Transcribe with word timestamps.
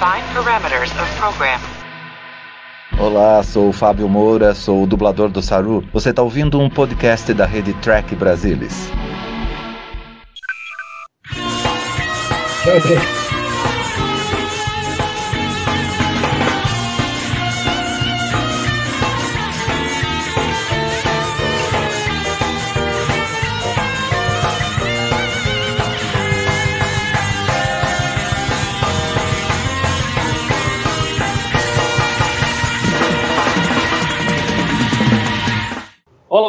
Define 0.00 0.24
parameters 0.32 0.90
of 0.92 1.14
program. 1.18 1.60
Olá, 2.98 3.42
sou 3.42 3.68
o 3.68 3.72
Fábio 3.72 4.08
Moura, 4.08 4.54
sou 4.54 4.82
o 4.82 4.86
dublador 4.86 5.28
do 5.28 5.42
Saru. 5.42 5.84
Você 5.92 6.08
está 6.08 6.22
ouvindo 6.22 6.58
um 6.58 6.70
podcast 6.70 7.34
da 7.34 7.44
rede 7.44 7.74
Track 7.82 8.16
Brasilis. 8.16 8.90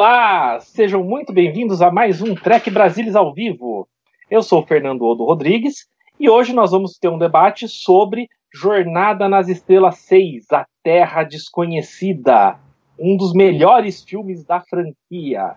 Olá, 0.04 0.58
sejam 0.58 1.04
muito 1.04 1.32
bem-vindos 1.32 1.80
a 1.80 1.88
mais 1.88 2.20
um 2.20 2.34
Trek 2.34 2.68
Brasilis 2.72 3.14
ao 3.14 3.32
vivo. 3.32 3.86
Eu 4.28 4.42
sou 4.42 4.60
o 4.60 4.66
Fernando 4.66 5.02
Odo 5.02 5.24
Rodrigues 5.24 5.86
e 6.18 6.28
hoje 6.28 6.52
nós 6.52 6.72
vamos 6.72 6.98
ter 6.98 7.06
um 7.06 7.16
debate 7.16 7.68
sobre 7.68 8.28
Jornada 8.52 9.28
nas 9.28 9.48
Estrelas 9.48 9.98
6, 9.98 10.50
A 10.50 10.66
Terra 10.82 11.22
Desconhecida, 11.22 12.58
um 12.98 13.16
dos 13.16 13.32
melhores 13.32 14.02
filmes 14.02 14.44
da 14.44 14.58
franquia. 14.58 15.54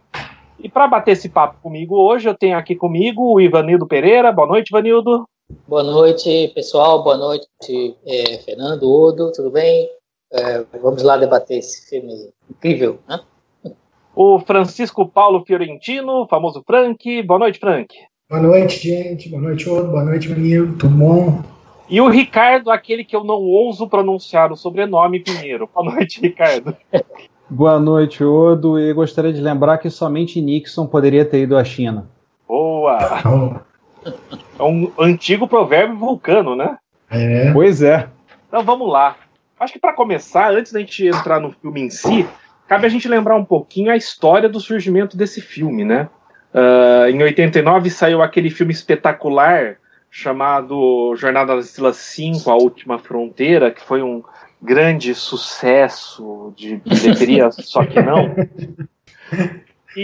E 0.60 0.70
para 0.70 0.88
bater 0.88 1.14
esse 1.14 1.28
papo 1.28 1.60
comigo 1.64 1.96
hoje, 1.96 2.30
eu 2.30 2.38
tenho 2.38 2.56
aqui 2.56 2.76
comigo 2.76 3.34
o 3.34 3.42
Ivanildo 3.42 3.88
Pereira. 3.88 4.32
Boa 4.32 4.48
noite, 4.48 4.70
Ivanildo. 4.70 5.28
Boa 5.68 5.82
noite, 5.82 6.52
pessoal. 6.54 7.04
Boa 7.04 7.18
noite, 7.18 7.98
é, 8.06 8.38
Fernando 8.46 8.84
Odo. 8.84 9.32
Tudo 9.32 9.50
bem? 9.50 9.90
É, 10.32 10.64
vamos 10.80 11.02
lá 11.02 11.18
debater 11.18 11.58
esse 11.58 11.90
filme 11.90 12.30
incrível, 12.48 13.00
né? 13.10 13.20
O 14.16 14.40
Francisco 14.40 15.06
Paulo 15.06 15.44
Fiorentino, 15.46 16.26
famoso 16.30 16.64
Frank. 16.66 17.22
Boa 17.24 17.38
noite, 17.38 17.60
Frank. 17.60 17.94
Boa 18.30 18.42
noite, 18.42 18.88
gente. 18.88 19.28
Boa 19.28 19.42
noite, 19.42 19.70
Odo. 19.70 19.90
Boa 19.90 20.06
noite, 20.06 20.30
menino. 20.30 20.74
Tudo 20.78 20.96
bom? 20.96 21.44
E 21.90 22.00
o 22.00 22.08
Ricardo, 22.08 22.72
aquele 22.72 23.04
que 23.04 23.14
eu 23.14 23.26
não 23.26 23.42
ouso 23.42 23.90
pronunciar 23.90 24.54
o 24.54 24.56
sobrenome 24.56 25.20
primeiro. 25.20 25.70
Boa 25.74 25.94
noite, 25.94 26.22
Ricardo. 26.22 26.76
Boa 27.50 27.78
noite, 27.78 28.24
Odo. 28.24 28.80
E 28.80 28.94
gostaria 28.94 29.34
de 29.34 29.42
lembrar 29.42 29.80
que 29.80 29.90
somente 29.90 30.42
Nixon 30.42 30.88
poderia 30.88 31.26
ter 31.26 31.42
ido 31.42 31.58
à 31.58 31.64
China. 31.66 32.10
Boa! 32.48 33.62
É 34.58 34.64
um 34.64 34.92
antigo 34.98 35.46
provérbio 35.46 35.98
vulcano, 35.98 36.56
né? 36.56 36.78
É. 37.10 37.52
Pois 37.52 37.82
é. 37.82 38.08
Então 38.48 38.64
vamos 38.64 38.90
lá. 38.90 39.18
Acho 39.60 39.74
que 39.74 39.80
para 39.80 39.94
começar, 39.94 40.52
antes 40.52 40.72
da 40.72 40.80
gente 40.80 41.06
entrar 41.06 41.40
no 41.40 41.52
filme 41.52 41.82
em 41.82 41.90
si, 41.90 42.26
cabe 42.68 42.86
a 42.86 42.90
gente 42.90 43.08
lembrar 43.08 43.36
um 43.36 43.46
pouquinho 43.46 43.92
a 43.92 43.98
história 43.98 44.50
do 44.50 44.60
surgimento 44.60 45.16
desse 45.16 45.42
filme, 45.42 45.84
né? 45.84 46.10
Uh, 46.54 47.10
em 47.10 47.22
89 47.22 47.90
saiu 47.90 48.22
aquele 48.22 48.50
filme 48.50 48.72
espetacular 48.72 49.78
chamado 50.10 51.14
Jornada 51.18 51.56
das 51.56 51.66
Estrelas 51.66 51.98
5, 51.98 52.50
A 52.50 52.56
Última 52.56 52.98
Fronteira, 52.98 53.72
que 53.72 53.82
foi 53.82 54.02
um 54.02 54.24
grande 54.62 55.14
sucesso 55.14 56.54
de 56.56 56.78
bilheteria, 56.78 57.52
só 57.60 57.86
que 57.86 58.02
não. 58.02 58.34
E, 59.96 60.02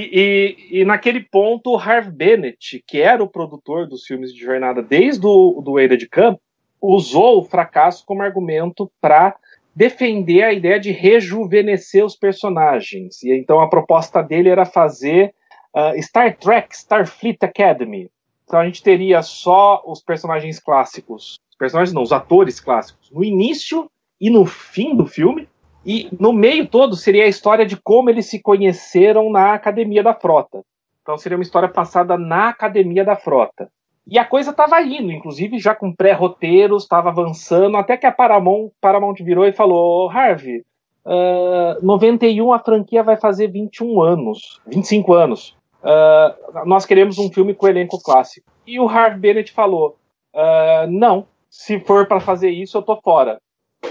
e, 0.72 0.81
e, 0.81 0.86
naquele 0.86 1.22
ponto, 1.22 1.72
o 1.72 1.78
Harv 1.78 2.12
Bennett, 2.12 2.84
que 2.86 3.02
era 3.02 3.23
o 3.23 3.28
produtor 3.28 3.88
dos 3.88 4.06
filmes 4.06 4.34
de 4.34 4.42
jornada 4.42 4.81
desde 4.81 5.25
o 5.25 5.62
do 5.64 5.80
Eira 5.80 5.96
de 5.96 6.08
Camp, 6.08 6.38
usou 6.81 7.40
o 7.40 7.46
fracasso 7.46 8.06
como 8.06 8.22
argumento 8.22 8.92
para 9.00 9.36
defender 9.76 10.44
a 10.44 10.54
ideia 10.54 10.80
de 10.80 10.92
rejuvenescer 10.92 12.06
os 12.06 12.16
personagens. 12.16 13.22
E 13.24 13.34
então 13.34 13.60
a 13.60 13.70
proposta 13.70 14.22
dele 14.22 14.50
era 14.50 14.66
fazer 14.66 15.34
uh, 15.76 16.02
Star 16.02 16.38
Trek 16.38 16.76
Starfleet 16.76 17.38
Academy. 17.42 18.10
Então 18.44 18.60
a 18.60 18.66
gente 18.66 18.84
teria 18.84 19.22
só 19.22 19.81
os 19.86 20.02
personagens 20.02 20.60
clássicos, 20.60 21.40
os 21.50 21.58
personagens 21.58 21.94
não, 21.94 22.02
os 22.02 22.12
atores 22.12 22.60
clássicos, 22.60 23.10
no 23.12 23.24
início 23.24 23.90
e 24.20 24.30
no 24.30 24.46
fim 24.46 24.96
do 24.96 25.06
filme, 25.06 25.48
e 25.86 26.10
no 26.20 26.34
meio 26.34 26.68
todo 26.68 26.96
seria 26.96 27.24
a 27.24 27.30
história 27.30 27.66
de 27.66 27.78
como 27.78 28.10
eles 28.10 28.28
se 28.28 28.42
conheceram 28.42 29.31
na 29.31 29.54
Academia 29.54 30.04
da 30.04 30.14
Frota. 30.14 30.62
Então 31.02 31.18
seria 31.18 31.38
uma 31.38 31.44
história 31.44 31.70
passada 31.70 32.18
na 32.18 32.50
Academia 32.50 33.04
da 33.04 33.16
Frota. 33.16 33.72
E 34.07 34.17
a 34.17 34.25
coisa 34.25 34.51
estava 34.51 34.81
indo, 34.81 35.12
inclusive 35.12 35.59
já 35.59 35.75
com 35.75 35.94
pré-roteiros, 35.94 36.84
estava 36.84 37.09
avançando, 37.09 37.78
até 37.78 37.95
que 37.95 38.06
a 38.06 38.12
Paramount, 38.12 38.72
Paramount 38.81 39.16
virou 39.22 39.45
e 39.45 39.53
falou: 39.53 40.09
Harvey, 40.09 40.63
uh, 41.06 41.85
91 41.85 42.51
a 42.51 42.59
franquia 42.59 43.03
vai 43.03 43.17
fazer 43.17 43.47
21 43.47 44.01
anos, 44.01 44.59
25 44.67 45.13
anos. 45.13 45.56
Uh, 45.84 46.66
nós 46.66 46.85
queremos 46.85 47.17
um 47.17 47.31
filme 47.31 47.53
com 47.53 47.67
elenco 47.67 48.01
clássico. 48.01 48.51
E 48.66 48.79
o 48.79 48.88
Harvey 48.88 49.19
Bennett 49.19 49.51
falou: 49.51 49.97
uh, 50.33 50.89
não, 50.89 51.28
se 51.50 51.79
for 51.79 52.07
para 52.07 52.19
fazer 52.19 52.50
isso, 52.50 52.78
eu 52.78 52.81
tô 52.81 53.00
fora. 53.01 53.39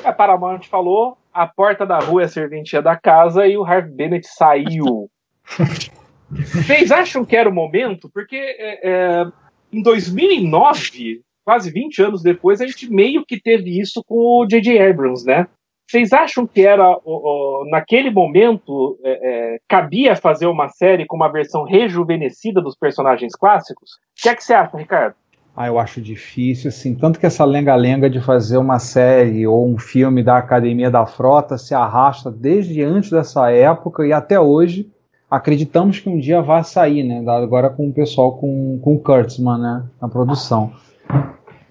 A 0.05 0.13
Paramount 0.13 0.63
falou: 0.63 1.17
a 1.33 1.47
porta 1.47 1.87
da 1.87 1.99
rua 1.99 2.23
é 2.23 2.25
a 2.25 2.29
serventia 2.29 2.83
da 2.83 2.97
casa 2.97 3.47
e 3.47 3.57
o 3.57 3.65
Harvey 3.65 3.93
Bennett 3.93 4.27
saiu. 4.27 5.09
Vocês 6.31 6.93
acham 6.93 7.25
que 7.25 7.37
era 7.37 7.49
o 7.49 7.53
momento? 7.53 8.09
Porque 8.09 8.37
é, 8.37 8.89
é, 8.89 9.27
em 9.73 9.83
2009, 9.83 11.23
quase 11.45 11.71
20 11.71 12.03
anos 12.03 12.23
depois, 12.23 12.61
a 12.61 12.67
gente 12.67 12.91
meio 12.91 13.25
que 13.25 13.41
teve 13.41 13.81
isso 13.81 14.03
com 14.07 14.43
o 14.43 14.47
J.J. 14.47 14.79
Abrams, 14.81 15.25
né? 15.25 15.47
Vocês 15.91 16.13
acham 16.13 16.47
que 16.47 16.65
era, 16.65 16.97
naquele 17.69 18.11
momento, 18.11 18.97
é, 19.05 19.55
é, 19.55 19.59
cabia 19.69 20.15
fazer 20.15 20.47
uma 20.47 20.69
série 20.69 21.05
com 21.05 21.17
uma 21.17 21.33
versão 21.33 21.65
rejuvenescida 21.65 22.61
dos 22.61 22.77
personagens 22.77 23.35
clássicos? 23.35 23.91
O 23.91 24.23
que 24.23 24.29
é 24.29 24.35
que 24.37 24.45
você 24.45 24.55
acha, 24.55 24.77
Ricardo? 24.77 25.17
Ah, 25.57 25.67
eu 25.67 25.81
acho 25.81 26.01
difícil, 26.01 26.69
assim, 26.69 26.95
tanto 26.95 27.19
que 27.19 27.27
essa 27.27 27.45
lenga-lenga 27.45 28.09
de 28.09 28.21
fazer 28.21 28.57
uma 28.57 28.79
série 28.79 29.49
ou 29.49 29.69
um 29.69 29.77
filme 29.77 30.23
da 30.23 30.39
Academia 30.39 30.93
da 30.93 31.05
Frota 31.05 31.59
se 31.59 31.75
arrasta 31.75 32.31
desde 32.31 32.83
antes 32.85 33.11
dessa 33.11 33.51
época 33.51 34.07
e 34.07 34.13
até 34.13 34.39
hoje 34.39 34.89
acreditamos 35.31 36.01
que 36.01 36.09
um 36.09 36.19
dia 36.19 36.43
vai 36.43 36.65
sair, 36.65 37.05
né? 37.05 37.23
Agora 37.31 37.71
com 37.71 37.89
o 37.89 37.93
pessoal 37.93 38.37
com, 38.37 38.79
com 38.83 38.95
o 38.95 38.99
Kurtzman, 38.99 39.59
né? 39.59 39.85
Na 40.01 40.09
produção. 40.09 40.73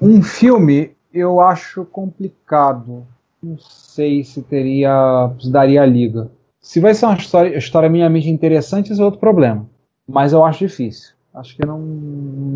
Um 0.02 0.22
filme 0.22 0.92
eu 1.14 1.42
acho 1.42 1.84
complicado. 1.86 3.06
Não 3.44 3.58
sei 3.58 4.24
se 4.24 4.42
teria. 4.42 5.32
se 5.40 5.52
daria 5.52 5.82
a 5.82 5.86
liga. 5.86 6.32
Se 6.62 6.80
vai 6.80 6.94
ser 6.94 7.06
uma 7.06 7.16
história, 7.16 7.58
história 7.58 7.90
minimamente 7.90 8.30
interessante, 8.30 8.92
esse 8.92 9.02
é 9.02 9.04
outro 9.04 9.20
problema. 9.20 9.66
Mas 10.08 10.34
eu 10.34 10.44
acho 10.44 10.68
difícil. 10.68 11.14
Acho 11.34 11.56
que 11.56 11.66
não. 11.66 11.80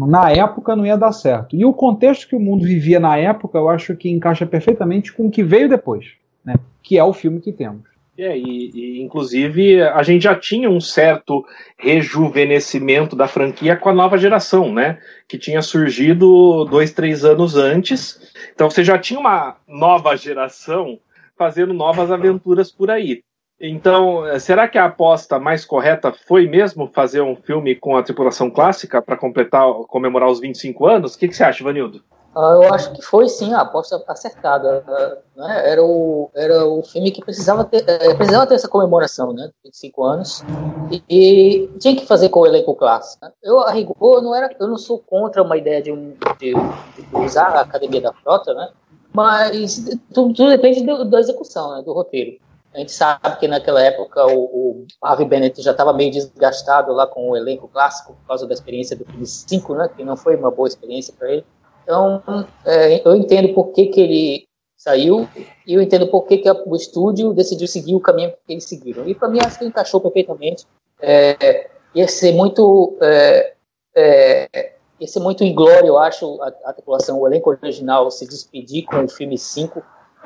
Na 0.08 0.32
época 0.32 0.76
não 0.76 0.86
ia 0.86 0.98
dar 0.98 1.12
certo. 1.12 1.56
E 1.56 1.66
o 1.66 1.74
contexto 1.74 2.28
que 2.28 2.36
o 2.36 2.40
mundo 2.40 2.64
vivia 2.64 3.00
na 3.00 3.18
época, 3.18 3.58
eu 3.58 3.70
acho 3.70 3.96
que 3.96 4.10
encaixa 4.10 4.46
perfeitamente 4.46 5.14
com 5.14 5.28
o 5.28 5.32
que 5.32 5.44
veio 5.44 5.70
depois, 5.70 6.14
né? 6.44 6.56
Que 6.82 6.98
é 6.98 7.04
o 7.04 7.14
filme 7.14 7.40
que 7.40 7.52
temos. 7.52 7.93
É, 8.18 8.38
e, 8.38 8.70
e, 8.74 9.02
inclusive 9.02 9.82
a 9.82 10.04
gente 10.04 10.24
já 10.24 10.36
tinha 10.36 10.70
um 10.70 10.80
certo 10.80 11.44
rejuvenescimento 11.78 13.16
da 13.16 13.28
franquia 13.28 13.76
com 13.76 13.90
a 13.90 13.94
nova 13.94 14.18
geração, 14.18 14.72
né? 14.72 15.00
Que 15.28 15.38
tinha 15.38 15.62
surgido 15.62 16.64
dois, 16.66 16.92
três 16.92 17.26
anos 17.26 17.56
antes. 17.56 18.20
Então 18.54 18.70
você 18.70 18.84
já 18.84 19.00
tinha 19.00 19.20
uma 19.20 19.58
nova 19.68 20.16
geração 20.16 21.00
fazendo 21.36 21.74
novas 21.74 22.12
aventuras 22.12 22.72
por 22.72 22.92
aí. 22.92 23.24
Então, 23.60 24.24
será 24.40 24.68
que 24.68 24.78
a 24.78 24.86
aposta 24.86 25.40
mais 25.40 25.64
correta 25.64 26.12
foi 26.12 26.48
mesmo 26.48 26.88
fazer 26.88 27.22
um 27.22 27.36
filme 27.36 27.76
com 27.76 27.96
a 27.96 28.04
tripulação 28.04 28.50
clássica 28.50 29.02
para 29.02 29.16
completar, 29.16 29.66
comemorar 29.88 30.30
os 30.30 30.40
25 30.40 30.86
anos? 30.86 31.16
O 31.16 31.20
que, 31.20 31.30
que 31.30 31.36
você 31.36 31.44
acha, 31.44 31.64
Vanildo? 31.64 32.04
Uh, 32.36 32.64
eu 32.64 32.74
acho 32.74 32.92
que 32.94 33.02
foi 33.02 33.30
sim 33.30 33.54
a 33.54 33.62
aposta 33.62 34.04
acertada. 34.08 34.84
Uh, 34.88 35.40
né? 35.40 35.72
era, 35.72 35.84
o, 35.84 36.32
era 36.34 36.66
o 36.66 36.82
filme 36.82 37.12
que 37.12 37.24
precisava 37.24 37.64
ter, 37.64 37.84
uh, 37.84 38.18
precisava 38.18 38.48
ter 38.48 38.56
essa 38.56 38.68
comemoração, 38.68 39.34
né? 39.34 39.52
25 39.64 40.04
anos. 40.04 40.44
E, 40.92 41.04
e, 41.10 41.68
tinha 41.80 41.96
que 41.96 42.08
fazer 42.08 42.30
com 42.30 42.40
o 42.40 42.48
elenco 42.48 42.76
clássico. 42.76 43.24
Né? 43.24 43.32
Eu, 43.44 43.60
a 43.60 43.72
rigor, 43.72 44.22
não 44.22 44.34
era, 44.34 44.50
eu 44.60 44.68
não 44.68 44.78
sou 44.78 44.98
contra 45.00 45.44
uma 45.44 45.58
ideia 45.58 45.82
de, 45.82 45.92
um, 45.92 46.16
de, 46.40 46.54
de 46.54 47.16
usar 47.16 47.50
a 47.50 47.62
Academia 47.62 48.02
da 48.02 48.14
Frota, 48.14 48.54
né? 48.54 48.70
mas 49.14 49.86
tudo, 50.12 50.34
tudo 50.34 50.50
depende 50.50 50.84
do, 50.84 51.06
da 51.06 51.20
execução, 51.20 51.76
né? 51.76 51.84
do 51.84 51.94
roteiro. 51.94 52.38
A 52.74 52.80
gente 52.80 52.92
sabe 52.92 53.38
que 53.40 53.48
naquela 53.48 53.80
época 53.80 54.26
o, 54.26 54.44
o 54.44 54.88
Harvey 55.04 55.28
Bennett 55.28 55.62
já 55.62 55.70
estava 55.70 55.94
meio 55.94 56.12
desgastado 56.12 56.92
lá 56.92 57.06
com 57.06 57.30
o 57.30 57.38
elenco 57.38 57.68
clássico 57.68 58.14
por 58.14 58.28
causa 58.28 58.48
da 58.48 58.54
experiência 58.56 58.98
do 58.98 59.06
filme 59.06 59.28
5, 59.28 59.76
né? 59.76 59.90
que 59.96 60.04
não 60.04 60.18
foi 60.18 60.36
uma 60.36 60.50
boa 60.50 60.68
experiência 60.68 61.14
para 61.18 61.32
ele. 61.32 61.46
Então, 61.84 62.24
é, 62.66 63.08
eu 63.08 63.16
entendo 63.16 63.54
por 63.54 63.72
que, 63.72 63.88
que 63.88 64.02
ele 64.02 64.48
saiu 64.78 65.28
e 65.66 65.74
eu 65.74 65.82
entendo 65.82 66.08
por 66.08 66.26
que, 66.26 66.38
que 66.38 66.50
o 66.50 66.76
estúdio 66.76 67.34
decidiu 67.34 67.68
seguir 67.68 67.96
o 67.96 68.00
caminho 68.00 68.34
que 68.46 68.54
eles 68.54 68.66
seguiram. 68.66 69.08
E 69.08 69.16
para 69.16 69.30
mim, 69.30 69.40
acho 69.40 69.60
que 69.60 69.66
encaixou 69.66 70.02
perfeitamente. 70.02 70.66
É, 71.02 71.70
ia 71.94 72.08
ser 72.08 72.34
muito. 72.34 72.98
É, 73.02 73.54
é 73.96 75.20
muito 75.20 75.44
inglório, 75.44 75.88
eu 75.88 75.98
acho, 75.98 76.42
a, 76.42 76.48
a 76.66 76.74
tripulação, 76.74 77.20
o 77.20 77.28
elenco 77.28 77.50
original 77.50 78.10
se 78.10 78.26
despedir 78.26 78.86
com 78.86 79.04
o 79.04 79.10
filme 79.10 79.38
5, 79.38 79.84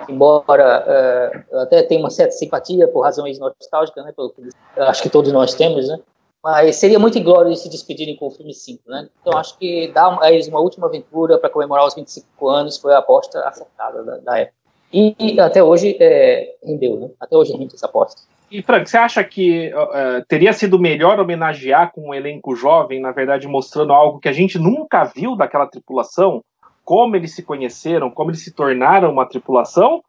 embora 0.07 1.43
uh, 1.51 1.57
até 1.57 1.81
tenha 1.81 1.99
uma 1.99 2.11
certa 2.11 2.33
simpatia 2.33 2.87
por 2.87 3.01
razões 3.01 3.39
nostálgicas, 3.39 4.05
né, 4.05 4.13
pelo 4.15 4.33
acho 4.77 5.01
que 5.01 5.09
todos 5.09 5.31
nós 5.31 5.55
temos, 5.55 5.87
né, 5.87 5.99
mas 6.47 6.77
seria 6.77 6.97
muito 6.97 7.17
inglório 7.17 7.53
se 7.55 7.69
despedirem 7.69 8.15
com 8.15 8.27
o 8.27 8.31
filme 8.31 8.53
5, 8.53 8.83
né, 8.87 9.09
então 9.19 9.37
acho 9.37 9.57
que 9.57 9.91
dar 9.93 10.17
a 10.21 10.31
eles 10.31 10.47
uma 10.47 10.59
última 10.59 10.87
aventura 10.87 11.37
para 11.37 11.49
comemorar 11.49 11.85
os 11.85 11.93
25 11.93 12.47
anos 12.47 12.77
foi 12.77 12.93
a 12.93 12.99
aposta 12.99 13.39
acertada 13.41 14.01
da, 14.03 14.17
da 14.17 14.37
época. 14.39 14.55
E, 14.93 15.13
e, 15.19 15.39
até 15.39 15.61
hoje 15.61 15.97
é, 15.99 16.55
rendeu, 16.63 16.97
né, 16.97 17.09
até 17.19 17.35
hoje 17.35 17.51
rende 17.51 17.75
essa 17.75 17.87
aposta. 17.87 18.21
E 18.49 18.61
Frank, 18.61 18.89
você 18.89 18.97
acha 18.97 19.21
que 19.25 19.73
uh, 19.73 20.25
teria 20.25 20.53
sido 20.53 20.79
melhor 20.79 21.19
homenagear 21.19 21.91
com 21.91 22.09
um 22.09 22.13
elenco 22.13 22.55
jovem, 22.55 23.01
na 23.01 23.11
verdade 23.11 23.45
mostrando 23.45 23.91
algo 23.91 24.19
que 24.19 24.29
a 24.29 24.33
gente 24.33 24.57
nunca 24.57 25.03
viu 25.03 25.35
daquela 25.35 25.67
tripulação? 25.67 26.41
como 26.87 27.17
eles 27.17 27.35
se 27.35 27.43
conheceram, 27.43 28.09
como 28.09 28.31
eles 28.31 28.41
se 28.41 28.53
tornaram 28.53 29.11
uma 29.11 29.25
tripulação, 29.25 30.01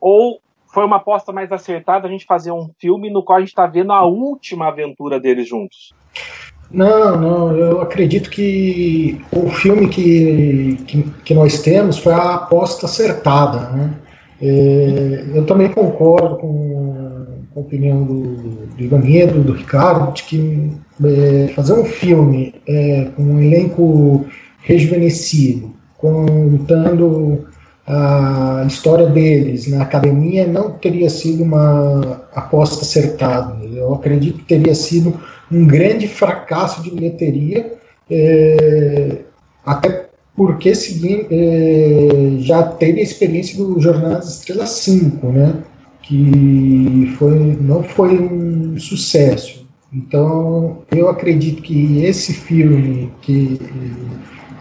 ou 0.00 0.40
foi 0.72 0.84
uma 0.84 0.96
aposta 0.96 1.32
mais 1.32 1.50
acertada 1.50 2.06
a 2.06 2.10
gente 2.10 2.24
fazer 2.24 2.52
um 2.52 2.70
filme 2.78 3.10
no 3.10 3.22
qual 3.22 3.38
a 3.38 3.40
gente 3.40 3.50
está 3.50 3.66
vendo 3.66 3.92
a 3.92 4.04
última 4.04 4.68
aventura 4.68 5.18
deles 5.18 5.48
juntos? 5.48 5.92
Não, 6.70 7.20
não, 7.20 7.56
eu 7.56 7.80
acredito 7.80 8.30
que 8.30 9.20
o 9.32 9.50
filme 9.50 9.88
que, 9.88 10.78
que, 10.86 11.02
que 11.24 11.34
nós 11.34 11.60
temos 11.62 11.98
foi 11.98 12.12
a 12.12 12.34
aposta 12.34 12.86
acertada. 12.86 13.70
Né? 13.70 13.94
É, 14.40 15.24
eu 15.34 15.44
também 15.46 15.72
concordo 15.72 16.36
com, 16.36 17.26
com 17.52 17.60
a 17.60 17.62
opinião 17.62 18.04
do, 18.04 18.22
do 18.76 18.84
Ivanildo, 18.84 19.42
do 19.42 19.52
Ricardo, 19.52 20.12
de 20.12 20.22
que 20.22 20.72
é, 21.04 21.48
fazer 21.48 21.72
um 21.72 21.84
filme 21.84 22.54
é, 22.68 23.10
com 23.16 23.22
um 23.22 23.40
elenco 23.40 24.24
rejuvenescido, 24.62 25.74
contando 25.98 27.49
a 27.92 28.64
história 28.68 29.06
deles 29.06 29.66
na 29.66 29.82
academia 29.82 30.46
não 30.46 30.70
teria 30.70 31.10
sido 31.10 31.42
uma 31.42 32.22
aposta 32.32 32.82
acertada. 32.82 33.64
Eu 33.64 33.94
acredito 33.94 34.38
que 34.38 34.44
teria 34.44 34.74
sido 34.74 35.20
um 35.50 35.66
grande 35.66 36.06
fracasso 36.06 36.82
de 36.82 36.90
bilheteria, 36.92 37.72
é, 38.08 39.18
até 39.66 40.08
porque 40.36 40.72
seguindo, 40.72 41.26
é, 41.30 42.38
já 42.38 42.62
teve 42.62 43.00
a 43.00 43.02
experiência 43.02 43.58
do 43.58 43.80
Jornal 43.80 44.12
das 44.12 44.36
Estrelas 44.36 44.70
5, 44.70 45.26
né, 45.26 45.54
que 46.02 47.12
foi, 47.18 47.58
não 47.60 47.82
foi 47.82 48.18
um 48.20 48.78
sucesso. 48.78 49.66
Então, 49.92 50.82
eu 50.92 51.08
acredito 51.08 51.60
que 51.60 52.04
esse 52.04 52.32
filme 52.32 53.10
que 53.20 53.58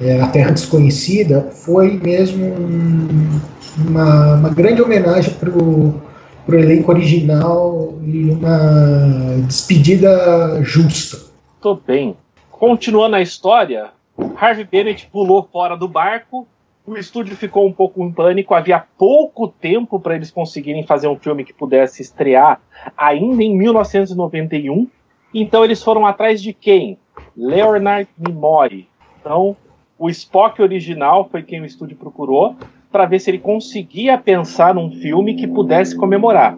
é, 0.01 0.21
A 0.21 0.27
Terra 0.27 0.51
Desconhecida, 0.51 1.41
foi 1.51 1.93
mesmo 1.97 2.45
um, 2.45 3.39
uma, 3.77 4.35
uma, 4.35 4.49
grande 4.49 4.81
homenagem 4.81 5.33
para 5.33 5.49
o 5.49 6.01
elenco 6.47 6.91
original 6.91 7.97
e 8.03 8.31
uma 8.31 9.39
despedida 9.45 10.61
justa. 10.63 11.17
Tô 11.61 11.75
bem. 11.75 12.15
Continuando 12.49 13.15
a 13.15 13.21
história, 13.21 13.91
Harvey 14.35 14.65
Bennett 14.65 15.07
pulou 15.07 15.47
fora 15.51 15.77
do 15.77 15.87
barco, 15.87 16.47
o 16.85 16.97
estúdio 16.97 17.35
ficou 17.35 17.67
um 17.67 17.71
pouco 17.71 18.03
em 18.03 18.11
pânico, 18.11 18.55
havia 18.55 18.83
pouco 18.97 19.47
tempo 19.47 19.99
para 19.99 20.15
eles 20.15 20.31
conseguirem 20.31 20.83
fazer 20.83 21.07
um 21.07 21.15
filme 21.15 21.43
que 21.43 21.53
pudesse 21.53 22.01
estrear 22.01 22.59
ainda 22.97 23.43
em 23.43 23.55
1991. 23.55 24.87
Então 25.31 25.63
eles 25.63 25.83
foram 25.83 26.05
atrás 26.05 26.41
de 26.41 26.51
quem? 26.51 26.97
Leonard 27.37 28.09
Nimoy. 28.17 28.87
Então 29.21 29.55
o 29.99 30.09
Spock 30.09 30.61
original 30.61 31.27
foi 31.29 31.43
quem 31.43 31.59
o 31.59 31.65
estúdio 31.65 31.97
procurou 31.97 32.55
para 32.89 33.05
ver 33.05 33.19
se 33.19 33.29
ele 33.29 33.37
conseguia 33.37 34.17
pensar 34.17 34.73
num 34.73 34.89
filme 34.93 35.35
que 35.35 35.45
pudesse 35.45 35.95
comemorar. 35.95 36.57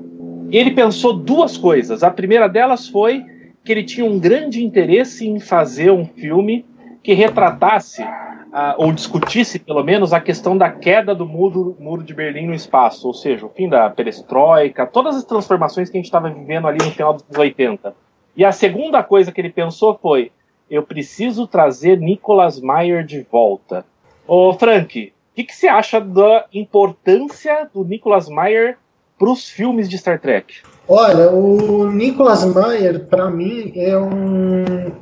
E 0.49 0.57
ele 0.57 0.71
pensou 0.71 1.11
duas 1.11 1.57
coisas. 1.57 2.03
A 2.03 2.11
primeira 2.11 2.47
delas 2.47 2.87
foi 2.87 3.25
que 3.65 3.71
ele 3.71 3.83
tinha 3.83 4.05
um 4.05 4.19
grande 4.19 4.63
interesse 4.63 5.27
em 5.27 5.39
fazer 5.39 5.91
um 5.91 6.05
filme 6.05 6.65
que 7.03 7.13
retratasse, 7.13 8.03
uh, 8.03 8.75
ou 8.77 8.91
discutisse 8.91 9.57
pelo 9.57 9.83
menos, 9.83 10.13
a 10.13 10.19
questão 10.19 10.55
da 10.55 10.69
queda 10.69 11.15
do 11.15 11.25
muro, 11.25 11.75
muro 11.79 12.03
de 12.03 12.13
Berlim 12.13 12.45
no 12.45 12.53
espaço, 12.53 13.07
ou 13.07 13.13
seja, 13.13 13.45
o 13.45 13.49
fim 13.49 13.67
da 13.67 13.89
perestroika, 13.89 14.85
todas 14.85 15.15
as 15.15 15.23
transformações 15.23 15.89
que 15.89 15.97
a 15.97 15.99
gente 15.99 16.05
estava 16.05 16.29
vivendo 16.29 16.67
ali 16.67 16.77
no 16.83 16.91
final 16.91 17.13
dos 17.13 17.23
anos 17.23 17.37
80. 17.37 17.95
E 18.37 18.45
a 18.45 18.51
segunda 18.51 19.01
coisa 19.03 19.31
que 19.31 19.41
ele 19.41 19.49
pensou 19.49 19.97
foi: 19.99 20.31
eu 20.71 20.81
preciso 20.81 21.45
trazer 21.45 21.99
Nicholas 21.99 22.57
Meyer 22.61 23.05
de 23.05 23.27
volta. 23.29 23.85
Ô, 24.25 24.53
Frank, 24.53 25.11
o 25.31 25.35
que, 25.35 25.43
que, 25.43 25.53
você 25.53 25.67
acha 25.67 25.99
da 25.99 26.45
importância 26.53 27.69
do 27.73 27.83
Nicholas 27.83 28.29
Meyer 28.29 28.77
para 29.19 29.29
os 29.29 29.49
filmes 29.49 29.89
de 29.89 29.97
Star 29.97 30.21
Trek? 30.21 30.61
Olha, 30.87 31.29
o 31.29 31.91
Nicholas 31.91 32.45
Meyer, 32.45 33.05
para 33.07 33.29
mim, 33.29 33.73
é, 33.75 33.97
um, 33.97 34.93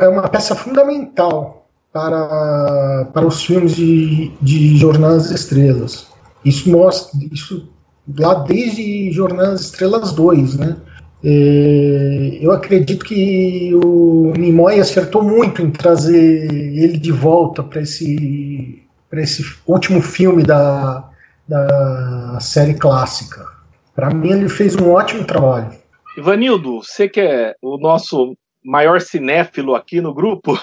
é 0.00 0.08
uma 0.08 0.28
peça 0.28 0.54
fundamental 0.54 1.66
para, 1.90 3.08
para 3.14 3.26
os 3.26 3.42
filmes 3.42 3.74
de, 3.74 4.30
de 4.42 4.76
Jornadas 4.76 5.30
Estrelas. 5.30 6.06
Isso 6.44 6.70
mostra, 6.70 7.18
isso 7.32 7.66
lá 8.18 8.34
desde 8.34 9.10
Jornadas 9.10 9.62
Estrelas 9.62 10.12
2, 10.12 10.56
né? 10.58 10.76
É, 11.26 12.38
eu 12.38 12.52
acredito 12.52 13.02
que 13.02 13.70
o 13.74 14.34
Nimoy 14.36 14.78
acertou 14.78 15.22
muito 15.22 15.62
em 15.62 15.70
trazer 15.70 16.52
ele 16.52 16.98
de 16.98 17.10
volta 17.10 17.62
para 17.62 17.80
esse, 17.80 18.82
esse 19.10 19.42
último 19.66 20.02
filme 20.02 20.42
da, 20.42 21.08
da 21.48 22.38
série 22.40 22.74
clássica. 22.74 23.42
Para 23.94 24.10
mim, 24.10 24.32
ele 24.32 24.48
fez 24.50 24.76
um 24.76 24.90
ótimo 24.90 25.24
trabalho. 25.24 25.70
Ivanildo, 26.18 26.82
você 26.82 27.08
que 27.08 27.20
é 27.20 27.54
o 27.62 27.78
nosso 27.78 28.36
maior 28.62 29.00
cinéfilo 29.00 29.74
aqui 29.74 30.02
no 30.02 30.12
grupo, 30.12 30.52
o 30.52 30.58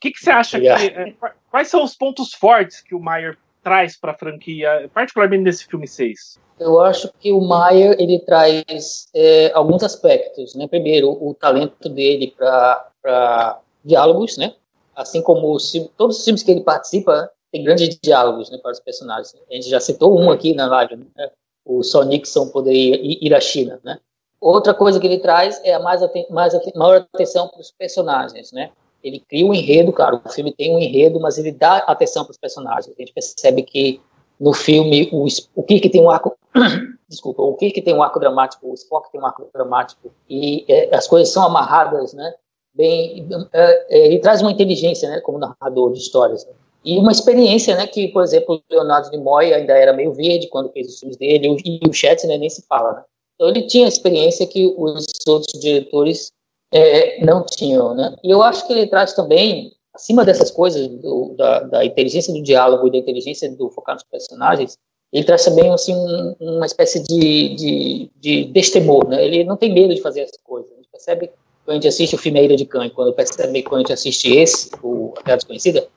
que, 0.00 0.12
que, 0.12 0.18
você 0.18 0.30
acha 0.30 0.56
yeah. 0.58 0.80
que. 0.80 0.98
É, 0.98 1.14
quais 1.50 1.68
são 1.68 1.84
os 1.84 1.94
pontos 1.94 2.32
fortes 2.32 2.80
que 2.80 2.94
o 2.94 3.00
Mayer 3.00 3.36
traz 3.66 3.98
para 3.98 4.12
a 4.12 4.16
franquia, 4.16 4.88
particularmente 4.94 5.42
nesse 5.42 5.66
filme 5.66 5.88
6? 5.88 6.38
Eu 6.60 6.80
acho 6.80 7.10
que 7.18 7.32
o 7.32 7.40
Mayer 7.40 7.96
ele 7.98 8.20
traz 8.20 9.08
é, 9.12 9.50
alguns 9.52 9.82
aspectos, 9.82 10.54
né? 10.54 10.68
Primeiro, 10.68 11.10
o 11.10 11.34
talento 11.34 11.88
dele 11.88 12.32
para 12.36 13.60
diálogos, 13.84 14.38
né? 14.38 14.54
Assim 14.94 15.20
como 15.20 15.52
os, 15.52 15.72
todos 15.96 16.18
os 16.18 16.24
filmes 16.24 16.44
que 16.44 16.52
ele 16.52 16.60
participa 16.60 17.28
tem 17.50 17.64
grandes 17.64 17.98
diálogos, 18.00 18.50
né, 18.50 18.58
para 18.58 18.70
os 18.70 18.80
personagens. 18.80 19.34
A 19.50 19.54
gente 19.54 19.68
já 19.68 19.80
citou 19.80 20.16
um 20.16 20.30
aqui 20.30 20.54
na 20.54 20.68
live, 20.68 20.96
né? 20.96 21.30
O 21.64 21.82
Só 21.82 22.04
Nixon 22.04 22.48
poderia 22.50 22.96
ir 23.02 23.34
à 23.34 23.40
China, 23.40 23.80
né? 23.82 23.98
Outra 24.40 24.74
coisa 24.74 25.00
que 25.00 25.08
ele 25.08 25.18
traz 25.18 25.60
é 25.64 25.74
a 25.74 25.80
mais, 25.80 26.00
mais 26.30 26.52
maior 26.76 27.04
atenção 27.12 27.48
para 27.48 27.60
os 27.60 27.72
personagens, 27.72 28.52
né? 28.52 28.70
Ele 29.02 29.20
cria 29.20 29.46
um 29.46 29.54
enredo, 29.54 29.92
claro, 29.92 30.20
o 30.24 30.28
filme 30.28 30.52
tem 30.52 30.74
um 30.74 30.78
enredo, 30.78 31.20
mas 31.20 31.38
ele 31.38 31.52
dá 31.52 31.78
atenção 31.78 32.24
para 32.24 32.32
os 32.32 32.38
personagens. 32.38 32.94
A 32.96 33.00
gente 33.00 33.12
percebe 33.12 33.62
que 33.62 34.00
no 34.38 34.52
filme 34.52 35.08
o, 35.12 35.26
o 35.54 35.62
que 35.62 35.88
tem 35.88 36.02
um 36.02 36.10
arco 36.10 36.36
desculpa 37.08 37.42
o 37.42 37.54
que 37.54 37.82
tem 37.82 37.94
um 37.94 38.02
arco 38.02 38.20
dramático 38.20 38.68
o 38.68 38.74
Spock 38.74 39.10
tem 39.10 39.20
um 39.20 39.26
arco 39.26 39.48
dramático 39.52 40.12
e 40.28 40.64
é, 40.68 40.94
as 40.94 41.06
coisas 41.06 41.32
são 41.32 41.44
amarradas 41.44 42.12
né 42.12 42.34
bem 42.74 43.26
é, 43.52 43.86
é, 43.88 44.06
ele 44.06 44.18
traz 44.18 44.42
uma 44.42 44.52
inteligência 44.52 45.08
né 45.08 45.20
como 45.20 45.38
narrador 45.38 45.92
de 45.92 45.98
histórias 45.98 46.44
né? 46.44 46.52
e 46.84 46.98
uma 46.98 47.12
experiência 47.12 47.74
né 47.76 47.86
que 47.86 48.08
por 48.08 48.22
exemplo 48.22 48.62
Leonardo 48.70 49.10
Nimoy 49.10 49.52
ainda 49.54 49.72
era 49.72 49.92
meio 49.92 50.12
verde 50.12 50.48
quando 50.48 50.72
fez 50.72 50.88
os 50.88 50.98
filmes 50.98 51.16
dele 51.16 51.56
e 51.64 51.88
o 51.88 51.92
Shatner 51.92 52.38
nem 52.38 52.50
se 52.50 52.62
fala 52.66 52.92
né? 52.92 53.02
então 53.34 53.48
ele 53.48 53.62
tinha 53.62 53.88
experiência 53.88 54.46
que 54.46 54.66
os 54.76 55.06
outros 55.26 55.58
diretores 55.60 56.30
é, 56.72 57.24
não 57.24 57.44
tinham 57.44 57.94
né 57.94 58.16
e 58.24 58.30
eu 58.30 58.42
acho 58.42 58.66
que 58.66 58.72
ele 58.72 58.86
traz 58.86 59.12
também 59.12 59.72
acima 59.96 60.24
dessas 60.24 60.50
coisas, 60.50 60.86
do, 60.86 61.34
da, 61.36 61.60
da, 61.60 61.84
inteligência 61.84 62.32
do 62.32 62.42
diálogo 62.42 62.86
e 62.86 62.90
da 62.90 62.98
inteligência 62.98 63.50
do 63.50 63.70
focar 63.70 63.94
nos 63.94 64.04
personagens, 64.04 64.78
ele 65.12 65.24
traz 65.24 65.44
também 65.44 65.72
assim, 65.72 65.94
um, 65.94 66.34
uma 66.38 66.66
espécie 66.66 67.02
de, 67.02 67.54
de, 67.56 68.10
de 68.20 68.44
destemor. 68.44 69.08
Né? 69.08 69.24
Ele 69.24 69.44
não 69.44 69.56
tem 69.56 69.72
medo 69.72 69.94
de 69.94 70.02
fazer 70.02 70.20
essas 70.20 70.38
coisas. 70.42 70.70
A 70.70 70.76
gente 70.76 70.88
percebe 70.90 71.30
quando 71.64 71.70
a 71.70 71.74
gente 71.74 71.88
assiste 71.88 72.14
o 72.14 72.18
filme 72.18 72.38
A 72.38 72.42
Ilha 72.42 72.56
de 72.56 72.66
Cães, 72.66 72.92
quando 72.92 73.12
percebe 73.14 73.62
quando 73.62 73.76
a 73.76 73.78
gente 73.80 73.92
assiste 73.92 74.36
esse, 74.36 74.70
o 74.82 75.14
A 75.16 75.22
Terra 75.22 75.36
Desconhecida, 75.36 75.88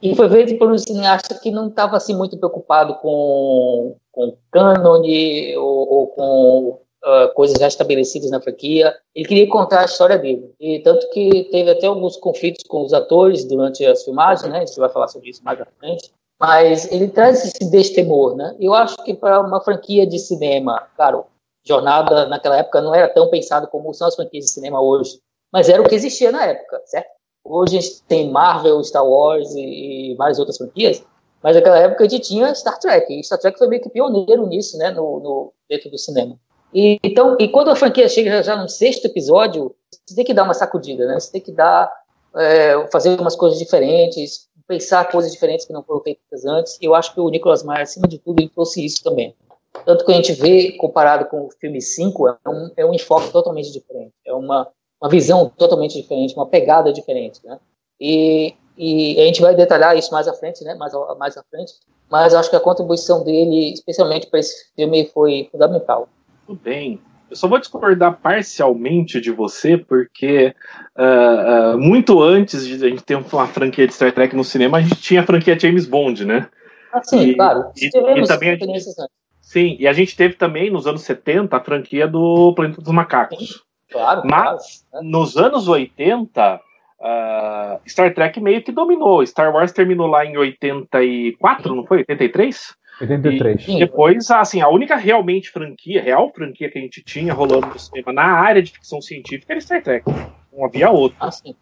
e 0.00 0.14
foi 0.14 0.28
feito 0.28 0.56
por 0.58 0.70
um 0.70 0.78
cineasta 0.78 1.34
que 1.34 1.50
não 1.50 1.68
estava 1.68 1.96
assim 1.96 2.14
muito 2.14 2.36
preocupado 2.36 2.94
com, 2.96 3.96
com 4.12 4.36
cânone 4.50 5.56
ou, 5.56 5.92
ou 5.92 6.06
com 6.08 6.78
uh, 7.04 7.32
coisas 7.34 7.58
já 7.58 7.68
estabelecidas 7.68 8.30
na 8.30 8.40
franquia. 8.40 8.94
Ele 9.14 9.28
queria 9.28 9.48
contar 9.48 9.80
a 9.80 9.84
história 9.84 10.18
dele. 10.18 10.52
E 10.60 10.80
tanto 10.80 11.08
que 11.10 11.48
teve 11.50 11.70
até 11.70 11.86
alguns 11.86 12.16
conflitos 12.16 12.64
com 12.68 12.84
os 12.84 12.92
atores 12.92 13.44
durante 13.44 13.84
as 13.84 14.04
filmagens, 14.04 14.50
né? 14.50 14.58
A 14.58 14.66
gente 14.66 14.78
vai 14.78 14.88
falar 14.88 15.08
sobre 15.08 15.30
isso 15.30 15.42
mais 15.44 15.60
à 15.60 15.66
frente. 15.78 16.12
Mas 16.40 16.90
ele 16.92 17.08
traz 17.08 17.44
esse 17.44 17.70
destemor, 17.70 18.36
né? 18.36 18.56
Eu 18.60 18.72
acho 18.72 18.96
que 19.04 19.12
para 19.12 19.40
uma 19.40 19.60
franquia 19.60 20.06
de 20.06 20.18
cinema, 20.18 20.86
claro, 20.96 21.26
Jornada 21.66 22.26
naquela 22.26 22.56
época 22.56 22.80
não 22.80 22.94
era 22.94 23.08
tão 23.08 23.28
pensado 23.28 23.66
como 23.68 23.92
são 23.92 24.08
as 24.08 24.14
franquias 24.14 24.46
de 24.46 24.52
cinema 24.52 24.80
hoje, 24.80 25.20
mas 25.52 25.68
era 25.68 25.82
o 25.82 25.88
que 25.88 25.94
existia 25.94 26.30
na 26.30 26.44
época, 26.44 26.80
certo? 26.86 27.10
Hoje 27.44 27.78
a 27.78 27.80
gente 27.80 28.02
tem 28.04 28.30
Marvel, 28.30 28.82
Star 28.84 29.06
Wars 29.06 29.54
e, 29.54 30.12
e 30.12 30.14
várias 30.16 30.38
outras 30.38 30.56
franquias, 30.56 31.04
mas 31.42 31.56
naquela 31.56 31.78
época 31.78 32.04
a 32.04 32.08
gente 32.08 32.28
tinha 32.28 32.54
Star 32.54 32.78
Trek, 32.78 33.12
e 33.12 33.24
Star 33.24 33.38
Trek 33.38 33.58
foi 33.58 33.68
meio 33.68 33.82
que 33.82 33.90
pioneiro 33.90 34.46
nisso, 34.46 34.76
né, 34.78 34.90
no, 34.90 35.20
no 35.20 35.52
dentro 35.68 35.90
do 35.90 35.98
cinema. 35.98 36.38
E, 36.72 36.98
então, 37.02 37.36
e 37.38 37.48
quando 37.48 37.70
a 37.70 37.76
franquia 37.76 38.08
chega 38.08 38.42
já 38.42 38.56
no 38.56 38.68
sexto 38.68 39.06
episódio, 39.06 39.74
você 40.06 40.14
tem 40.14 40.24
que 40.24 40.34
dar 40.34 40.44
uma 40.44 40.54
sacudida, 40.54 41.06
né? 41.06 41.18
Você 41.18 41.32
tem 41.32 41.40
que 41.40 41.52
dar, 41.52 41.90
é, 42.36 42.86
fazer 42.92 43.18
umas 43.18 43.36
coisas 43.36 43.58
diferentes, 43.58 44.48
pensar 44.66 45.10
coisas 45.10 45.32
diferentes 45.32 45.64
que 45.64 45.72
não 45.72 45.82
foram 45.82 46.02
feitas 46.02 46.44
antes. 46.44 46.78
E 46.80 46.84
eu 46.84 46.94
acho 46.94 47.14
que 47.14 47.20
o 47.20 47.30
Nicolas 47.30 47.62
Meyer, 47.62 47.82
acima 47.82 48.06
de 48.06 48.18
tudo, 48.18 48.40
ele 48.40 48.50
trouxe 48.50 48.84
isso 48.84 49.02
também. 49.02 49.34
Tanto 49.84 50.04
que 50.04 50.12
a 50.12 50.14
gente 50.14 50.32
vê, 50.32 50.72
comparado 50.72 51.24
com 51.26 51.46
o 51.46 51.50
filme 51.58 51.80
5, 51.80 52.28
é 52.28 52.48
um, 52.48 52.70
é 52.76 52.86
um 52.86 52.94
enfoque 52.94 53.30
totalmente 53.30 53.72
diferente. 53.72 54.12
É 54.26 54.34
uma, 54.34 54.68
uma 55.00 55.08
visão 55.08 55.50
totalmente 55.56 55.94
diferente, 56.00 56.34
uma 56.34 56.46
pegada 56.46 56.92
diferente, 56.92 57.40
né? 57.44 57.58
E, 58.00 58.54
e 58.76 59.20
a 59.20 59.24
gente 59.24 59.40
vai 59.40 59.54
detalhar 59.54 59.96
isso 59.96 60.12
mais 60.12 60.28
à 60.28 60.34
frente, 60.34 60.62
né? 60.64 60.74
Mais, 60.74 60.92
mais 61.18 61.36
à 61.36 61.42
frente. 61.50 61.74
Mas 62.10 62.34
acho 62.34 62.50
que 62.50 62.56
a 62.56 62.60
contribuição 62.60 63.24
dele, 63.24 63.72
especialmente 63.72 64.26
para 64.26 64.40
esse 64.40 64.70
filme, 64.74 65.06
foi 65.06 65.48
fundamental. 65.50 66.08
Tudo 66.48 66.60
bem. 66.64 66.98
Eu 67.28 67.36
só 67.36 67.46
vou 67.46 67.58
discordar 67.58 68.16
parcialmente 68.22 69.20
de 69.20 69.30
você, 69.30 69.76
porque 69.76 70.54
uh, 70.96 71.74
uh, 71.74 71.78
muito 71.78 72.22
antes 72.22 72.66
de 72.66 72.82
a 72.82 72.88
gente 72.88 73.04
ter 73.04 73.16
uma 73.16 73.46
franquia 73.46 73.86
de 73.86 73.92
Star 73.92 74.10
Trek 74.12 74.34
no 74.34 74.42
cinema, 74.42 74.78
a 74.78 74.80
gente 74.80 74.96
tinha 74.96 75.20
a 75.20 75.26
franquia 75.26 75.58
James 75.58 75.86
Bond, 75.86 76.24
né? 76.24 76.48
Ah, 76.90 77.02
sim, 77.02 77.20
e, 77.20 77.34
claro. 77.34 77.70
E, 77.76 77.86
e 77.86 77.90
também 78.26 78.58
gente, 78.58 78.82
sim, 79.42 79.76
e 79.78 79.86
a 79.86 79.92
gente 79.92 80.16
teve 80.16 80.36
também 80.36 80.70
nos 80.70 80.86
anos 80.86 81.02
70 81.02 81.54
a 81.54 81.60
franquia 81.60 82.08
do 82.08 82.54
Planeta 82.54 82.80
dos 82.80 82.94
Macacos. 82.94 83.38
Sim, 83.38 83.54
claro. 83.92 84.22
Mas 84.24 84.86
claro. 84.90 85.06
nos 85.06 85.36
anos 85.36 85.68
80, 85.68 86.54
uh, 86.54 86.60
ah, 87.02 87.78
Star 87.86 88.14
Trek 88.14 88.40
meio 88.40 88.62
que 88.62 88.72
dominou. 88.72 89.26
Star 89.26 89.54
Wars 89.54 89.70
terminou 89.70 90.06
lá 90.06 90.24
em 90.24 90.38
84, 90.38 91.74
não 91.74 91.84
foi? 91.84 91.98
83? 91.98 92.77
83. 93.00 93.68
E 93.68 93.78
depois, 93.78 94.30
assim, 94.30 94.60
a 94.60 94.68
única 94.68 94.96
realmente 94.96 95.50
franquia, 95.50 96.02
real 96.02 96.32
franquia 96.34 96.70
que 96.70 96.78
a 96.78 96.82
gente 96.82 97.02
tinha 97.02 97.32
rolando 97.32 97.66
no 97.68 97.78
cinema 97.78 98.12
na 98.12 98.24
área 98.24 98.62
de 98.62 98.72
ficção 98.72 99.00
científica 99.00 99.52
era 99.52 99.60
Star 99.60 99.82
Trek. 99.82 100.04
Não 100.52 100.64
havia 100.64 100.90
outro. 100.90 101.16
Ah, 101.20 101.30
sim. 101.30 101.54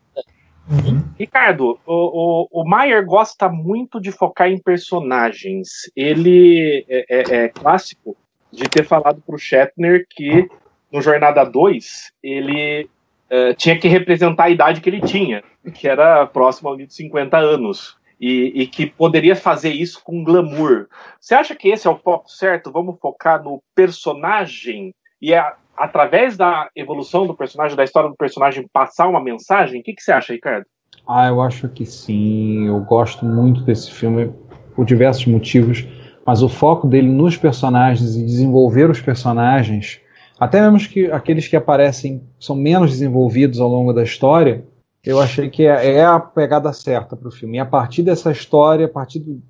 Uhum. 0.68 1.04
Ricardo, 1.18 1.78
o, 1.86 2.48
o, 2.52 2.62
o 2.62 2.64
Maier 2.64 3.04
gosta 3.04 3.48
muito 3.48 4.00
de 4.00 4.10
focar 4.10 4.48
em 4.48 4.58
personagens. 4.58 5.90
Ele 5.94 6.84
é, 6.88 7.04
é, 7.08 7.44
é 7.44 7.48
clássico 7.48 8.16
de 8.52 8.64
ter 8.68 8.84
falado 8.84 9.22
para 9.24 9.34
o 9.34 9.38
Shatner 9.38 10.06
que 10.08 10.48
no 10.90 11.00
Jornada 11.00 11.44
2 11.44 12.12
ele 12.22 12.88
uh, 13.30 13.54
tinha 13.54 13.78
que 13.78 13.86
representar 13.86 14.44
a 14.44 14.50
idade 14.50 14.80
que 14.80 14.88
ele 14.88 15.00
tinha, 15.00 15.44
que 15.74 15.86
era 15.86 16.26
próximo 16.26 16.70
ali 16.70 16.86
de 16.86 16.94
50 16.94 17.36
anos 17.36 17.96
e, 18.20 18.62
e, 18.62 18.66
que 18.66 18.86
poderia 18.86 19.36
fazer 19.36 19.70
isso 19.70 20.02
com 20.02 20.24
glamour. 20.24 20.86
Você 21.20 21.34
acha 21.34 21.54
que 21.54 21.68
esse 21.68 21.86
é 21.86 21.90
o 21.90 21.98
foco 21.98 22.30
certo? 22.30 22.72
Vamos 22.72 22.98
focar 23.00 23.42
no 23.42 23.62
personagem 23.74 24.94
e 25.20 25.34
é 25.34 25.52
através 25.76 26.36
da 26.36 26.68
evolução 26.74 27.26
do 27.26 27.34
personagem, 27.34 27.76
da 27.76 27.84
história 27.84 28.08
do 28.08 28.16
personagem, 28.16 28.66
passar 28.72 29.06
uma 29.08 29.22
mensagem? 29.22 29.80
O 29.80 29.82
que, 29.82 29.92
que 29.92 30.02
você 30.02 30.12
acha, 30.12 30.32
Ricardo? 30.32 30.64
Ah, 31.06 31.28
eu 31.28 31.40
acho 31.40 31.68
que 31.68 31.84
sim. 31.84 32.66
Eu 32.66 32.80
gosto 32.80 33.24
muito 33.24 33.62
desse 33.62 33.90
filme 33.90 34.32
por 34.74 34.84
diversos 34.84 35.26
motivos, 35.26 35.86
mas 36.24 36.42
o 36.42 36.48
foco 36.48 36.86
dele 36.86 37.08
nos 37.08 37.36
personagens 37.36 38.16
e 38.16 38.24
desenvolver 38.24 38.90
os 38.90 39.00
personagens, 39.00 40.00
até 40.38 40.60
mesmo 40.60 40.88
que 40.88 41.10
aqueles 41.10 41.46
que 41.46 41.56
aparecem 41.56 42.22
são 42.38 42.56
menos 42.56 42.90
desenvolvidos 42.90 43.60
ao 43.60 43.68
longo 43.68 43.92
da 43.92 44.02
história, 44.02 44.64
eu 45.06 45.20
achei 45.20 45.48
que 45.48 45.64
é, 45.64 45.98
é 45.98 46.04
a 46.04 46.18
pegada 46.18 46.72
certa 46.72 47.16
para 47.16 47.28
o 47.28 47.30
filme. 47.30 47.58
E 47.58 47.60
a 47.60 47.64
partir 47.64 48.02
dessa 48.02 48.32
história, 48.32 48.86
a 48.86 48.88
partir 48.88 49.20
de, 49.20 49.40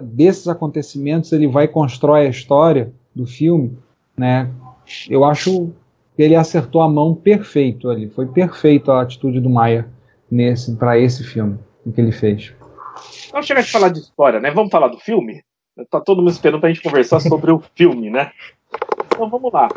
desses 0.00 0.48
acontecimentos, 0.48 1.30
ele 1.32 1.46
vai 1.46 1.68
constrói 1.68 2.26
a 2.26 2.30
história 2.30 2.90
do 3.14 3.26
filme, 3.26 3.76
né? 4.16 4.50
Eu 5.10 5.22
acho 5.22 5.70
que 6.16 6.22
ele 6.22 6.34
acertou 6.34 6.80
a 6.80 6.88
mão 6.88 7.14
perfeito 7.14 7.90
ali. 7.90 8.08
Foi 8.08 8.26
perfeito 8.26 8.90
a 8.90 9.02
atitude 9.02 9.38
do 9.38 9.50
Maia 9.50 9.86
nesse 10.30 10.74
para 10.76 10.98
esse 10.98 11.22
filme 11.22 11.58
que 11.94 12.00
ele 12.00 12.12
fez. 12.12 12.54
Vamos 13.30 13.46
chegar 13.46 13.60
de 13.60 13.70
falar 13.70 13.90
de 13.90 13.98
história, 14.00 14.40
né? 14.40 14.50
Vamos 14.50 14.70
falar 14.70 14.88
do 14.88 14.98
filme? 14.98 15.42
Tá 15.90 16.00
todo 16.00 16.18
mundo 16.18 16.30
esperando 16.30 16.60
para 16.60 16.70
a 16.70 16.72
gente 16.72 16.82
conversar 16.82 17.20
sobre 17.20 17.50
o 17.50 17.62
filme, 17.74 18.08
né? 18.08 18.30
Então 19.06 19.28
vamos 19.28 19.52
lá 19.52 19.68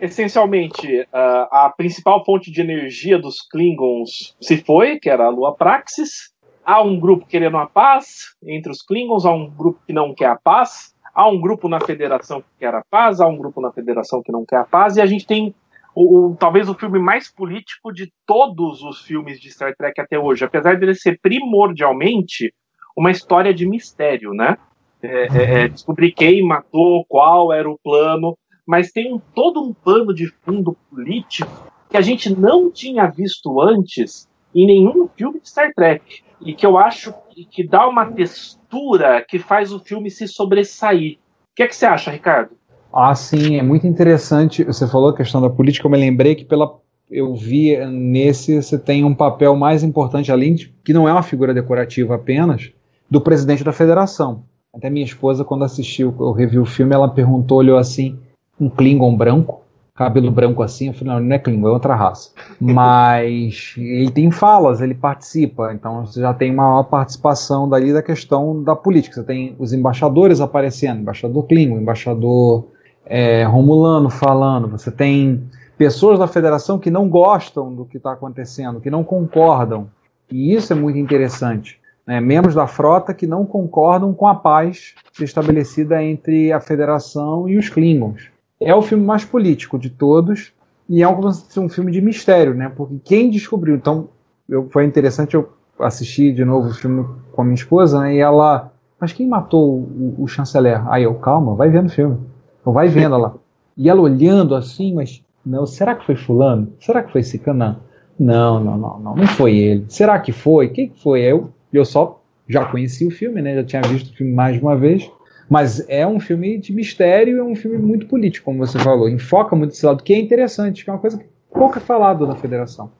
essencialmente, 0.00 1.00
uh, 1.00 1.48
a 1.50 1.72
principal 1.76 2.24
fonte 2.24 2.50
de 2.50 2.60
energia 2.60 3.18
dos 3.18 3.40
Klingons 3.50 4.36
se 4.40 4.58
foi, 4.58 4.98
que 4.98 5.10
era 5.10 5.26
a 5.26 5.30
Lua 5.30 5.54
Praxis. 5.54 6.32
Há 6.64 6.82
um 6.82 6.98
grupo 6.98 7.26
querendo 7.26 7.56
a 7.56 7.66
paz 7.66 8.34
entre 8.42 8.70
os 8.70 8.82
Klingons, 8.82 9.24
há 9.24 9.32
um 9.32 9.48
grupo 9.48 9.80
que 9.86 9.92
não 9.92 10.14
quer 10.14 10.26
a 10.26 10.36
paz, 10.36 10.94
há 11.14 11.28
um 11.28 11.40
grupo 11.40 11.68
na 11.68 11.80
Federação 11.80 12.40
que 12.42 12.48
quer 12.60 12.74
a 12.74 12.82
paz, 12.90 13.20
há 13.20 13.26
um 13.26 13.36
grupo 13.36 13.60
na 13.60 13.72
Federação 13.72 14.22
que 14.22 14.30
não 14.30 14.44
quer 14.44 14.58
a 14.58 14.64
paz, 14.64 14.96
e 14.96 15.00
a 15.00 15.06
gente 15.06 15.26
tem 15.26 15.54
o, 15.94 16.28
o, 16.28 16.36
talvez 16.36 16.68
o 16.68 16.74
filme 16.74 16.98
mais 16.98 17.32
político 17.32 17.92
de 17.92 18.12
todos 18.26 18.82
os 18.82 19.00
filmes 19.00 19.40
de 19.40 19.50
Star 19.50 19.74
Trek 19.76 20.00
até 20.00 20.18
hoje, 20.18 20.44
apesar 20.44 20.78
dele 20.78 20.94
ser 20.94 21.18
primordialmente 21.20 22.52
uma 22.96 23.10
história 23.10 23.54
de 23.54 23.66
mistério, 23.66 24.32
né? 24.32 24.58
É, 25.02 25.26
é, 25.26 25.60
é 25.62 25.68
descobrir 25.68 26.12
quem 26.12 26.44
matou, 26.44 27.04
qual 27.08 27.52
era 27.52 27.70
o 27.70 27.78
plano 27.82 28.36
mas 28.68 28.92
tem 28.92 29.14
um, 29.14 29.18
todo 29.34 29.62
um 29.62 29.72
pano 29.72 30.14
de 30.14 30.26
fundo 30.42 30.76
político 30.90 31.72
que 31.88 31.96
a 31.96 32.02
gente 32.02 32.28
não 32.28 32.70
tinha 32.70 33.06
visto 33.06 33.62
antes 33.62 34.28
em 34.54 34.66
nenhum 34.66 35.08
filme 35.16 35.40
de 35.40 35.48
Star 35.48 35.72
Trek. 35.74 36.22
E 36.42 36.52
que 36.52 36.66
eu 36.66 36.76
acho 36.76 37.14
que, 37.30 37.46
que 37.46 37.66
dá 37.66 37.88
uma 37.88 38.12
textura 38.12 39.24
que 39.26 39.38
faz 39.38 39.72
o 39.72 39.80
filme 39.80 40.10
se 40.10 40.28
sobressair. 40.28 41.14
O 41.14 41.56
que 41.56 41.62
é 41.62 41.66
que 41.66 41.74
você 41.74 41.86
acha, 41.86 42.10
Ricardo? 42.10 42.50
Ah, 42.92 43.14
sim, 43.14 43.56
é 43.56 43.62
muito 43.62 43.86
interessante. 43.86 44.62
Você 44.64 44.86
falou 44.86 45.08
a 45.08 45.16
questão 45.16 45.40
da 45.40 45.48
política, 45.48 45.86
eu 45.86 45.90
me 45.90 45.96
lembrei 45.96 46.34
que 46.34 46.44
pela 46.44 46.78
eu 47.10 47.34
vi 47.34 47.74
nesse 47.86 48.62
você 48.62 48.78
tem 48.78 49.02
um 49.02 49.14
papel 49.14 49.56
mais 49.56 49.82
importante, 49.82 50.30
além 50.30 50.54
de 50.54 50.68
que 50.84 50.92
não 50.92 51.08
é 51.08 51.12
uma 51.12 51.22
figura 51.22 51.54
decorativa 51.54 52.16
apenas, 52.16 52.70
do 53.10 53.18
presidente 53.18 53.64
da 53.64 53.72
federação. 53.72 54.44
Até 54.74 54.90
minha 54.90 55.06
esposa, 55.06 55.42
quando 55.42 55.64
assistiu, 55.64 56.14
eu 56.20 56.32
revi 56.32 56.58
o 56.58 56.66
filme, 56.66 56.94
ela 56.94 57.08
perguntou, 57.08 57.56
olhou 57.56 57.78
assim, 57.78 58.18
um 58.60 58.68
Klingon 58.68 59.16
branco, 59.16 59.62
cabelo 59.94 60.30
branco 60.30 60.62
assim. 60.62 60.92
Falei, 60.92 61.20
não, 61.20 61.34
é 61.34 61.38
Klingon, 61.38 61.68
é 61.68 61.72
outra 61.72 61.94
raça. 61.94 62.30
Mas 62.60 63.74
ele 63.76 64.10
tem 64.10 64.30
falas, 64.30 64.80
ele 64.80 64.94
participa, 64.94 65.72
então 65.72 66.06
você 66.06 66.20
já 66.20 66.32
tem 66.32 66.52
uma 66.52 66.84
participação 66.84 67.68
dali 67.68 67.92
da 67.92 68.02
questão 68.02 68.62
da 68.62 68.76
política. 68.76 69.16
Você 69.16 69.24
tem 69.24 69.56
os 69.58 69.72
embaixadores 69.72 70.40
aparecendo, 70.40 71.00
embaixador 71.00 71.44
Klingon, 71.44 71.78
embaixador 71.78 72.68
é, 73.04 73.44
Romulano 73.44 74.08
falando, 74.08 74.68
você 74.68 74.90
tem 74.90 75.42
pessoas 75.76 76.18
da 76.18 76.26
federação 76.26 76.78
que 76.78 76.90
não 76.90 77.08
gostam 77.08 77.74
do 77.74 77.84
que 77.84 77.96
está 77.96 78.12
acontecendo, 78.12 78.80
que 78.80 78.90
não 78.90 79.02
concordam. 79.02 79.88
E 80.30 80.52
isso 80.52 80.72
é 80.72 80.76
muito 80.76 80.98
interessante. 80.98 81.78
Né? 82.06 82.20
Membros 82.20 82.54
da 82.54 82.66
frota 82.66 83.14
que 83.14 83.26
não 83.26 83.46
concordam 83.46 84.12
com 84.12 84.26
a 84.26 84.34
paz 84.34 84.94
estabelecida 85.20 86.02
entre 86.02 86.52
a 86.52 86.60
federação 86.60 87.48
e 87.48 87.56
os 87.56 87.68
Klingons 87.68 88.28
é 88.60 88.74
o 88.74 88.82
filme 88.82 89.04
mais 89.04 89.24
político 89.24 89.78
de 89.78 89.90
todos 89.90 90.52
e 90.88 91.02
é 91.02 91.08
um, 91.08 91.20
um 91.58 91.68
filme 91.68 91.92
de 91.92 92.00
mistério, 92.00 92.54
né? 92.54 92.72
Porque 92.74 92.96
quem 93.04 93.30
descobriu, 93.30 93.76
então 93.76 94.08
eu, 94.48 94.68
foi 94.70 94.84
interessante 94.84 95.34
eu 95.34 95.50
assistir 95.78 96.32
de 96.32 96.44
novo 96.44 96.68
o 96.68 96.74
filme 96.74 97.06
com 97.32 97.42
a 97.42 97.44
minha 97.44 97.54
esposa, 97.54 98.00
né? 98.00 98.14
E 98.14 98.18
ela, 98.18 98.72
mas 99.00 99.12
quem 99.12 99.28
matou 99.28 99.78
o, 99.78 100.14
o 100.18 100.26
chanceler? 100.26 100.82
Aí 100.90 101.04
eu, 101.04 101.14
calma, 101.14 101.54
vai 101.54 101.68
vendo 101.68 101.86
o 101.86 101.92
filme, 101.92 102.18
então 102.60 102.72
vai 102.72 102.88
vendo 102.88 103.16
lá. 103.16 103.34
E 103.76 103.88
ela 103.88 104.00
olhando 104.00 104.54
assim, 104.54 104.94
mas 104.94 105.22
não, 105.44 105.66
será 105.66 105.94
que 105.94 106.04
foi 106.04 106.16
fulano? 106.16 106.72
Será 106.80 107.02
que 107.02 107.12
foi 107.12 107.22
Cicana? 107.22 107.80
Não, 108.18 108.58
não, 108.58 108.76
não, 108.76 108.98
não, 108.98 109.16
não 109.16 109.26
foi 109.26 109.56
ele. 109.56 109.84
Será 109.88 110.18
que 110.18 110.32
foi? 110.32 110.68
Quem 110.70 110.92
foi? 111.02 111.20
Eu, 111.20 111.50
eu 111.72 111.84
só 111.84 112.20
já 112.48 112.64
conheci 112.64 113.06
o 113.06 113.10
filme, 113.10 113.40
né? 113.40 113.54
Já 113.54 113.64
tinha 113.64 113.82
visto 113.82 114.10
o 114.10 114.16
filme 114.16 114.32
mais 114.32 114.56
de 114.56 114.62
uma 114.62 114.76
vez. 114.76 115.08
Mas 115.48 115.88
é 115.88 116.06
um 116.06 116.20
filme 116.20 116.58
de 116.58 116.72
mistério, 116.72 117.38
é 117.38 117.42
um 117.42 117.54
filme 117.54 117.78
muito 117.78 118.06
político, 118.06 118.44
como 118.46 118.58
você 118.58 118.78
falou. 118.78 119.08
Enfoca 119.08 119.56
muito 119.56 119.72
esse 119.72 119.86
lado, 119.86 120.02
que 120.02 120.12
é 120.12 120.18
interessante, 120.18 120.84
que 120.84 120.90
é 120.90 120.92
uma 120.92 120.98
coisa 120.98 121.18
que 121.18 121.26
pouco 121.52 121.78
é 121.78 121.80
falado 121.80 122.26
na 122.26 122.34
Federação. 122.34 122.90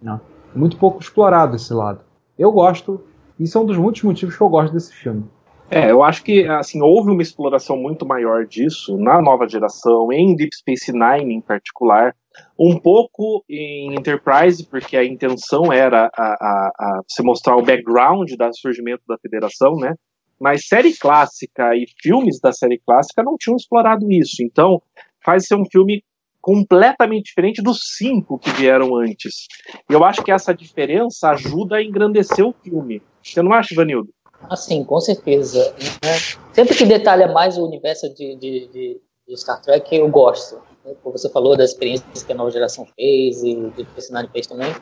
Não. 0.00 0.20
Muito 0.54 0.76
pouco 0.76 1.00
explorado 1.00 1.56
esse 1.56 1.72
lado. 1.72 2.00
Eu 2.38 2.52
gosto, 2.52 3.02
e 3.40 3.46
são 3.46 3.62
é 3.62 3.64
um 3.64 3.66
dos 3.66 3.78
muitos 3.78 4.02
motivos 4.02 4.36
que 4.36 4.42
eu 4.42 4.48
gosto 4.48 4.72
desse 4.72 4.92
filme. 4.92 5.24
É, 5.70 5.90
eu 5.90 6.02
acho 6.02 6.22
que 6.22 6.46
assim 6.46 6.80
houve 6.80 7.10
uma 7.10 7.22
exploração 7.22 7.76
muito 7.76 8.06
maior 8.06 8.46
disso 8.46 8.96
na 8.96 9.20
nova 9.20 9.48
geração, 9.48 10.12
em 10.12 10.36
Deep 10.36 10.54
Space 10.54 10.92
Nine 10.92 11.34
em 11.34 11.40
particular, 11.40 12.14
um 12.58 12.78
pouco 12.78 13.44
em 13.48 13.94
Enterprise, 13.94 14.64
porque 14.64 14.96
a 14.96 15.04
intenção 15.04 15.72
era 15.72 16.08
a, 16.16 16.22
a, 16.22 16.72
a 16.78 17.00
se 17.08 17.22
mostrar 17.22 17.56
o 17.56 17.62
background 17.62 18.30
do 18.30 18.56
surgimento 18.56 19.02
da 19.08 19.18
Federação, 19.18 19.74
né? 19.76 19.94
Mas 20.38 20.66
série 20.66 20.96
clássica 20.96 21.74
e 21.74 21.86
filmes 22.00 22.40
da 22.40 22.52
série 22.52 22.78
clássica 22.78 23.22
não 23.22 23.36
tinham 23.38 23.56
explorado 23.56 24.10
isso. 24.10 24.42
Então, 24.42 24.82
faz 25.24 25.46
ser 25.46 25.54
um 25.56 25.64
filme 25.64 26.04
completamente 26.40 27.24
diferente 27.24 27.60
dos 27.60 27.78
cinco 27.96 28.38
que 28.38 28.50
vieram 28.50 28.94
antes. 28.94 29.48
E 29.90 29.92
eu 29.92 30.04
acho 30.04 30.22
que 30.22 30.30
essa 30.30 30.54
diferença 30.54 31.30
ajuda 31.30 31.76
a 31.76 31.82
engrandecer 31.82 32.46
o 32.46 32.54
filme. 32.62 33.02
Você 33.20 33.42
não 33.42 33.52
acha, 33.52 33.74
Vanildo? 33.74 34.08
Assim, 34.48 34.84
com 34.84 35.00
certeza. 35.00 35.74
Né? 36.04 36.12
Sempre 36.52 36.76
que 36.76 36.84
detalha 36.84 37.26
mais 37.32 37.58
o 37.58 37.66
universo 37.66 38.08
de, 38.14 38.36
de, 38.36 38.68
de, 38.68 39.00
de 39.26 39.36
Star 39.36 39.60
Trek, 39.60 39.92
eu 39.96 40.08
gosto. 40.08 40.62
Né? 40.84 40.94
Como 41.02 41.18
você 41.18 41.28
falou 41.30 41.56
das 41.56 41.70
experiências 41.70 42.22
que 42.22 42.32
a 42.32 42.36
nova 42.36 42.50
geração 42.52 42.86
fez 42.94 43.42
e 43.42 43.56
o 43.56 43.72
que 43.72 43.82
o 43.82 44.28
fez 44.30 44.46
também. 44.46 44.72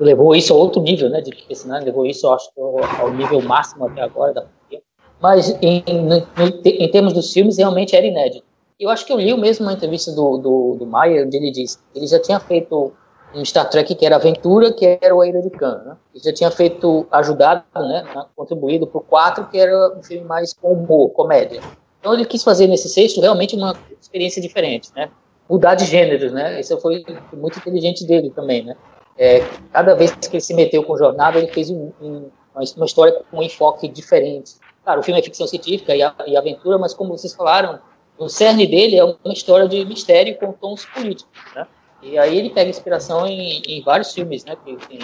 Levou 0.00 0.34
isso 0.34 0.54
a 0.54 0.56
outro 0.56 0.80
nível, 0.80 1.10
né? 1.10 1.20
De 1.20 1.30
que 1.30 1.46
levou 1.84 2.06
isso, 2.06 2.26
acho, 2.32 2.50
ao 2.98 3.12
nível 3.12 3.42
máximo 3.42 3.86
até 3.86 4.00
agora 4.00 4.32
da. 4.32 4.46
Mas 5.24 5.56
em, 5.62 5.82
no, 6.02 6.22
em 6.66 6.90
termos 6.90 7.14
dos 7.14 7.32
filmes, 7.32 7.56
realmente 7.56 7.96
era 7.96 8.04
inédito. 8.04 8.44
Eu 8.78 8.90
acho 8.90 9.06
que 9.06 9.10
eu 9.10 9.16
li 9.16 9.32
o 9.32 9.38
mesmo 9.38 9.64
uma 9.64 9.72
entrevista 9.72 10.12
do, 10.12 10.36
do, 10.36 10.76
do 10.78 10.86
Maia, 10.86 11.24
onde 11.24 11.34
ele 11.34 11.50
disse 11.50 11.78
que 11.78 11.98
ele 11.98 12.06
já 12.06 12.20
tinha 12.20 12.38
feito 12.38 12.92
um 13.34 13.42
Star 13.42 13.70
Trek 13.70 13.94
que 13.94 14.04
era 14.04 14.16
Aventura, 14.16 14.70
que 14.70 14.98
era 15.00 15.16
o 15.16 15.24
Eira 15.24 15.40
de 15.40 15.48
Khan, 15.48 15.80
né? 15.82 15.96
Ele 16.14 16.22
já 16.22 16.30
tinha 16.30 16.50
feito, 16.50 17.06
ajudado, 17.10 17.64
né, 17.74 18.04
contribuído 18.36 18.86
para 18.86 18.98
o 18.98 19.00
4, 19.00 19.46
que 19.46 19.58
era 19.58 19.96
um 19.96 20.02
filme 20.02 20.26
mais 20.26 20.52
com 20.52 20.74
humor, 20.74 21.08
comédia. 21.12 21.62
Então 22.00 22.12
ele 22.12 22.26
quis 22.26 22.44
fazer 22.44 22.66
nesse 22.66 22.90
sexto 22.90 23.22
realmente 23.22 23.56
uma 23.56 23.74
experiência 23.98 24.42
diferente, 24.42 24.90
né? 24.94 25.08
Mudar 25.48 25.74
de 25.74 25.86
gêneros, 25.86 26.32
né? 26.32 26.60
Isso 26.60 26.78
foi 26.82 27.02
muito 27.32 27.58
inteligente 27.58 28.06
dele 28.06 28.28
também, 28.28 28.62
né? 28.62 28.76
É, 29.16 29.42
cada 29.72 29.94
vez 29.94 30.14
que 30.14 30.36
ele 30.36 30.42
se 30.42 30.52
meteu 30.52 30.82
com 30.82 30.98
jornada, 30.98 31.38
ele 31.38 31.48
fez 31.48 31.70
um, 31.70 31.92
um, 32.02 32.28
uma 32.76 32.84
história 32.84 33.22
com 33.30 33.38
um 33.38 33.42
enfoque 33.42 33.88
diferente. 33.88 34.62
Claro, 34.84 35.00
o 35.00 35.02
filme 35.02 35.18
é 35.18 35.22
ficção 35.22 35.46
científica 35.46 35.94
e, 35.96 36.00
e 36.26 36.36
aventura, 36.36 36.78
mas 36.78 36.92
como 36.92 37.16
vocês 37.16 37.34
falaram, 37.34 37.80
o 38.18 38.28
cerne 38.28 38.66
dele 38.66 38.98
é 38.98 39.04
uma 39.04 39.32
história 39.32 39.66
de 39.66 39.84
mistério 39.84 40.36
com 40.38 40.52
tons 40.52 40.84
políticos, 40.86 41.32
né? 41.54 41.66
E 42.02 42.18
aí 42.18 42.36
ele 42.36 42.50
pega 42.50 42.68
inspiração 42.68 43.26
em, 43.26 43.62
em 43.66 43.82
vários 43.82 44.12
filmes, 44.12 44.44
né? 44.44 44.56
Que 44.62 44.76
tem 44.86 44.98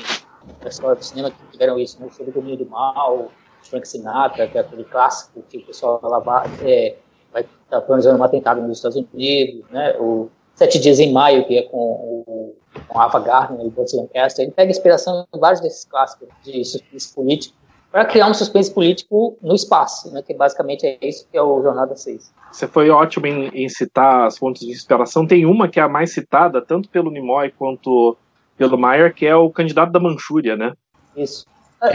a 0.65 0.69
história 0.69 0.97
do 0.97 1.05
cinema 1.05 1.31
que 1.31 1.37
tiveram 1.51 1.79
isso, 1.79 1.99
né? 2.01 2.09
Sobre 2.11 2.31
o 2.31 2.35
Domínio 2.35 2.59
do 2.59 2.67
Mal, 2.67 3.31
Frank 3.63 3.89
Sinatra, 3.89 4.47
que 4.47 4.59
é 4.59 4.61
aquele 4.61 4.85
clássico 4.85 5.43
que 5.49 5.59
o 5.59 5.65
pessoal 5.65 5.99
lá 6.03 6.45
é, 6.63 6.97
vai 7.33 7.43
estar 7.43 7.51
tá 7.69 7.81
planejando 7.81 8.19
um 8.19 8.25
atentado 8.25 8.61
nos 8.61 8.79
Estados 8.79 8.99
Unidos, 8.99 9.65
né? 9.71 9.97
O 9.99 10.29
Sete 10.55 10.79
Dias 10.79 11.01
em 11.01 11.11
Maio, 11.11 11.47
que 11.47 11.57
é 11.57 11.63
com 11.63 11.79
o 11.79 12.55
com 12.87 13.01
Ava 13.01 13.19
Gardner 13.21 13.67
e 13.67 13.71
Burt 13.71 13.93
Lancaster. 13.95 14.45
Ele 14.45 14.53
pega 14.53 14.71
inspiração 14.71 15.27
em 15.35 15.39
vários 15.39 15.61
desses 15.61 15.85
clássicos 15.85 16.29
de 16.45 16.65
suspense 16.65 17.15
político 17.15 17.57
para 17.91 18.05
criar 18.05 18.29
um 18.29 18.35
suspense 18.35 18.73
político 18.73 19.37
no 19.43 19.55
espaço, 19.55 20.13
né, 20.13 20.23
que 20.23 20.33
basicamente 20.33 20.87
é 20.87 20.99
isso 21.03 21.27
que 21.31 21.37
é 21.37 21.43
o 21.43 21.61
Jornada 21.63 21.97
6. 21.97 22.33
Você 22.53 22.69
foi 22.69 22.89
ótimo 22.91 23.27
em, 23.27 23.49
em, 23.49 23.69
citar 23.69 24.27
as 24.27 24.39
fontes 24.39 24.63
de 24.63 24.73
inspiração. 24.73 25.27
Tem 25.27 25.45
uma 25.45 25.69
que 25.69 25.81
é 25.81 25.83
a 25.83 25.89
mais 25.89 26.13
citada, 26.13 26.63
tanto 26.63 26.89
pelo 26.89 27.11
Nimoy 27.11 27.51
quanto 27.51 28.17
pelo 28.57 28.79
Mayer, 28.79 29.15
que 29.15 29.27
é 29.27 29.35
o 29.35 29.51
candidato 29.51 29.91
da 29.91 29.99
Manchúria, 29.99 30.57
né? 30.57 30.73
Isso. 31.17 31.47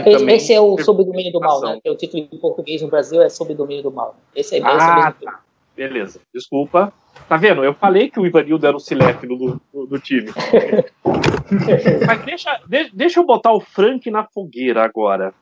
Esse, 0.04 0.24
esse 0.24 0.52
é 0.52 0.60
o 0.60 0.76
Sob 0.78 1.04
Domínio 1.04 1.32
do 1.32 1.40
Mal, 1.40 1.60
né? 1.60 1.78
Que 1.80 1.88
é 1.88 1.92
o 1.92 1.96
título 1.96 2.26
em 2.30 2.38
português 2.38 2.82
no 2.82 2.88
Brasil 2.88 3.22
é 3.22 3.28
Sob 3.28 3.54
Domínio 3.54 3.84
do 3.84 3.92
Mal. 3.92 4.16
Esse 4.34 4.56
é 4.56 4.62
ah, 4.64 5.12
tá. 5.12 5.40
Beleza. 5.76 6.20
Desculpa. 6.34 6.92
Tá 7.28 7.36
vendo? 7.36 7.64
Eu 7.64 7.72
falei 7.72 8.10
que 8.10 8.18
o 8.18 8.26
Ivanildo 8.26 8.66
era 8.66 8.76
o 8.76 8.80
cinéfilo 8.80 9.36
do, 9.36 9.60
do, 9.72 9.86
do 9.86 9.98
time. 10.00 10.30
Mas 12.06 12.24
deixa, 12.24 12.60
de, 12.66 12.90
deixa 12.92 13.20
eu 13.20 13.24
botar 13.24 13.52
o 13.52 13.60
Frank 13.60 14.10
na 14.10 14.24
fogueira 14.24 14.84
agora. 14.84 15.32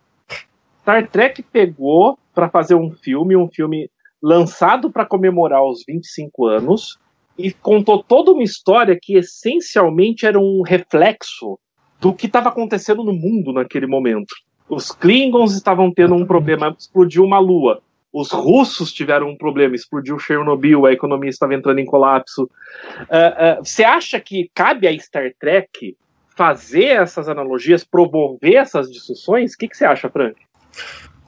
Star 0.84 1.08
Trek 1.08 1.42
pegou 1.44 2.18
para 2.34 2.50
fazer 2.50 2.74
um 2.74 2.90
filme, 2.90 3.34
um 3.34 3.48
filme 3.48 3.90
lançado 4.22 4.92
para 4.92 5.06
comemorar 5.06 5.64
os 5.64 5.82
25 5.88 6.46
anos, 6.46 6.98
e 7.38 7.52
contou 7.52 8.02
toda 8.02 8.32
uma 8.32 8.42
história 8.42 8.96
que 9.00 9.16
essencialmente 9.16 10.26
era 10.26 10.38
um 10.38 10.60
reflexo 10.60 11.58
do 11.98 12.12
que 12.12 12.26
estava 12.26 12.50
acontecendo 12.50 13.02
no 13.02 13.14
mundo 13.14 13.50
naquele 13.50 13.86
momento. 13.86 14.34
Os 14.68 14.92
Klingons 14.92 15.54
estavam 15.54 15.90
tendo 15.90 16.14
um 16.14 16.26
problema, 16.26 16.76
explodiu 16.78 17.24
uma 17.24 17.38
lua. 17.38 17.80
Os 18.12 18.30
russos 18.30 18.92
tiveram 18.92 19.30
um 19.30 19.38
problema, 19.38 19.74
explodiu 19.74 20.18
Chernobyl, 20.18 20.84
a 20.84 20.92
economia 20.92 21.30
estava 21.30 21.54
entrando 21.54 21.78
em 21.78 21.86
colapso. 21.86 22.44
Uh, 22.44 23.58
uh, 23.58 23.64
você 23.64 23.84
acha 23.84 24.20
que 24.20 24.50
cabe 24.54 24.86
a 24.86 24.98
Star 24.98 25.32
Trek 25.40 25.96
fazer 26.36 27.00
essas 27.00 27.26
analogias, 27.26 27.84
promover 27.84 28.56
essas 28.56 28.92
discussões? 28.92 29.54
O 29.54 29.58
que, 29.58 29.66
que 29.66 29.76
você 29.76 29.86
acha, 29.86 30.10
Frank? 30.10 30.36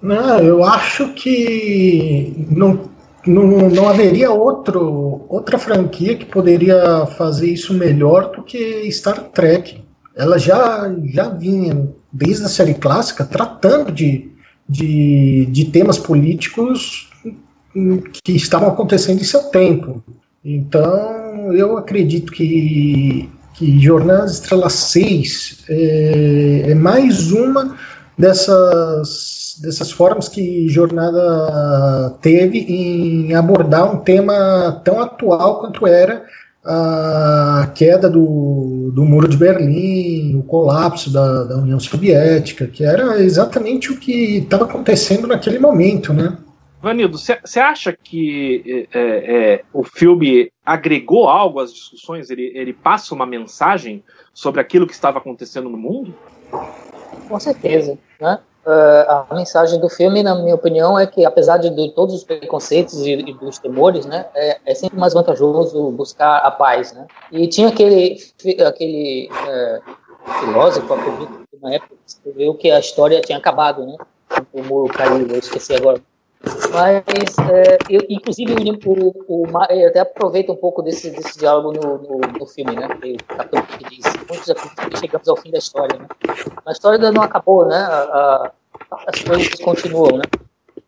Não, 0.03 0.39
eu 0.39 0.63
acho 0.63 1.13
que 1.15 2.47
não, 2.51 2.89
não, 3.27 3.69
não 3.69 3.89
haveria 3.89 4.31
outro, 4.31 5.25
outra 5.29 5.59
franquia 5.59 6.17
que 6.17 6.25
poderia 6.25 7.07
fazer 7.17 7.51
isso 7.51 7.75
melhor 7.75 8.31
do 8.31 8.43
que 8.43 8.91
Star 8.93 9.25
Trek. 9.31 9.83
Ela 10.15 10.39
já, 10.39 10.95
já 11.07 11.29
vinha, 11.29 11.89
desde 12.13 12.45
a 12.45 12.49
série 12.49 12.75
clássica, 12.75 13.25
tratando 13.25 13.91
de, 13.91 14.31
de, 14.69 15.47
de 15.47 15.65
temas 15.67 15.99
políticos 15.99 17.11
que 18.23 18.33
estavam 18.33 18.69
acontecendo 18.69 19.21
em 19.21 19.25
seu 19.25 19.45
tempo. 19.45 20.03
Então, 20.45 21.53
eu 21.53 21.77
acredito 21.77 22.33
que, 22.33 23.29
que 23.55 23.81
Jornada 23.81 24.27
Estrela 24.27 24.71
6 24.71 25.65
é, 25.69 26.71
é 26.71 26.75
mais 26.75 27.33
uma 27.33 27.77
dessas, 28.17 29.59
dessas 29.63 29.91
formas 29.91 30.29
que 30.29 30.69
Jornada 30.69 32.17
teve 32.21 32.59
em 32.59 33.35
abordar 33.35 33.93
um 33.93 33.99
tema 33.99 34.81
tão 34.85 35.01
atual 35.01 35.61
quanto 35.61 35.87
era 35.87 36.25
a 36.65 37.71
queda 37.75 38.11
do, 38.11 38.91
do 38.93 39.05
Muro 39.05 39.29
de 39.29 39.37
Berlim, 39.37 40.37
o 40.37 40.43
colapso 40.43 41.13
da, 41.13 41.45
da 41.45 41.57
União 41.59 41.79
Soviética, 41.79 42.67
que 42.67 42.85
era 42.85 43.23
exatamente 43.23 43.93
o 43.93 43.99
que 43.99 44.39
estava 44.39 44.65
acontecendo 44.65 45.29
naquele 45.29 45.61
momento, 45.61 46.13
né? 46.13 46.37
Vanildo, 46.83 47.19
você 47.19 47.61
acha 47.61 47.93
que 47.93 48.87
é, 48.93 48.99
é, 49.01 49.65
o 49.73 49.83
filme 49.83 50.51
agregou 50.65 51.29
algo 51.29 51.61
às 51.61 51.73
discussões? 51.73 52.31
Ele, 52.31 52.53
ele 52.55 52.73
passa 52.73 53.15
uma 53.15 53.27
mensagem 53.27 54.05
sobre 54.35 54.61
aquilo 54.61 54.87
que 54.87 54.93
estava 54.93 55.19
acontecendo 55.19 55.69
no 55.69 55.79
mundo? 55.79 56.15
Com 57.29 57.41
certeza. 57.41 57.99
Né? 58.21 58.39
Uh, 58.67 59.27
a 59.31 59.35
mensagem 59.35 59.79
do 59.79 59.89
filme, 59.89 60.25
na 60.25 60.35
minha 60.35 60.55
opinião, 60.55 60.99
é 60.99 61.07
que 61.07 61.25
apesar 61.25 61.57
de, 61.59 61.71
de 61.71 61.93
todos 61.93 62.15
os 62.15 62.25
preconceitos 62.25 63.07
e, 63.07 63.13
e, 63.13 63.33
dos 63.35 63.59
temores, 63.59 64.05
né, 64.05 64.27
é, 64.35 64.59
é, 64.67 64.75
sempre 64.75 64.99
mais 64.99 65.15
vantajoso 65.15 65.91
buscar 65.93 66.39
a 66.39 66.51
paz, 66.51 66.93
né? 66.93 67.07
E 67.31 67.47
tinha 67.47 67.69
aquele 67.69 68.19
aquele 68.67 69.31
é, 69.49 69.81
filósofo, 70.41 70.93
acredito, 70.93 71.43
que 71.49 71.63
na 71.63 71.75
época 71.75 71.95
escreveu 72.05 72.55
que 72.55 72.69
a 72.69 72.81
história 72.81 73.21
tinha 73.21 73.39
acabado, 73.39 73.87
né? 73.87 73.97
O 74.53 74.63
muro 74.65 74.93
caiu, 74.93 75.25
eu 75.29 75.39
esqueci 75.39 75.73
agora 75.73 76.03
mas, 76.73 77.39
é, 77.51 77.79
eu, 77.89 78.03
inclusive, 78.09 78.55
o, 78.85 78.93
o, 78.93 79.43
o, 79.43 79.65
eu 79.71 79.89
até 79.89 80.01
aproveito 80.01 80.53
um 80.53 80.57
pouco 80.57 80.83
desse, 80.83 81.11
desse 81.11 81.39
diálogo 81.39 81.73
no, 81.73 81.99
no, 81.99 82.19
no 82.39 82.47
filme, 82.47 82.77
né? 82.77 82.87
O 82.87 83.37
capitão 83.37 83.63
que 83.63 83.85
diz: 83.89 84.05
muitos 84.29 85.01
chegamos 85.01 85.29
ao 85.29 85.37
fim 85.37 85.51
da 85.51 85.59
história, 85.59 85.99
né? 85.99 86.07
A 86.65 86.73
história 86.73 86.97
ainda 86.97 87.13
não 87.13 87.23
acabou, 87.23 87.67
né? 87.67 87.77
A, 87.77 88.03
a, 88.03 88.53
as 89.07 89.23
coisas 89.23 89.49
continuam, 89.55 90.19
né? 90.19 90.25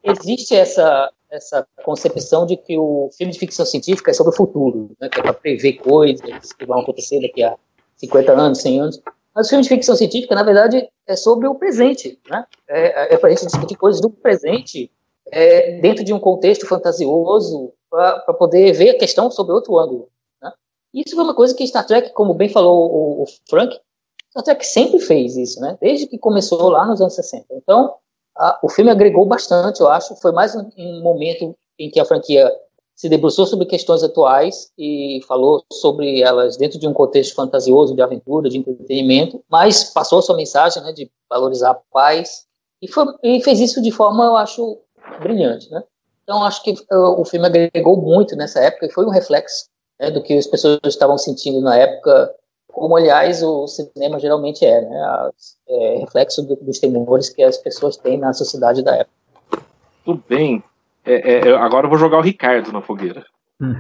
Existe 0.04 0.54
essa, 0.54 1.10
essa 1.30 1.66
concepção 1.84 2.46
de 2.46 2.56
que 2.56 2.78
o 2.78 3.10
filme 3.16 3.32
de 3.32 3.38
ficção 3.38 3.64
científica 3.64 4.10
é 4.10 4.14
sobre 4.14 4.32
o 4.32 4.36
futuro, 4.36 4.90
né? 5.00 5.08
Que 5.08 5.20
é 5.20 5.22
para 5.22 5.32
prever 5.32 5.74
coisas 5.74 6.52
que 6.52 6.66
vão 6.66 6.80
acontecer 6.80 7.20
daqui 7.20 7.42
a 7.42 7.56
50 7.96 8.32
anos, 8.32 8.60
100 8.60 8.80
anos. 8.80 9.00
Mas 9.34 9.46
o 9.46 9.50
filme 9.50 9.62
de 9.62 9.68
ficção 9.68 9.96
científica, 9.96 10.34
na 10.34 10.42
verdade, 10.42 10.88
é 11.06 11.16
sobre 11.16 11.46
o 11.48 11.54
presente, 11.54 12.18
né? 12.28 12.44
É, 12.68 13.14
é 13.14 13.16
para 13.16 13.28
a 13.28 13.32
gente 13.32 13.46
discutir 13.46 13.76
coisas 13.76 14.00
do 14.00 14.10
presente 14.10 14.90
é, 15.32 15.80
dentro 15.80 16.04
de 16.04 16.12
um 16.12 16.20
contexto 16.20 16.66
fantasioso 16.66 17.72
para 17.90 18.34
poder 18.34 18.72
ver 18.72 18.90
a 18.90 18.98
questão 18.98 19.30
sobre 19.30 19.54
outro 19.54 19.78
ângulo. 19.78 20.08
Né? 20.42 20.52
Isso 20.94 21.14
foi 21.14 21.24
uma 21.24 21.34
coisa 21.34 21.54
que 21.54 21.66
Star 21.66 21.86
Trek, 21.86 22.12
como 22.12 22.34
bem 22.34 22.48
falou 22.48 22.90
o, 22.90 23.22
o, 23.22 23.26
Frank, 23.48 23.78
Star 24.30 24.44
Trek 24.44 24.66
sempre 24.66 24.98
fez 25.00 25.36
isso, 25.36 25.60
né? 25.60 25.78
desde 25.80 26.06
que 26.06 26.18
começou 26.18 26.68
lá 26.68 26.86
nos 26.86 27.00
anos 27.00 27.14
60. 27.14 27.46
Então, 27.52 27.94
a, 28.36 28.58
o 28.62 28.68
filme 28.68 28.90
agregou 28.90 29.26
bastante, 29.26 29.80
eu 29.80 29.88
acho. 29.88 30.16
Foi 30.16 30.32
mais 30.32 30.54
um, 30.54 30.68
um 30.76 31.02
momento 31.02 31.54
em 31.78 31.90
que 31.90 32.00
a 32.00 32.04
franquia 32.04 32.50
se 32.94 33.08
debruçou 33.08 33.46
sobre 33.46 33.64
questões 33.64 34.02
atuais 34.02 34.72
e 34.76 35.20
falou 35.28 35.64
sobre 35.72 36.20
elas 36.20 36.56
dentro 36.56 36.80
de 36.80 36.88
um 36.88 36.92
contexto 36.92 37.34
fantasioso, 37.34 37.94
de 37.94 38.02
aventura, 38.02 38.50
de 38.50 38.58
entretenimento, 38.58 39.40
mas 39.48 39.84
passou 39.84 40.20
sua 40.20 40.36
mensagem 40.36 40.82
né, 40.82 40.92
de 40.92 41.08
valorizar 41.30 41.70
a 41.70 41.80
paz 41.92 42.48
e, 42.82 42.88
foi, 42.88 43.06
e 43.22 43.40
fez 43.42 43.60
isso 43.60 43.82
de 43.82 43.90
forma, 43.90 44.24
eu 44.24 44.36
acho, 44.36 44.80
brilhante, 45.20 45.70
né? 45.70 45.82
Então 46.22 46.44
acho 46.44 46.62
que 46.62 46.72
uh, 46.72 47.20
o 47.20 47.24
filme 47.24 47.46
agregou 47.46 47.96
muito 48.00 48.36
nessa 48.36 48.60
época 48.60 48.86
e 48.86 48.92
foi 48.92 49.06
um 49.06 49.10
reflexo 49.10 49.66
né, 49.98 50.10
do 50.10 50.22
que 50.22 50.34
as 50.34 50.46
pessoas 50.46 50.78
estavam 50.84 51.16
sentindo 51.16 51.60
na 51.60 51.76
época, 51.76 52.30
como 52.70 52.96
aliás 52.96 53.42
o 53.42 53.66
cinema 53.66 54.18
geralmente 54.18 54.64
é, 54.64 54.80
né? 54.82 55.30
É 55.68 55.98
reflexo 56.00 56.42
do, 56.42 56.56
dos 56.56 56.78
temores 56.78 57.30
que 57.30 57.42
as 57.42 57.56
pessoas 57.56 57.96
têm 57.96 58.18
na 58.18 58.32
sociedade 58.32 58.82
da 58.82 58.96
época. 58.96 59.16
Tudo 60.04 60.22
bem. 60.28 60.62
É, 61.04 61.48
é, 61.48 61.56
agora 61.56 61.86
eu 61.86 61.90
vou 61.90 61.98
jogar 61.98 62.18
o 62.18 62.22
Ricardo 62.22 62.70
na 62.72 62.82
fogueira. 62.82 63.24
Hum. 63.60 63.74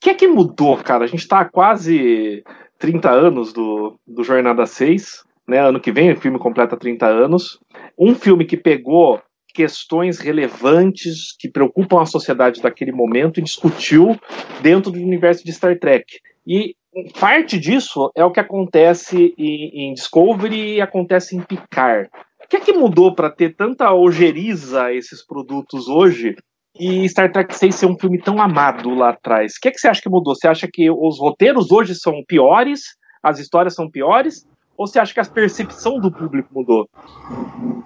que 0.00 0.10
é 0.10 0.14
que 0.14 0.26
mudou, 0.26 0.76
cara? 0.78 1.04
A 1.04 1.06
gente 1.06 1.28
tá 1.28 1.40
há 1.40 1.44
quase 1.44 2.42
30 2.78 3.10
anos 3.10 3.52
do, 3.52 3.94
do 4.06 4.24
Jornada 4.24 4.66
6, 4.66 5.24
né? 5.46 5.60
Ano 5.60 5.78
que 5.78 5.92
vem 5.92 6.12
o 6.12 6.20
filme 6.20 6.38
completa 6.38 6.76
30 6.76 7.06
anos. 7.06 7.60
Um 7.98 8.14
filme 8.14 8.46
que 8.46 8.56
pegou 8.56 9.20
questões 9.52 10.18
relevantes 10.18 11.34
que 11.38 11.48
preocupam 11.48 12.00
a 12.00 12.06
sociedade 12.06 12.60
daquele 12.60 12.92
momento 12.92 13.38
e 13.38 13.42
discutiu 13.42 14.18
dentro 14.60 14.90
do 14.90 14.98
universo 14.98 15.44
de 15.44 15.52
Star 15.52 15.78
Trek. 15.78 16.04
E 16.46 16.74
parte 17.18 17.58
disso 17.58 18.10
é 18.14 18.24
o 18.24 18.30
que 18.30 18.40
acontece 18.40 19.34
em, 19.38 19.90
em 19.90 19.94
Discovery 19.94 20.76
e 20.76 20.80
acontece 20.80 21.36
em 21.36 21.42
Picard. 21.42 22.08
O 22.44 22.48
que 22.48 22.56
é 22.56 22.60
que 22.60 22.72
mudou 22.72 23.14
para 23.14 23.30
ter 23.30 23.54
tanta 23.56 23.92
ojeriza 23.92 24.92
esses 24.92 25.24
produtos 25.24 25.88
hoje 25.88 26.36
e 26.78 27.08
Star 27.08 27.30
Trek 27.30 27.54
6 27.54 27.74
ser 27.74 27.86
um 27.86 27.98
filme 27.98 28.20
tão 28.20 28.40
amado 28.40 28.90
lá 28.94 29.10
atrás? 29.10 29.54
O 29.54 29.60
que 29.60 29.68
é 29.68 29.70
que 29.70 29.78
você 29.78 29.88
acha 29.88 30.02
que 30.02 30.08
mudou? 30.08 30.34
Você 30.34 30.48
acha 30.48 30.68
que 30.70 30.90
os 30.90 31.18
roteiros 31.18 31.70
hoje 31.70 31.94
são 31.94 32.22
piores, 32.26 32.82
as 33.22 33.38
histórias 33.38 33.74
são 33.74 33.90
piores, 33.90 34.46
ou 34.76 34.86
você 34.86 34.98
acha 34.98 35.14
que 35.14 35.20
a 35.20 35.24
percepção 35.24 35.98
do 35.98 36.10
público 36.10 36.48
mudou? 36.52 36.88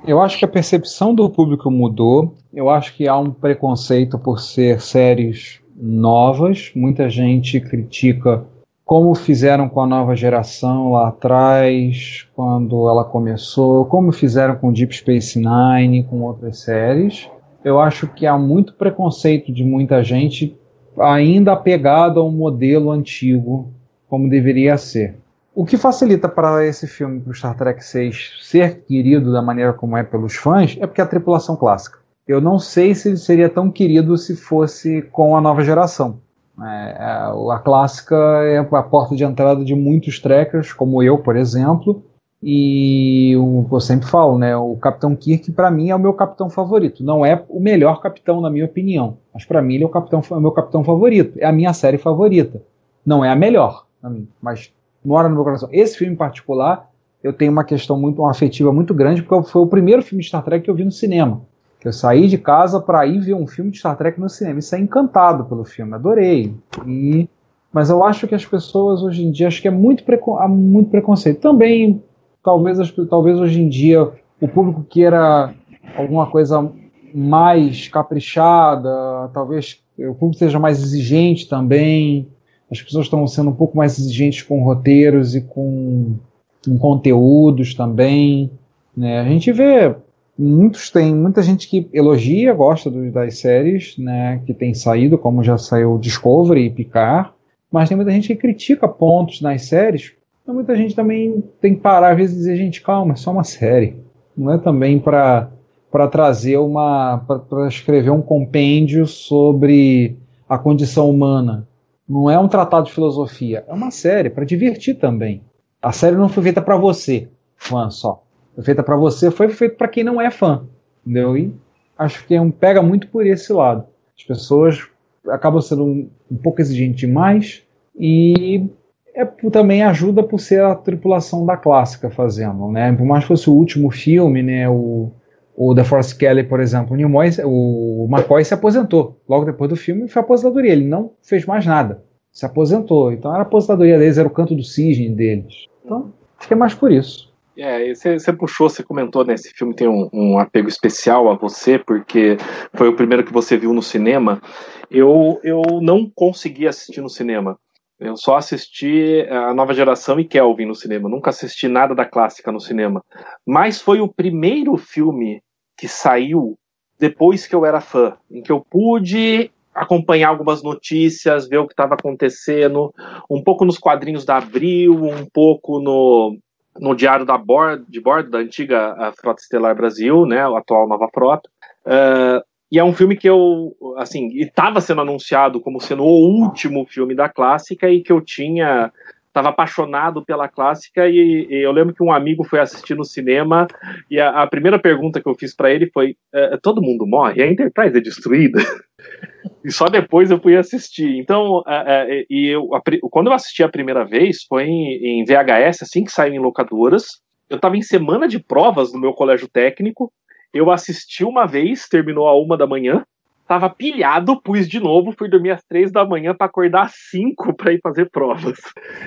Eu 0.06 0.20
acho 0.20 0.38
que 0.38 0.44
a 0.44 0.48
percepção 0.48 1.14
do 1.14 1.28
público 1.28 1.70
mudou. 1.70 2.34
Eu 2.52 2.70
acho 2.70 2.94
que 2.94 3.08
há 3.08 3.16
um 3.16 3.30
preconceito 3.30 4.18
por 4.18 4.38
ser 4.38 4.80
séries 4.80 5.60
novas. 5.76 6.70
Muita 6.74 7.10
gente 7.10 7.60
critica 7.60 8.46
como 8.84 9.12
fizeram 9.16 9.68
com 9.68 9.80
a 9.80 9.86
nova 9.86 10.14
geração 10.14 10.92
lá 10.92 11.08
atrás, 11.08 12.28
quando 12.36 12.88
ela 12.88 13.04
começou, 13.04 13.84
como 13.86 14.12
fizeram 14.12 14.54
com 14.54 14.72
Deep 14.72 14.94
Space 14.94 15.36
Nine, 15.36 16.04
com 16.04 16.22
outras 16.22 16.60
séries. 16.60 17.28
Eu 17.64 17.80
acho 17.80 18.06
que 18.06 18.26
há 18.26 18.38
muito 18.38 18.74
preconceito 18.74 19.52
de 19.52 19.64
muita 19.64 20.04
gente 20.04 20.56
ainda 20.96 21.52
apegado 21.52 22.20
a 22.20 22.24
um 22.24 22.30
modelo 22.30 22.92
antigo, 22.92 23.72
como 24.08 24.30
deveria 24.30 24.78
ser. 24.78 25.16
O 25.56 25.64
que 25.64 25.78
facilita 25.78 26.28
para 26.28 26.66
esse 26.66 26.86
filme, 26.86 27.18
para 27.18 27.30
o 27.30 27.34
Star 27.34 27.56
Trek 27.56 27.82
6, 27.82 28.40
ser 28.42 28.82
querido 28.82 29.32
da 29.32 29.40
maneira 29.40 29.72
como 29.72 29.96
é 29.96 30.02
pelos 30.02 30.34
fãs, 30.36 30.76
é 30.78 30.86
porque 30.86 31.00
é 31.00 31.04
a 31.04 31.06
tripulação 31.06 31.56
clássica. 31.56 31.98
Eu 32.28 32.42
não 32.42 32.58
sei 32.58 32.94
se 32.94 33.08
ele 33.08 33.16
seria 33.16 33.48
tão 33.48 33.70
querido 33.70 34.18
se 34.18 34.36
fosse 34.36 35.00
com 35.10 35.34
a 35.34 35.40
nova 35.40 35.64
geração. 35.64 36.18
É, 36.62 36.96
é 36.98 37.52
a 37.54 37.58
clássica 37.64 38.14
é 38.44 38.58
a 38.58 38.82
porta 38.82 39.16
de 39.16 39.24
entrada 39.24 39.64
de 39.64 39.74
muitos 39.74 40.20
trekkers, 40.20 40.74
como 40.74 41.02
eu, 41.02 41.16
por 41.16 41.36
exemplo, 41.36 42.02
e 42.42 43.34
o, 43.38 43.66
eu 43.72 43.80
sempre 43.80 44.06
falo, 44.06 44.36
né, 44.36 44.54
o 44.54 44.76
Capitão 44.76 45.16
Kirk 45.16 45.50
para 45.52 45.70
mim 45.70 45.88
é 45.88 45.96
o 45.96 45.98
meu 45.98 46.12
capitão 46.12 46.50
favorito. 46.50 47.02
Não 47.02 47.24
é 47.24 47.42
o 47.48 47.60
melhor 47.60 48.02
capitão 48.02 48.42
na 48.42 48.50
minha 48.50 48.66
opinião, 48.66 49.16
mas 49.32 49.46
para 49.46 49.62
mim 49.62 49.76
ele 49.76 49.84
é 49.84 49.86
o, 49.86 49.90
capitão, 49.90 50.22
é 50.30 50.34
o 50.34 50.40
meu 50.40 50.52
capitão 50.52 50.84
favorito. 50.84 51.38
É 51.38 51.46
a 51.46 51.52
minha 51.52 51.72
série 51.72 51.96
favorita. 51.96 52.60
Não 53.06 53.24
é 53.24 53.30
a 53.30 53.34
melhor, 53.34 53.86
mim, 54.04 54.28
mas 54.42 54.70
mora 55.06 55.28
no 55.28 55.34
meu 55.34 55.44
coração. 55.44 55.68
Esse 55.72 55.98
filme 55.98 56.14
em 56.14 56.16
particular, 56.16 56.90
eu 57.22 57.32
tenho 57.32 57.52
uma 57.52 57.64
questão 57.64 57.98
muito 57.98 58.20
uma 58.20 58.30
afetiva 58.30 58.72
muito 58.72 58.92
grande, 58.92 59.22
porque 59.22 59.50
foi 59.50 59.62
o 59.62 59.66
primeiro 59.66 60.02
filme 60.02 60.22
de 60.22 60.28
Star 60.28 60.42
Trek 60.42 60.64
que 60.64 60.70
eu 60.70 60.74
vi 60.74 60.84
no 60.84 60.92
cinema. 60.92 61.42
Eu 61.84 61.92
saí 61.92 62.26
de 62.26 62.36
casa 62.36 62.80
para 62.80 63.06
ir 63.06 63.20
ver 63.20 63.34
um 63.34 63.46
filme 63.46 63.70
de 63.70 63.78
Star 63.78 63.96
Trek 63.96 64.18
no 64.18 64.28
cinema. 64.28 64.58
E 64.58 64.62
saí 64.62 64.82
encantado 64.82 65.44
pelo 65.44 65.64
filme, 65.64 65.94
adorei. 65.94 66.52
E 66.84 67.28
mas 67.72 67.90
eu 67.90 68.02
acho 68.02 68.26
que 68.26 68.34
as 68.34 68.44
pessoas 68.44 69.02
hoje 69.02 69.22
em 69.22 69.30
dia 69.30 69.48
acho 69.48 69.60
que 69.60 69.68
é 69.68 69.70
muito, 69.70 70.02
há 70.38 70.48
muito 70.48 70.88
preconceito. 70.88 71.40
Também, 71.40 72.02
talvez, 72.42 72.78
talvez 73.08 73.38
hoje 73.38 73.60
em 73.60 73.68
dia 73.68 74.10
o 74.40 74.48
público 74.48 74.82
queira 74.82 75.54
alguma 75.94 76.26
coisa 76.26 76.72
mais 77.14 77.86
caprichada, 77.88 79.28
talvez 79.32 79.78
o 79.98 80.14
público 80.14 80.38
seja 80.38 80.58
mais 80.58 80.82
exigente 80.82 81.48
também 81.48 82.26
as 82.70 82.82
pessoas 82.82 83.06
estão 83.06 83.26
sendo 83.26 83.50
um 83.50 83.54
pouco 83.54 83.76
mais 83.76 83.98
exigentes 83.98 84.42
com 84.42 84.62
roteiros 84.62 85.34
e 85.34 85.40
com, 85.40 86.16
com 86.64 86.78
conteúdos 86.78 87.74
também. 87.74 88.50
Né? 88.96 89.20
A 89.20 89.24
gente 89.24 89.52
vê 89.52 89.94
muitos 90.38 90.90
tem 90.90 91.14
muita 91.14 91.42
gente 91.42 91.68
que 91.68 91.88
elogia, 91.92 92.52
gosta 92.52 92.90
do, 92.90 93.10
das 93.10 93.38
séries, 93.38 93.96
né, 93.96 94.42
que 94.44 94.52
tem 94.52 94.74
saído, 94.74 95.16
como 95.16 95.42
já 95.42 95.56
saiu 95.56 95.98
Discovery 95.98 96.66
e 96.66 96.70
Picard, 96.70 97.30
mas 97.72 97.88
tem 97.88 97.96
muita 97.96 98.12
gente 98.12 98.28
que 98.28 98.36
critica 98.36 98.86
pontos 98.86 99.40
nas 99.40 99.62
séries. 99.62 100.12
Então 100.42 100.54
muita 100.54 100.76
gente 100.76 100.94
também 100.94 101.42
tem 101.60 101.74
que 101.74 101.80
parar 101.80 102.10
às 102.10 102.16
vezes 102.16 102.36
e 102.36 102.38
dizer, 102.38 102.56
gente, 102.56 102.82
calma, 102.82 103.14
é 103.14 103.16
só 103.16 103.32
uma 103.32 103.44
série. 103.44 103.96
Não 104.36 104.52
é 104.52 104.58
também 104.58 104.98
para 104.98 105.50
para 105.90 106.08
trazer 106.08 106.58
uma 106.58 107.18
para 107.18 107.68
escrever 107.68 108.10
um 108.10 108.20
compêndio 108.20 109.06
sobre 109.06 110.16
a 110.48 110.58
condição 110.58 111.08
humana. 111.08 111.66
Não 112.08 112.30
é 112.30 112.38
um 112.38 112.48
tratado 112.48 112.86
de 112.86 112.92
filosofia, 112.92 113.64
é 113.66 113.72
uma 113.72 113.90
série 113.90 114.30
para 114.30 114.44
divertir 114.44 114.94
também. 114.94 115.42
A 115.82 115.92
série 115.92 116.16
não 116.16 116.28
foi 116.28 116.42
feita 116.42 116.62
para 116.62 116.76
você, 116.76 117.28
fã 117.56 117.90
só. 117.90 118.22
Foi 118.54 118.64
feita 118.64 118.82
para 118.82 118.96
você, 118.96 119.30
foi 119.30 119.48
feita 119.48 119.76
para 119.76 119.88
quem 119.88 120.04
não 120.04 120.20
é 120.20 120.30
fã, 120.30 120.66
entendeu? 121.04 121.36
E 121.36 121.52
acho 121.98 122.26
que 122.26 122.34
é 122.34 122.50
pega 122.50 122.80
muito 122.80 123.08
por 123.08 123.26
esse 123.26 123.52
lado. 123.52 123.84
As 124.16 124.24
pessoas 124.24 124.88
acabam 125.28 125.60
sendo 125.60 125.84
um, 125.84 126.08
um 126.30 126.36
pouco 126.36 126.60
exigentes 126.60 127.00
demais 127.00 127.62
e 127.98 128.68
é, 129.14 129.24
também 129.50 129.82
ajuda 129.82 130.22
por 130.22 130.38
ser 130.38 130.62
a 130.62 130.74
tripulação 130.74 131.44
da 131.44 131.56
clássica 131.56 132.10
fazendo, 132.10 132.70
né? 132.70 132.92
Por 132.92 133.04
mais 133.04 133.24
que 133.24 133.28
fosse 133.28 133.50
o 133.50 133.54
último 133.54 133.90
filme, 133.90 134.42
né? 134.42 134.68
O, 134.68 135.10
o 135.56 135.74
The 135.74 135.84
Force 135.84 136.14
Kelly, 136.14 136.44
por 136.44 136.60
exemplo, 136.60 136.92
o, 136.92 136.96
Nimoy, 136.96 137.30
o 137.42 138.06
McCoy 138.10 138.44
se 138.44 138.52
aposentou. 138.52 139.18
Logo 139.26 139.46
depois 139.46 139.70
do 139.70 139.76
filme 139.76 140.06
foi 140.06 140.20
aposentadoria. 140.20 140.72
Ele 140.72 140.84
não 140.84 141.12
fez 141.22 141.46
mais 141.46 141.64
nada. 141.64 142.04
Se 142.30 142.44
aposentou. 142.44 143.10
Então 143.10 143.30
era 143.32 143.40
a 143.40 143.46
aposentadoria 143.46 143.98
deles, 143.98 144.18
era 144.18 144.28
o 144.28 144.30
canto 144.30 144.54
do 144.54 144.62
cisne 144.62 145.08
deles. 145.08 145.66
Então, 145.82 146.12
é 146.50 146.54
mais 146.54 146.74
por 146.74 146.92
isso. 146.92 147.34
É, 147.56 147.94
você, 147.94 148.18
você 148.18 148.32
puxou, 148.34 148.68
você 148.68 148.82
comentou, 148.82 149.24
né? 149.24 149.32
Esse 149.32 149.48
filme 149.48 149.74
tem 149.74 149.88
um, 149.88 150.10
um, 150.12 150.38
apego 150.38 150.68
especial 150.68 151.30
a 151.30 151.34
você, 151.34 151.78
porque 151.78 152.36
foi 152.74 152.88
o 152.88 152.94
primeiro 152.94 153.24
que 153.24 153.32
você 153.32 153.56
viu 153.56 153.72
no 153.72 153.82
cinema. 153.82 154.42
Eu, 154.90 155.40
eu 155.42 155.62
não 155.80 156.10
consegui 156.14 156.68
assistir 156.68 157.00
no 157.00 157.08
cinema. 157.08 157.58
Eu 157.98 158.14
só 158.14 158.36
assisti 158.36 159.26
a 159.30 159.54
nova 159.54 159.72
geração 159.72 160.20
e 160.20 160.24
Kelvin 160.26 160.66
no 160.66 160.74
cinema. 160.74 161.08
Nunca 161.08 161.30
assisti 161.30 161.66
nada 161.66 161.94
da 161.94 162.04
clássica 162.04 162.52
no 162.52 162.60
cinema. 162.60 163.02
Mas 163.46 163.80
foi 163.80 164.02
o 164.02 164.08
primeiro 164.08 164.76
filme 164.76 165.40
que 165.76 165.88
saiu 165.88 166.56
depois 166.98 167.46
que 167.46 167.54
eu 167.54 167.64
era 167.66 167.80
fã, 167.80 168.16
em 168.30 168.42
que 168.42 168.50
eu 168.50 168.60
pude 168.60 169.50
acompanhar 169.74 170.30
algumas 170.30 170.62
notícias, 170.62 171.46
ver 171.46 171.58
o 171.58 171.66
que 171.66 171.74
estava 171.74 171.94
acontecendo, 171.94 172.94
um 173.30 173.42
pouco 173.42 173.64
nos 173.64 173.76
quadrinhos 173.76 174.24
da 174.24 174.38
Abril, 174.38 174.94
um 174.94 175.26
pouco 175.26 175.78
no, 175.78 176.38
no 176.78 176.94
diário 176.94 177.26
da 177.26 177.36
bordo, 177.36 177.84
de 177.86 178.00
bordo 178.00 178.30
da 178.30 178.38
antiga 178.38 179.12
Frota 179.20 179.42
Estelar 179.42 179.76
Brasil, 179.76 180.24
né, 180.24 180.40
a 180.40 180.58
atual 180.58 180.88
Nova 180.88 181.08
Frota. 181.12 181.48
Uh, 181.84 182.42
e 182.72 182.78
é 182.78 182.84
um 182.84 182.92
filme 182.92 183.16
que 183.16 183.28
eu, 183.28 183.76
assim, 183.98 184.28
estava 184.38 184.80
sendo 184.80 185.02
anunciado 185.02 185.60
como 185.60 185.80
sendo 185.80 186.02
o 186.02 186.42
último 186.42 186.84
filme 186.86 187.14
da 187.14 187.28
clássica 187.28 187.88
e 187.88 188.02
que 188.02 188.10
eu 188.10 188.20
tinha 188.20 188.90
estava 189.36 189.50
apaixonado 189.50 190.24
pela 190.24 190.48
clássica 190.48 191.06
e, 191.06 191.46
e, 191.50 191.62
eu 191.62 191.70
lembro 191.70 191.94
que 191.94 192.02
um 192.02 192.10
amigo 192.10 192.42
foi 192.42 192.58
assistir 192.58 192.94
no 192.94 193.04
cinema 193.04 193.66
e 194.10 194.18
a, 194.18 194.30
a 194.30 194.46
primeira 194.46 194.78
pergunta 194.78 195.20
que 195.20 195.28
eu 195.28 195.34
fiz 195.34 195.54
para 195.54 195.70
ele 195.70 195.90
foi: 195.92 196.16
é, 196.34 196.56
todo 196.56 196.80
mundo 196.80 197.06
morre? 197.06 197.42
A 197.42 197.46
Enterprise 197.46 197.98
é 197.98 198.00
destruída? 198.00 198.58
e 199.62 199.70
só 199.70 199.86
depois 199.86 200.30
eu 200.30 200.40
fui 200.40 200.56
assistir. 200.56 201.18
Então, 201.18 201.62
é, 201.66 202.20
é, 202.20 202.26
e 202.30 202.48
eu, 202.48 202.66
quando 203.10 203.26
eu 203.26 203.34
assisti 203.34 203.62
a 203.62 203.68
primeira 203.68 204.06
vez 204.06 204.44
foi 204.48 204.64
em, 204.64 205.20
em 205.20 205.24
VHS, 205.24 205.82
assim 205.82 206.02
que 206.02 206.12
saiu 206.12 206.32
em 206.32 206.38
locadoras. 206.38 207.20
Eu 207.50 207.56
estava 207.56 207.76
em 207.76 207.82
semana 207.82 208.26
de 208.26 208.38
provas 208.38 208.92
no 208.92 208.98
meu 208.98 209.12
colégio 209.12 209.48
técnico. 209.48 210.10
Eu 210.52 210.70
assisti 210.70 211.24
uma 211.24 211.46
vez, 211.46 211.86
terminou 211.88 212.26
a 212.26 212.34
uma 212.34 212.56
da 212.56 212.66
manhã. 212.66 213.04
Tava 213.46 213.70
pilhado, 213.70 214.40
pus 214.42 214.68
de 214.68 214.80
novo, 214.80 215.14
fui 215.16 215.28
dormir 215.28 215.52
às 215.52 215.62
três 215.62 215.92
da 215.92 216.04
manhã 216.04 216.34
para 216.34 216.46
acordar 216.46 216.86
às 216.86 216.94
cinco 217.10 217.54
para 217.54 217.72
ir 217.72 217.80
fazer 217.80 218.10
provas. 218.10 218.58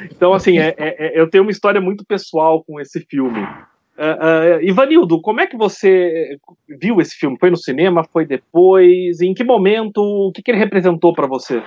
Então, 0.05 0.33
assim, 0.33 0.57
é, 0.57 0.73
é, 0.77 1.07
é, 1.07 1.19
eu 1.19 1.29
tenho 1.29 1.43
uma 1.43 1.51
história 1.51 1.81
muito 1.81 2.05
pessoal 2.05 2.63
com 2.63 2.79
esse 2.79 3.01
filme. 3.01 3.41
Uh, 3.99 4.59
uh, 4.59 4.63
Ivanildo, 4.63 5.21
como 5.21 5.41
é 5.41 5.47
que 5.47 5.57
você 5.57 6.37
viu 6.69 7.01
esse 7.01 7.15
filme? 7.15 7.37
Foi 7.37 7.49
no 7.49 7.57
cinema? 7.57 8.05
Foi 8.13 8.25
depois? 8.25 9.19
Em 9.19 9.33
que 9.33 9.43
momento? 9.43 10.01
O 10.01 10.31
que, 10.31 10.41
que 10.41 10.51
ele 10.51 10.57
representou 10.57 11.13
para 11.13 11.27
você? 11.27 11.57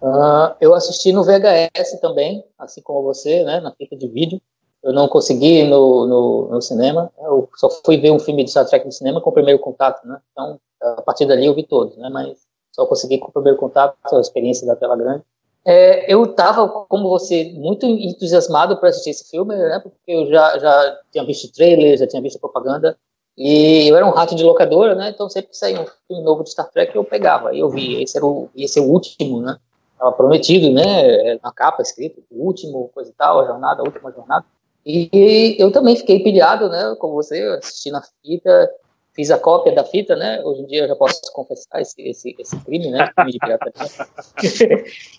Uh, 0.00 0.56
eu 0.58 0.74
assisti 0.74 1.12
no 1.12 1.22
VHS 1.22 2.00
também, 2.00 2.42
assim 2.58 2.80
como 2.82 3.02
você, 3.02 3.44
né, 3.44 3.60
na 3.60 3.72
fita 3.72 3.94
de 3.94 4.08
vídeo. 4.08 4.40
Eu 4.82 4.92
não 4.92 5.06
consegui 5.06 5.64
no, 5.64 6.06
no, 6.06 6.48
no, 6.50 6.60
cinema. 6.62 7.12
Eu 7.18 7.48
só 7.54 7.68
fui 7.84 7.98
ver 7.98 8.10
um 8.10 8.18
filme 8.18 8.42
de 8.42 8.50
Star 8.50 8.66
Trek 8.66 8.84
no 8.84 8.90
cinema 8.90 9.20
com 9.20 9.30
o 9.30 9.32
primeiro 9.32 9.60
contato, 9.60 10.04
né? 10.08 10.18
Então, 10.32 10.58
a 10.82 11.02
partir 11.02 11.26
dali 11.26 11.46
eu 11.46 11.54
vi 11.54 11.62
todos, 11.62 11.96
né? 11.96 12.08
Mas 12.10 12.38
só 12.72 12.86
consegui 12.86 13.18
com 13.18 13.28
o 13.28 13.32
primeiro 13.32 13.58
contato, 13.58 13.96
a 14.10 14.20
experiência 14.20 14.66
da 14.66 14.76
tela 14.76 14.96
grande. 14.96 15.22
É, 15.64 16.12
eu 16.12 16.24
estava, 16.24 16.68
como 16.68 17.08
você, 17.08 17.52
muito 17.54 17.86
entusiasmado 17.86 18.76
para 18.78 18.88
assistir 18.88 19.10
esse 19.10 19.30
filme, 19.30 19.54
né? 19.54 19.78
Porque 19.80 20.10
eu 20.10 20.26
já, 20.26 20.58
já 20.58 20.98
tinha 21.12 21.24
visto 21.24 21.52
trailer, 21.52 21.96
já 21.96 22.06
tinha 22.06 22.22
visto 22.22 22.40
propaganda. 22.40 22.96
E 23.36 23.88
eu 23.88 23.96
era 23.96 24.06
um 24.06 24.10
rato 24.10 24.34
de 24.34 24.42
locadora, 24.42 24.94
né? 24.94 25.10
Então 25.10 25.28
sempre 25.28 25.50
que 25.50 25.56
saía 25.56 25.80
um 25.80 25.86
filme 26.08 26.22
novo 26.22 26.42
de 26.42 26.50
Star 26.50 26.68
Trek 26.70 26.94
eu 26.94 27.04
pegava. 27.04 27.54
E 27.54 27.60
eu 27.60 27.70
vi, 27.70 28.02
esse 28.02 28.16
era 28.16 28.26
o, 28.26 28.48
esse 28.56 28.78
é 28.78 28.82
o 28.82 28.86
último, 28.86 29.40
né? 29.40 29.56
estava 30.02 30.12
prometido, 30.12 30.72
né? 30.72 31.38
Na 31.42 31.52
capa 31.52 31.80
escrito, 31.80 32.22
o 32.30 32.44
último, 32.44 32.90
coisa 32.92 33.10
e 33.10 33.14
tal, 33.14 33.40
a 33.40 33.46
jornada, 33.46 33.82
a 33.82 33.84
última 33.84 34.10
jornada. 34.10 34.44
E 34.84 35.56
eu 35.58 35.70
também 35.70 35.94
fiquei 35.94 36.20
pilhado, 36.20 36.68
né? 36.68 36.96
Como 36.98 37.14
você, 37.14 37.40
assisti 37.58 37.90
na 37.90 38.02
fita, 38.02 38.70
fiz 39.14 39.30
a 39.30 39.38
cópia 39.38 39.74
da 39.74 39.84
fita, 39.84 40.16
né? 40.16 40.42
Hoje 40.44 40.62
em 40.62 40.66
dia 40.66 40.82
eu 40.82 40.88
já 40.88 40.96
posso 40.96 41.20
confessar 41.32 41.80
esse, 41.80 42.00
esse, 42.02 42.34
esse 42.38 42.56
crime, 42.64 42.90
né? 42.90 43.10
Crime 43.14 43.32
de 43.32 43.38
pirataria. 43.38 43.88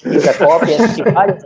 fiz 0.01 0.27
a 0.27 0.37
cópia, 0.37 0.75
assisti 0.75 1.03
várias 1.11 1.43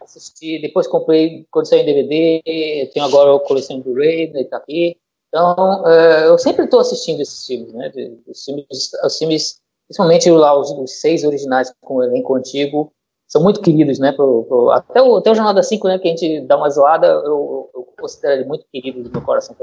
assisti, 0.00 0.60
depois 0.60 0.86
comprei 0.86 1.46
quando 1.50 1.66
saiu 1.66 1.82
em 1.82 1.86
DVD, 1.86 2.90
tenho 2.92 3.06
agora 3.06 3.34
a 3.34 3.40
coleção 3.40 3.80
Blu-ray, 3.80 4.30
né, 4.30 4.44
tá 4.44 4.58
aqui. 4.58 4.98
Então, 5.28 5.82
uh, 5.82 6.26
eu 6.26 6.36
sempre 6.36 6.66
estou 6.66 6.80
assistindo 6.80 7.20
esses 7.20 7.46
filmes, 7.46 7.72
né? 7.72 7.90
Os 8.26 8.44
filmes, 8.44 8.66
os 9.02 9.18
filmes 9.18 9.62
principalmente 9.86 10.30
lá 10.30 10.58
os, 10.58 10.70
os, 10.70 11.00
seis 11.00 11.24
originais 11.24 11.72
com 11.80 11.96
o 11.96 12.02
elenco 12.02 12.34
antigo, 12.34 12.92
são 13.26 13.42
muito 13.42 13.60
queridos, 13.62 13.98
né? 13.98 14.12
Pro, 14.12 14.44
pro, 14.44 14.70
até, 14.70 15.00
o, 15.00 15.16
até 15.16 15.30
o 15.30 15.34
Jornada 15.34 15.62
5, 15.62 15.88
né? 15.88 15.98
Que 15.98 16.08
a 16.08 16.10
gente 16.10 16.40
dá 16.42 16.56
uma 16.56 16.68
zoada, 16.68 17.06
eu, 17.06 17.70
eu 17.74 17.88
considero 17.98 18.40
ele 18.40 18.44
muito 18.44 18.66
querido 18.70 19.02
do 19.02 19.10
meu 19.10 19.22
coração. 19.22 19.56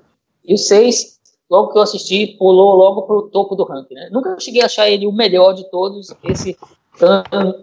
E 0.44 0.54
o 0.54 0.58
seis, 0.58 1.19
logo 1.50 1.72
que 1.72 1.78
eu 1.78 1.82
assisti, 1.82 2.36
pulou 2.38 2.76
logo 2.76 3.04
pro 3.04 3.30
topo 3.30 3.56
do 3.56 3.64
ranking, 3.64 3.96
né? 3.96 4.10
Nunca 4.12 4.40
cheguei 4.40 4.62
a 4.62 4.66
achar 4.66 4.90
ele 4.90 5.08
o 5.08 5.12
melhor 5.12 5.54
de 5.54 5.70
todos, 5.70 6.14
esse 6.24 6.58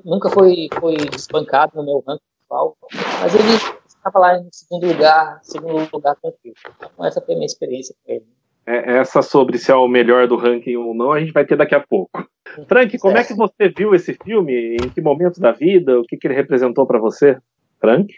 nunca 0.05 0.31
foi, 0.31 0.69
foi 0.81 0.97
desbancado 0.97 1.77
no 1.77 1.85
meu 1.85 2.03
ranking 2.07 2.25
principal, 2.37 2.77
mas 3.21 3.35
ele 3.35 3.53
estava 3.87 4.19
lá 4.19 4.39
em 4.39 4.49
segundo 4.51 4.87
lugar, 4.87 5.41
segundo 5.43 5.89
lugar 5.93 6.17
tranquilo. 6.17 6.57
Então, 6.77 7.05
essa 7.05 7.21
foi 7.21 7.35
a 7.35 7.37
minha 7.37 7.47
experiência 7.47 7.95
com 8.05 8.13
ele. 8.13 8.27
É, 8.67 8.99
essa 8.99 9.23
sobre 9.23 9.59
se 9.59 9.71
é 9.71 9.75
o 9.77 9.87
melhor 9.87 10.27
do 10.27 10.37
ranking 10.37 10.77
ou 10.77 10.93
não, 10.93 11.13
a 11.13 11.21
gente 11.21 11.33
vai 11.33 11.45
ter 11.45 11.57
daqui 11.57 11.75
a 11.75 11.81
pouco. 11.81 12.27
Frank, 12.67 12.99
como 12.99 13.17
é 13.17 13.23
que 13.23 13.35
você 13.35 13.69
viu 13.69 13.95
esse 13.95 14.15
filme? 14.15 14.77
Em 14.77 14.89
que 14.89 15.01
momento 15.01 15.41
da 15.41 15.53
vida? 15.53 16.01
O 16.01 16.03
que, 16.03 16.17
que 16.17 16.27
ele 16.27 16.35
representou 16.35 16.85
para 16.85 16.99
você? 16.99 17.39
Frank? 17.81 18.13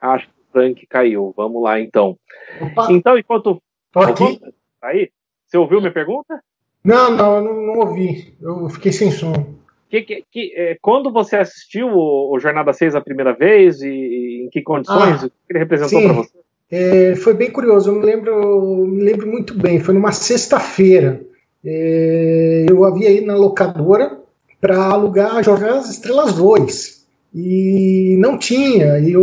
Acho 0.00 0.26
que 0.26 0.32
o 0.32 0.52
Frank 0.52 0.86
caiu. 0.86 1.32
Vamos 1.36 1.62
lá, 1.62 1.80
então. 1.80 2.16
Opa. 2.60 2.88
Então, 2.90 3.16
enquanto. 3.16 3.62
Tô 3.94 4.00
aqui. 4.00 4.40
Aí? 4.82 5.10
Você 5.46 5.56
ouviu 5.56 5.80
minha 5.80 5.92
pergunta? 5.92 6.40
Não, 6.82 7.10
não, 7.10 7.36
eu 7.36 7.42
não, 7.42 7.54
não 7.62 7.78
ouvi. 7.78 8.34
Eu 8.42 8.68
fiquei 8.68 8.92
sem 8.92 9.10
som. 9.10 9.54
Que, 9.88 10.02
que, 10.02 10.24
que, 10.30 10.52
é, 10.56 10.76
quando 10.82 11.12
você 11.12 11.36
assistiu 11.36 11.86
o, 11.86 12.34
o, 12.34 12.40
Jornada 12.40 12.72
6 12.72 12.96
a 12.96 13.00
primeira 13.00 13.32
vez 13.32 13.80
e, 13.80 13.88
e 13.88 14.44
em 14.44 14.50
que 14.50 14.60
condições? 14.60 15.22
Ah, 15.22 15.26
o 15.26 15.30
que 15.30 15.34
ele 15.48 15.60
representou 15.60 16.02
para 16.02 16.12
você? 16.12 16.38
É, 16.70 17.14
foi 17.14 17.34
bem 17.34 17.50
curioso, 17.50 17.90
eu 17.90 17.94
me 17.94 18.04
lembro, 18.04 18.86
me 18.86 19.02
lembro 19.04 19.28
muito 19.28 19.54
bem. 19.54 19.78
Foi 19.78 19.94
numa 19.94 20.10
sexta-feira. 20.10 21.22
É, 21.64 22.66
eu 22.68 22.84
havia 22.84 23.10
ido 23.10 23.26
na 23.26 23.36
locadora 23.36 24.18
para 24.60 24.76
alugar 24.76 25.44
Jornada 25.44 25.74
das 25.74 25.90
Estrelas 25.90 26.34
2 26.34 27.06
e 27.34 28.16
não 28.18 28.36
tinha. 28.36 28.98
E 28.98 29.16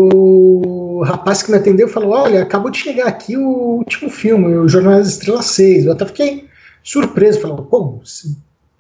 o 1.02 1.04
rapaz 1.04 1.42
que 1.42 1.50
me 1.50 1.58
atendeu 1.58 1.88
falou: 1.88 2.12
Olha, 2.12 2.44
acabou 2.44 2.70
de 2.70 2.78
chegar 2.78 3.08
aqui 3.08 3.36
o 3.36 3.78
último 3.80 4.08
filme, 4.08 4.56
o 4.56 4.68
Jornada 4.68 5.00
das 5.00 5.14
Estrelas 5.14 5.48
6. 5.48 5.88
Eu 5.88 5.94
até 5.94 6.06
fiquei 6.06 6.46
surpreso, 6.84 7.42
falando: 7.42 7.64
Pô, 7.64 8.00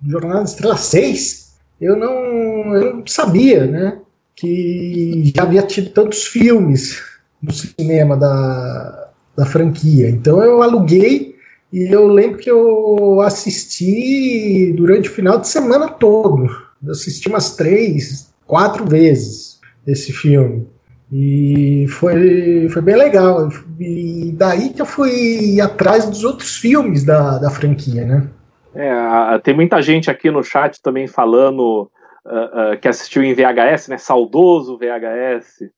Jornada 0.07 0.41
das 0.41 0.51
Estrelas 0.51 0.81
6? 0.81 1.53
Eu 1.81 1.95
não, 1.95 2.75
eu 2.75 2.97
não 2.97 3.07
sabia, 3.07 3.65
né? 3.65 3.97
Que 4.35 5.33
já 5.35 5.41
havia 5.41 5.63
tido 5.63 5.89
tantos 5.89 6.27
filmes 6.27 7.01
no 7.41 7.51
cinema 7.51 8.15
da, 8.15 9.09
da 9.35 9.45
franquia. 9.47 10.07
Então 10.07 10.43
eu 10.43 10.61
aluguei 10.61 11.35
e 11.73 11.91
eu 11.91 12.05
lembro 12.05 12.37
que 12.37 12.51
eu 12.51 13.19
assisti 13.21 14.71
durante 14.77 15.09
o 15.09 15.11
final 15.11 15.39
de 15.39 15.47
semana 15.47 15.87
todo. 15.89 16.45
Eu 16.85 16.91
assisti 16.91 17.27
umas 17.27 17.55
três, 17.55 18.31
quatro 18.45 18.85
vezes 18.85 19.59
esse 19.87 20.13
filme. 20.13 20.67
E 21.11 21.87
foi, 21.89 22.69
foi 22.69 22.81
bem 22.81 22.95
legal. 22.95 23.49
E 23.79 24.31
daí 24.33 24.69
que 24.69 24.81
eu 24.81 24.85
fui 24.85 25.59
atrás 25.59 26.09
dos 26.09 26.23
outros 26.23 26.55
filmes 26.55 27.03
da, 27.03 27.37
da 27.37 27.49
franquia, 27.49 28.05
né? 28.05 28.29
É, 28.73 29.39
tem 29.39 29.53
muita 29.53 29.81
gente 29.81 30.09
aqui 30.09 30.31
no 30.31 30.41
chat 30.41 30.81
também 30.81 31.07
falando 31.07 31.91
uh, 32.25 32.73
uh, 32.73 32.77
que 32.79 32.87
assistiu 32.87 33.21
em 33.23 33.33
VHS, 33.33 33.89
né? 33.89 33.97
Saudoso 33.97 34.77
VHS. 34.77 35.69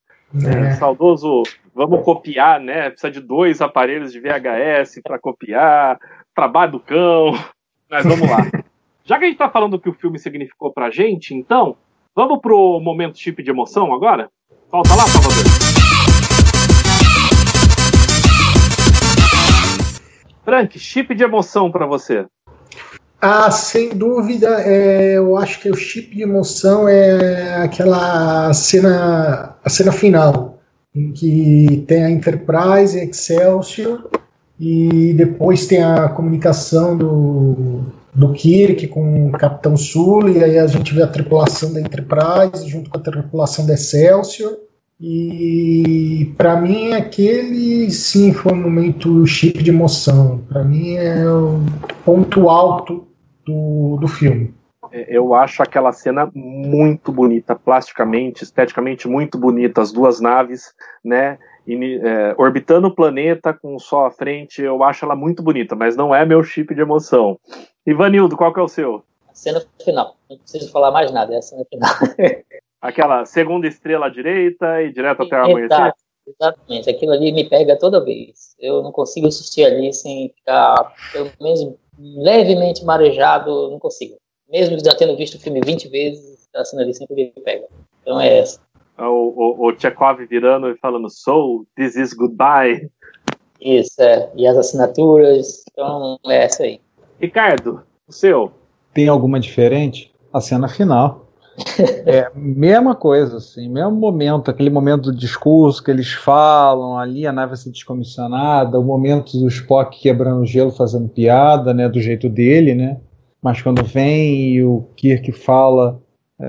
É. 0.45 0.67
É, 0.69 0.71
saudoso, 0.73 1.43
vamos 1.73 2.03
copiar, 2.03 2.59
né? 2.59 2.89
Precisa 2.89 3.11
de 3.11 3.19
dois 3.19 3.61
aparelhos 3.61 4.11
de 4.11 4.19
VHS 4.19 5.01
para 5.03 5.19
copiar, 5.19 5.97
trabalho 6.35 6.73
do 6.73 6.79
cão. 6.79 7.33
Mas 7.89 8.03
vamos 8.03 8.29
lá. 8.29 8.37
Já 9.03 9.17
que 9.17 9.25
a 9.25 9.27
gente 9.27 9.35
está 9.35 9.49
falando 9.49 9.75
o 9.75 9.79
que 9.79 9.89
o 9.89 9.93
filme 9.93 10.17
significou 10.17 10.71
pra 10.71 10.89
gente, 10.89 11.35
então, 11.35 11.75
vamos 12.15 12.39
pro 12.39 12.79
momento 12.79 13.17
chip 13.17 13.43
de 13.43 13.49
emoção 13.49 13.93
agora? 13.93 14.29
Falta 14.73 14.95
lá, 14.95 15.03
Salvador. 15.03 15.43
Frank, 20.43 20.79
chip 20.79 21.13
de 21.13 21.23
emoção 21.23 21.71
para 21.71 21.85
você. 21.85 22.25
Ah, 23.21 23.51
sem 23.51 23.89
dúvida, 23.89 24.63
é, 24.63 25.17
eu 25.17 25.37
acho 25.37 25.59
que 25.59 25.69
o 25.69 25.75
chip 25.75 26.15
de 26.15 26.23
emoção 26.23 26.89
é 26.89 27.57
aquela 27.57 28.51
cena, 28.51 29.55
a 29.63 29.69
cena 29.69 29.91
final, 29.91 30.57
em 30.95 31.11
que 31.11 31.85
tem 31.87 32.05
a 32.05 32.09
Enterprise, 32.09 32.97
Excelsior, 32.97 34.09
e 34.59 35.13
depois 35.13 35.67
tem 35.67 35.83
a 35.83 36.09
comunicação 36.09 36.97
do, 36.97 37.85
do 38.13 38.31
Kirk 38.33 38.87
com 38.87 39.27
o 39.27 39.31
Capitão 39.31 39.75
Sul, 39.75 40.29
e 40.29 40.43
aí 40.43 40.59
a 40.59 40.67
gente 40.67 40.93
vê 40.93 41.01
a 41.01 41.07
tripulação 41.07 41.73
da 41.73 41.81
Enterprise 41.81 42.69
junto 42.69 42.89
com 42.89 42.97
a 42.97 43.01
tripulação 43.01 43.65
da 43.65 43.73
Excelsior. 43.73 44.57
E 44.99 46.31
para 46.37 46.55
mim 46.61 46.93
aquele 46.93 47.89
sim 47.91 48.31
foi 48.31 48.53
um 48.53 48.61
momento 48.61 49.25
chip 49.25 49.61
de 49.61 49.71
emoção. 49.71 50.41
Para 50.47 50.63
mim 50.63 50.93
é 50.95 51.27
o 51.27 51.59
ponto 52.05 52.49
alto 52.49 53.07
do, 53.45 53.97
do 53.97 54.07
filme. 54.07 54.53
É, 54.91 55.17
eu 55.17 55.33
acho 55.33 55.63
aquela 55.63 55.91
cena 55.91 56.29
muito 56.33 57.11
bonita, 57.11 57.55
plasticamente, 57.55 58.43
esteticamente 58.43 59.07
muito 59.07 59.37
bonita, 59.37 59.81
as 59.81 59.91
duas 59.91 60.21
naves, 60.21 60.71
né, 61.03 61.39
é, 61.67 62.35
orbitando 62.37 62.87
o 62.87 62.95
planeta 62.95 63.53
com 63.53 63.75
o 63.75 63.79
sol 63.79 64.05
à 64.05 64.11
frente, 64.11 64.61
eu 64.61 64.83
acho 64.83 65.05
ela 65.05 65.15
muito 65.15 65.41
bonita, 65.41 65.75
mas 65.75 65.95
não 65.95 66.13
é 66.13 66.25
meu 66.25 66.43
chip 66.43 66.73
de 66.73 66.81
emoção. 66.81 67.39
Ivanildo, 67.85 68.35
qual 68.35 68.53
que 68.53 68.59
é 68.59 68.63
o 68.63 68.67
seu? 68.67 69.03
A 69.29 69.33
cena 69.33 69.63
final, 69.83 70.15
não 70.29 70.37
preciso 70.37 70.71
falar 70.71 70.91
mais 70.91 71.11
nada, 71.11 71.33
é 71.33 71.37
a 71.37 71.41
cena 71.41 71.65
final. 71.65 71.89
Aquela 72.81 73.25
segunda 73.25 73.65
estrela 73.65 74.07
à 74.07 74.09
direita 74.09 74.81
e 74.81 74.91
direto 74.91 75.23
até 75.23 75.39
o 75.39 75.45
amanhecer? 75.45 75.93
Exatamente, 76.25 76.89
aquilo 76.89 77.11
ali 77.11 77.31
me 77.31 77.49
pega 77.49 77.77
toda 77.77 78.03
vez. 78.03 78.55
Eu 78.59 78.81
não 78.81 78.91
consigo 78.91 79.27
assistir 79.27 79.65
ali 79.65 79.93
sem 79.93 80.29
ficar, 80.29 80.93
pelo 81.11 81.29
menos 81.41 81.75
levemente 81.99 82.83
marejado, 82.83 83.69
não 83.69 83.79
consigo. 83.79 84.17
Mesmo 84.49 84.77
já 84.83 84.95
tendo 84.95 85.17
visto 85.17 85.35
o 85.35 85.39
filme 85.39 85.61
20 85.61 85.89
vezes, 85.89 86.47
a 86.55 86.63
cena 86.63 86.83
ali 86.83 86.93
sempre 86.93 87.15
me 87.15 87.43
pega. 87.43 87.67
Então 88.01 88.19
é 88.19 88.39
essa. 88.39 88.61
É 89.03 89.05
o, 89.05 89.33
o, 89.35 89.67
o 89.67 89.77
Chekhov 89.77 90.25
virando 90.25 90.69
e 90.69 90.77
falando, 90.77 91.09
so, 91.09 91.67
this 91.75 91.97
is 91.97 92.13
goodbye. 92.13 92.89
Isso, 93.59 94.01
é. 94.01 94.31
E 94.33 94.47
as 94.47 94.55
assinaturas, 94.57 95.65
então 95.69 96.17
é 96.25 96.45
essa 96.45 96.63
aí. 96.63 96.79
Ricardo, 97.19 97.81
o 98.07 98.13
seu? 98.13 98.51
Tem 98.93 99.09
alguma 99.09 99.41
diferente? 99.41 100.13
A 100.31 100.39
cena 100.39 100.69
final. 100.69 101.21
É, 102.05 102.31
mesma 102.33 102.95
coisa, 102.95 103.37
assim, 103.37 103.69
mesmo 103.69 103.91
momento, 103.91 104.49
aquele 104.49 104.71
momento 104.71 105.11
do 105.11 105.15
discurso 105.15 105.83
que 105.83 105.91
eles 105.91 106.11
falam, 106.11 106.97
ali 106.97 107.27
a 107.27 107.31
nave 107.31 107.49
vai 107.49 107.57
ser 107.57 107.69
descomissionada, 107.69 108.79
o 108.79 108.83
momento 108.83 109.37
do 109.37 109.47
Spock 109.47 109.99
quebrando 109.99 110.41
o 110.41 110.45
gelo, 110.47 110.71
fazendo 110.71 111.07
piada, 111.07 111.71
né, 111.71 111.87
do 111.87 112.01
jeito 112.01 112.27
dele, 112.27 112.73
né, 112.73 112.99
mas 113.39 113.61
quando 113.61 113.83
vem 113.83 114.55
e 114.55 114.63
o 114.63 114.87
Kirk 114.95 115.31
fala, 115.31 116.01
é, 116.01 116.02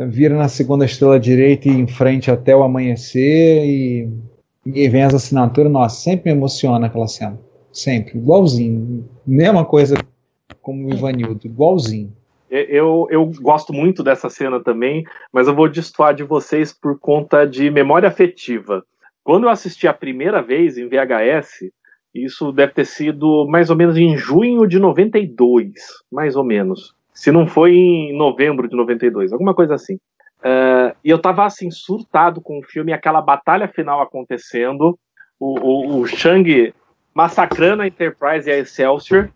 vira 0.09 0.37
na 0.37 0.49
segunda 0.49 0.85
estrela 0.85 1.19
direita 1.19 1.69
e 1.69 1.73
em 1.73 1.87
frente 1.87 2.31
até 2.31 2.55
o 2.55 2.63
amanhecer 2.63 3.65
e, 3.65 4.09
e 4.67 4.89
vem 4.89 5.03
as 5.03 5.15
assinaturas, 5.15 5.71
nossa, 5.71 5.97
sempre 5.97 6.31
me 6.31 6.37
emociona 6.37 6.87
aquela 6.87 7.07
cena, 7.07 7.39
sempre, 7.73 8.19
igualzinho, 8.19 9.09
mesma 9.27 9.65
coisa 9.65 9.97
como 10.61 10.89
o 10.89 10.93
Ivanildo, 10.93 11.47
igualzinho. 11.47 12.13
Eu, 12.51 13.09
eu 13.11 13.31
gosto 13.41 13.73
muito 13.73 14.03
dessa 14.03 14.31
cena 14.31 14.63
também, 14.63 15.05
mas 15.33 15.49
eu 15.49 15.55
vou 15.55 15.69
destoar 15.69 16.15
de 16.15 16.23
vocês 16.23 16.73
por 16.73 16.99
conta 16.99 17.45
de 17.45 17.69
memória 17.69 18.09
afetiva. 18.09 18.85
Quando 19.25 19.45
eu 19.45 19.51
assisti 19.51 19.89
a 19.89 19.93
primeira 19.93 20.41
vez 20.41 20.79
em 20.79 20.87
VHS, 20.89 21.71
isso 22.15 22.53
deve 22.53 22.73
ter 22.73 22.87
sido 22.87 23.47
mais 23.49 23.71
ou 23.71 23.77
menos 23.77 23.97
em 23.97 24.17
junho 24.17 24.69
de 24.69 24.79
92, 24.79 25.73
mais 26.13 26.37
ou 26.37 26.45
menos. 26.45 26.95
Se 27.15 27.31
não 27.31 27.47
foi 27.47 27.73
em 27.73 28.17
novembro 28.17 28.69
de 28.69 28.77
92, 28.77 29.33
alguma 29.33 29.55
coisa 29.55 29.75
assim. 29.75 29.95
Uh, 30.41 30.95
e 31.03 31.09
eu 31.09 31.19
tava 31.19 31.47
assim, 31.47 31.71
surtado 31.71 32.41
com 32.41 32.59
o 32.59 32.63
filme, 32.63 32.93
aquela 32.93 33.23
batalha 33.23 33.69
final 33.69 34.03
acontecendo, 34.03 34.99
o, 35.41 35.59
o, 35.59 36.01
o 36.01 36.07
Shang 36.07 36.75
massacrando 37.15 37.83
a 37.83 37.87
Enterprise 37.87 38.49
e 38.49 38.53
a 38.53 38.59
Excelsior, 38.59 39.31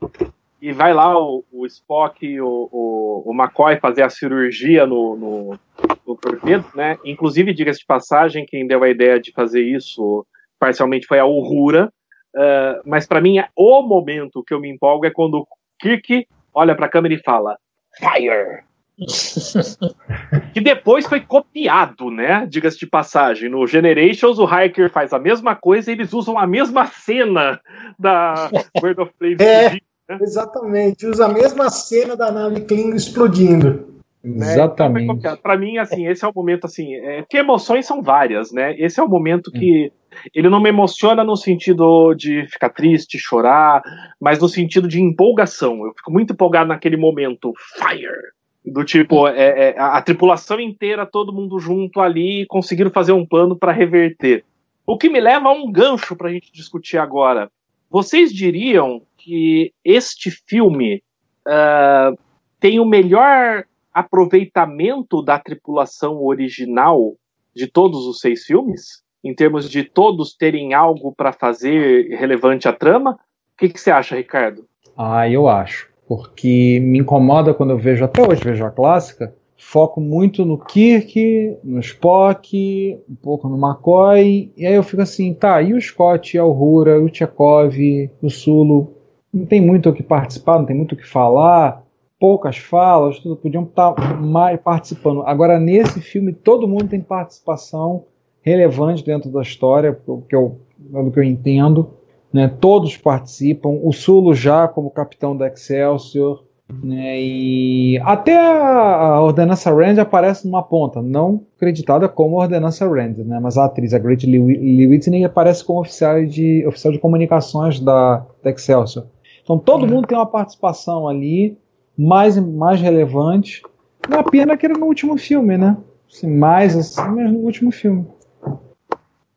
e 0.60 0.72
vai 0.72 0.92
lá 0.92 1.18
o, 1.18 1.44
o 1.52 1.64
Spock 1.66 2.26
e 2.26 2.40
o, 2.40 2.68
o, 2.70 3.22
o, 3.24 3.32
McCoy 3.32 3.78
fazer 3.78 4.02
a 4.02 4.10
cirurgia 4.10 4.84
no, 4.86 5.16
no, 5.16 5.58
no 6.06 6.16
torpedo, 6.16 6.66
né? 6.74 6.98
Inclusive, 7.04 7.54
diga-se 7.54 7.80
de 7.80 7.86
passagem, 7.86 8.44
quem 8.44 8.66
deu 8.66 8.82
a 8.82 8.90
ideia 8.90 9.20
de 9.20 9.32
fazer 9.32 9.62
isso 9.62 10.26
parcialmente 10.58 11.06
foi 11.06 11.20
a 11.20 11.24
Uhura, 11.24 11.92
uh, 12.34 12.82
mas 12.84 13.06
para 13.06 13.20
mim 13.20 13.36
o 13.54 13.82
momento 13.82 14.42
que 14.44 14.52
eu 14.52 14.60
me 14.60 14.68
empolgo 14.68 15.06
é 15.06 15.10
quando 15.10 15.38
o 15.38 15.46
Kirk 15.78 16.26
olha 16.52 16.74
para 16.74 16.86
a 16.86 16.90
câmera 16.90 17.14
e 17.14 17.22
fala 17.22 17.56
Fire! 17.98 18.68
que 20.52 20.60
depois 20.60 21.06
foi 21.06 21.20
copiado, 21.20 22.10
né? 22.10 22.46
Diga-se 22.48 22.78
de 22.78 22.86
passagem. 22.86 23.48
No 23.48 23.66
Generations, 23.66 24.38
o 24.38 24.44
Hiker 24.44 24.90
faz 24.90 25.12
a 25.12 25.18
mesma 25.18 25.54
coisa 25.54 25.90
e 25.90 25.94
eles 25.94 26.12
usam 26.12 26.36
a 26.36 26.46
mesma 26.46 26.86
cena 26.86 27.60
da 27.98 28.50
World 28.82 29.02
of 29.02 29.12
Flames. 29.16 29.40
É, 29.40 29.70
né? 29.70 30.18
exatamente. 30.20 31.06
Usa 31.06 31.26
a 31.26 31.32
mesma 31.32 31.70
cena 31.70 32.16
da 32.16 32.32
nave 32.32 32.62
Klingon 32.62 32.96
explodindo. 32.96 33.98
Né? 34.22 34.52
Exatamente. 34.52 35.12
Então, 35.12 35.36
para 35.36 35.56
mim, 35.56 35.78
assim, 35.78 36.08
esse 36.08 36.24
é 36.24 36.28
o 36.28 36.32
momento, 36.34 36.64
assim, 36.64 36.94
é, 36.94 37.24
que 37.28 37.36
emoções 37.36 37.86
são 37.86 38.02
várias, 38.02 38.52
né? 38.52 38.74
Esse 38.78 38.98
é 38.98 39.02
o 39.02 39.08
momento 39.08 39.52
que 39.52 39.92
ele 40.34 40.48
não 40.48 40.60
me 40.60 40.68
emociona 40.68 41.24
no 41.24 41.36
sentido 41.36 42.14
de 42.14 42.46
ficar 42.46 42.70
triste, 42.70 43.18
chorar, 43.18 43.82
mas 44.20 44.38
no 44.38 44.48
sentido 44.48 44.88
de 44.88 45.00
empolgação. 45.00 45.84
Eu 45.84 45.92
fico 45.96 46.12
muito 46.12 46.32
empolgado 46.32 46.68
naquele 46.68 46.96
momento. 46.96 47.52
Fire! 47.76 48.32
Do 48.64 48.84
tipo, 48.84 49.26
é, 49.28 49.70
é, 49.70 49.74
a, 49.78 50.00
tripulação 50.02 50.60
inteira, 50.60 51.06
todo 51.06 51.32
mundo 51.32 51.58
junto 51.58 52.00
ali, 52.00 52.44
conseguiram 52.46 52.90
fazer 52.90 53.12
um 53.12 53.24
plano 53.24 53.56
para 53.56 53.72
reverter. 53.72 54.44
O 54.86 54.98
que 54.98 55.08
me 55.08 55.20
leva 55.20 55.48
a 55.48 55.52
um 55.52 55.70
gancho 55.70 56.14
para 56.16 56.28
a 56.28 56.32
gente 56.32 56.52
discutir 56.52 56.98
agora. 56.98 57.50
Vocês 57.90 58.32
diriam 58.32 59.02
que 59.16 59.72
este 59.84 60.30
filme 60.30 61.02
uh, 61.46 62.18
tem 62.60 62.78
o 62.78 62.84
melhor 62.84 63.64
aproveitamento 63.92 65.22
da 65.22 65.38
tripulação 65.38 66.22
original 66.22 67.16
de 67.54 67.66
todos 67.66 68.06
os 68.06 68.20
seis 68.20 68.44
filmes? 68.44 69.02
Em 69.24 69.34
termos 69.34 69.68
de 69.68 69.84
todos 69.84 70.34
terem 70.34 70.74
algo 70.74 71.12
para 71.12 71.32
fazer 71.32 72.16
relevante 72.16 72.68
à 72.68 72.72
trama? 72.72 73.12
O 73.12 73.16
que, 73.58 73.68
que 73.68 73.80
você 73.80 73.90
acha, 73.90 74.16
Ricardo? 74.16 74.64
Ah, 74.96 75.28
eu 75.28 75.48
acho 75.48 75.88
porque 76.08 76.80
me 76.80 76.98
incomoda 76.98 77.52
quando 77.52 77.70
eu 77.70 77.78
vejo, 77.78 78.02
até 78.02 78.26
hoje 78.26 78.42
vejo 78.42 78.64
a 78.64 78.70
clássica, 78.70 79.34
foco 79.58 80.00
muito 80.00 80.42
no 80.44 80.56
Kirk, 80.56 81.58
no 81.62 81.78
Spock, 81.80 82.98
um 83.08 83.14
pouco 83.14 83.46
no 83.46 83.58
McCoy, 83.58 84.50
e 84.56 84.66
aí 84.66 84.74
eu 84.74 84.82
fico 84.82 85.02
assim, 85.02 85.34
tá, 85.34 85.60
e 85.60 85.74
o 85.74 85.80
Scott, 85.80 86.34
e 86.34 86.40
a 86.40 86.46
Uhura, 86.46 86.98
o 86.98 87.14
Chekhov, 87.14 87.76
o 88.22 88.30
Sulu, 88.30 88.96
não 89.32 89.44
tem 89.44 89.60
muito 89.60 89.90
o 89.90 89.92
que 89.92 90.02
participar, 90.02 90.58
não 90.58 90.64
tem 90.64 90.74
muito 90.74 90.94
o 90.94 90.96
que 90.96 91.06
falar, 91.06 91.84
poucas 92.18 92.56
falas, 92.56 93.18
tudo 93.18 93.36
podiam 93.36 93.64
estar 93.64 93.94
mais 94.18 94.58
participando. 94.58 95.22
Agora, 95.26 95.58
nesse 95.58 96.00
filme, 96.00 96.32
todo 96.32 96.66
mundo 96.66 96.88
tem 96.88 97.00
participação 97.00 98.06
relevante 98.48 99.04
dentro 99.04 99.30
da 99.30 99.42
história, 99.42 99.92
pelo 99.92 100.22
que 100.22 100.34
eu, 100.34 100.58
pelo 100.92 101.10
que 101.10 101.18
eu 101.18 101.24
entendo 101.24 101.98
né, 102.32 102.48
todos 102.60 102.96
participam, 102.96 103.70
o 103.82 103.92
Sulo 103.92 104.34
já 104.34 104.68
como 104.68 104.90
capitão 104.90 105.36
da 105.36 105.48
Excelsior, 105.48 106.44
né, 106.82 107.18
e 107.18 107.98
até 108.04 108.36
a 108.36 109.18
Ordenança 109.22 109.72
Rand 109.72 109.98
aparece 109.98 110.46
numa 110.46 110.62
ponta, 110.62 111.00
não 111.00 111.42
acreditada 111.56 112.06
como 112.08 112.36
Ordenança 112.36 112.86
Rand, 112.86 113.16
né, 113.24 113.40
mas 113.40 113.56
a 113.56 113.64
atriz, 113.64 113.94
a 113.94 113.98
Great 113.98 114.26
Lee 114.26 114.86
Whitney, 114.86 115.24
aparece 115.24 115.64
como 115.64 115.80
oficial 115.80 116.24
de, 116.24 116.66
oficial 116.66 116.92
de 116.92 116.98
comunicações 116.98 117.80
da, 117.80 118.24
da 118.42 118.50
Excelsior. 118.50 119.06
Então 119.42 119.58
todo 119.58 119.84
uhum. 119.84 119.88
mundo 119.88 120.06
tem 120.06 120.18
uma 120.18 120.26
participação 120.26 121.08
ali, 121.08 121.56
mais, 121.96 122.38
mais 122.38 122.80
relevante. 122.80 123.62
Uma 124.06 124.22
pena 124.22 124.56
que 124.56 124.66
era 124.66 124.78
no 124.78 124.84
último 124.84 125.16
filme, 125.16 125.56
né? 125.56 125.74
Assim, 126.10 126.30
mais 126.30 126.76
assim, 126.76 127.00
mas 127.00 127.32
no 127.32 127.38
último 127.38 127.70
filme. 127.70 128.06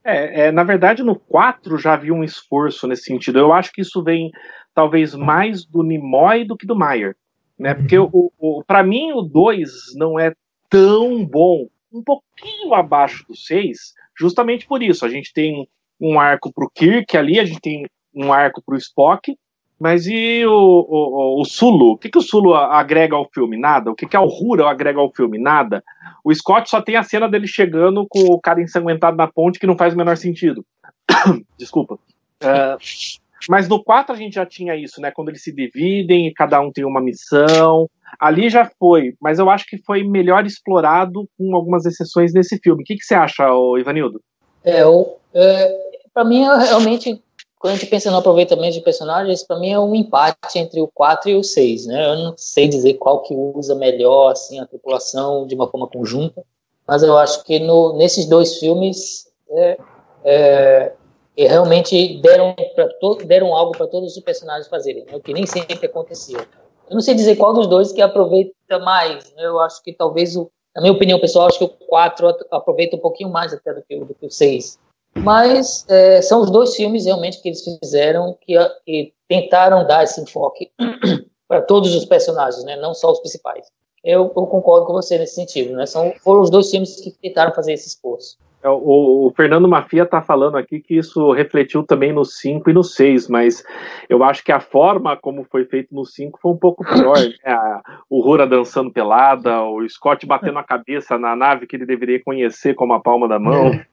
É, 0.04 0.48
é, 0.48 0.52
na 0.52 0.64
verdade, 0.64 1.04
no 1.04 1.16
4 1.16 1.78
já 1.78 1.94
havia 1.94 2.14
um 2.14 2.24
esforço 2.24 2.88
nesse 2.88 3.04
sentido. 3.04 3.38
Eu 3.40 3.54
acho 3.54 3.72
que 3.72 3.82
isso 3.82 4.04
vem 4.04 4.32
talvez 4.74 5.14
mais 5.14 5.66
do 5.66 5.84
Nimoy 5.84 6.44
do 6.44 6.58
que 6.58 6.66
do 6.66 6.76
Mayer. 6.76 7.16
Né? 7.58 7.76
Porque 7.76 7.98
uhum. 7.98 8.10
o, 8.12 8.32
o 8.40 8.64
para 8.64 8.84
mim 8.84 9.12
o 9.12 9.22
2 9.22 9.96
não 9.96 10.20
é 10.20 10.34
tão 10.70 11.24
bom, 11.26 11.68
um 11.94 12.02
pouquinho 12.02 12.74
abaixo 12.74 13.26
do 13.28 13.36
6, 13.36 13.94
justamente 14.18 14.66
por 14.66 14.82
isso. 14.82 15.06
A 15.06 15.10
gente 15.10 15.32
tem 15.34 15.68
um 16.00 16.20
arco 16.20 16.52
pro 16.52 16.72
Kirk 16.74 17.16
ali, 17.16 17.40
a 17.40 17.46
gente 17.46 17.60
tem 17.60 17.86
um 18.16 18.34
arco 18.34 18.62
pro 18.66 18.78
Spock, 18.78 19.38
mas 19.82 20.06
e 20.06 20.46
o, 20.46 20.52
o, 20.52 21.41
o 21.41 21.44
Sulu? 21.44 21.94
O 21.94 21.98
que, 21.98 22.08
que 22.08 22.17
o 22.20 22.22
Sulu 22.22 22.54
agrega 22.54 23.15
ao 23.15 23.28
filme? 23.34 23.58
Nada. 23.58 23.89
O 23.89 23.96
que, 23.96 24.06
que 24.06 24.15
a 24.15 24.22
Uhura 24.22 24.70
agrega 24.70 25.00
ao 25.00 25.12
filme? 25.12 25.39
Nada. 25.39 25.84
O 26.24 26.32
Scott 26.32 26.70
só 26.70 26.80
tem 26.80 26.98
a 26.98 27.02
cena 27.02 27.28
dele 27.28 27.48
chegando 27.48 28.06
com 28.08 28.20
o 28.20 28.39
cara 28.39 28.62
ensanguentado 28.62 29.17
na 29.17 29.26
ponte 29.26 29.58
que 29.58 29.65
não 29.65 29.76
faz 29.76 29.96
o 29.96 29.98
menor 29.98 30.17
sentido. 30.17 30.63
Desculpa. 31.58 31.96
Uh, 32.44 32.78
mas 33.50 33.67
no 33.67 33.84
4 33.84 34.13
a 34.13 34.17
gente 34.20 34.36
já 34.36 34.46
tinha 34.46 34.76
isso, 34.76 35.02
né? 35.02 35.10
Quando 35.10 35.30
eles 35.30 35.41
se 35.41 35.52
dividem 35.52 36.28
e 36.28 36.34
cada 36.36 36.62
um 36.62 36.72
tem 36.72 36.86
uma 36.86 37.02
missão. 37.02 37.89
Ali 38.20 38.52
já 38.52 38.70
foi, 38.78 39.15
mas 39.20 39.39
eu 39.39 39.50
acho 39.50 39.65
que 39.65 39.80
foi 39.80 40.04
melhor 40.04 40.46
explorado 40.46 41.28
com 41.39 41.56
algumas 41.56 41.88
exceções 41.88 42.36
nesse 42.36 42.60
filme. 42.60 42.84
O 42.84 42.86
que, 42.86 42.98
que 42.98 43.04
você 43.04 43.15
acha, 43.15 43.50
Ivanildo? 43.80 44.22
É, 44.63 44.84
é, 45.34 45.78
para 46.13 46.24
mim, 46.24 46.44
realmente 46.44 47.20
quando 47.62 47.74
a 47.74 47.78
gente 47.78 47.89
pensa 47.89 48.10
no 48.10 48.17
aproveitamento 48.17 48.74
de 48.74 48.82
personagens, 48.82 49.43
para 49.43 49.60
mim 49.60 49.69
é 49.69 49.80
um 49.80 49.93
empate 49.93 50.58
entre 50.58 50.82
o 50.82 50.88
4 50.88 51.30
e 51.30 51.36
o 51.36 51.43
6, 51.43 51.86
né? 51.86 52.12
Eu 52.12 52.15
não 52.17 52.34
sei 52.36 52.67
dizer 52.67 52.95
qual 52.95 53.21
que 53.21 53.36
usa 53.36 53.76
melhor 53.76 54.32
assim 54.32 54.60
a 54.60 54.65
tripulação 54.65 55.45
de 55.45 55.54
uma 55.54 55.67
forma 55.67 55.88
conjunta, 55.88 56.43
mas 56.88 57.04
eu 57.04 57.15
acho 57.15 57.43
que 57.43 57.60
no, 57.60 57.95
nesses 57.97 58.26
dois 58.26 58.58
filmes 58.58 59.32
é, 59.52 59.78
é, 60.24 60.93
realmente 61.38 62.19
deram 62.19 62.56
to, 63.00 63.19
deram 63.26 63.56
algo 63.56 63.74
para 63.74 63.86
todos 63.86 64.17
os 64.17 64.24
personagens 64.24 64.67
fazerem, 64.67 65.06
né? 65.06 65.15
o 65.15 65.21
que 65.21 65.32
nem 65.32 65.45
sempre 65.45 65.86
acontecia. 65.86 66.39
Eu 66.89 66.95
não 66.95 67.02
sei 67.02 67.13
dizer 67.13 67.36
qual 67.36 67.54
dos 67.54 67.67
dois 67.67 67.91
que 67.91 68.02
aproveita 68.02 68.80
mais. 68.80 69.32
Né? 69.36 69.45
Eu 69.45 69.60
acho 69.60 69.84
que 69.84 69.93
talvez 69.93 70.36
o, 70.36 70.50
na 70.76 70.82
minha 70.82 70.93
opinião 70.93 71.19
pessoal, 71.19 71.45
acho 71.45 71.60
que 71.60 71.65
o 71.65 71.69
4 71.69 72.28
aproveita 72.50 72.95
um 72.95 73.00
pouquinho 73.00 73.30
mais 73.30 73.54
até 73.54 73.71
do 73.71 73.84
que, 73.84 74.00
do 74.00 74.15
que 74.15 74.26
o 74.26 74.32
6 74.32 74.80
mas 75.15 75.86
é, 75.89 76.21
são 76.21 76.41
os 76.41 76.50
dois 76.50 76.76
filmes 76.76 77.06
realmente 77.06 77.41
que 77.41 77.50
eles 77.50 77.63
fizeram 77.80 78.38
que, 78.41 78.56
que 78.86 79.13
tentaram 79.28 79.86
dar 79.86 80.04
esse 80.04 80.21
enfoque 80.21 80.71
para 81.47 81.62
todos 81.62 81.93
os 81.95 82.06
personagens, 82.06 82.63
né? 82.63 82.76
não 82.78 82.93
só 82.93 83.12
os 83.12 83.19
principais. 83.19 83.67
Eu, 84.04 84.32
eu, 84.36 84.47
concordo 84.47 84.88
com 84.88 84.93
você 84.93 85.17
nesse 85.17 85.36
sentido. 85.36 85.76
Né? 85.76 85.86
São, 85.86 86.12
foram 86.24 86.41
os 86.41 86.50
dois 86.50 86.71
filmes 86.71 87.00
que 87.00 87.12
tentaram 87.12 87.54
fazer 87.54 87.74
esse 87.74 87.88
esforço. 87.88 88.38
É, 88.63 88.69
o, 88.69 89.28
o, 89.28 89.34
Fernando 89.36 89.67
Mafia 89.67 90.04
está 90.04 90.21
falando 90.21 90.56
aqui 90.56 90.80
que 90.80 90.95
isso 90.95 91.32
refletiu 91.32 91.84
também 91.84 92.13
no 92.13 92.24
5 92.24 92.69
e 92.69 92.74
no 92.74 92.84
6, 92.84 93.28
mas 93.28 93.63
eu 94.08 94.24
acho 94.24 94.43
que 94.43 94.52
a 94.52 94.60
forma 94.60 95.17
como 95.17 95.43
foi 95.43 95.65
feito 95.65 95.93
no 95.93 96.06
5 96.06 96.39
foi 96.39 96.52
um 96.52 96.58
pouco 96.58 96.84
pior. 96.84 97.17
Né? 97.17 97.34
A, 97.45 97.82
o 98.10 98.21
Rura 98.21 98.45
dançando 98.45 98.91
pelada, 98.91 99.63
o 99.63 99.88
Scott 99.89 100.26
batendo 100.26 100.60
a 100.60 100.63
cabeça 100.63 101.17
na 101.17 101.36
nave 101.36 101.65
que 101.65 101.76
ele 101.76 101.86
deveria 101.86 102.24
conhecer 102.24 102.76
como 102.76 102.93
a 102.93 103.00
palma 103.00 103.28
da 103.28 103.39
mão. 103.39 103.67
É. 103.67 103.86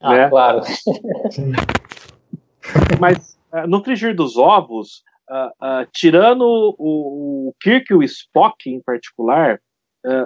Ah, 0.00 0.16
né? 0.16 0.28
claro. 0.28 0.60
Mas 3.00 3.38
uh, 3.52 3.66
no 3.66 3.82
frigir 3.82 4.14
dos 4.14 4.36
ovos, 4.36 5.02
uh, 5.30 5.48
uh, 5.64 5.86
tirando 5.92 6.74
o, 6.78 7.48
o, 7.48 7.54
Kirk 7.60 7.86
e 7.90 7.94
o 7.94 8.02
Spock 8.02 8.68
em 8.68 8.80
particular, 8.80 9.60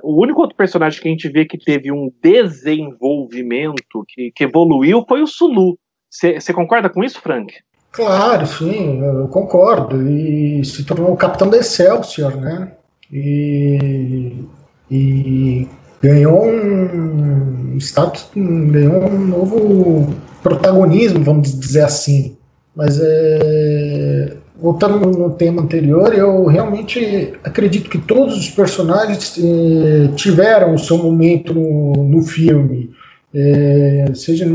o 0.02 0.22
único 0.22 0.42
outro 0.42 0.54
personagem 0.54 1.00
que 1.00 1.08
a 1.08 1.10
gente 1.10 1.26
vê 1.30 1.46
que 1.46 1.56
teve 1.56 1.90
um 1.90 2.12
desenvolvimento, 2.22 4.04
que, 4.06 4.30
que 4.30 4.44
evoluiu, 4.44 5.06
foi 5.08 5.22
o 5.22 5.26
Sulu. 5.26 5.78
Você 6.10 6.52
concorda 6.52 6.90
com 6.90 7.02
isso, 7.02 7.18
Frank? 7.18 7.54
Claro, 7.90 8.46
sim, 8.46 9.02
eu 9.02 9.26
concordo. 9.28 10.06
E 10.06 10.62
se 10.66 10.84
tornou 10.84 11.12
o 11.12 11.16
capitão 11.16 11.48
da 11.48 11.56
Excelsior, 11.56 12.36
né? 12.36 12.76
E, 13.10 14.44
e 14.90 15.66
ganhou 16.02 16.46
um 16.46 17.76
status, 17.78 18.28
ganhou 18.34 19.04
um 19.04 19.18
novo 19.26 20.14
protagonismo, 20.42 21.22
vamos 21.22 21.58
dizer 21.58 21.82
assim. 21.82 22.36
Mas 22.74 22.98
é, 23.02 24.36
voltando 24.60 24.98
no 25.06 25.30
tema 25.30 25.62
anterior, 25.62 26.14
eu 26.14 26.46
realmente 26.46 27.34
acredito 27.42 27.90
que 27.90 27.98
todos 27.98 28.36
os 28.36 28.50
personagens 28.50 29.36
eh, 29.38 30.08
tiveram 30.14 30.74
o 30.74 30.78
seu 30.78 30.98
momento 30.98 31.54
no, 31.54 32.04
no 32.04 32.22
filme, 32.22 32.90
eh, 33.34 34.06
seja 34.14 34.46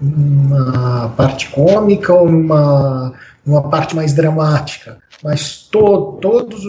numa 0.00 1.08
parte 1.16 1.48
cômica 1.50 2.12
ou 2.12 2.30
numa, 2.30 3.14
numa 3.44 3.62
parte 3.62 3.94
mais 3.94 4.12
dramática 4.12 4.98
mas 5.22 5.62
to, 5.68 6.18
todos, 6.20 6.62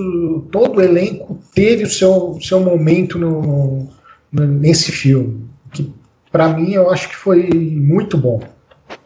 todo 0.51 0.77
o 0.77 0.81
elenco 0.81 1.37
teve 1.53 1.83
o 1.83 1.89
seu, 1.89 2.37
seu 2.41 2.59
momento 2.59 3.17
no, 3.17 3.87
no 4.31 4.47
nesse 4.47 4.91
filme, 4.91 5.47
que 5.71 5.93
para 6.31 6.49
mim 6.49 6.73
eu 6.73 6.89
acho 6.89 7.09
que 7.09 7.15
foi 7.15 7.49
muito 7.49 8.17
bom. 8.17 8.39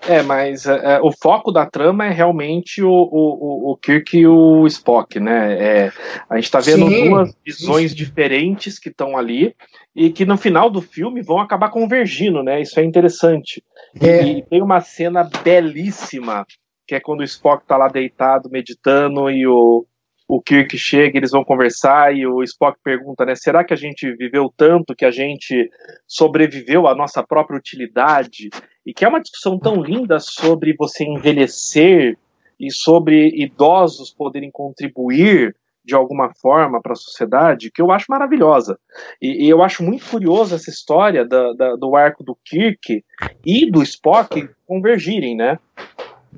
É, 0.07 0.21
mas 0.23 0.65
é, 0.65 0.95
é, 0.95 0.99
o 1.01 1.11
foco 1.11 1.51
da 1.51 1.65
trama 1.65 2.05
é 2.05 2.11
realmente 2.11 2.81
o, 2.83 2.89
o, 2.91 3.71
o 3.71 3.77
Kirk 3.77 4.17
e 4.17 4.27
o 4.27 4.65
Spock, 4.67 5.19
né? 5.19 5.53
É, 5.53 5.91
a 6.29 6.35
gente 6.35 6.45
está 6.45 6.59
vendo 6.59 6.87
sim, 6.87 7.09
duas 7.09 7.35
visões 7.45 7.91
sim. 7.91 7.97
diferentes 7.97 8.79
que 8.79 8.89
estão 8.89 9.15
ali 9.15 9.55
e 9.95 10.09
que 10.09 10.25
no 10.25 10.37
final 10.37 10.69
do 10.69 10.81
filme 10.81 11.21
vão 11.21 11.39
acabar 11.39 11.69
convergindo, 11.69 12.43
né? 12.43 12.61
Isso 12.61 12.79
é 12.79 12.83
interessante. 12.83 13.63
É. 13.99 14.23
E 14.23 14.43
tem 14.43 14.61
uma 14.61 14.81
cena 14.81 15.27
belíssima, 15.43 16.45
que 16.87 16.95
é 16.95 16.99
quando 16.99 17.21
o 17.21 17.25
Spock 17.25 17.63
está 17.63 17.77
lá 17.77 17.87
deitado, 17.87 18.49
meditando, 18.49 19.29
e 19.29 19.45
o, 19.47 19.85
o 20.27 20.41
Kirk 20.41 20.77
chega, 20.77 21.17
eles 21.17 21.31
vão 21.31 21.43
conversar 21.43 22.15
e 22.15 22.25
o 22.25 22.41
Spock 22.43 22.79
pergunta, 22.83 23.25
né? 23.25 23.35
Será 23.35 23.63
que 23.63 23.73
a 23.73 23.77
gente 23.77 24.09
viveu 24.15 24.51
tanto 24.55 24.95
que 24.95 25.05
a 25.05 25.11
gente 25.11 25.69
sobreviveu 26.07 26.87
à 26.87 26.95
nossa 26.95 27.21
própria 27.21 27.57
utilidade? 27.57 28.49
E 28.85 28.93
que 28.93 29.03
é 29.03 29.07
uma 29.07 29.21
discussão 29.21 29.59
tão 29.59 29.81
linda 29.81 30.19
sobre 30.19 30.73
você 30.73 31.03
envelhecer 31.03 32.17
e 32.59 32.71
sobre 32.71 33.29
idosos 33.41 34.13
poderem 34.13 34.49
contribuir 34.49 35.55
de 35.83 35.95
alguma 35.95 36.31
forma 36.35 36.81
para 36.81 36.93
a 36.93 36.95
sociedade, 36.95 37.71
que 37.71 37.81
eu 37.81 37.91
acho 37.91 38.05
maravilhosa. 38.07 38.79
E, 39.21 39.45
e, 39.45 39.49
eu 39.49 39.63
acho 39.63 39.83
muito 39.83 40.05
curioso 40.09 40.55
essa 40.55 40.69
história 40.69 41.25
da, 41.25 41.53
da, 41.53 41.75
do 41.75 41.95
arco 41.95 42.23
do 42.23 42.37
Kirk 42.45 43.03
e 43.45 43.69
do 43.69 43.81
Spock 43.81 44.47
convergirem, 44.67 45.35
né? 45.35 45.59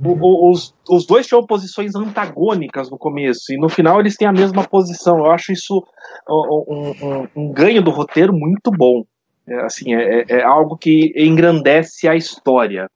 Os, 0.01 0.73
os 0.89 1.05
dois 1.05 1.27
tinham 1.27 1.45
posições 1.45 1.95
antagônicas 1.95 2.89
no 2.89 2.97
começo, 2.97 3.53
e 3.53 3.57
no 3.57 3.69
final 3.69 3.99
eles 3.99 4.15
têm 4.15 4.27
a 4.27 4.33
mesma 4.33 4.63
posição. 4.67 5.19
Eu 5.19 5.31
acho 5.31 5.51
isso 5.51 5.85
um, 6.27 6.93
um, 7.01 7.27
um 7.35 7.51
ganho 7.51 7.81
do 7.81 7.91
roteiro 7.91 8.33
muito 8.33 8.71
bom. 8.71 9.03
É, 9.47 9.55
assim, 9.65 9.93
é, 9.93 10.21
é, 10.21 10.25
é 10.29 10.43
algo 10.43 10.77
que 10.77 11.13
engrandece 11.15 12.07
a 12.07 12.15
história. 12.15 12.89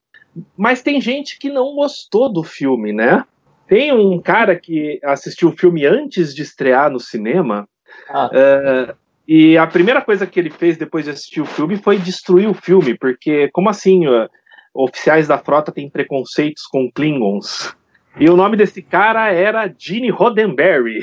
Mas 0.55 0.81
tem 0.81 1.01
gente 1.01 1.37
que 1.37 1.49
não 1.49 1.75
gostou 1.75 2.31
do 2.31 2.43
filme, 2.43 2.93
né? 2.93 3.23
Tem 3.67 3.91
um 3.91 4.19
cara 4.21 4.55
que 4.55 4.99
assistiu 5.03 5.49
o 5.49 5.57
filme 5.57 5.85
antes 5.85 6.33
de 6.33 6.41
estrear 6.41 6.89
no 6.89 6.99
cinema. 6.99 7.67
Ah. 8.09 8.29
Uh, 8.31 8.95
e 9.27 9.57
a 9.57 9.67
primeira 9.67 10.01
coisa 10.01 10.25
que 10.25 10.39
ele 10.39 10.49
fez 10.49 10.77
depois 10.77 11.03
de 11.03 11.11
assistir 11.11 11.41
o 11.41 11.45
filme 11.45 11.75
foi 11.75 11.97
destruir 11.97 12.47
o 12.47 12.53
filme, 12.53 12.97
porque, 12.97 13.49
como 13.51 13.69
assim? 13.69 14.07
Uh, 14.07 14.29
oficiais 14.77 15.27
da 15.27 15.37
frota 15.37 15.71
têm 15.71 15.89
preconceitos 15.89 16.63
com 16.67 16.91
Klingons. 16.91 17.75
E 18.19 18.29
o 18.29 18.35
nome 18.35 18.55
desse 18.55 18.81
cara 18.81 19.31
era 19.31 19.73
Gene 19.77 20.09
Roddenberry. 20.09 20.99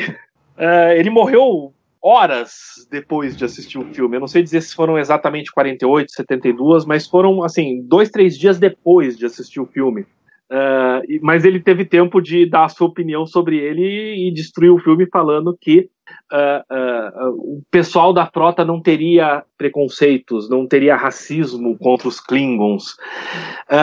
Uh, 0.57 0.93
ele 0.97 1.11
morreu 1.11 1.73
horas 2.01 2.87
depois 2.91 3.37
de 3.37 3.45
assistir 3.45 3.79
o 3.79 3.95
filme. 3.95 4.17
Eu 4.17 4.21
não 4.21 4.29
sei 4.29 4.43
dizer 4.43 4.61
se 4.61 4.75
foram 4.75 4.99
exatamente 4.99 5.51
48, 5.51 6.13
72, 6.13 6.85
mas 6.85 7.07
foram, 7.07 7.43
assim, 7.43 7.83
dois, 7.83 8.11
três 8.11 8.39
dias 8.39 8.59
depois 8.59 9.17
de 9.17 9.27
assistir 9.27 9.61
o 9.61 9.67
filme. 9.67 10.03
Uh, 10.51 11.01
mas 11.23 11.45
ele 11.45 11.59
teve 11.59 11.85
tempo 11.85 12.21
de 12.21 12.47
dar 12.47 12.67
a 12.67 12.69
sua 12.69 12.87
opinião 12.87 13.27
sobre 13.27 13.57
ele 13.57 14.29
e 14.29 14.33
destruir 14.33 14.71
o 14.71 14.79
filme 14.79 15.07
falando 15.07 15.57
que 15.59 15.89
uh, 16.35 17.29
uh, 17.29 17.59
o 17.59 17.63
pessoal 17.71 18.13
da 18.13 18.27
frota 18.27 18.65
não 18.65 18.81
teria 18.81 19.45
preconceitos, 19.57 20.51
não 20.51 20.67
teria 20.67 20.97
racismo 20.97 21.79
contra 21.79 22.09
os 22.09 22.19
Klingons. 22.19 22.97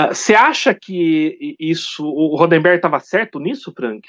Você 0.10 0.36
acha 0.36 0.74
que 0.74 1.56
isso, 1.60 2.06
o 2.06 2.36
Rodenberg 2.36 2.78
estava 2.78 3.00
certo 3.00 3.40
nisso, 3.40 3.74
Frank? 3.76 4.08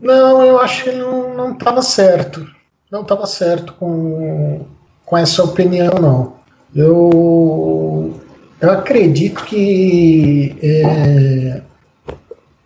Não, 0.00 0.42
eu 0.42 0.58
acho 0.58 0.84
que 0.84 0.92
não 0.92 1.52
estava 1.52 1.82
certo. 1.82 2.46
Não 2.90 3.02
estava 3.02 3.26
certo 3.26 3.74
com, 3.74 4.66
com 5.04 5.16
essa 5.16 5.44
opinião, 5.44 5.94
não. 6.00 6.40
Eu 6.74 8.20
eu 8.60 8.70
acredito 8.70 9.42
que 9.44 10.54
é, 10.62 11.62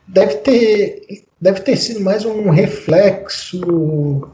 deve 0.08 0.34
ter 0.36 1.23
deve 1.44 1.60
ter 1.60 1.76
sido 1.76 2.00
mais 2.00 2.24
um 2.24 2.48
reflexo 2.48 3.60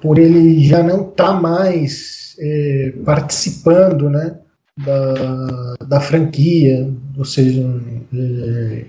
por 0.00 0.16
ele 0.16 0.62
já 0.64 0.80
não 0.80 1.08
estar 1.08 1.26
tá 1.26 1.32
mais 1.32 2.36
é, 2.38 2.94
participando, 3.04 4.08
né, 4.08 4.36
da, 4.78 5.74
da 5.88 6.00
franquia, 6.00 6.88
ou 7.18 7.24
seja, 7.24 7.68
é, 8.14 8.84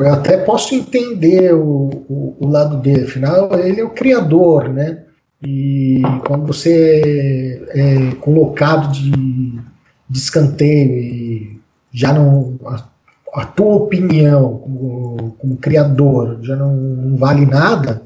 eu 0.00 0.12
até 0.12 0.36
posso 0.38 0.74
entender 0.74 1.54
o, 1.54 2.04
o, 2.08 2.36
o, 2.40 2.48
lado 2.48 2.78
dele, 2.78 3.04
afinal 3.04 3.56
ele 3.56 3.80
é 3.80 3.84
o 3.84 3.90
criador, 3.90 4.68
né, 4.68 5.04
e 5.46 6.02
quando 6.26 6.48
você 6.48 7.62
é, 7.68 8.08
é 8.08 8.14
colocado 8.16 8.90
de, 8.90 9.12
de 10.10 10.18
escanteio 10.18 10.98
e 10.98 11.60
já 11.92 12.12
não. 12.12 12.58
A 13.32 13.46
tua 13.46 13.76
opinião 13.76 14.58
como, 14.58 15.36
como, 15.38 15.56
criador 15.56 16.38
já 16.42 16.54
não, 16.54 16.74
não 16.74 17.16
vale 17.16 17.46
nada, 17.46 18.02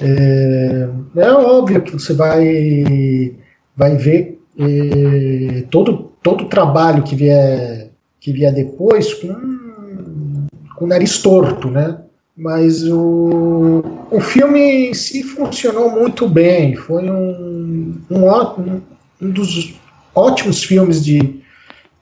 é, 0.00 0.88
é, 1.16 1.30
óbvio 1.30 1.82
que 1.82 1.92
você 1.92 2.12
vai, 2.12 3.34
vai 3.76 3.96
ver 3.96 4.38
é, 4.58 5.64
todo, 5.70 6.12
todo 6.22 6.44
o 6.44 6.48
trabalho 6.48 7.02
que 7.02 7.14
vier, 7.14 7.90
que 8.20 8.32
vier 8.32 8.52
depois 8.52 9.14
com, 9.14 10.46
com 10.76 10.84
o 10.84 10.88
nariz 10.88 11.18
torto, 11.22 11.70
né? 11.70 11.98
Mas 12.36 12.84
o, 12.84 13.82
o 14.12 14.20
filme 14.20 14.90
em 14.90 14.94
si 14.94 15.24
funcionou 15.24 15.90
muito 15.90 16.28
bem. 16.28 16.76
Foi 16.76 17.10
um, 17.10 18.00
um, 18.08 18.80
um 19.20 19.30
dos 19.30 19.74
ótimos 20.14 20.62
filmes 20.62 21.04
de, 21.04 21.40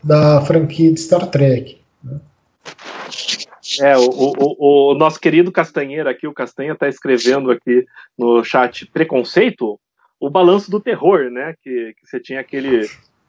da 0.04 0.42
franquia 0.42 0.92
de 0.92 1.00
Star 1.00 1.26
Trek. 1.28 1.76
É, 3.81 3.97
o, 3.97 4.09
o, 4.09 4.93
o, 4.93 4.95
nosso 4.95 5.20
querido 5.20 5.53
Castanheira 5.53 6.11
aqui, 6.11 6.27
o 6.27 6.33
Castanha 6.33 6.72
está 6.72 6.89
escrevendo 6.89 7.51
aqui 7.51 7.85
no 8.18 8.43
chat 8.45 8.87
preconceito, 8.87 9.79
o 10.20 10.31
balanço 10.31 10.70
do 10.70 10.81
terror, 10.81 11.31
né? 11.31 11.55
Que, 11.62 11.95
que 11.95 12.07
você 12.07 12.20
tinha 12.20 12.41
aquele. 12.41 12.85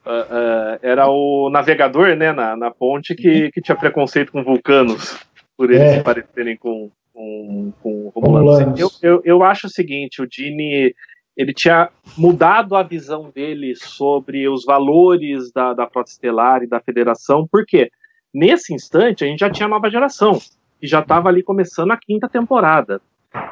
Uh, 0.05 0.09
uh, 0.09 0.79
era 0.81 1.07
o 1.09 1.49
navegador, 1.49 2.15
né, 2.15 2.31
na, 2.31 2.55
na 2.55 2.71
ponte, 2.71 3.13
que, 3.13 3.51
que 3.51 3.61
tinha 3.61 3.75
preconceito 3.75 4.31
com 4.31 4.41
vulcanos, 4.41 5.19
por 5.57 5.69
eles 5.69 5.81
é. 5.81 5.97
se 5.97 6.03
parecerem 6.03 6.55
com, 6.55 6.89
com, 7.13 7.73
com 7.81 8.11
romulanos. 8.15 8.79
Eu, 8.79 8.89
eu, 9.01 9.21
eu 9.25 9.43
acho 9.43 9.67
o 9.67 9.69
seguinte: 9.69 10.21
o 10.21 10.27
Dini 10.27 10.93
ele 11.37 11.53
tinha 11.53 11.89
mudado 12.17 12.75
a 12.75 12.81
visão 12.81 13.29
dele 13.29 13.75
sobre 13.75 14.49
os 14.49 14.65
valores 14.65 15.51
da, 15.51 15.73
da 15.73 15.87
Frota 15.87 16.09
Estelar 16.09 16.63
e 16.63 16.67
da 16.67 16.79
Federação, 16.79 17.47
porque 17.49 17.91
nesse 18.33 18.73
instante 18.73 19.23
a 19.23 19.27
gente 19.27 19.39
já 19.39 19.49
tinha 19.49 19.65
a 19.65 19.69
nova 19.69 19.89
geração, 19.89 20.39
que 20.79 20.87
já 20.87 20.99
estava 20.99 21.29
ali 21.29 21.43
começando 21.43 21.91
a 21.91 21.97
quinta 21.97 22.27
temporada. 22.27 23.01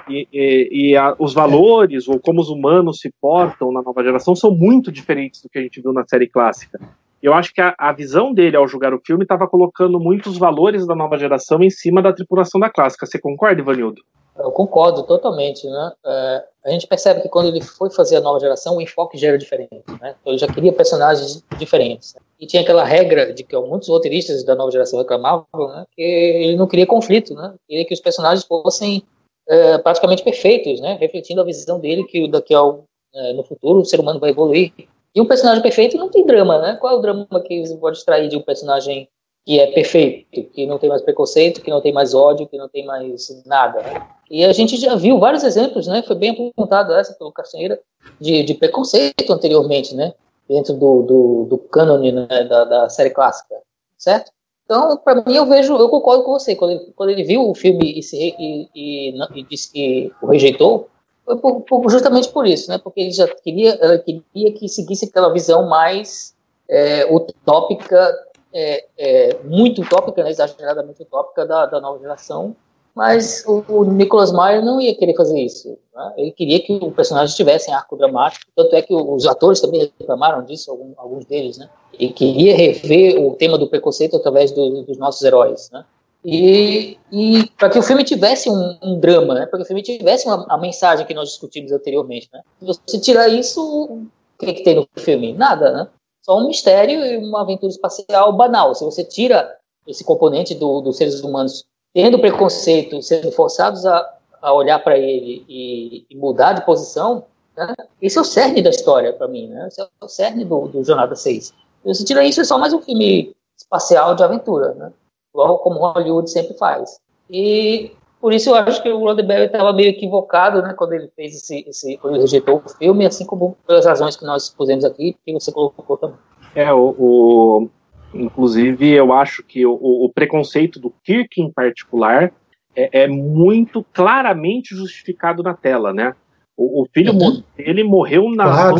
E, 0.09 0.27
e, 0.31 0.69
e 0.71 0.97
a, 0.97 1.15
os 1.19 1.33
valores, 1.33 2.07
ou 2.07 2.19
como 2.19 2.41
os 2.41 2.49
humanos 2.49 2.99
se 2.99 3.11
portam 3.21 3.71
na 3.71 3.81
nova 3.81 4.03
geração, 4.03 4.35
são 4.35 4.51
muito 4.51 4.91
diferentes 4.91 5.41
do 5.41 5.49
que 5.49 5.59
a 5.59 5.61
gente 5.61 5.81
viu 5.81 5.93
na 5.93 6.05
série 6.07 6.27
clássica. 6.27 6.79
Eu 7.21 7.33
acho 7.33 7.53
que 7.53 7.61
a, 7.61 7.73
a 7.77 7.91
visão 7.91 8.33
dele 8.33 8.55
ao 8.55 8.67
julgar 8.67 8.93
o 8.93 9.01
filme 9.03 9.23
estava 9.23 9.47
colocando 9.47 9.99
muitos 9.99 10.37
valores 10.37 10.85
da 10.85 10.95
nova 10.95 11.17
geração 11.17 11.61
em 11.61 11.69
cima 11.69 12.01
da 12.01 12.13
tripulação 12.13 12.59
da 12.59 12.69
clássica. 12.69 13.05
Você 13.05 13.19
concorda, 13.19 13.61
Ivanildo? 13.61 14.01
Eu 14.37 14.51
concordo 14.51 15.03
totalmente, 15.03 15.65
né? 15.67 15.91
É, 16.05 16.43
a 16.65 16.69
gente 16.69 16.87
percebe 16.87 17.21
que 17.21 17.29
quando 17.29 17.47
ele 17.47 17.61
foi 17.61 17.89
fazer 17.89 18.17
a 18.17 18.21
nova 18.21 18.39
geração, 18.39 18.75
o 18.75 18.81
enfoque 18.81 19.17
já 19.17 19.29
era 19.29 19.37
diferente, 19.37 19.71
né? 20.01 20.15
Então 20.19 20.33
ele 20.33 20.37
já 20.37 20.47
queria 20.47 20.73
personagens 20.73 21.43
diferentes. 21.57 22.15
E 22.39 22.45
tinha 22.45 22.61
aquela 22.61 22.83
regra 22.83 23.33
de 23.33 23.43
que 23.43 23.57
muitos 23.57 23.87
roteiristas 23.87 24.43
da 24.43 24.53
nova 24.53 24.71
geração 24.71 24.99
reclamavam, 24.99 25.45
né? 25.53 25.85
Que 25.95 26.01
ele 26.01 26.57
não 26.57 26.67
queria 26.67 26.85
conflito, 26.85 27.33
né? 27.33 27.53
Queria 27.67 27.85
que 27.85 27.93
os 27.93 28.01
personagens 28.01 28.45
fossem 28.45 29.03
é, 29.47 29.77
praticamente 29.77 30.23
perfeitos, 30.23 30.81
né? 30.81 30.97
Refletindo 30.99 31.39
a 31.39 31.45
visão 31.45 31.79
dele 31.79 32.03
que 32.03 32.27
daqui 32.29 32.53
ao 32.53 32.83
é, 33.13 33.33
no 33.33 33.43
futuro 33.43 33.79
o 33.79 33.85
ser 33.85 33.99
humano 33.99 34.19
vai 34.19 34.31
evoluir. 34.31 34.73
E 35.15 35.21
um 35.21 35.25
personagem 35.25 35.63
perfeito 35.63 35.97
não 35.97 36.09
tem 36.09 36.25
drama, 36.25 36.59
né? 36.59 36.75
Qual 36.75 36.93
é 36.93 36.97
o 36.97 37.01
drama 37.01 37.25
que 37.45 37.65
você 37.65 37.77
pode 37.77 37.97
extrair 37.97 38.27
de 38.27 38.35
um 38.35 38.41
personagem 38.41 39.07
que 39.45 39.59
é 39.59 39.67
perfeito, 39.67 40.43
que 40.45 40.65
não 40.65 40.79
tem 40.79 40.89
mais 40.89 41.03
preconceito, 41.03 41.61
que 41.61 41.69
não 41.69 41.79
tem 41.79 41.93
mais 41.93 42.15
ódio, 42.15 42.47
que 42.47 42.57
não 42.57 42.67
tem 42.67 42.83
mais 42.83 43.43
nada. 43.45 43.81
Né? 43.83 44.07
E 44.29 44.43
a 44.43 44.51
gente 44.51 44.75
já 44.75 44.95
viu 44.95 45.19
vários 45.19 45.43
exemplos, 45.43 45.85
né? 45.85 46.01
Foi 46.01 46.15
bem 46.15 46.31
apontado 46.31 46.93
essa 46.93 47.13
pelo 47.13 47.31
Castanheira, 47.31 47.79
de, 48.19 48.43
de 48.43 48.53
preconceito 48.55 49.31
anteriormente, 49.31 49.93
né? 49.95 50.13
Dentro 50.49 50.73
do, 50.73 51.03
do, 51.03 51.45
do 51.47 51.57
cânone 51.59 52.11
né? 52.11 52.27
da, 52.49 52.65
da 52.65 52.89
série 52.89 53.11
clássica, 53.11 53.55
certo? 53.97 54.31
Então, 54.65 54.97
para 54.97 55.23
mim, 55.23 55.35
eu 55.35 55.45
vejo, 55.45 55.75
eu 55.77 55.89
concordo 55.89 56.23
com 56.23 56.31
você. 56.31 56.55
Quando 56.55 56.71
ele, 56.71 56.93
quando 56.95 57.09
ele 57.11 57.23
viu 57.23 57.47
o 57.47 57.53
filme 57.53 57.99
e, 57.99 58.01
se, 58.01 58.17
e, 58.17 58.69
e, 58.73 59.13
e 59.35 59.43
disse 59.43 59.71
que 59.71 60.11
o 60.23 60.25
rejeitou, 60.25 60.89
foi 61.23 61.37
por, 61.37 61.61
por, 61.61 61.87
justamente 61.91 62.29
por 62.29 62.47
isso, 62.47 62.69
né? 62.71 62.79
Porque 62.79 62.99
ele 62.99 63.11
já 63.11 63.27
queria, 63.27 63.77
queria 63.99 64.51
que 64.53 64.67
seguisse 64.67 65.05
aquela 65.05 65.31
visão 65.31 65.69
mais 65.69 66.35
é, 66.67 67.05
utópica 67.13 68.24
é, 68.55 68.85
é, 68.97 69.37
muito 69.43 69.81
utópica, 69.81 70.23
né, 70.23 70.29
exageradamente 70.29 71.01
utópica 71.01 71.45
da, 71.45 71.65
da 71.65 71.81
nova 71.81 71.99
geração, 71.99 72.55
mas 72.95 73.43
o, 73.45 73.65
o 73.67 73.83
Nicholas 73.83 74.31
Meyer 74.31 74.63
não 74.63 74.79
ia 74.79 74.95
querer 74.95 75.13
fazer 75.13 75.37
isso. 75.41 75.77
Né? 75.93 76.13
Ele 76.15 76.31
queria 76.31 76.61
que 76.61 76.71
o 76.73 76.89
personagem 76.89 77.35
tivesse 77.35 77.69
arco 77.69 77.97
dramático, 77.97 78.49
tanto 78.55 78.73
é 78.73 78.81
que 78.81 78.93
os 78.95 79.27
atores 79.27 79.59
também 79.59 79.91
reclamaram 79.99 80.45
disso, 80.45 80.71
alguns, 80.95 81.25
deles, 81.25 81.57
né? 81.57 81.69
Ele 81.99 82.13
queria 82.13 82.55
rever 82.55 83.21
o 83.21 83.33
tema 83.33 83.57
do 83.57 83.67
preconceito 83.67 84.15
através 84.15 84.51
do, 84.53 84.83
dos 84.83 84.97
nossos 84.97 85.21
heróis, 85.21 85.69
né? 85.71 85.83
E, 86.23 86.97
e 87.11 87.47
para 87.57 87.69
que 87.69 87.77
o 87.77 87.83
filme 87.83 88.03
tivesse 88.03 88.49
um, 88.49 88.77
um 88.81 88.99
drama, 88.99 89.35
né? 89.35 89.45
para 89.45 89.59
que 89.59 89.63
o 89.63 89.67
filme 89.67 89.83
tivesse 89.83 90.25
uma, 90.25 90.43
a 90.49 90.57
mensagem 90.57 91.05
que 91.05 91.13
nós 91.13 91.29
discutimos 91.29 91.71
anteriormente. 91.71 92.27
Né? 92.33 92.41
Se 92.59 92.65
você 92.65 92.99
tirar 92.99 93.27
isso, 93.27 93.61
o 93.61 94.07
que, 94.39 94.53
que 94.53 94.63
tem 94.63 94.73
no 94.75 94.87
filme? 94.95 95.33
Nada, 95.33 95.71
né? 95.71 95.87
Só 96.25 96.39
um 96.39 96.47
mistério 96.47 97.05
e 97.05 97.17
uma 97.17 97.41
aventura 97.41 97.71
espacial 97.71 98.33
banal. 98.33 98.73
Se 98.73 98.83
você 98.83 99.03
tira 99.03 99.59
esse 99.85 100.03
componente 100.03 100.55
do, 100.55 100.81
dos 100.81 100.97
seres 100.97 101.21
humanos 101.21 101.63
tendo 101.93 102.17
preconceito, 102.17 102.99
sendo 103.03 103.31
forçados 103.31 103.85
a, 103.85 104.17
a 104.41 104.51
olhar 104.51 104.79
para 104.79 104.97
ele 104.97 105.45
e, 105.47 106.03
e, 106.09 106.15
mudar 106.17 106.53
de 106.53 106.65
posição, 106.65 107.25
né? 107.55 107.75
esse 108.01 108.17
é 108.17 108.21
o 108.21 108.23
cerne 108.23 108.63
da 108.63 108.71
história 108.71 109.13
para 109.13 109.27
mim, 109.27 109.49
né? 109.49 109.67
Esse 109.67 109.79
é 109.79 109.87
o 110.01 110.07
cerne 110.07 110.43
do, 110.43 110.67
do 110.67 110.83
Jornada 110.83 111.15
6. 111.15 111.53
Se 111.93 112.03
tira 112.03 112.25
isso, 112.25 112.41
é 112.41 112.43
só 112.43 112.57
mais 112.57 112.73
um 112.73 112.81
filme 112.81 113.35
espacial 113.55 114.15
de 114.15 114.23
aventura, 114.23 114.73
né? 114.73 114.91
Igual 115.31 115.59
como 115.59 115.77
Hollywood 115.77 116.27
sempre 116.31 116.57
faz. 116.57 116.99
E 117.29 117.91
por 118.25 118.33
isso 118.33 118.49
eu 118.49 118.55
acho 118.55 118.81
que 118.81 118.89
o 118.89 118.97
Roddenberry 118.97 119.45
estava 119.45 119.71
meio 119.71 119.89
equivocado, 119.89 120.59
né, 120.59 120.73
quando 120.73 120.93
ele 120.93 121.11
fez 121.15 121.35
esse, 121.35 121.63
esse, 121.67 121.95
quando 121.97 122.15
ele 122.15 122.23
rejeitou 122.23 122.59
o 122.65 122.69
filme, 122.69 123.05
assim 123.05 123.23
como 123.23 123.55
pelas 123.67 123.85
razões 123.85 124.17
que 124.17 124.25
nós 124.25 124.49
pusemos 124.49 124.83
aqui, 124.83 125.15
que 125.23 125.31
você 125.31 125.51
colocou 125.51 125.95
também. 125.95 126.17
É, 126.55 126.73
o, 126.73 126.95
o 126.97 127.69
inclusive 128.15 128.89
eu 128.89 129.13
acho 129.13 129.43
que 129.43 129.63
o, 129.63 129.73
o, 129.75 130.11
preconceito 130.11 130.79
do 130.79 130.91
Kirk 131.03 131.39
em 131.39 131.51
particular 131.51 132.33
é, 132.75 133.03
é, 133.03 133.07
muito 133.07 133.85
claramente 133.93 134.75
justificado 134.75 135.43
na 135.43 135.53
tela, 135.53 135.93
né? 135.93 136.15
O, 136.57 136.81
o 136.81 136.87
filho 136.91 137.13
uhum. 137.13 137.43
dele 137.55 137.83
morreu 137.83 138.27
na 138.31 138.45
claro, 138.45 138.71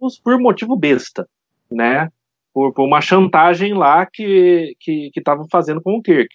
mãos 0.00 0.18
por 0.18 0.36
motivo 0.36 0.74
besta, 0.74 1.28
né? 1.70 2.10
Por, 2.58 2.72
por 2.72 2.84
uma 2.84 3.00
chantagem 3.00 3.72
lá 3.72 4.04
que 4.04 4.74
estavam 5.14 5.44
que, 5.44 5.44
que 5.44 5.50
fazendo 5.52 5.80
com 5.80 5.96
o 5.96 6.02
Kirk. 6.02 6.28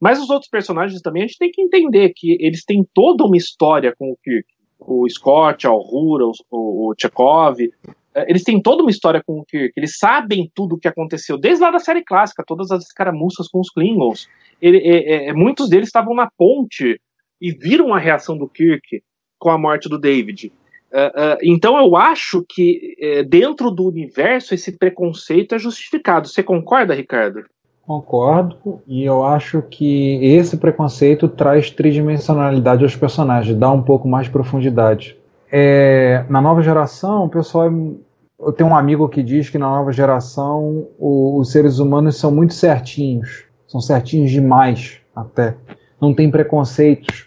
Mas 0.00 0.18
os 0.18 0.30
outros 0.30 0.48
personagens 0.48 1.02
também 1.02 1.24
a 1.24 1.26
gente 1.26 1.36
tem 1.36 1.50
que 1.50 1.60
entender 1.60 2.10
que 2.16 2.38
eles 2.40 2.64
têm 2.64 2.88
toda 2.94 3.22
uma 3.24 3.36
história 3.36 3.94
com 3.98 4.10
o 4.10 4.16
Kirk. 4.24 4.48
O 4.80 5.06
Scott, 5.10 5.66
a 5.66 5.70
Uhura, 5.70 6.24
o, 6.24 6.32
o, 6.50 6.90
o 6.90 6.94
Chekhov, 6.98 7.60
é, 8.14 8.30
eles 8.30 8.44
têm 8.44 8.62
toda 8.62 8.82
uma 8.82 8.90
história 8.90 9.22
com 9.26 9.40
o 9.40 9.44
Kirk, 9.44 9.74
eles 9.76 9.98
sabem 9.98 10.50
tudo 10.54 10.76
o 10.76 10.78
que 10.78 10.88
aconteceu, 10.88 11.36
desde 11.36 11.62
lá 11.62 11.70
da 11.70 11.78
série 11.78 12.02
clássica, 12.02 12.44
todas 12.46 12.70
as 12.70 12.84
escaramuças 12.84 13.46
com 13.48 13.60
os 13.60 13.68
Klingons. 13.68 14.26
Ele, 14.62 14.78
é, 14.78 15.28
é, 15.28 15.32
muitos 15.34 15.68
deles 15.68 15.88
estavam 15.88 16.14
na 16.14 16.30
ponte 16.38 16.98
e 17.38 17.52
viram 17.52 17.92
a 17.92 17.98
reação 17.98 18.38
do 18.38 18.48
Kirk 18.48 19.02
com 19.38 19.50
a 19.50 19.58
morte 19.58 19.86
do 19.86 19.98
David. 19.98 20.50
Uh, 20.90 21.36
então 21.42 21.78
eu 21.78 21.94
acho 21.96 22.44
que 22.48 22.96
uh, 23.00 23.28
dentro 23.28 23.70
do 23.70 23.86
universo 23.86 24.54
esse 24.54 24.72
preconceito 24.72 25.54
é 25.54 25.58
justificado. 25.58 26.28
Você 26.28 26.42
concorda, 26.42 26.94
Ricardo? 26.94 27.44
Concordo, 27.88 28.82
e 28.86 29.02
eu 29.02 29.24
acho 29.24 29.62
que 29.62 30.22
esse 30.22 30.58
preconceito 30.58 31.26
traz 31.26 31.70
tridimensionalidade 31.70 32.84
aos 32.84 32.94
personagens, 32.94 33.56
dá 33.56 33.70
um 33.70 33.82
pouco 33.82 34.06
mais 34.06 34.26
de 34.26 34.32
profundidade. 34.32 35.16
É, 35.50 36.22
na 36.28 36.40
nova 36.40 36.60
geração, 36.62 37.24
o 37.24 37.30
pessoal. 37.30 37.72
Eu 38.38 38.52
tenho 38.52 38.68
um 38.68 38.76
amigo 38.76 39.08
que 39.08 39.22
diz 39.22 39.48
que 39.48 39.58
na 39.58 39.68
nova 39.68 39.90
geração 39.90 40.86
o, 40.98 41.38
os 41.40 41.50
seres 41.50 41.78
humanos 41.78 42.16
são 42.16 42.30
muito 42.30 42.52
certinhos, 42.52 43.44
são 43.66 43.80
certinhos 43.80 44.30
demais 44.30 45.00
até. 45.16 45.56
Não 46.00 46.14
tem 46.14 46.30
preconceitos. 46.30 47.26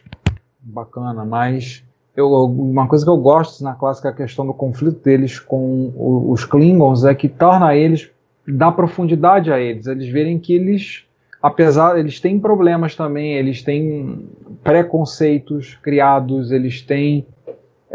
Bacana, 0.59 1.25
mas 1.25 1.83
eu, 2.21 2.45
uma 2.45 2.87
coisa 2.87 3.03
que 3.03 3.09
eu 3.11 3.17
gosto 3.17 3.63
na 3.63 3.73
clássica 3.73 4.09
a 4.09 4.13
questão 4.13 4.45
do 4.45 4.53
conflito 4.53 5.03
deles 5.03 5.39
com 5.39 5.91
os 6.31 6.45
Klingons 6.45 7.03
é 7.03 7.13
que 7.13 7.27
torna 7.27 7.75
eles 7.75 8.09
dá 8.47 8.71
profundidade 8.71 9.51
a 9.51 9.59
eles, 9.59 9.85
eles 9.85 10.07
verem 10.09 10.39
que 10.39 10.53
eles 10.53 11.05
apesar 11.41 11.97
eles 11.97 12.19
têm 12.19 12.39
problemas 12.39 12.95
também, 12.95 13.33
eles 13.33 13.63
têm 13.63 14.29
preconceitos 14.63 15.75
criados, 15.81 16.51
eles 16.51 16.81
têm 16.81 17.25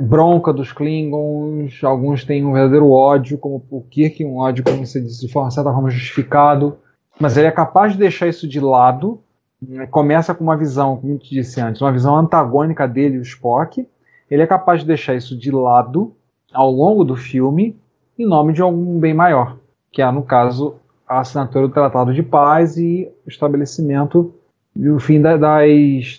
bronca 0.00 0.52
dos 0.52 0.72
Klingons, 0.72 1.82
alguns 1.82 2.24
têm 2.24 2.44
um 2.44 2.52
verdadeiro 2.52 2.90
ódio, 2.90 3.38
como 3.38 3.62
o 3.70 3.80
Kirk, 3.82 4.24
um 4.24 4.38
ódio, 4.38 4.64
como 4.64 4.84
você 4.84 5.00
disse, 5.00 5.26
de 5.26 5.32
forma 5.32 5.50
certa 5.50 5.72
forma 5.72 5.90
justificado, 5.90 6.76
mas 7.18 7.36
ele 7.36 7.46
é 7.46 7.52
capaz 7.52 7.92
de 7.92 7.98
deixar 7.98 8.28
isso 8.28 8.46
de 8.48 8.60
lado. 8.60 9.20
Né, 9.62 9.86
começa 9.86 10.34
com 10.34 10.44
uma 10.44 10.56
visão, 10.56 10.98
como 10.98 11.14
eu 11.14 11.18
te 11.18 11.30
disse 11.30 11.60
antes, 11.60 11.80
uma 11.80 11.92
visão 11.92 12.14
antagônica 12.14 12.86
dele, 12.86 13.18
o 13.18 13.22
Spock, 13.22 13.88
ele 14.30 14.42
é 14.42 14.46
capaz 14.46 14.80
de 14.80 14.86
deixar 14.86 15.14
isso 15.14 15.36
de 15.36 15.50
lado 15.50 16.14
ao 16.52 16.70
longo 16.70 17.04
do 17.04 17.16
filme 17.16 17.76
em 18.18 18.26
nome 18.26 18.52
de 18.52 18.62
algum 18.62 18.98
bem 18.98 19.12
maior, 19.12 19.58
que 19.92 20.00
é, 20.00 20.10
no 20.10 20.22
caso, 20.22 20.76
a 21.06 21.20
assinatura 21.20 21.68
do 21.68 21.74
Tratado 21.74 22.12
de 22.12 22.22
Paz 22.22 22.76
e 22.76 23.08
o 23.26 23.28
estabelecimento 23.28 24.34
e 24.74 24.88
o 24.88 24.98
fim 24.98 25.20
das, 25.20 25.40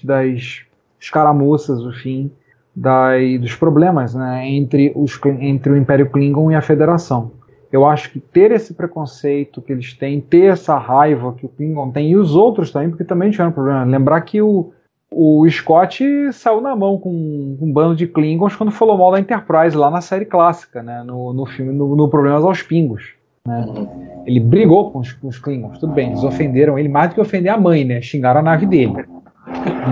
das 0.03 0.65
escaramuças, 0.99 1.81
o 1.81 1.91
fim 1.91 2.31
das, 2.75 3.39
dos 3.39 3.55
problemas 3.55 4.13
né, 4.13 4.47
entre, 4.47 4.91
os, 4.95 5.19
entre 5.39 5.71
o 5.71 5.77
Império 5.77 6.09
Klingon 6.09 6.51
e 6.51 6.55
a 6.55 6.61
Federação. 6.61 7.31
Eu 7.71 7.85
acho 7.85 8.11
que 8.11 8.19
ter 8.19 8.51
esse 8.51 8.73
preconceito 8.73 9.61
que 9.61 9.73
eles 9.73 9.93
têm, 9.93 10.21
ter 10.21 10.45
essa 10.45 10.77
raiva 10.77 11.33
que 11.33 11.45
o 11.45 11.49
Klingon 11.49 11.91
tem, 11.91 12.11
e 12.11 12.15
os 12.15 12.33
outros 12.33 12.71
também, 12.71 12.89
porque 12.89 13.03
também 13.03 13.29
tiveram 13.29 13.51
problema. 13.51 13.83
Lembrar 13.83 14.21
que 14.21 14.41
o, 14.41 14.71
o 15.19 15.49
Scott 15.49 16.31
saiu 16.31 16.61
na 16.61 16.75
mão 16.75 16.99
com 16.99 17.09
um 17.09 17.73
bando 17.73 17.95
de 17.95 18.05
Klingons 18.05 18.55
quando 18.55 18.71
falou 18.71 18.95
mal 18.95 19.11
da 19.11 19.19
Enterprise 19.19 19.75
lá 19.75 19.89
na 19.89 19.99
série 19.99 20.25
clássica, 20.25 20.83
né? 20.83 21.01
No, 21.03 21.33
no 21.33 21.43
filme, 21.47 21.73
no, 21.73 21.95
no 21.95 22.07
Problemas 22.07 22.45
aos 22.45 22.61
Pingos. 22.61 23.15
Né? 23.43 23.65
Ele 24.27 24.39
brigou 24.39 24.91
com 24.91 24.99
os, 24.99 25.13
com 25.13 25.27
os, 25.27 25.39
Klingons, 25.39 25.79
tudo 25.79 25.91
bem, 25.93 26.09
eles 26.09 26.23
ofenderam 26.23 26.77
ele 26.77 26.87
mais 26.87 27.09
do 27.09 27.15
que 27.15 27.21
ofender 27.21 27.51
a 27.51 27.57
mãe, 27.57 27.83
né? 27.83 27.99
Xingaram 27.99 28.41
a 28.41 28.43
nave 28.43 28.67
dele. 28.67 28.93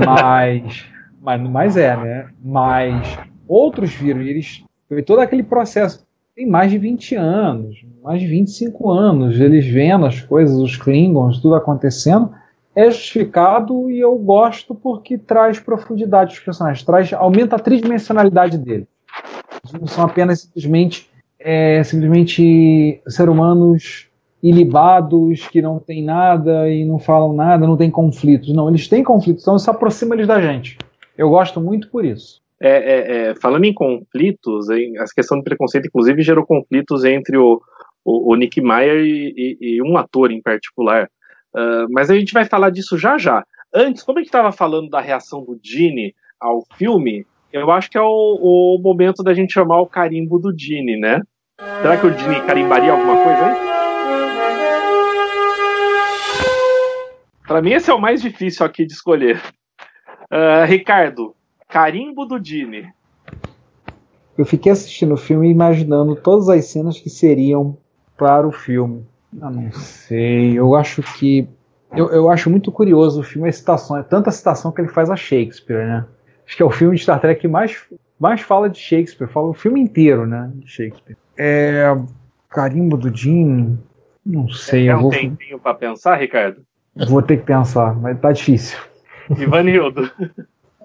Mas, 0.06 0.86
mas, 1.20 1.42
mas 1.42 1.78
é, 1.78 1.98
né? 1.98 2.28
Mas 2.44 3.18
outros 3.48 3.92
viram, 3.96 4.22
e 4.22 4.30
eles. 4.30 4.64
Todo 5.08 5.22
aquele 5.22 5.42
processo 5.42 6.06
tem 6.36 6.46
mais 6.46 6.70
de 6.70 6.78
20 6.78 7.16
anos, 7.16 7.84
mais 8.04 8.22
de 8.22 8.28
25 8.28 8.92
anos, 8.92 9.40
eles 9.40 9.66
vendo 9.66 10.06
as 10.06 10.22
coisas, 10.22 10.56
os 10.56 10.76
Klingons, 10.78 11.40
tudo 11.40 11.56
acontecendo 11.56 12.30
é 12.76 12.92
justificado 12.92 13.90
e 13.90 14.00
eu 14.00 14.16
gosto 14.18 14.76
porque 14.76 15.18
traz 15.18 15.60
profundidade 15.60 16.32
dos 16.32 16.40
personagens, 16.40 16.84
traz, 16.84 17.14
aumenta 17.14 17.56
a 17.56 17.60
tridimensionalidade 17.60 18.58
dele. 18.58 18.88
Eles 19.64 19.80
não 19.80 19.88
são 19.88 20.04
apenas 20.04 20.42
simplesmente, 20.42 21.10
é, 21.40 21.82
simplesmente 21.84 23.02
ser 23.08 23.30
humanos 23.30 24.10
ilibados 24.44 25.48
que 25.48 25.62
não 25.62 25.80
tem 25.80 26.04
nada 26.04 26.70
e 26.70 26.86
não 26.86 27.00
falam 27.00 27.34
nada, 27.34 27.66
não 27.66 27.78
tem 27.78 27.90
conflitos. 27.90 28.54
Não, 28.54 28.70
eles 28.70 28.88
têm 28.88 29.04
conflitos, 29.04 29.44
então 29.44 29.56
isso 29.56 29.72
aproxima 29.72 30.14
eles 30.14 30.28
da 30.28 30.40
gente. 30.40 30.78
Eu 31.18 31.30
gosto 31.30 31.62
muito 31.62 31.90
por 31.90 32.06
isso. 32.06 32.42
É, 32.62 32.70
é, 32.70 33.18
é, 33.30 33.36
falando 33.36 33.66
em 33.66 33.74
conflitos, 33.74 34.70
hein, 34.70 34.98
a 34.98 35.06
questão 35.14 35.38
do 35.38 35.44
preconceito, 35.44 35.88
inclusive, 35.88 36.22
gerou 36.22 36.46
conflitos 36.46 37.04
entre 37.04 37.38
o, 37.38 37.62
o, 38.04 38.34
o 38.34 38.36
Nick 38.36 38.62
Meyer 38.62 39.04
e, 39.04 39.34
e, 39.36 39.58
e, 39.62 39.82
um 39.82 39.98
ator 39.98 40.32
em 40.32 40.42
particular. 40.42 41.10
Uh, 41.56 41.88
mas 41.90 42.10
a 42.10 42.16
gente 42.16 42.34
vai 42.34 42.44
falar 42.44 42.70
disso 42.70 42.98
já 42.98 43.18
já. 43.18 43.46
Antes, 43.74 44.04
como 44.04 44.18
a 44.18 44.22
gente 44.22 44.28
estava 44.28 44.52
falando 44.52 44.90
da 44.90 45.00
reação 45.00 45.42
do 45.42 45.58
Gene 45.64 46.14
ao 46.38 46.66
filme, 46.78 47.26
eu 47.54 47.72
acho 47.72 47.90
que 47.90 47.98
é 47.98 48.02
o, 48.02 48.06
o, 48.06 48.78
momento 48.82 49.24
da 49.24 49.34
gente 49.34 49.54
chamar 49.54 49.80
o 49.80 49.88
carimbo 49.88 50.38
do 50.38 50.54
Gene, 50.58 51.00
né? 51.00 51.22
Será 51.82 51.96
que 51.96 52.06
o 52.06 52.18
Gene 52.18 52.42
carimbaria 52.42 52.92
alguma 52.92 53.16
coisa 53.24 53.46
aí? 53.46 53.56
Para 57.48 57.62
mim, 57.62 57.72
esse 57.72 57.90
é 57.90 57.94
o 57.94 58.02
mais 58.02 58.22
difícil 58.22 58.66
aqui 58.66 58.86
de 58.86 58.92
escolher. 58.92 59.42
Uh, 60.30 60.66
Ricardo, 60.66 61.34
carimbo 61.70 62.26
do 62.26 62.44
Gene. 62.44 62.92
Eu 64.38 64.46
fiquei 64.46 64.74
assistindo 64.74 65.14
o 65.14 65.18
filme 65.18 65.50
imaginando 65.50 66.18
todas 66.18 66.50
as 66.50 66.66
cenas 66.66 67.00
que 67.00 67.10
seriam 67.10 67.78
para 68.18 68.46
o 68.46 68.52
filme. 68.52 69.08
Eu 69.42 69.50
não 69.50 69.72
sei. 69.72 70.58
Eu 70.58 70.76
acho 70.76 71.02
que. 71.02 71.48
Eu, 71.96 72.10
eu 72.10 72.30
acho 72.30 72.50
muito 72.50 72.72
curioso 72.72 73.22
o 73.22 73.24
filme, 73.24 73.48
a 73.48 73.52
citação. 73.52 73.98
É 73.98 74.04
tanta 74.04 74.32
citação 74.32 74.72
que 74.72 74.82
ele 74.82 74.90
faz 74.90 75.10
a 75.10 75.16
Shakespeare, 75.16 75.86
né? 75.86 76.06
Acho 76.46 76.58
que 76.58 76.64
é 76.64 76.66
o 76.66 76.72
filme 76.72 76.96
de 76.96 77.04
Star 77.04 77.20
Trek 77.20 77.42
que 77.42 77.48
mais, 77.48 77.84
mais 78.20 78.42
fala 78.42 78.70
de 78.70 78.80
Shakespeare. 78.80 79.28
Fala 79.28 79.48
o 79.48 79.54
filme 79.54 79.80
inteiro, 79.80 80.26
né? 80.26 80.52
De 80.56 80.68
Shakespeare. 80.68 81.18
É. 81.38 81.86
Carimbo 82.50 82.98
do 82.98 83.16
Jim. 83.16 83.78
Não 84.26 84.50
sei. 84.50 84.88
É 84.90 84.96
um 84.96 85.04
vou... 85.04 85.12
tempinho 85.12 85.60
pra 85.60 85.74
pensar, 85.74 86.16
Ricardo? 86.16 86.62
Vou 87.08 87.22
ter 87.22 87.38
que 87.38 87.46
pensar, 87.46 87.94
mas 87.96 88.20
tá 88.20 88.32
difícil. 88.32 88.80
Ivanildo. 89.38 90.10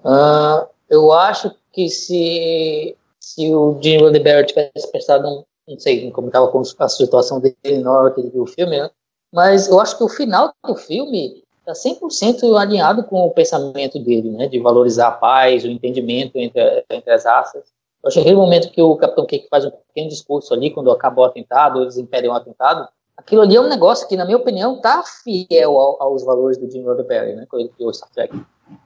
uh, 0.03 0.67
eu 0.89 1.11
acho 1.13 1.51
que 1.71 1.87
se, 1.89 2.95
se 3.19 3.53
o 3.53 3.79
Jim 3.81 3.97
Roddenberry 3.97 4.45
tivesse 4.45 4.91
prestado 4.91 5.25
um, 5.25 5.43
não 5.67 5.79
sei 5.79 6.11
como 6.11 6.27
estava 6.27 6.51
a 6.79 6.89
situação 6.89 7.39
dele 7.39 7.79
na 7.79 7.91
hora 7.91 8.11
que 8.11 8.21
ele 8.21 8.29
viu 8.29 8.43
o 8.43 8.47
filme, 8.47 8.77
né? 8.77 8.89
Mas 9.33 9.69
eu 9.69 9.79
acho 9.79 9.97
que 9.97 10.03
o 10.03 10.09
final 10.09 10.53
do 10.65 10.75
filme 10.75 11.43
está 11.59 11.73
100% 11.73 12.59
alinhado 12.59 13.03
com 13.03 13.21
o 13.21 13.31
pensamento 13.31 13.97
dele, 13.99 14.29
né? 14.31 14.47
De 14.47 14.59
valorizar 14.59 15.07
a 15.07 15.11
paz, 15.11 15.63
o 15.63 15.67
entendimento 15.67 16.35
entre, 16.35 16.85
entre 16.89 17.11
as 17.11 17.25
raças. 17.25 17.63
Eu 18.03 18.11
que 18.11 18.19
aquele 18.19 18.35
momento 18.35 18.71
que 18.71 18.81
o 18.81 18.95
Capitão 18.95 19.25
Kirk 19.25 19.47
faz 19.47 19.63
um 19.63 19.71
pequeno 19.71 20.09
discurso 20.09 20.53
ali, 20.53 20.71
quando 20.71 20.91
acabou 20.91 21.23
o 21.23 21.27
atentado, 21.27 21.81
eles 21.81 21.97
impedem 21.97 22.29
o 22.29 22.33
atentado, 22.33 22.89
aquilo 23.15 23.43
ali 23.43 23.55
é 23.55 23.61
um 23.61 23.69
negócio 23.69 24.07
que, 24.07 24.17
na 24.17 24.25
minha 24.25 24.37
opinião, 24.37 24.81
tá 24.81 25.03
fiel 25.03 25.77
ao, 25.77 26.01
aos 26.01 26.23
valores 26.23 26.57
do 26.57 26.69
Gene 26.69 26.83
Roddenberry, 26.83 27.35
né, 27.35 27.45
quando 27.47 27.61
ele 27.61 27.69
criou 27.69 27.93
Star 27.93 28.09
Trek. 28.09 28.35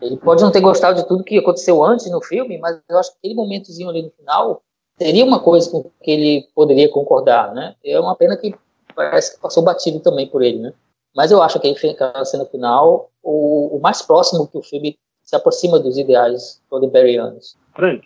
Ele 0.02 0.18
pode 0.18 0.44
não 0.44 0.52
ter 0.52 0.60
gostado 0.60 1.02
de 1.02 1.08
tudo 1.08 1.24
que 1.24 1.38
aconteceu 1.38 1.84
antes 1.84 2.10
no 2.12 2.22
filme, 2.22 2.58
mas 2.58 2.78
eu 2.90 2.98
acho 2.98 3.12
que 3.12 3.18
aquele 3.20 3.36
momentozinho 3.36 3.90
ali 3.90 4.02
no 4.02 4.12
final 4.12 4.62
seria 4.98 5.26
uma 5.26 5.40
coisa 5.40 5.70
com 5.70 5.84
que 6.02 6.12
ele 6.12 6.48
poderia 6.56 6.90
concordar, 6.90 7.54
né? 7.54 7.76
É 7.84 8.00
uma 8.00 8.16
pena 8.16 8.38
que 8.38 8.56
parece 8.96 9.36
que 9.36 9.42
passou 9.42 9.64
batido 9.64 10.00
também 10.00 10.28
por 10.28 10.42
ele, 10.42 10.60
né? 10.60 10.74
Mas 11.16 11.32
eu 11.32 11.42
acho 11.42 11.60
que 11.60 11.68
aquela 11.68 12.26
cena 12.26 12.46
final, 12.46 13.10
o, 13.24 13.78
o 13.78 13.80
mais 13.82 14.02
próximo 14.02 14.48
que 14.48 14.58
o 14.58 14.62
filme 14.62 14.98
se 15.24 15.36
aproxima 15.36 15.80
dos 15.80 15.98
ideais 15.98 16.62
roddenberryianos. 16.70 17.58
Frank? 17.74 18.06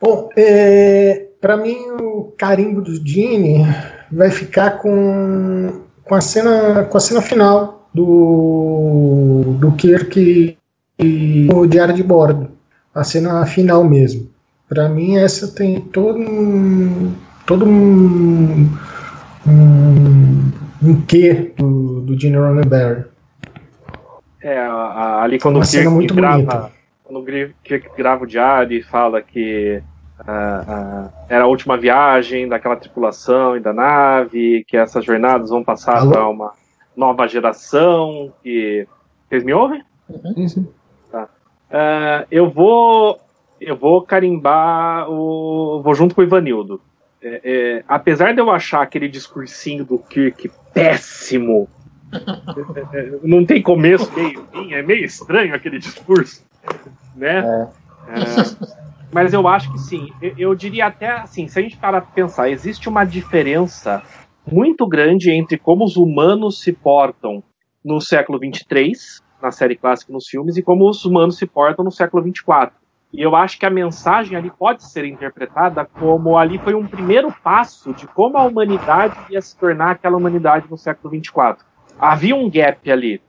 Bom, 0.00 0.30
é, 0.36 1.28
para 1.40 1.56
mim 1.56 1.76
o 2.00 2.32
carimbo 2.36 2.80
do 2.80 2.94
Gene 3.06 3.64
vai 4.10 4.30
ficar 4.30 4.78
com, 4.78 5.82
com, 6.04 6.14
a, 6.14 6.20
cena, 6.20 6.84
com 6.84 6.96
a 6.96 7.00
cena 7.00 7.22
final 7.22 7.88
do, 7.92 9.42
do 9.60 9.72
Kirk 9.72 10.56
no 10.98 11.66
Diário 11.66 11.94
de 11.94 12.02
Bordo. 12.02 12.50
A 12.94 13.04
cena 13.04 13.44
final 13.46 13.84
mesmo. 13.84 14.31
Para 14.72 14.88
mim 14.88 15.18
essa 15.18 15.54
tem 15.54 15.82
todo 15.82 16.18
um, 16.18 17.14
todo 17.44 17.66
um, 17.66 18.74
um, 19.46 20.52
um 20.82 21.02
quê 21.06 21.52
do, 21.58 22.00
do 22.00 22.18
Gene 22.18 22.38
Roddenberry. 22.38 23.04
É, 24.40 24.58
ali 25.20 25.38
quando 25.38 25.56
Uma 25.56 25.64
o 25.64 25.68
Kirk 25.68 26.14
grava, 26.14 26.36
bonita. 26.38 26.72
quando 27.04 27.20
o 27.20 27.54
Kirk 27.62 27.90
grava 27.98 28.24
o 28.24 28.26
diário 28.26 28.78
e 28.78 28.82
fala 28.82 29.20
que 29.20 29.82
uh, 30.20 30.22
uh, 30.22 31.12
era 31.28 31.44
a 31.44 31.48
última 31.48 31.76
viagem 31.76 32.48
daquela 32.48 32.76
tripulação 32.76 33.54
e 33.54 33.60
da 33.60 33.74
nave, 33.74 34.64
que 34.66 34.78
essas 34.78 35.04
jornadas 35.04 35.50
vão 35.50 35.62
passar 35.62 36.08
para 36.08 36.26
uma 36.26 36.50
nova 36.96 37.28
geração, 37.28 38.32
que 38.42 38.88
vocês 39.28 39.44
me 39.44 39.52
ouvem? 39.52 39.84
Uhum. 40.08 40.48
Sim, 40.48 40.66
Tá. 41.10 41.28
Uh, 41.70 42.26
eu 42.30 42.48
vou 42.48 43.20
eu 43.66 43.76
vou 43.76 44.02
carimbar 44.02 45.10
o 45.10 45.80
vou 45.82 45.94
junto 45.94 46.14
com 46.14 46.20
o 46.20 46.24
Ivanildo. 46.24 46.80
É, 47.22 47.40
é, 47.44 47.84
apesar 47.86 48.34
de 48.34 48.40
eu 48.40 48.50
achar 48.50 48.82
aquele 48.82 49.08
discursinho 49.08 49.84
do 49.84 49.98
Kirk 49.98 50.50
péssimo 50.74 51.68
não 53.22 53.44
tem 53.44 53.62
começo, 53.62 54.12
meio 54.14 54.44
fim, 54.52 54.72
é 54.74 54.82
meio 54.82 55.04
estranho 55.04 55.54
aquele 55.54 55.78
discurso, 55.78 56.44
né? 57.16 57.38
É. 57.38 57.82
É, 58.08 58.72
mas 59.12 59.32
eu 59.32 59.46
acho 59.46 59.70
que 59.72 59.78
sim, 59.78 60.08
eu, 60.20 60.34
eu, 60.36 60.54
diria 60.54 60.86
até 60.86 61.10
assim, 61.10 61.46
se 61.46 61.58
a 61.58 61.62
gente 61.62 61.76
parar 61.76 62.00
para 62.00 62.10
pensar, 62.10 62.50
existe 62.50 62.88
uma 62.88 63.04
diferença 63.04 64.02
muito 64.50 64.86
grande 64.86 65.30
entre 65.30 65.56
como 65.56 65.84
os 65.84 65.96
humanos 65.96 66.60
se 66.60 66.72
portam 66.72 67.42
no 67.84 68.00
século 68.00 68.38
23, 68.38 69.22
na 69.40 69.50
série 69.50 69.76
clássica 69.76 70.12
nos 70.12 70.26
filmes, 70.26 70.56
e 70.56 70.62
como 70.62 70.88
os 70.88 71.04
humanos 71.04 71.36
se 71.36 71.46
portam 71.46 71.84
no 71.84 71.90
século 71.90 72.22
24. 72.22 72.74
E 73.12 73.20
eu 73.20 73.36
acho 73.36 73.58
que 73.58 73.66
a 73.66 73.70
mensagem 73.70 74.36
ali 74.36 74.50
pode 74.50 74.84
ser 74.84 75.04
interpretada 75.04 75.84
como 75.84 76.38
ali 76.38 76.58
foi 76.58 76.74
um 76.74 76.86
primeiro 76.86 77.32
passo 77.42 77.92
de 77.92 78.06
como 78.06 78.38
a 78.38 78.42
humanidade 78.42 79.16
ia 79.30 79.40
se 79.42 79.56
tornar 79.56 79.90
aquela 79.90 80.16
humanidade 80.16 80.66
no 80.70 80.78
século 80.78 81.10
24 81.10 81.72
havia 82.02 82.34
um 82.34 82.50
gap 82.50 82.90
ali. 82.90 83.20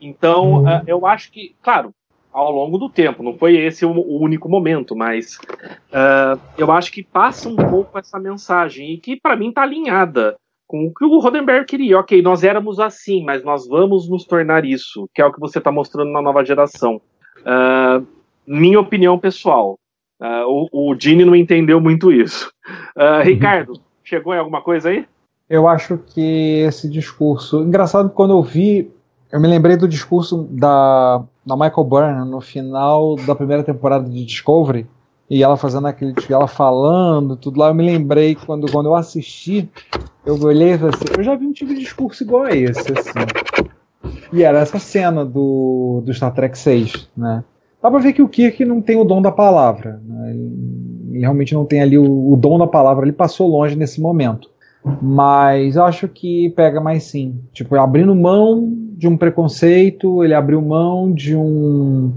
Então, 0.00 0.62
uh, 0.64 0.82
eu 0.86 1.06
acho 1.06 1.30
que, 1.30 1.54
claro, 1.62 1.92
ao 2.32 2.50
longo 2.50 2.78
do 2.78 2.88
tempo, 2.88 3.22
não 3.22 3.36
foi 3.36 3.56
esse 3.56 3.84
o, 3.84 3.90
o 3.90 4.22
único 4.22 4.48
momento, 4.48 4.96
mas 4.96 5.38
uh, 5.90 6.40
eu 6.56 6.70
acho 6.72 6.90
que 6.92 7.02
passa 7.02 7.48
um 7.48 7.56
pouco 7.56 7.98
essa 7.98 8.18
mensagem 8.18 8.92
e 8.92 8.98
que 8.98 9.18
para 9.20 9.36
mim 9.36 9.50
está 9.50 9.62
alinhada 9.62 10.36
com 10.66 10.86
o 10.86 10.92
que 10.92 11.04
o 11.04 11.18
Rodenberg 11.18 11.66
queria. 11.66 11.98
Ok, 11.98 12.20
nós 12.22 12.42
éramos 12.42 12.80
assim, 12.80 13.24
mas 13.24 13.44
nós 13.44 13.66
vamos 13.68 14.08
nos 14.08 14.24
tornar 14.24 14.64
isso, 14.64 15.08
que 15.14 15.22
é 15.22 15.26
o 15.26 15.32
que 15.32 15.40
você 15.40 15.58
está 15.58 15.70
mostrando 15.70 16.10
na 16.10 16.22
nova 16.22 16.44
geração. 16.44 17.00
Uh, 17.40 18.06
minha 18.46 18.80
opinião 18.80 19.18
pessoal. 19.18 19.78
Uh, 20.20 20.68
o, 20.72 20.92
o 20.92 20.96
Gene 20.98 21.24
não 21.24 21.36
entendeu 21.36 21.80
muito 21.80 22.10
isso. 22.10 22.50
Uh, 22.96 23.22
Ricardo, 23.22 23.80
chegou 24.02 24.34
em 24.34 24.38
alguma 24.38 24.62
coisa 24.62 24.88
aí? 24.88 25.06
eu 25.48 25.68
acho 25.68 25.98
que 25.98 26.64
esse 26.66 26.88
discurso. 26.88 27.62
Engraçado 27.62 28.10
quando 28.10 28.32
eu 28.32 28.42
vi. 28.42 28.90
Eu 29.30 29.40
me 29.40 29.48
lembrei 29.48 29.76
do 29.76 29.88
discurso 29.88 30.44
da, 30.50 31.22
da 31.44 31.56
Michael 31.56 31.84
Byrne 31.84 32.30
no 32.30 32.40
final 32.40 33.16
da 33.16 33.34
primeira 33.34 33.62
temporada 33.62 34.08
de 34.08 34.24
Discovery. 34.24 34.86
E 35.28 35.42
ela 35.42 35.56
fazendo 35.56 35.86
aquele. 35.86 36.14
Ela 36.28 36.46
falando, 36.46 37.36
tudo 37.36 37.58
lá. 37.58 37.68
Eu 37.68 37.74
me 37.74 37.84
lembrei 37.84 38.34
quando, 38.34 38.70
quando 38.70 38.86
eu 38.86 38.94
assisti. 38.94 39.68
Eu 40.24 40.40
olhei 40.40 40.74
e 40.74 40.78
falei 40.78 40.94
assim: 40.94 41.04
eu 41.16 41.24
já 41.24 41.34
vi 41.34 41.46
um 41.46 41.52
tipo 41.52 41.74
de 41.74 41.80
discurso 41.80 42.22
igual 42.22 42.44
a 42.44 42.56
esse, 42.56 42.92
assim. 42.92 43.10
E 44.32 44.42
era 44.42 44.58
essa 44.58 44.78
cena 44.78 45.24
do, 45.24 46.02
do 46.04 46.14
Star 46.14 46.32
Trek 46.32 46.56
6, 46.56 47.08
né? 47.16 47.44
Dá 47.86 47.90
pra 47.90 48.00
ver 48.00 48.14
que 48.14 48.22
o 48.22 48.28
Kirk 48.28 48.64
não 48.64 48.82
tem 48.82 48.96
o 48.96 49.04
dom 49.04 49.22
da 49.22 49.30
palavra. 49.30 50.02
Né? 50.04 50.30
Ele 50.32 51.20
realmente 51.20 51.54
não 51.54 51.64
tem 51.64 51.80
ali 51.80 51.96
o, 51.96 52.32
o 52.32 52.34
dom 52.34 52.58
da 52.58 52.66
palavra. 52.66 53.04
Ele 53.04 53.12
passou 53.12 53.48
longe 53.48 53.76
nesse 53.76 54.00
momento. 54.00 54.50
Mas 55.00 55.76
acho 55.76 56.08
que 56.08 56.50
pega 56.56 56.80
mais 56.80 57.04
sim. 57.04 57.38
Tipo, 57.52 57.76
abrindo 57.76 58.12
mão 58.12 58.76
de 58.96 59.06
um 59.06 59.16
preconceito, 59.16 60.24
ele 60.24 60.34
abriu 60.34 60.60
mão 60.60 61.12
de 61.12 61.36
um 61.36 62.12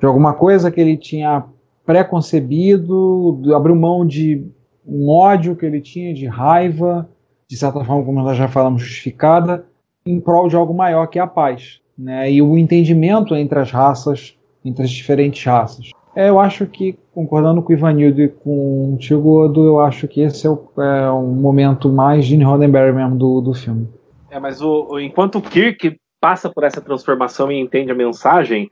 de 0.00 0.06
alguma 0.06 0.32
coisa 0.32 0.70
que 0.70 0.80
ele 0.80 0.96
tinha 0.96 1.44
preconcebido, 1.84 3.42
abriu 3.54 3.76
mão 3.76 4.06
de 4.06 4.46
um 4.86 5.10
ódio 5.10 5.54
que 5.54 5.66
ele 5.66 5.82
tinha, 5.82 6.14
de 6.14 6.26
raiva, 6.26 7.06
de 7.46 7.58
certa 7.58 7.84
forma, 7.84 8.02
como 8.02 8.22
nós 8.22 8.38
já 8.38 8.48
falamos, 8.48 8.80
justificada, 8.80 9.66
em 10.06 10.18
prol 10.18 10.48
de 10.48 10.56
algo 10.56 10.72
maior 10.72 11.08
que 11.08 11.18
é 11.18 11.22
a 11.22 11.26
paz. 11.26 11.80
Né? 11.96 12.32
E 12.32 12.40
o 12.40 12.56
entendimento 12.56 13.36
entre 13.36 13.58
as 13.58 13.70
raças, 13.70 14.34
entre 14.64 14.84
as 14.84 14.90
diferentes 14.90 15.44
raças. 15.44 15.90
É, 16.16 16.28
eu 16.28 16.38
acho 16.38 16.66
que, 16.66 16.96
concordando 17.12 17.60
com 17.60 17.72
o 17.72 17.76
Ivanildo 17.76 18.22
e 18.22 18.28
com 18.28 18.94
o 18.94 18.98
Tio 18.98 19.20
Gordo, 19.20 19.64
eu 19.64 19.80
acho 19.80 20.06
que 20.06 20.20
esse 20.20 20.46
é, 20.46 20.50
o, 20.50 20.70
é 20.78 21.10
um 21.10 21.32
momento 21.32 21.88
mais 21.88 22.24
Gene 22.24 22.44
Roddenberry 22.44 22.92
mesmo 22.92 23.16
do, 23.16 23.40
do 23.40 23.52
filme. 23.52 23.88
É, 24.30 24.38
mas 24.38 24.60
o, 24.60 24.86
o, 24.90 25.00
enquanto 25.00 25.38
o 25.38 25.42
Kirk 25.42 25.96
passa 26.20 26.48
por 26.48 26.64
essa 26.64 26.80
transformação 26.80 27.50
e 27.50 27.60
entende 27.60 27.90
a 27.90 27.94
mensagem, 27.94 28.70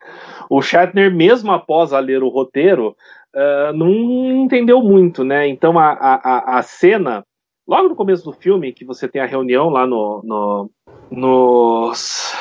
o 0.49 0.63
Shatner, 0.63 1.15
mesmo 1.15 1.53
após 1.53 1.93
a 1.93 1.99
ler 1.99 2.23
o 2.23 2.29
roteiro, 2.29 2.97
uh, 3.35 3.73
não 3.75 3.91
entendeu 3.91 4.81
muito, 4.81 5.23
né? 5.23 5.47
Então 5.49 5.79
a, 5.79 5.91
a, 5.93 6.59
a 6.59 6.63
cena, 6.63 7.23
logo 7.69 7.91
no 7.91 7.97
começo 7.97 8.25
do 8.25 8.33
filme, 8.33 8.73
que 8.73 8.87
você 8.87 9.07
tem 9.07 9.21
a 9.21 9.27
reunião 9.27 9.69
lá 9.69 9.87
no, 9.87 10.23
no, 10.25 10.71
nos 11.11 12.33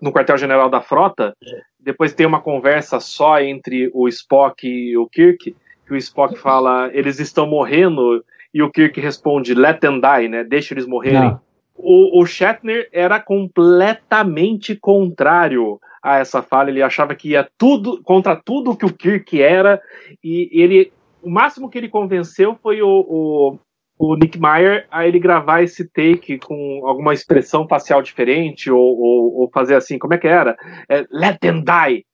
no 0.00 0.12
quartel-general 0.12 0.70
da 0.70 0.80
frota, 0.80 1.34
depois 1.84 2.14
tem 2.14 2.26
uma 2.26 2.40
conversa 2.40 2.98
só 2.98 3.40
entre 3.40 3.90
o 3.92 4.08
Spock 4.08 4.66
e 4.66 4.96
o 4.96 5.06
Kirk, 5.06 5.54
que 5.86 5.92
o 5.92 5.96
Spock 5.96 6.36
fala, 6.38 6.90
eles 6.92 7.20
estão 7.20 7.46
morrendo, 7.46 8.24
e 8.52 8.62
o 8.62 8.70
Kirk 8.70 8.98
responde, 9.00 9.54
let 9.54 9.80
them 9.80 10.00
die, 10.00 10.28
né? 10.28 10.44
Deixa 10.44 10.72
eles 10.72 10.86
morrerem. 10.86 11.36
O, 11.76 12.20
o, 12.20 12.24
Shatner 12.24 12.88
era 12.92 13.20
completamente 13.20 14.74
contrário 14.76 15.78
a 16.02 16.18
essa 16.18 16.40
fala. 16.40 16.70
Ele 16.70 16.80
achava 16.80 17.14
que 17.14 17.30
ia 17.30 17.48
tudo 17.58 18.00
contra 18.02 18.36
tudo 18.36 18.76
que 18.76 18.86
o 18.86 18.92
Kirk 18.92 19.42
era, 19.42 19.80
e 20.22 20.48
ele 20.52 20.92
o 21.20 21.30
máximo 21.30 21.70
que 21.70 21.78
ele 21.78 21.88
convenceu 21.88 22.56
foi 22.62 22.82
o, 22.82 22.88
o, 22.88 23.58
o 23.98 24.16
Nick 24.16 24.38
Meyer 24.40 24.86
a 24.90 25.06
ele 25.06 25.18
gravar 25.18 25.62
esse 25.62 25.88
take 25.88 26.38
com 26.38 26.82
alguma 26.84 27.14
expressão 27.14 27.66
facial 27.66 28.02
diferente, 28.02 28.70
ou, 28.70 28.80
ou, 28.80 29.40
ou 29.40 29.50
fazer 29.52 29.76
assim, 29.76 29.98
como 29.98 30.14
é 30.14 30.18
que 30.18 30.26
era? 30.26 30.56
É, 30.88 31.04
Let 31.10 31.38
them 31.40 31.62
die! 31.62 32.04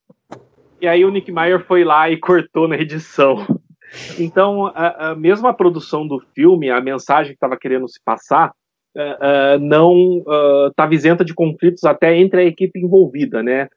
E 0.80 0.88
aí 0.88 1.04
o 1.04 1.10
Nick 1.10 1.30
Meyer 1.30 1.64
foi 1.66 1.84
lá 1.84 2.10
e 2.10 2.16
cortou 2.16 2.66
na 2.66 2.76
edição. 2.76 3.46
Então, 4.18 4.66
a, 4.68 5.10
a, 5.10 5.14
mesmo 5.14 5.46
a 5.48 5.54
produção 5.54 6.06
do 6.06 6.20
filme, 6.34 6.70
a 6.70 6.80
mensagem 6.80 7.32
que 7.32 7.36
estava 7.36 7.56
querendo 7.56 7.88
se 7.88 8.00
passar, 8.02 8.52
Uh, 8.92 9.56
não 9.60 10.18
está 10.68 10.88
uh, 10.88 10.92
isenta 10.92 11.24
de 11.24 11.32
conflitos 11.32 11.84
até 11.84 12.16
entre 12.16 12.40
a 12.40 12.44
equipe 12.44 12.80
envolvida, 12.80 13.40
né? 13.40 13.68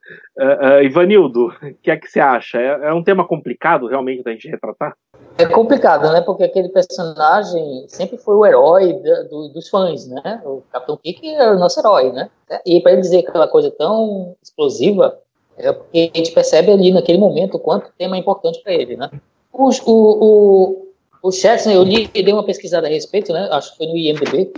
Ivanildo, 0.84 1.49
o 1.49 1.74
que 1.84 1.91
é 1.91 1.97
que 1.97 2.07
você 2.07 2.20
acha? 2.20 2.59
É, 2.59 2.88
é, 2.88 2.93
um 2.93 3.03
tema 3.03 3.28
complicado 3.28 3.88
realmente 3.88 4.24
da 4.24 4.32
gente 4.32 4.49
retratar? 4.49 4.95
É 5.38 5.45
complicado, 5.45 6.11
né? 6.11 6.22
Porque 6.22 6.43
aquele 6.43 6.70
personagem 6.70 7.86
sempre 7.88 8.18
foi 8.18 8.36
o 8.36 8.45
herói 8.45 8.93
do, 9.30 9.49
dos 9.49 9.70
fãs, 9.70 10.07
né? 10.07 10.41
O 10.43 10.64
Capitão 10.72 10.97
Kirk 10.97 11.28
é 11.28 11.51
o 11.51 11.59
nosso 11.59 11.80
herói, 11.80 12.11
né? 12.11 12.30
E 12.66 12.82
para 12.82 12.93
ele 12.93 13.01
dizer 13.01 13.20
aquela 13.20 13.47
coisa 13.47 13.70
tão 13.70 14.36
explosiva, 14.41 15.20
é 15.57 15.72
porque 15.72 16.11
a 16.14 16.18
gente 16.18 16.32
percebe 16.32 16.72
ali 16.72 16.91
naquele 16.91 17.20
momento 17.20 17.55
o 17.55 17.59
quanto 17.59 17.88
o 17.88 17.93
tema 17.97 18.16
é 18.16 18.20
importante 18.20 18.61
para 18.64 18.74
ele, 18.74 18.95
né? 18.95 19.11
O, 19.51 19.70
o, 19.86 20.88
o, 21.22 21.32
Shetner, 21.32 21.76
eu 21.76 21.84
li, 21.84 22.07
dei 22.07 22.34
uma 22.34 22.43
pesquisada 22.43 22.88
a 22.88 22.89
respeito, 22.89 23.32
né? 23.32 23.47
Acho 23.51 23.72
que 23.72 23.78
foi 23.78 23.88
no 23.88 23.95
IMDb, 23.95 24.51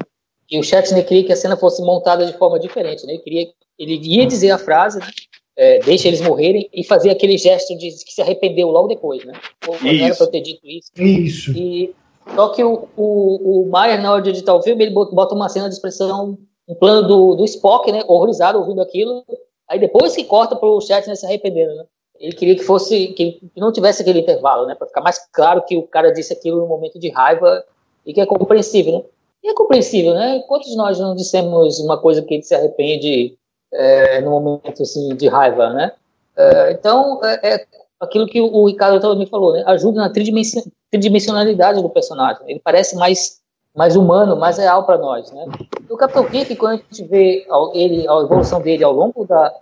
que 0.48 0.60
o 0.60 0.64
Shatner 0.64 1.06
queria 1.06 1.24
que 1.24 1.34
a 1.34 1.36
cena 1.36 1.58
fosse 1.58 1.82
montada 1.82 2.26
de 2.26 2.34
forma 2.34 2.60
diferente, 2.60 3.06
né? 3.06 3.14
Ele, 3.14 3.22
queria, 3.22 3.48
ele 3.80 3.96
ia 4.04 4.26
dizer 4.26 4.52
a 4.52 4.58
frase, 4.58 5.00
né? 5.00 5.08
é, 5.56 5.80
deixa 5.80 6.08
eles 6.08 6.22
morrerem, 6.22 6.70
e 6.74 6.84
fazer 6.84 7.10
aquele 7.10 7.38
gesto 7.38 7.78
de 7.78 7.90
que 7.90 8.14
se 8.14 8.22
arrependeu 8.22 8.70
logo 8.70 8.88
depois, 8.88 9.24
né? 9.24 9.34
Ou, 9.68 9.78
não 9.82 10.06
era 10.06 10.16
para 10.16 10.28
ter 10.28 10.42
dito 10.42 10.68
isso. 10.68 10.92
Isso. 10.98 11.52
E, 11.52 11.94
Só 12.36 12.50
que 12.50 12.64
o, 12.64 12.88
o, 12.98 13.62
o 13.64 13.70
Maier, 13.70 14.02
na 14.02 14.12
hora 14.12 14.22
de 14.22 14.32
editar 14.32 14.54
o 14.54 14.62
filme, 14.62 14.84
ele 14.84 14.94
bota 14.94 15.34
uma 15.34 15.48
cena 15.48 15.70
de 15.70 15.76
expressão, 15.76 16.38
um 16.68 16.76
plano 16.76 17.08
do, 17.08 17.36
do 17.36 17.46
Spock, 17.46 17.92
né, 17.92 18.04
horrorizado 18.08 18.60
ouvindo 18.60 18.82
aquilo, 18.82 19.24
aí 19.70 19.80
depois 19.80 20.16
que 20.16 20.24
corta 20.24 20.56
pro 20.56 20.82
Shatner 20.82 21.16
se 21.16 21.26
arrependendo, 21.26 21.76
né? 21.76 21.86
Ele 22.20 22.34
queria 22.34 22.56
que 22.56 22.64
fosse, 22.64 23.08
que 23.08 23.40
não 23.58 23.74
tivesse 23.74 24.02
aquele 24.02 24.20
intervalo, 24.20 24.66
né, 24.66 24.74
para 24.74 24.88
ficar 24.88 25.02
mais 25.02 25.20
claro 25.32 25.62
que 25.64 25.76
o 25.76 25.84
cara 25.84 26.12
disse 26.12 26.34
aquilo 26.34 26.60
no 26.60 26.68
momento 26.68 26.98
de 26.98 27.10
raiva 27.10 27.64
e 28.06 28.14
que 28.14 28.22
é 28.22 28.26
compreensível, 28.26 28.94
né? 28.94 29.04
E 29.46 29.50
é 29.50 29.54
compreensível, 29.54 30.16
né? 30.16 30.44
Quantos 30.48 30.72
de 30.72 30.76
nós 30.76 31.00
não 31.00 31.16
dissemos 31.16 31.80
uma 31.80 32.00
coisa 32.00 32.20
que 32.24 32.34
a 32.34 32.38
gente 32.38 32.48
se 32.48 32.56
arrepende 32.56 33.38
é, 33.72 34.20
no 34.22 34.32
momento 34.32 34.82
assim 34.82 35.16
de 35.16 35.28
raiva, 35.28 35.70
né? 35.70 35.92
É, 36.36 36.72
então, 36.72 37.24
é, 37.24 37.54
é, 37.54 37.66
aquilo 38.00 38.26
que 38.26 38.42
o 38.42 38.66
Ricardo 38.66 39.00
também 39.00 39.28
falou, 39.28 39.54
né? 39.54 39.64
Ajuda 39.68 40.02
na 40.02 40.10
tridimensionalidade 40.10 41.80
do 41.80 41.90
personagem. 41.92 42.42
Ele 42.48 42.60
parece 42.60 42.96
mais 42.96 43.40
mais 43.76 43.96
humano, 43.96 44.36
mais 44.36 44.58
real 44.58 44.84
para 44.84 44.98
nós, 44.98 45.32
né? 45.32 45.46
O 45.90 45.98
Capitão 45.98 46.26
Kirk, 46.26 46.56
quando 46.56 46.76
a 46.76 46.78
gente 46.78 47.04
vê 47.04 47.46
ele, 47.74 48.08
a 48.08 48.22
evolução 48.22 48.62
dele 48.62 48.84
ao 48.84 48.94
longo 48.94 49.26
da, 49.26 49.54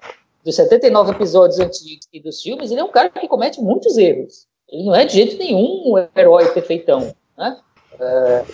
dos 0.45 0.55
79 0.55 1.11
episódios 1.11 1.59
antigos 1.59 2.07
e 2.13 2.21
dos 2.21 2.41
filmes, 2.41 2.71
ele 2.71 2.79
é 2.79 2.83
um 2.83 2.91
cara 2.91 3.09
que 3.09 3.27
comete 3.27 3.59
muitos 3.59 3.97
erros. 3.97 4.45
Ele 4.69 4.85
não 4.85 4.95
é 4.95 5.03
de 5.03 5.13
jeito 5.13 5.37
nenhum 5.37 5.93
um 5.93 6.07
herói 6.15 6.47
perfeitão, 6.53 7.13
né? 7.35 7.57
É, 7.99 8.45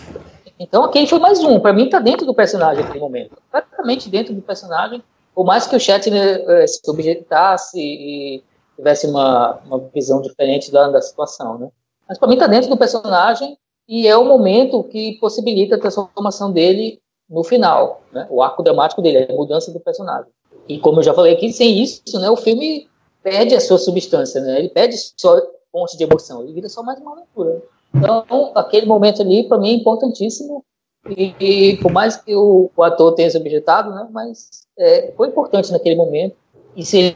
então 0.60 0.84
aqui 0.84 1.08
foi 1.08 1.20
mais 1.20 1.44
um. 1.44 1.60
Para 1.60 1.74
mim 1.74 1.86
está 1.86 2.00
dentro 2.00 2.26
do 2.26 2.34
personagem 2.34 2.84
naquele 2.84 3.00
momento, 3.00 3.38
praticamente 3.50 4.10
dentro 4.10 4.34
do 4.34 4.42
personagem. 4.42 5.02
Por 5.34 5.46
mais 5.46 5.66
que 5.66 5.76
o 5.76 5.80
Shatner 5.80 6.44
é, 6.50 6.68
se 6.68 6.82
objetasse 6.90 7.80
e 7.80 8.44
tivesse 8.76 9.08
uma, 9.08 9.60
uma 9.66 9.80
visão 9.94 10.22
diferente 10.22 10.72
da, 10.72 10.90
da 10.90 11.02
situação, 11.02 11.58
né? 11.58 11.70
Mas 12.08 12.18
para 12.18 12.28
mim 12.28 12.34
está 12.34 12.48
dentro 12.48 12.70
do 12.70 12.78
personagem 12.78 13.58
e 13.88 14.08
é 14.08 14.18
o 14.18 14.26
momento 14.26 14.84
que 14.84 15.18
possibilita 15.20 15.76
a 15.76 15.80
transformação 15.80 16.52
dele 16.52 17.00
no 17.30 17.44
final, 17.44 18.02
né? 18.12 18.28
O 18.30 18.42
arco 18.42 18.64
dramático 18.64 19.02
dele, 19.02 19.28
a 19.30 19.34
mudança 19.34 19.72
do 19.72 19.80
personagem. 19.80 20.32
E 20.68 20.80
como 20.80 21.00
eu 21.00 21.04
já 21.04 21.14
falei 21.14 21.34
aqui, 21.34 21.52
sem 21.52 21.82
isso, 21.82 22.20
né, 22.20 22.30
o 22.30 22.36
filme 22.36 22.88
perde 23.24 23.56
a 23.56 23.60
sua 23.60 23.78
substância, 23.78 24.42
né? 24.42 24.60
Ele 24.60 24.70
perde 24.70 24.96
só 25.18 25.42
pontos 25.72 25.98
de 25.98 26.04
emoção, 26.04 26.44
ele 26.44 26.54
vira 26.54 26.70
só 26.70 26.84
mais 26.84 27.00
uma 27.00 27.14
aventura. 27.14 27.62
Então, 27.94 28.52
aquele 28.56 28.86
momento 28.86 29.22
ali, 29.22 29.48
para 29.48 29.58
mim, 29.58 29.70
é 29.70 29.74
importantíssimo. 29.74 30.64
E, 31.08 31.34
e, 31.40 31.78
por 31.78 31.92
mais 31.92 32.18
que 32.18 32.36
o, 32.36 32.70
o, 32.76 32.84
ator 32.84 33.14
tenha 33.16 33.30
se 33.30 33.38
objetado, 33.38 33.92
né, 33.92 34.08
mas 34.12 34.50
é, 34.78 35.12
foi 35.16 35.30
importante 35.30 35.72
naquele 35.72 35.96
momento. 35.96 36.36
E, 36.76 36.86
se 36.86 37.16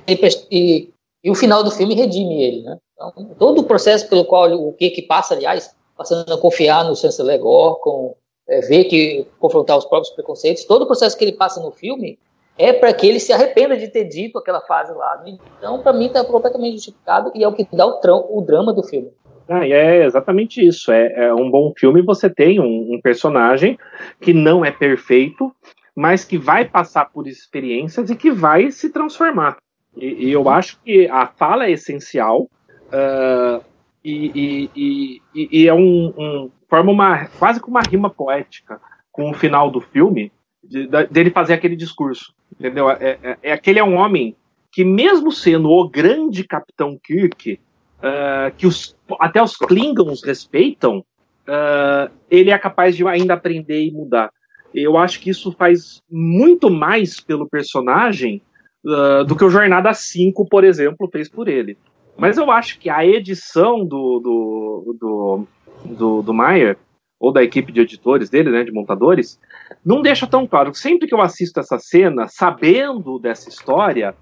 e, 0.51 0.89
e, 1.23 1.29
o 1.29 1.35
final 1.35 1.63
do 1.63 1.71
filme 1.71 1.93
redime 1.93 2.41
ele. 2.41 2.61
Né? 2.63 2.77
Então, 2.93 3.11
todo 3.37 3.59
o 3.59 3.63
processo 3.63 4.07
pelo 4.07 4.25
qual 4.25 4.51
o 4.51 4.73
que, 4.73 4.89
que 4.89 5.01
passa, 5.01 5.33
aliás, 5.33 5.75
passando 5.97 6.33
a 6.33 6.37
confiar 6.37 6.85
no 6.85 6.95
chanceler 6.95 7.39
Gore, 7.39 7.79
com, 7.81 8.15
é, 8.47 8.61
ver 8.61 8.85
que 8.85 9.27
confrontar 9.39 9.77
os 9.77 9.85
próprios 9.85 10.13
preconceitos, 10.13 10.65
todo 10.65 10.83
o 10.83 10.87
processo 10.87 11.17
que 11.17 11.23
ele 11.23 11.33
passa 11.33 11.61
no 11.61 11.71
filme 11.71 12.17
é 12.57 12.71
para 12.71 12.93
que 12.93 13.07
ele 13.07 13.19
se 13.19 13.33
arrependa 13.33 13.75
de 13.75 13.87
ter 13.87 14.05
dito 14.05 14.37
aquela 14.37 14.61
fase 14.61 14.93
lá. 14.93 15.21
Né? 15.23 15.37
Então, 15.57 15.81
para 15.81 15.93
mim, 15.93 16.05
está 16.05 16.23
completamente 16.23 16.75
justificado 16.75 17.31
e 17.35 17.43
é 17.43 17.47
o 17.47 17.53
que 17.53 17.67
dá 17.71 17.85
o, 17.85 18.37
o 18.37 18.41
drama 18.41 18.73
do 18.73 18.83
filme. 18.83 19.11
Ah, 19.47 19.67
é 19.67 20.05
exatamente 20.05 20.65
isso. 20.65 20.91
É, 20.91 21.25
é, 21.25 21.33
um 21.33 21.49
bom 21.49 21.73
filme. 21.77 22.01
Você 22.01 22.29
tem 22.29 22.59
um, 22.59 22.93
um, 22.93 23.01
personagem 23.01 23.77
que 24.21 24.33
não 24.33 24.63
é 24.63 24.71
perfeito, 24.71 25.53
mas 25.95 26.23
que 26.23 26.37
vai 26.37 26.65
passar 26.65 27.05
por 27.05 27.27
experiências 27.27 28.09
e 28.09 28.15
que 28.15 28.31
vai 28.31 28.71
se 28.71 28.89
transformar. 28.89 29.57
E, 29.95 30.27
e 30.27 30.31
eu 30.31 30.49
acho 30.49 30.79
que 30.81 31.07
a 31.07 31.27
fala 31.27 31.65
é 31.65 31.71
essencial 31.71 32.43
uh, 32.43 33.63
e, 34.03 34.69
e, 34.75 35.21
e, 35.33 35.67
é 35.67 35.73
um, 35.73 36.13
um, 36.17 36.51
forma 36.69 36.91
uma 36.91 37.25
quase 37.39 37.61
que 37.61 37.69
uma 37.69 37.81
rima 37.81 38.09
poética 38.09 38.81
com 39.11 39.29
o 39.29 39.33
final 39.33 39.69
do 39.69 39.79
filme 39.79 40.31
de, 40.63 40.87
de, 40.87 41.07
dele 41.07 41.29
fazer 41.29 41.53
aquele 41.53 41.75
discurso, 41.75 42.33
entendeu? 42.51 42.89
É, 42.89 43.17
é, 43.23 43.37
é 43.43 43.53
aquele 43.53 43.79
é 43.79 43.83
um 43.83 43.95
homem 43.95 44.35
que 44.71 44.83
mesmo 44.83 45.31
sendo 45.31 45.69
o 45.69 45.87
grande 45.87 46.43
Capitão 46.43 46.97
Kirk 47.01 47.59
uh, 48.03 48.53
que 48.57 48.67
os, 48.67 48.95
até 49.19 49.41
os 49.41 49.55
Klingons 49.55 50.23
respeitam, 50.23 50.99
uh, 50.99 52.11
ele 52.29 52.51
é 52.51 52.57
capaz 52.57 52.95
de 52.95 53.07
ainda 53.07 53.33
aprender 53.33 53.85
e 53.85 53.91
mudar. 53.91 54.29
Eu 54.73 54.97
acho 54.97 55.19
que 55.19 55.29
isso 55.29 55.51
faz 55.53 56.01
muito 56.11 56.69
mais 56.69 57.19
pelo 57.19 57.47
personagem 57.47 58.41
uh, 58.85 59.23
do 59.23 59.35
que 59.35 59.45
o 59.45 59.49
Jornada 59.49 59.93
5, 59.93 60.47
por 60.47 60.63
exemplo, 60.63 61.09
fez 61.11 61.29
por 61.29 61.47
ele. 61.47 61.77
Mas 62.17 62.37
eu 62.37 62.51
acho 62.51 62.77
que 62.79 62.89
a 62.89 63.05
edição 63.05 63.85
do, 63.85 64.19
do, 64.19 64.97
do, 64.99 65.47
do, 65.85 66.21
do 66.21 66.33
Maier, 66.33 66.77
ou 67.19 67.31
da 67.31 67.41
equipe 67.41 67.71
de 67.71 67.79
editores 67.79 68.29
dele, 68.29 68.51
né, 68.51 68.63
de 68.63 68.71
montadores, 68.71 69.39
não 69.83 70.01
deixa 70.01 70.27
tão 70.27 70.45
claro. 70.45 70.73
Sempre 70.75 71.07
que 71.07 71.13
eu 71.13 71.21
assisto 71.21 71.59
essa 71.59 71.79
cena, 71.79 72.27
sabendo 72.27 73.17
dessa 73.17 73.49
história, 73.49 74.13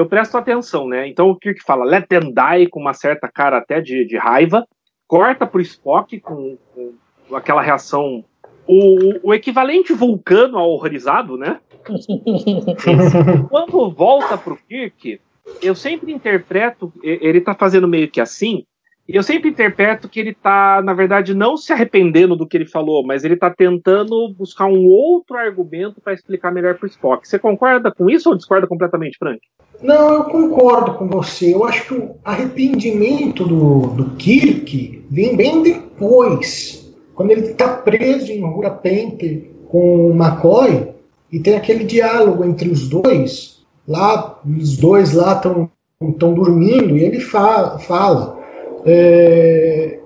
eu 0.00 0.06
presto 0.06 0.38
atenção, 0.38 0.88
né? 0.88 1.06
Então 1.06 1.28
o 1.28 1.36
Kirk 1.36 1.62
fala 1.62 1.84
let 1.84 2.06
them 2.08 2.32
die 2.32 2.66
com 2.68 2.80
uma 2.80 2.94
certa 2.94 3.28
cara 3.28 3.58
até 3.58 3.82
de, 3.82 4.06
de 4.06 4.16
raiva, 4.16 4.66
corta 5.06 5.46
pro 5.46 5.60
Spock 5.60 6.18
com, 6.20 6.56
com 7.28 7.36
aquela 7.36 7.60
reação. 7.60 8.24
O, 8.66 9.28
o, 9.28 9.34
equivalente 9.34 9.92
vulcano 9.92 10.56
ao 10.56 10.70
horrorizado, 10.70 11.36
né? 11.36 11.60
Quando 13.50 13.90
volta 13.90 14.38
pro 14.38 14.56
Kirk, 14.56 15.20
eu 15.60 15.74
sempre 15.74 16.12
interpreto, 16.12 16.92
ele 17.02 17.40
tá 17.40 17.54
fazendo 17.54 17.88
meio 17.88 18.08
que 18.08 18.20
assim, 18.20 18.64
e 19.12 19.16
eu 19.16 19.24
sempre 19.24 19.50
interpreto 19.50 20.08
que 20.08 20.20
ele 20.20 20.32
tá, 20.32 20.80
na 20.84 20.94
verdade, 20.94 21.34
não 21.34 21.56
se 21.56 21.72
arrependendo 21.72 22.36
do 22.36 22.46
que 22.46 22.56
ele 22.56 22.66
falou, 22.66 23.04
mas 23.04 23.24
ele 23.24 23.34
tá 23.34 23.50
tentando 23.50 24.32
buscar 24.38 24.66
um 24.66 24.86
outro 24.86 25.36
argumento 25.36 26.00
para 26.00 26.12
explicar 26.12 26.52
melhor 26.52 26.78
pro 26.78 26.86
Spock. 26.86 27.26
Você 27.26 27.36
concorda 27.36 27.90
com 27.90 28.08
isso 28.08 28.28
ou 28.28 28.36
discorda 28.36 28.68
completamente, 28.68 29.18
Frank? 29.18 29.40
Não, 29.82 30.14
eu 30.14 30.24
concordo 30.24 30.94
com 30.94 31.08
você. 31.08 31.52
Eu 31.52 31.64
acho 31.64 31.88
que 31.88 31.94
o 31.94 32.14
arrependimento 32.24 33.44
do, 33.44 33.88
do 33.88 34.10
Kirk 34.10 35.04
vem 35.10 35.36
bem 35.36 35.64
depois. 35.64 36.94
Quando 37.12 37.32
ele 37.32 37.40
está 37.40 37.78
preso 37.78 38.30
em 38.30 38.44
Hurapente 38.44 39.50
com 39.66 40.12
o 40.12 40.14
McCoy 40.14 40.86
e 41.32 41.40
tem 41.40 41.56
aquele 41.56 41.82
diálogo 41.82 42.44
entre 42.44 42.68
os 42.68 42.88
dois. 42.88 43.64
Lá, 43.88 44.38
os 44.46 44.76
dois 44.76 45.14
lá 45.14 45.32
estão 45.34 46.32
dormindo 46.32 46.96
e 46.96 47.02
ele 47.02 47.18
fala 47.18 48.38
é, 48.86 49.98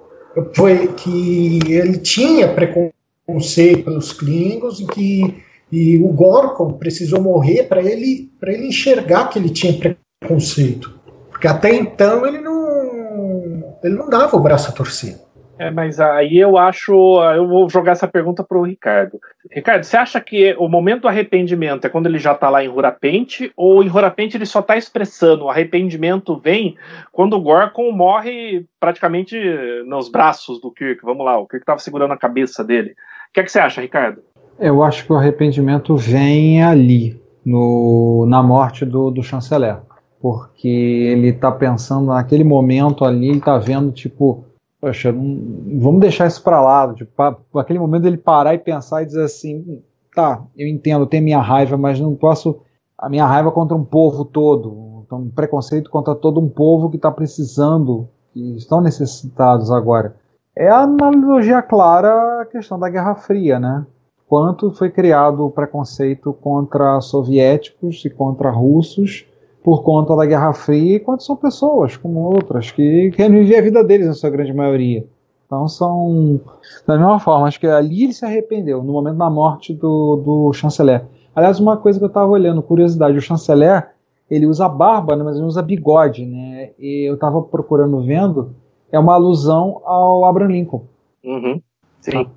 foi 0.54 0.88
que 0.88 1.60
ele 1.68 1.98
tinha 1.98 2.48
preconceito 2.48 3.84
pelos 3.84 4.12
Klingons 4.12 4.80
e 4.80 4.86
que 4.86 5.44
e 5.72 5.98
o 5.98 6.08
Gorkon 6.08 6.74
precisou 6.74 7.20
morrer 7.20 7.64
para 7.64 7.82
ele, 7.82 8.30
ele 8.44 8.68
enxergar 8.68 9.28
que 9.28 9.40
ele 9.40 9.50
tinha 9.50 9.96
preconceito. 10.20 11.00
Porque 11.30 11.48
até 11.48 11.74
então 11.74 12.24
ele 12.24 12.38
não, 12.40 13.76
ele 13.82 13.96
não 13.96 14.08
dava 14.08 14.36
o 14.36 14.40
braço 14.40 14.68
a 14.68 14.72
torcer. 14.72 15.16
É, 15.58 15.70
mas 15.70 16.00
aí 16.00 16.38
eu 16.38 16.58
acho. 16.58 16.92
Eu 17.34 17.46
vou 17.46 17.68
jogar 17.68 17.92
essa 17.92 18.08
pergunta 18.08 18.42
para 18.42 18.58
o 18.58 18.64
Ricardo. 18.64 19.20
Ricardo, 19.50 19.84
você 19.84 19.96
acha 19.96 20.20
que 20.20 20.54
o 20.58 20.68
momento 20.68 21.02
do 21.02 21.08
arrependimento 21.08 21.86
é 21.86 21.90
quando 21.90 22.06
ele 22.06 22.18
já 22.18 22.32
está 22.32 22.50
lá 22.50 22.64
em 22.64 22.68
Rurapente? 22.68 23.52
Ou 23.56 23.82
em 23.82 23.88
Rurapente 23.88 24.36
ele 24.36 24.46
só 24.46 24.60
está 24.60 24.76
expressando? 24.76 25.44
O 25.44 25.50
arrependimento 25.50 26.36
vem 26.38 26.76
quando 27.12 27.34
o 27.34 27.40
Gorkon 27.40 27.92
morre 27.92 28.66
praticamente 28.80 29.36
nos 29.86 30.10
braços 30.10 30.60
do 30.60 30.72
Kirk. 30.72 31.04
Vamos 31.04 31.24
lá, 31.24 31.38
o 31.38 31.46
Kirk 31.46 31.62
estava 31.62 31.78
segurando 31.78 32.12
a 32.12 32.18
cabeça 32.18 32.64
dele. 32.64 32.90
O 32.90 33.32
que, 33.34 33.40
é 33.40 33.42
que 33.44 33.52
você 33.52 33.60
acha, 33.60 33.80
Ricardo? 33.80 34.22
Eu 34.58 34.82
acho 34.82 35.04
que 35.04 35.12
o 35.12 35.16
arrependimento 35.16 35.96
vem 35.96 36.62
ali, 36.62 37.20
no, 37.44 38.24
na 38.28 38.42
morte 38.42 38.84
do, 38.84 39.10
do 39.10 39.22
chanceler. 39.22 39.78
Porque 40.20 40.68
ele 40.68 41.28
está 41.28 41.52
pensando 41.52 42.06
naquele 42.06 42.44
momento 42.44 43.04
ali, 43.04 43.28
ele 43.28 43.38
está 43.38 43.58
vendo, 43.58 43.92
tipo, 43.92 44.44
poxa, 44.84 45.10
não, 45.10 45.80
vamos 45.80 46.00
deixar 46.00 46.26
isso 46.26 46.42
para 46.42 46.60
lá. 46.60 46.92
Tipo, 46.92 47.58
aquele 47.58 47.78
momento 47.78 48.06
ele 48.06 48.18
parar 48.18 48.54
e 48.54 48.58
pensar 48.58 49.02
e 49.02 49.06
dizer 49.06 49.24
assim: 49.24 49.82
tá, 50.14 50.44
eu 50.54 50.68
entendo, 50.68 51.02
eu 51.02 51.06
tenho 51.06 51.24
minha 51.24 51.40
raiva, 51.40 51.78
mas 51.78 51.98
não 51.98 52.14
posso. 52.14 52.60
A 52.98 53.08
minha 53.08 53.26
raiva 53.26 53.50
contra 53.50 53.76
um 53.76 53.84
povo 53.84 54.24
todo, 54.24 55.02
então, 55.04 55.18
um 55.18 55.30
preconceito 55.30 55.90
contra 55.90 56.14
todo 56.14 56.38
um 56.38 56.48
povo 56.48 56.88
que 56.90 56.96
está 56.96 57.10
precisando, 57.10 58.08
que 58.32 58.56
estão 58.56 58.80
necessitados 58.80 59.70
agora. 59.70 60.16
É 60.56 60.68
a 60.68 60.82
analogia 60.82 61.60
clara 61.60 62.42
à 62.42 62.46
questão 62.46 62.78
da 62.78 62.88
Guerra 62.88 63.16
Fria, 63.16 63.58
né? 63.58 63.84
quanto 64.26 64.72
foi 64.72 64.90
criado 64.90 65.44
o 65.44 65.50
preconceito 65.50 66.32
contra 66.32 67.00
soviéticos 67.00 68.04
e 68.04 68.10
contra 68.10 68.50
russos 68.50 69.26
por 69.64 69.82
conta 69.82 70.14
da 70.14 70.26
Guerra 70.26 70.52
Fria, 70.52 71.00
quanto 71.00 71.24
são 71.24 71.34
pessoas 71.34 71.96
como 71.96 72.20
outras 72.20 72.70
que 72.70 73.10
querem 73.12 73.40
viver 73.40 73.56
a 73.56 73.62
vida 73.62 73.82
deles, 73.82 74.06
na 74.06 74.12
sua 74.12 74.28
grande 74.28 74.52
maioria. 74.52 75.06
Então 75.46 75.66
são. 75.66 76.38
Da 76.86 76.98
mesma 76.98 77.18
forma, 77.18 77.48
acho 77.48 77.58
que 77.58 77.66
ali 77.66 78.04
ele 78.04 78.12
se 78.12 78.26
arrependeu, 78.26 78.82
no 78.82 78.92
momento 78.92 79.16
da 79.16 79.30
morte 79.30 79.72
do, 79.72 80.16
do 80.16 80.52
chanceler. 80.52 81.06
Aliás, 81.34 81.58
uma 81.58 81.78
coisa 81.78 81.98
que 81.98 82.04
eu 82.04 82.08
estava 82.08 82.30
olhando, 82.30 82.62
curiosidade, 82.62 83.16
o 83.16 83.22
chanceler 83.22 83.88
ele 84.30 84.46
usa 84.46 84.68
barba, 84.68 85.16
né, 85.16 85.24
mas 85.24 85.36
ele 85.36 85.46
usa 85.46 85.62
bigode, 85.62 86.26
né? 86.26 86.70
E 86.78 87.08
eu 87.08 87.14
estava 87.14 87.40
procurando 87.40 88.02
vendo, 88.02 88.54
é 88.92 88.98
uma 88.98 89.14
alusão 89.14 89.80
ao 89.84 90.26
Abraham 90.26 90.50
Lincoln. 90.50 90.84
Uhum. 91.24 91.60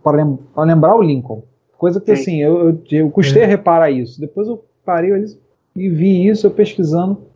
para 0.01 0.63
lembrar 0.63 0.95
o 0.95 1.01
Lincoln. 1.01 1.43
Coisa 1.77 1.99
que 1.99 2.15
Sim. 2.15 2.21
assim, 2.21 2.41
eu, 2.41 2.69
eu, 2.69 2.81
eu 2.89 3.11
custei 3.11 3.43
é. 3.43 3.45
reparar 3.45 3.91
isso. 3.91 4.19
Depois 4.19 4.47
eu 4.47 4.63
parei 4.85 5.11
e 5.11 5.46
vi 5.77 6.27
isso, 6.27 6.47
eu 6.47 6.51
pesquisando 6.51 7.27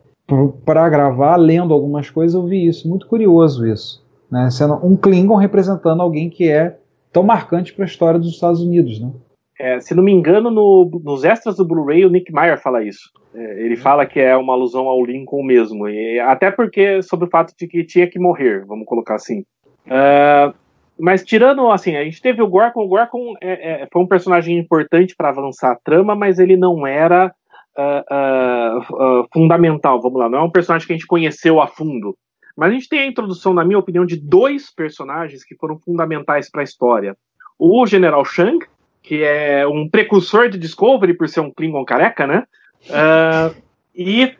para 0.64 0.88
gravar, 0.88 1.36
lendo 1.36 1.74
algumas 1.74 2.10
coisas, 2.10 2.34
eu 2.34 2.46
vi 2.46 2.66
isso. 2.66 2.88
Muito 2.88 3.06
curioso 3.06 3.66
isso. 3.66 4.04
Né? 4.30 4.50
Sendo 4.50 4.74
um 4.84 4.96
Klingon 4.96 5.36
representando 5.36 6.00
alguém 6.00 6.30
que 6.30 6.50
é 6.50 6.78
tão 7.12 7.22
marcante 7.22 7.72
para 7.72 7.84
a 7.84 7.86
história 7.86 8.18
dos 8.18 8.30
Estados 8.30 8.60
Unidos. 8.60 9.00
Né? 9.00 9.10
É, 9.58 9.80
se 9.80 9.94
não 9.94 10.02
me 10.02 10.12
engano, 10.12 10.50
no, 10.50 10.90
nos 11.04 11.24
extras 11.24 11.56
do 11.56 11.64
Blu-ray, 11.64 12.04
o 12.04 12.10
Nick 12.10 12.32
Meyer 12.32 12.60
fala 12.60 12.82
isso. 12.82 13.10
É, 13.34 13.62
ele 13.62 13.76
fala 13.76 14.06
que 14.06 14.18
é 14.18 14.36
uma 14.36 14.54
alusão 14.54 14.86
ao 14.86 15.04
Lincoln 15.04 15.42
mesmo. 15.42 15.88
E, 15.88 16.18
até 16.20 16.50
porque, 16.50 17.02
sobre 17.02 17.26
o 17.26 17.30
fato 17.30 17.54
de 17.56 17.66
que 17.66 17.84
tinha 17.84 18.06
que 18.06 18.18
morrer, 18.18 18.64
vamos 18.64 18.86
colocar 18.86 19.14
assim. 19.14 19.44
Uh, 19.86 20.54
mas 20.98 21.24
tirando, 21.24 21.70
assim, 21.70 21.96
a 21.96 22.04
gente 22.04 22.20
teve 22.20 22.42
o 22.42 22.48
Gorkon. 22.48 22.84
O 22.84 22.88
Gorkon 22.88 23.34
é, 23.40 23.82
é, 23.82 23.88
foi 23.92 24.02
um 24.02 24.06
personagem 24.06 24.58
importante 24.58 25.14
para 25.16 25.30
avançar 25.30 25.72
a 25.72 25.76
trama, 25.76 26.14
mas 26.14 26.38
ele 26.38 26.56
não 26.56 26.86
era 26.86 27.34
uh, 27.78 29.26
fundamental, 29.32 30.00
vamos 30.00 30.18
lá. 30.18 30.28
Não 30.28 30.38
é 30.38 30.42
um 30.42 30.50
personagem 30.50 30.86
que 30.86 30.92
a 30.92 30.96
gente 30.96 31.06
conheceu 31.06 31.60
a 31.60 31.66
fundo. 31.66 32.16
Mas 32.56 32.70
a 32.70 32.74
gente 32.74 32.88
tem 32.88 33.00
a 33.00 33.06
introdução, 33.06 33.54
na 33.54 33.64
minha 33.64 33.78
opinião, 33.78 34.04
de 34.04 34.16
dois 34.16 34.72
personagens 34.72 35.44
que 35.44 35.56
foram 35.56 35.78
fundamentais 35.78 36.50
para 36.50 36.60
a 36.60 36.64
história. 36.64 37.16
O 37.58 37.86
General 37.86 38.24
Shang, 38.24 38.64
que 39.02 39.22
é 39.22 39.66
um 39.66 39.88
precursor 39.88 40.48
de 40.48 40.58
Discovery 40.58 41.14
por 41.14 41.28
ser 41.28 41.40
um 41.40 41.50
Klingon 41.50 41.84
careca, 41.84 42.26
né? 42.26 42.44
Uh, 42.88 43.54
e 43.94 44.34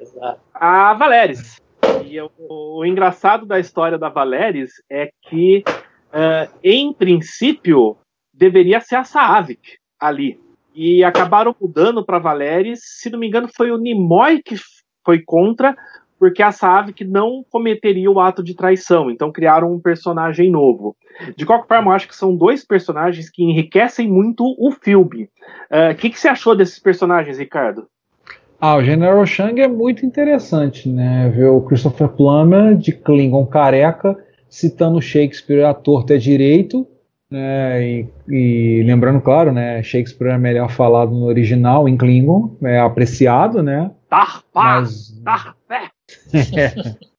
a 0.54 0.94
Valeris. 0.94 1.60
E 2.04 2.20
o, 2.20 2.30
o, 2.38 2.84
engraçado 2.84 3.46
da 3.46 3.58
história 3.58 3.98
da 3.98 4.08
Valeris 4.08 4.72
é 4.90 5.10
que, 5.22 5.64
uh, 5.66 6.52
em 6.62 6.92
princípio, 6.92 7.96
deveria 8.32 8.80
ser 8.80 8.96
a 8.96 9.04
Saavik 9.04 9.78
ali. 9.98 10.38
E 10.74 11.04
acabaram 11.04 11.54
mudando 11.60 12.04
para 12.04 12.18
Valeris. 12.18 12.80
Se 12.82 13.10
não 13.10 13.18
me 13.18 13.28
engano, 13.28 13.48
foi 13.54 13.70
o 13.70 13.78
Nimoy 13.78 14.42
que 14.42 14.56
foi 15.04 15.20
contra, 15.20 15.76
porque 16.18 16.42
a 16.42 16.52
Saavik 16.52 17.04
não 17.04 17.44
cometeria 17.50 18.10
o 18.10 18.20
ato 18.20 18.42
de 18.42 18.54
traição, 18.54 19.10
então 19.10 19.32
criaram 19.32 19.72
um 19.72 19.80
personagem 19.80 20.50
novo. 20.50 20.96
De 21.36 21.44
qualquer 21.44 21.66
forma, 21.66 21.90
eu 21.90 21.94
acho 21.96 22.08
que 22.08 22.16
são 22.16 22.34
dois 22.34 22.64
personagens 22.64 23.28
que 23.28 23.42
enriquecem 23.42 24.08
muito 24.08 24.44
o 24.58 24.70
filme. 24.70 25.28
O 25.70 25.90
uh, 25.90 25.94
que, 25.96 26.10
que 26.10 26.18
você 26.18 26.28
achou 26.28 26.56
desses 26.56 26.78
personagens, 26.78 27.38
Ricardo? 27.38 27.86
Ah, 28.60 28.76
o 28.76 28.84
General 28.84 29.26
Shang 29.26 29.60
é 29.60 29.66
muito 29.66 30.06
interessante, 30.06 30.88
né? 30.88 31.28
Ver 31.34 31.48
o 31.48 31.60
Christopher 31.62 32.08
Plummer 32.08 32.76
de 32.76 32.92
Klingon 32.92 33.44
careca 33.44 34.16
citando 34.48 35.02
Shakespeare 35.02 35.64
à 35.64 35.74
torta 35.74 36.14
à 36.14 36.18
direito, 36.18 36.86
né? 37.32 37.82
E, 37.82 38.08
e, 38.28 38.82
lembrando, 38.84 39.20
claro, 39.20 39.52
né? 39.52 39.82
Shakespeare 39.82 40.34
é 40.34 40.38
melhor 40.38 40.70
falado 40.70 41.10
no 41.10 41.24
original, 41.24 41.88
em 41.88 41.96
Klingon, 41.96 42.56
é 42.62 42.78
apreciado, 42.78 43.62
né? 43.62 43.90
Tarpa, 44.08 44.44
Mas... 44.54 45.20
Tarpé. 45.24 45.90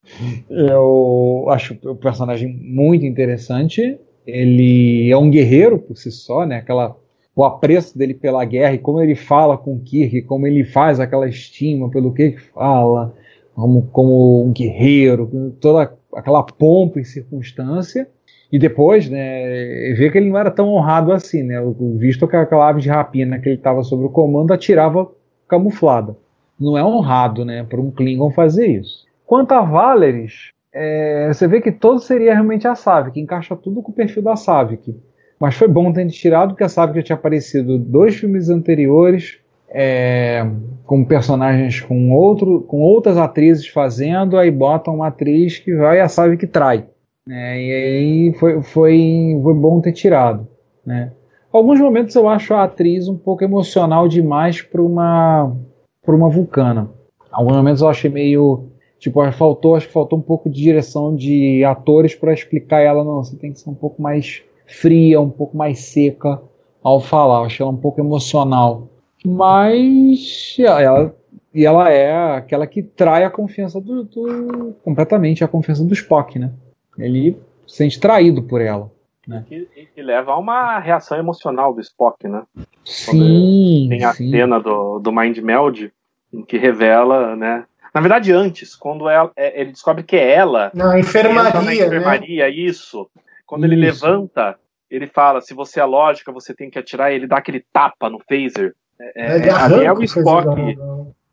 Eu 0.48 1.46
acho 1.50 1.76
o 1.84 1.96
personagem 1.96 2.48
muito 2.48 3.06
interessante. 3.06 3.98
Ele 4.28 5.10
é 5.10 5.18
um 5.18 5.30
guerreiro 5.30 5.80
por 5.80 5.98
si 5.98 6.12
só, 6.12 6.46
né? 6.46 6.58
Aquela, 6.58 6.96
o 7.36 7.44
apreço 7.44 7.98
dele 7.98 8.14
pela 8.14 8.46
guerra 8.46 8.76
e 8.76 8.78
como 8.78 9.02
ele 9.02 9.16
fala 9.16 9.58
com 9.58 9.74
o 9.74 9.80
Kirk, 9.80 10.22
como 10.24 10.46
ele 10.46 10.64
faz 10.64 11.00
aquela 11.00 11.28
estima 11.28 11.90
pelo 11.90 12.14
que 12.14 12.38
fala, 12.54 13.14
como, 13.56 13.88
como 13.88 14.46
um 14.46 14.54
guerreiro, 14.54 15.56
toda 15.60 15.92
aquela 16.14 16.44
pompa 16.44 17.00
e 17.00 17.06
circunstância. 17.06 18.08
E 18.54 18.60
depois, 18.60 19.10
né, 19.10 19.94
ver 19.98 20.12
que 20.12 20.18
ele 20.18 20.30
não 20.30 20.38
era 20.38 20.52
tão 20.52 20.70
honrado 20.70 21.12
assim, 21.12 21.44
né? 21.44 21.56
Visto 21.98 22.28
que 22.28 22.36
aquela 22.38 22.70
ave 22.70 22.82
de 22.82 22.90
rapina 22.90 23.40
que 23.40 23.50
ele 23.50 23.56
estava 23.56 23.84
sob 23.84 24.06
o 24.06 24.10
comando 24.10 24.54
atirava 24.54 25.12
camuflada 25.48 26.16
não 26.60 26.78
é 26.78 26.84
honrado, 26.84 27.44
né, 27.44 27.64
para 27.64 27.82
um 27.82 27.92
Klingon 27.92 28.32
fazer 28.32 28.68
isso. 28.68 29.06
Quanto 29.26 29.52
a 29.54 29.62
Valeris, 29.62 30.52
é, 30.74 31.28
você 31.32 31.48
vê 31.48 31.62
que 31.62 31.72
todo 31.72 32.00
seria 32.00 32.34
realmente 32.34 32.68
a 32.68 32.76
Savik, 32.76 33.20
encaixa 33.20 33.56
tudo 33.56 33.82
com 33.82 33.92
o 33.92 33.96
perfil 33.96 34.24
da 34.24 34.36
Savik. 34.36 34.96
Mas 35.40 35.56
foi 35.56 35.68
bom 35.68 35.92
ter 35.92 36.08
tirado, 36.08 36.50
porque 36.50 36.64
a 36.64 36.70
Savik 36.70 37.00
já 37.00 37.04
tinha 37.04 37.16
aparecido 37.16 37.78
dois 37.78 38.16
filmes 38.16 38.50
anteriores, 38.50 39.40
é, 39.70 40.46
com 40.86 41.04
personagens 41.04 41.82
com, 41.82 42.12
outro, 42.12 42.62
com 42.62 42.82
outras 42.82 43.18
atrizes 43.18 43.68
fazendo, 43.68 44.38
aí 44.38 44.52
botam 44.52 44.96
uma 44.96 45.08
atriz 45.08 45.58
que 45.58 45.76
vai 45.76 45.98
e 45.98 46.02
a 46.02 46.08
Savik 46.08 46.46
trai. 46.48 46.86
Né, 47.26 47.62
e 47.62 47.74
aí 47.74 48.34
foi, 48.34 48.62
foi, 48.62 49.40
foi 49.42 49.54
bom 49.54 49.80
ter 49.82 49.94
tirado. 49.94 50.48
Né. 50.86 51.12
Alguns 51.52 51.80
momentos 51.80 52.16
eu 52.16 52.28
acho 52.28 52.54
a 52.54 52.64
atriz 52.64 53.08
um 53.08 53.18
pouco 53.18 53.44
emocional 53.44 54.08
demais 54.08 54.62
para 54.62 54.82
uma 54.82 55.56
por 56.04 56.14
uma 56.14 56.30
vulcana. 56.30 56.90
Alguns 57.32 57.56
momentos 57.56 57.82
eu 57.82 57.88
achei 57.88 58.10
meio. 58.10 58.70
Tipo, 59.00 59.30
faltou, 59.34 59.76
acho 59.76 59.88
que 59.88 59.94
faltou 59.94 60.18
um 60.18 60.22
pouco 60.22 60.50
de 60.50 60.62
direção 60.62 61.14
de 61.14 61.64
atores 61.66 62.16
para 62.16 62.34
explicar 62.34 62.80
ela. 62.80 63.04
Não, 63.04 63.24
você 63.24 63.36
tem 63.36 63.52
que 63.52 63.60
ser 63.60 63.70
um 63.70 63.76
pouco 63.76 64.02
mais 64.02 64.42
fria, 64.66 65.20
um 65.20 65.30
pouco 65.30 65.58
mais 65.58 65.80
seca 65.80 66.42
ao 66.82 67.02
falar. 67.02 67.40
Eu 67.40 67.46
achei 67.46 67.64
ela 67.64 67.74
um 67.74 67.78
pouco 67.78 68.00
emocional. 68.00 68.88
Mas 69.26 70.56
ela, 70.60 71.14
e 71.54 71.66
ela 71.66 71.90
é 71.90 72.36
aquela 72.36 72.66
que 72.66 72.82
trai 72.82 73.26
a 73.26 73.30
confiança 73.30 73.80
do, 73.82 74.04
do, 74.04 74.74
completamente 74.84 75.44
a 75.44 75.48
confiança 75.48 75.84
do 75.84 75.94
Spock, 75.94 76.40
né? 76.40 76.52
Ele 76.98 77.38
se 77.68 77.78
sente 77.78 78.00
traído 78.00 78.44
por 78.44 78.62
ela. 78.62 78.92
Né? 79.28 79.46
Que, 79.48 79.88
que, 79.96 80.02
leva 80.02 80.34
a 80.34 80.38
uma 80.38 80.80
reação 80.80 81.18
emocional 81.18 81.74
do 81.74 81.80
Spock, 81.80 82.28
né? 82.28 82.44
Sim. 82.84 83.88
Tem 83.90 84.04
a 84.04 84.14
sim. 84.14 84.30
cena 84.30 84.60
do, 84.60 85.00
do 85.00 85.12
Mind 85.14 85.38
Meld 85.38 85.94
em 86.32 86.44
que 86.44 86.58
revela, 86.58 87.36
né? 87.36 87.66
Na 87.94 88.02
verdade, 88.02 88.34
antes, 88.34 88.76
quando 88.76 89.08
ela, 89.08 89.32
é, 89.36 89.62
ele 89.62 89.72
descobre 89.72 90.04
que 90.04 90.16
é 90.16 90.34
ela. 90.34 90.72
Na 90.74 91.00
enfermaria. 91.00 91.62
Na 91.62 91.74
enfermaria, 91.74 92.46
né? 92.46 92.50
isso. 92.50 93.10
Quando 93.46 93.66
isso. 93.66 93.74
ele 93.74 93.86
levanta, 93.86 94.58
ele 94.90 95.08
fala: 95.08 95.40
se 95.42 95.54
você 95.54 95.80
é 95.80 95.86
lógica, 95.86 96.32
você 96.32 96.54
tem 96.54 96.70
que 96.70 96.80
atirar. 96.80 97.12
Ele 97.12 97.28
dá 97.28 97.38
aquele 97.38 97.64
tapa 97.72 98.10
no 98.10 98.20
phaser. 98.28 98.74
É, 99.00 99.38
é, 99.38 99.52
ali 99.52 99.86
é 99.86 99.94
o 99.94 100.04
Spock. 100.04 100.78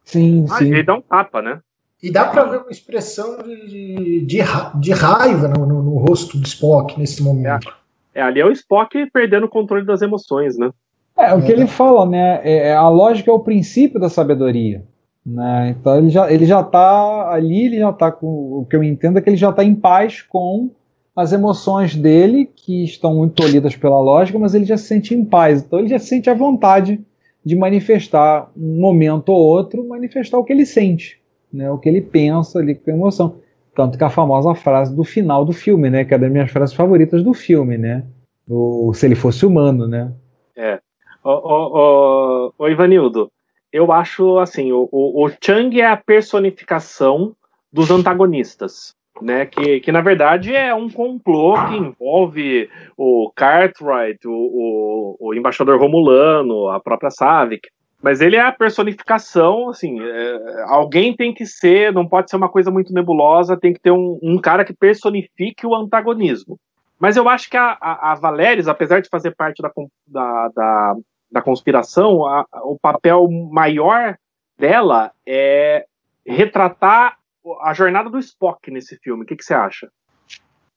Sim, 0.04 0.44
ah, 0.50 0.58
sim. 0.58 0.72
Ele 0.72 0.82
dá 0.82 0.94
um 0.94 1.00
tapa, 1.00 1.40
né? 1.40 1.60
E 2.02 2.10
dá 2.10 2.24
para 2.26 2.44
ver 2.44 2.58
uma 2.58 2.70
expressão 2.70 3.42
de, 3.42 4.24
de, 4.24 4.40
de 4.74 4.92
raiva 4.92 5.48
no, 5.48 5.66
no, 5.66 5.82
no, 5.82 5.98
rosto 5.98 6.38
do 6.38 6.46
Spock 6.46 6.98
nesse 6.98 7.22
momento. 7.22 7.72
É, 8.14 8.22
ali 8.22 8.40
é 8.40 8.46
o 8.46 8.52
Spock 8.52 9.10
perdendo 9.12 9.44
o 9.44 9.50
controle 9.50 9.84
das 9.84 10.00
emoções, 10.00 10.56
né? 10.56 10.70
É, 11.16 11.34
o 11.34 11.42
que 11.42 11.52
ele 11.52 11.66
fala, 11.66 12.06
né? 12.06 12.40
É, 12.42 12.68
é, 12.68 12.74
a 12.74 12.88
lógica 12.88 13.30
é 13.30 13.34
o 13.34 13.40
princípio 13.40 14.00
da 14.00 14.08
sabedoria. 14.08 14.82
Né? 15.24 15.76
Então 15.78 15.98
ele 15.98 16.08
já, 16.08 16.32
ele 16.32 16.46
já 16.46 16.62
tá 16.62 17.30
ali, 17.30 17.66
ele 17.66 17.78
já 17.78 17.92
tá 17.92 18.10
com. 18.10 18.26
O 18.26 18.66
que 18.68 18.74
eu 18.74 18.82
entendo 18.82 19.18
é 19.18 19.22
que 19.22 19.28
ele 19.28 19.36
já 19.36 19.50
está 19.50 19.62
em 19.62 19.74
paz 19.74 20.22
com 20.22 20.70
as 21.14 21.32
emoções 21.32 21.94
dele, 21.94 22.48
que 22.54 22.84
estão 22.84 23.14
muito 23.14 23.34
tolhidas 23.34 23.76
pela 23.76 24.00
lógica, 24.00 24.38
mas 24.38 24.54
ele 24.54 24.64
já 24.64 24.78
se 24.78 24.84
sente 24.84 25.14
em 25.14 25.24
paz. 25.24 25.62
Então 25.62 25.78
ele 25.78 25.88
já 25.88 25.98
sente 25.98 26.30
a 26.30 26.34
vontade 26.34 27.00
de 27.44 27.56
manifestar 27.56 28.50
um 28.56 28.80
momento 28.80 29.30
ou 29.30 29.38
outro, 29.38 29.86
manifestar 29.86 30.38
o 30.38 30.44
que 30.44 30.52
ele 30.52 30.64
sente, 30.64 31.19
né? 31.52 31.70
o 31.70 31.78
que 31.78 31.88
ele 31.88 32.00
pensa 32.00 32.58
ali 32.58 32.74
com 32.74 32.90
emoção. 32.90 33.40
Tanto 33.74 33.96
que 33.96 34.04
a 34.04 34.10
famosa 34.10 34.54
frase 34.54 34.94
do 34.94 35.04
final 35.04 35.44
do 35.44 35.52
filme, 35.52 35.88
né? 35.88 36.04
Que 36.04 36.14
é 36.14 36.18
das 36.18 36.30
minhas 36.30 36.50
frases 36.50 36.74
favoritas 36.74 37.22
do 37.22 37.32
filme, 37.32 37.78
né? 37.78 38.04
O, 38.48 38.92
se 38.92 39.06
ele 39.06 39.14
fosse 39.14 39.46
humano, 39.46 39.86
né? 39.86 40.12
É. 40.56 40.80
Ô, 41.22 42.68
Ivanildo, 42.68 43.30
eu 43.72 43.92
acho 43.92 44.38
assim, 44.38 44.72
o, 44.72 44.88
o, 44.90 45.24
o 45.24 45.30
Chang 45.42 45.80
é 45.80 45.86
a 45.86 45.96
personificação 45.96 47.34
dos 47.72 47.90
antagonistas. 47.90 48.98
Né, 49.20 49.44
que, 49.44 49.80
que 49.80 49.92
na 49.92 50.00
verdade 50.00 50.54
é 50.54 50.74
um 50.74 50.88
complô 50.88 51.52
que 51.66 51.76
envolve 51.76 52.70
o 52.96 53.30
Cartwright, 53.36 54.26
o, 54.26 54.32
o, 54.32 55.16
o 55.20 55.34
embaixador 55.34 55.78
Romulano, 55.78 56.68
a 56.68 56.80
própria 56.80 57.10
Savik. 57.10 57.68
Mas 58.02 58.20
ele 58.20 58.36
é 58.36 58.40
a 58.40 58.52
personificação, 58.52 59.68
assim, 59.68 60.00
é, 60.00 60.64
alguém 60.68 61.14
tem 61.14 61.34
que 61.34 61.44
ser, 61.44 61.92
não 61.92 62.08
pode 62.08 62.30
ser 62.30 62.36
uma 62.36 62.48
coisa 62.48 62.70
muito 62.70 62.94
nebulosa, 62.94 63.58
tem 63.58 63.74
que 63.74 63.80
ter 63.80 63.90
um, 63.90 64.18
um 64.22 64.38
cara 64.38 64.64
que 64.64 64.72
personifique 64.72 65.66
o 65.66 65.74
antagonismo. 65.74 66.58
Mas 66.98 67.16
eu 67.16 67.28
acho 67.28 67.50
que 67.50 67.56
a, 67.56 67.76
a, 67.80 68.12
a 68.12 68.14
Valéris, 68.14 68.68
apesar 68.68 69.00
de 69.00 69.08
fazer 69.08 69.34
parte 69.34 69.62
da, 69.62 69.70
da, 70.06 70.48
da, 70.48 70.96
da 71.30 71.42
conspiração, 71.42 72.26
a, 72.26 72.46
o 72.62 72.78
papel 72.78 73.28
maior 73.28 74.16
dela 74.58 75.12
é 75.26 75.84
retratar 76.26 77.18
a 77.62 77.74
jornada 77.74 78.08
do 78.08 78.18
Spock 78.18 78.70
nesse 78.70 78.96
filme. 78.96 79.24
O 79.24 79.26
que, 79.26 79.36
que 79.36 79.44
você 79.44 79.54
acha? 79.54 79.90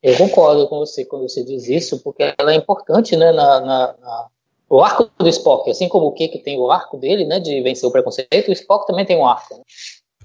Eu 0.01 0.17
concordo 0.17 0.67
com 0.67 0.79
você 0.79 1.05
quando 1.05 1.29
você 1.29 1.43
diz 1.45 1.67
isso, 1.69 2.03
porque 2.03 2.33
ela 2.37 2.51
é 2.51 2.55
importante 2.55 3.15
né, 3.15 3.31
na, 3.31 3.59
na, 3.61 3.95
na 3.99 4.27
o 4.73 4.81
arco 4.81 5.09
do 5.19 5.29
Spock, 5.29 5.69
assim 5.69 5.87
como 5.87 6.07
o 6.07 6.11
Kik 6.11 6.39
tem 6.39 6.59
o 6.59 6.71
arco 6.71 6.97
dele, 6.97 7.25
né, 7.25 7.39
de 7.39 7.61
vencer 7.61 7.87
o 7.87 7.91
preconceito, 7.91 8.49
o 8.49 8.53
Spock 8.53 8.87
também 8.87 9.05
tem 9.05 9.17
um 9.17 9.27
arco. 9.27 9.55
Né? 9.55 9.61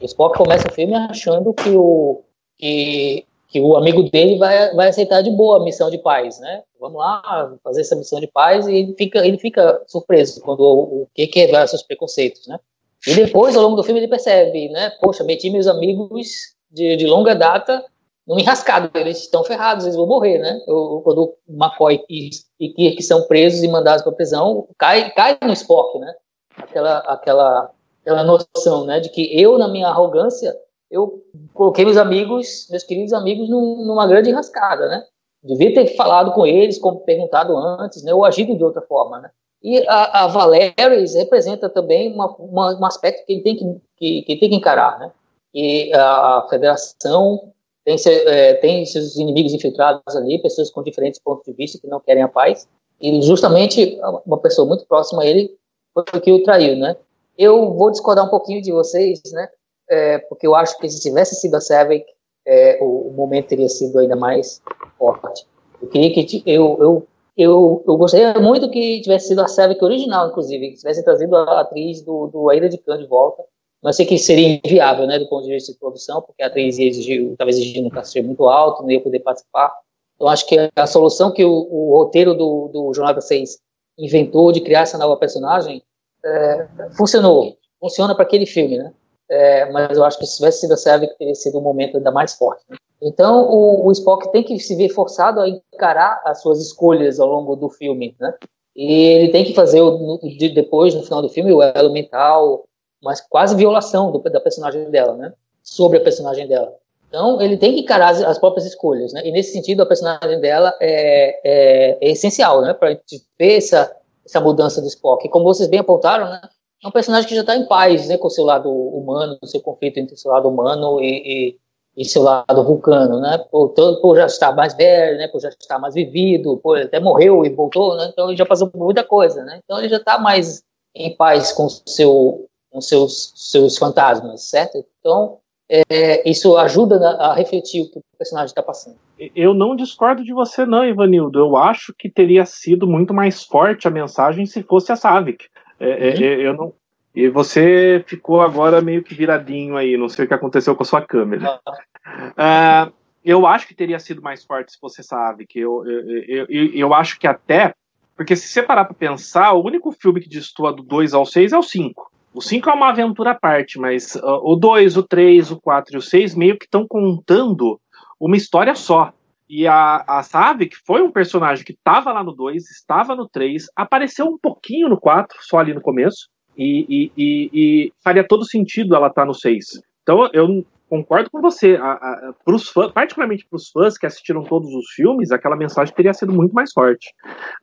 O 0.00 0.06
Spock 0.06 0.38
começa 0.38 0.66
o 0.66 0.72
filme 0.72 0.94
achando 0.94 1.52
que 1.52 1.70
o 1.70 2.22
que 2.56 3.26
que 3.48 3.60
o 3.60 3.76
amigo 3.76 4.02
dele 4.10 4.36
vai, 4.36 4.74
vai 4.74 4.88
aceitar 4.88 5.22
de 5.22 5.30
boa 5.30 5.58
a 5.58 5.64
missão 5.64 5.90
de 5.90 5.96
paz, 5.96 6.38
né? 6.38 6.62
Vamos 6.78 6.98
lá 6.98 7.56
fazer 7.64 7.80
essa 7.80 7.96
missão 7.96 8.20
de 8.20 8.26
paz 8.26 8.66
e 8.66 8.74
ele 8.74 8.94
fica, 8.94 9.26
ele 9.26 9.38
fica 9.38 9.82
surpreso 9.86 10.42
quando 10.42 10.60
o, 10.60 11.02
o 11.02 11.08
que 11.14 11.30
é 11.40 11.66
seus 11.66 11.82
preconceitos, 11.82 12.46
né? 12.46 12.60
E 13.06 13.14
depois, 13.14 13.56
ao 13.56 13.62
longo 13.62 13.76
do 13.76 13.82
filme, 13.82 14.00
ele 14.00 14.08
percebe, 14.08 14.68
né? 14.68 14.90
Poxa, 15.00 15.24
meti 15.24 15.48
meus 15.48 15.66
amigos 15.66 16.28
de, 16.70 16.96
de 16.96 17.06
longa 17.06 17.34
data 17.34 17.82
numa 18.28 18.42
enrascada, 18.42 18.90
eles 19.00 19.20
estão 19.20 19.42
ferrados, 19.42 19.86
eles 19.86 19.96
vão 19.96 20.06
morrer, 20.06 20.38
né? 20.38 20.60
Eu, 20.68 21.00
quando 21.02 21.34
McCoy 21.48 22.04
e, 22.10 22.28
e 22.60 22.68
Kirk 22.74 23.02
são 23.02 23.22
presos 23.22 23.62
e 23.62 23.68
mandados 23.68 24.02
para 24.02 24.12
prisão, 24.12 24.68
cai, 24.76 25.10
cai 25.12 25.38
no 25.42 25.52
Spock, 25.54 25.98
né? 25.98 26.14
Aquela, 26.54 26.98
aquela, 26.98 27.70
aquela 28.02 28.24
noção, 28.24 28.84
né? 28.84 29.00
De 29.00 29.08
que 29.08 29.40
eu, 29.40 29.56
na 29.56 29.66
minha 29.66 29.88
arrogância, 29.88 30.54
eu 30.90 31.24
coloquei 31.54 31.86
meus 31.86 31.96
amigos, 31.96 32.68
meus 32.70 32.84
queridos 32.84 33.14
amigos, 33.14 33.48
num, 33.48 33.86
numa 33.86 34.06
grande 34.06 34.28
enrascada, 34.28 34.86
né? 34.88 35.04
Devia 35.42 35.72
ter 35.72 35.96
falado 35.96 36.32
com 36.32 36.46
eles, 36.46 36.78
como 36.78 37.00
perguntado 37.00 37.56
antes, 37.56 38.02
né? 38.02 38.12
Ou 38.12 38.26
agido 38.26 38.54
de 38.54 38.62
outra 38.62 38.82
forma, 38.82 39.20
né? 39.20 39.30
E 39.62 39.82
a, 39.88 40.24
a 40.24 40.26
Valeris 40.26 41.14
representa 41.14 41.70
também 41.70 42.12
uma, 42.12 42.26
uma, 42.36 42.78
um 42.78 42.84
aspecto 42.84 43.24
que 43.24 43.32
ele 43.32 43.42
tem 43.42 43.56
que, 43.56 43.80
que, 43.96 44.22
que, 44.22 44.36
tem 44.36 44.50
que 44.50 44.56
encarar, 44.56 44.98
né? 44.98 45.10
E 45.54 45.90
a 45.94 46.46
federação 46.50 47.52
tem, 47.84 47.96
é, 48.06 48.54
tem 48.54 48.84
seus 48.84 49.16
inimigos 49.16 49.52
infiltrados 49.52 50.14
ali, 50.14 50.40
pessoas 50.40 50.70
com 50.70 50.82
diferentes 50.82 51.20
pontos 51.20 51.44
de 51.44 51.52
vista 51.52 51.78
que 51.78 51.86
não 51.86 52.00
querem 52.00 52.22
a 52.22 52.28
paz. 52.28 52.68
E 53.00 53.22
justamente 53.22 53.98
uma 54.26 54.38
pessoa 54.38 54.66
muito 54.66 54.86
próxima 54.86 55.22
a 55.22 55.26
ele 55.26 55.56
foi 55.94 56.20
que 56.20 56.32
o 56.32 56.42
traiu, 56.42 56.76
né? 56.76 56.96
Eu 57.36 57.72
vou 57.72 57.90
discordar 57.90 58.26
um 58.26 58.30
pouquinho 58.30 58.60
de 58.60 58.72
vocês, 58.72 59.20
né? 59.32 59.48
É, 59.88 60.18
porque 60.18 60.46
eu 60.46 60.54
acho 60.54 60.76
que 60.78 60.88
se 60.88 61.00
tivesse 61.00 61.36
sido 61.36 61.54
a 61.54 61.60
Savick, 61.60 62.04
é, 62.46 62.78
o, 62.82 63.08
o, 63.08 63.12
momento 63.12 63.48
teria 63.48 63.68
sido 63.68 63.98
ainda 63.98 64.16
mais 64.16 64.60
forte. 64.98 65.46
Eu 65.80 65.88
queria 65.88 66.12
que 66.12 66.42
eu, 66.44 66.76
eu, 66.80 67.06
eu, 67.36 67.84
eu 67.86 67.96
gostaria 67.96 68.34
muito 68.40 68.70
que 68.70 69.00
tivesse 69.00 69.28
sido 69.28 69.40
a 69.40 69.48
Savick 69.48 69.82
original, 69.84 70.28
inclusive, 70.28 70.70
que 70.70 70.76
tivesse 70.76 71.04
trazido 71.04 71.36
a 71.36 71.60
atriz 71.60 72.02
do, 72.02 72.26
do 72.26 72.68
de 72.68 72.78
Khan 72.78 72.98
de 72.98 73.06
volta, 73.06 73.44
mas 73.82 73.96
sei 73.96 74.06
que 74.06 74.18
seria 74.18 74.60
inviável, 74.64 75.06
né, 75.06 75.18
do 75.18 75.28
ponto 75.28 75.44
de 75.44 75.52
vista 75.52 75.72
de 75.72 75.78
produção, 75.78 76.20
porque 76.22 76.42
a 76.42 76.46
atriz 76.46 76.78
exigir, 76.78 77.34
talvez 77.36 77.56
exigir 77.56 77.84
um 77.84 77.90
cachê 77.90 78.20
muito 78.22 78.46
alto, 78.48 78.82
não 78.82 78.90
ia 78.90 79.00
poder 79.00 79.20
participar. 79.20 79.72
Então, 80.16 80.28
acho 80.28 80.46
que 80.46 80.56
a 80.74 80.86
solução 80.86 81.32
que 81.32 81.44
o, 81.44 81.50
o 81.50 81.96
roteiro 81.96 82.34
do, 82.34 82.68
do 82.72 82.92
Jornada 82.92 83.20
6 83.20 83.58
inventou 83.96 84.50
de 84.50 84.60
criar 84.60 84.80
essa 84.80 84.98
nova 84.98 85.16
personagem 85.16 85.82
é, 86.24 86.68
funcionou, 86.96 87.56
funciona 87.80 88.14
para 88.14 88.24
aquele 88.24 88.46
filme, 88.46 88.78
né? 88.78 88.92
É, 89.30 89.70
mas 89.70 89.96
eu 89.96 90.04
acho 90.04 90.18
que 90.18 90.26
se 90.26 90.36
tivesse 90.36 90.60
sido 90.60 90.72
a 90.72 90.76
Sérvia, 90.76 91.14
teria 91.18 91.34
sido 91.34 91.58
um 91.58 91.62
momento 91.62 91.98
ainda 91.98 92.10
mais 92.10 92.34
forte. 92.34 92.64
Né? 92.68 92.76
Então, 93.02 93.46
o, 93.48 93.86
o, 93.86 93.92
Spock 93.92 94.32
tem 94.32 94.42
que 94.42 94.58
se 94.58 94.74
ver 94.74 94.88
forçado 94.88 95.40
a 95.40 95.48
encarar 95.48 96.20
as 96.24 96.40
suas 96.40 96.60
escolhas 96.60 97.20
ao 97.20 97.28
longo 97.28 97.54
do 97.54 97.68
filme, 97.68 98.16
né? 98.18 98.34
E 98.74 98.92
ele 98.92 99.30
tem 99.30 99.44
que 99.44 99.54
fazer, 99.54 99.82
o, 99.82 100.18
depois, 100.54 100.94
no 100.94 101.02
final 101.02 101.20
do 101.20 101.28
filme, 101.28 101.52
o 101.52 101.62
elo 101.62 101.92
mental, 101.92 102.64
mas 103.02 103.20
quase 103.20 103.54
violação 103.54 104.10
do, 104.10 104.18
da 104.18 104.40
personagem 104.40 104.90
dela, 104.90 105.14
né? 105.16 105.32
Sobre 105.62 105.98
a 105.98 106.00
personagem 106.00 106.46
dela. 106.46 106.74
Então, 107.08 107.40
ele 107.40 107.56
tem 107.56 107.74
que 107.74 107.80
encarar 107.80 108.10
as, 108.10 108.22
as 108.22 108.38
próprias 108.38 108.66
escolhas, 108.66 109.12
né? 109.12 109.22
E 109.24 109.32
nesse 109.32 109.52
sentido, 109.52 109.82
a 109.82 109.86
personagem 109.86 110.40
dela 110.40 110.76
é, 110.80 111.40
é, 111.42 111.98
é 112.00 112.10
essencial, 112.10 112.60
né? 112.60 112.74
Para 112.74 112.98
ver 113.38 113.56
essa, 113.56 113.94
essa 114.24 114.40
mudança 114.40 114.80
do 114.80 114.86
Spock. 114.86 115.26
E 115.26 115.30
como 115.30 115.44
vocês 115.44 115.68
bem 115.68 115.80
apontaram, 115.80 116.28
né? 116.28 116.40
É 116.84 116.86
um 116.86 116.92
personagem 116.92 117.28
que 117.28 117.34
já 117.34 117.40
está 117.40 117.56
em 117.56 117.66
paz, 117.66 118.08
né? 118.08 118.18
Com 118.18 118.28
o 118.28 118.30
seu 118.30 118.44
lado 118.44 118.70
humano, 118.70 119.38
o 119.42 119.46
seu 119.46 119.60
conflito 119.60 119.98
entre 119.98 120.14
o 120.14 120.18
seu 120.18 120.30
lado 120.30 120.48
humano 120.48 121.00
e, 121.00 121.56
e, 121.96 122.02
e 122.02 122.04
seu 122.04 122.22
lado 122.22 122.62
vulcano, 122.62 123.20
né? 123.20 123.38
Por, 123.50 123.70
por 123.70 124.16
já 124.16 124.26
estar 124.26 124.54
mais 124.54 124.74
velho, 124.74 125.16
né? 125.16 125.28
Por 125.28 125.40
já 125.40 125.48
estar 125.48 125.78
mais 125.78 125.94
vivido, 125.94 126.58
por 126.58 126.78
até 126.78 127.00
morreu 127.00 127.42
e 127.44 127.48
voltou, 127.48 127.96
né? 127.96 128.10
Então, 128.12 128.28
ele 128.28 128.36
já 128.36 128.44
passou 128.44 128.68
por 128.68 128.78
muita 128.78 129.02
coisa, 129.02 129.42
né? 129.44 129.60
Então, 129.64 129.78
ele 129.78 129.88
já 129.88 129.96
está 129.96 130.18
mais 130.18 130.62
em 130.94 131.16
paz 131.16 131.52
com 131.52 131.64
o 131.64 131.70
seu 131.70 132.47
com 132.70 132.80
seus, 132.80 133.32
seus 133.34 133.78
fantasmas, 133.78 134.42
certo? 134.42 134.84
Então, 135.00 135.38
é, 135.68 136.28
isso 136.28 136.56
ajuda 136.56 136.96
a 137.18 137.34
refletir 137.34 137.82
o 137.82 137.90
que 137.90 137.98
o 137.98 138.02
personagem 138.16 138.46
está 138.46 138.62
passando. 138.62 138.96
Eu 139.34 139.52
não 139.52 139.76
discordo 139.76 140.24
de 140.24 140.32
você, 140.32 140.64
não, 140.64 140.84
Ivanildo. 140.84 141.38
Eu 141.38 141.56
acho 141.56 141.94
que 141.96 142.08
teria 142.08 142.46
sido 142.46 142.86
muito 142.86 143.12
mais 143.12 143.44
forte 143.44 143.86
a 143.86 143.90
mensagem 143.90 144.46
se 144.46 144.62
fosse 144.62 144.90
a 144.92 144.96
Savik. 144.96 145.46
É, 145.78 145.90
é 145.90 146.14
uhum. 146.14 146.22
é, 146.22 146.46
eu 146.46 146.54
não. 146.54 146.72
E 147.14 147.28
você 147.28 148.04
ficou 148.06 148.40
agora 148.40 148.80
meio 148.80 149.02
que 149.02 149.14
viradinho 149.14 149.76
aí, 149.76 149.96
não 149.96 150.08
sei 150.08 150.24
o 150.24 150.28
que 150.28 150.34
aconteceu 150.34 150.74
com 150.76 150.82
a 150.82 150.86
sua 150.86 151.02
câmera. 151.02 151.60
Uh, 152.06 152.92
eu 153.24 153.46
acho 153.46 153.66
que 153.66 153.74
teria 153.74 153.98
sido 153.98 154.22
mais 154.22 154.44
forte 154.44 154.72
se 154.72 154.78
fosse 154.78 155.02
Savik. 155.02 155.58
Eu, 155.58 155.84
eu, 155.84 156.46
eu, 156.48 156.74
eu, 156.74 156.94
acho 156.94 157.18
que 157.18 157.26
até. 157.26 157.74
Porque 158.16 158.36
se 158.36 158.48
você 158.48 158.62
parar 158.62 158.84
pra 158.84 158.94
pensar, 158.94 159.52
o 159.52 159.64
único 159.64 159.92
filme 159.92 160.20
que 160.20 160.28
destoa 160.28 160.72
do 160.72 160.82
2 160.82 161.12
ao 161.12 161.26
6 161.26 161.52
é 161.52 161.58
o 161.58 161.62
5. 161.62 162.10
O 162.32 162.40
5 162.40 162.68
é 162.68 162.72
uma 162.72 162.90
aventura 162.90 163.30
à 163.30 163.34
parte, 163.34 163.78
mas 163.78 164.14
uh, 164.16 164.40
o 164.42 164.54
2, 164.54 164.96
o 164.96 165.02
3, 165.02 165.50
o 165.50 165.60
4 165.60 165.94
e 165.94 165.98
o 165.98 166.02
6 166.02 166.34
meio 166.34 166.58
que 166.58 166.66
estão 166.66 166.86
contando 166.86 167.80
uma 168.20 168.36
história 168.36 168.74
só. 168.74 169.12
E 169.48 169.66
a, 169.66 170.04
a 170.06 170.22
Savi, 170.22 170.66
que 170.66 170.76
foi 170.86 171.00
um 171.02 171.10
personagem 171.10 171.64
que 171.64 171.72
estava 171.72 172.12
lá 172.12 172.22
no 172.22 172.32
2, 172.32 172.70
estava 172.70 173.16
no 173.16 173.26
3, 173.26 173.66
apareceu 173.74 174.26
um 174.26 174.38
pouquinho 174.38 174.88
no 174.88 175.00
4, 175.00 175.38
só 175.40 175.58
ali 175.58 175.72
no 175.72 175.80
começo, 175.80 176.28
e, 176.56 176.84
e, 176.88 177.12
e, 177.16 177.50
e 177.52 177.92
faria 178.04 178.26
todo 178.26 178.44
sentido 178.44 178.94
ela 178.94 179.06
estar 179.06 179.22
tá 179.22 179.26
no 179.26 179.34
6. 179.34 179.80
Então 180.02 180.28
eu 180.34 180.64
concordo 180.88 181.30
com 181.30 181.40
você. 181.40 181.76
A, 181.76 181.92
a, 181.92 182.32
pros 182.44 182.68
fãs, 182.68 182.90
particularmente 182.92 183.46
para 183.48 183.56
os 183.56 183.70
fãs 183.70 183.98
que 183.98 184.06
assistiram 184.06 184.42
todos 184.44 184.72
os 184.74 184.90
filmes, 184.90 185.30
aquela 185.30 185.56
mensagem 185.56 185.94
teria 185.94 186.14
sido 186.14 186.32
muito 186.32 186.52
mais 186.52 186.72
forte. 186.72 187.12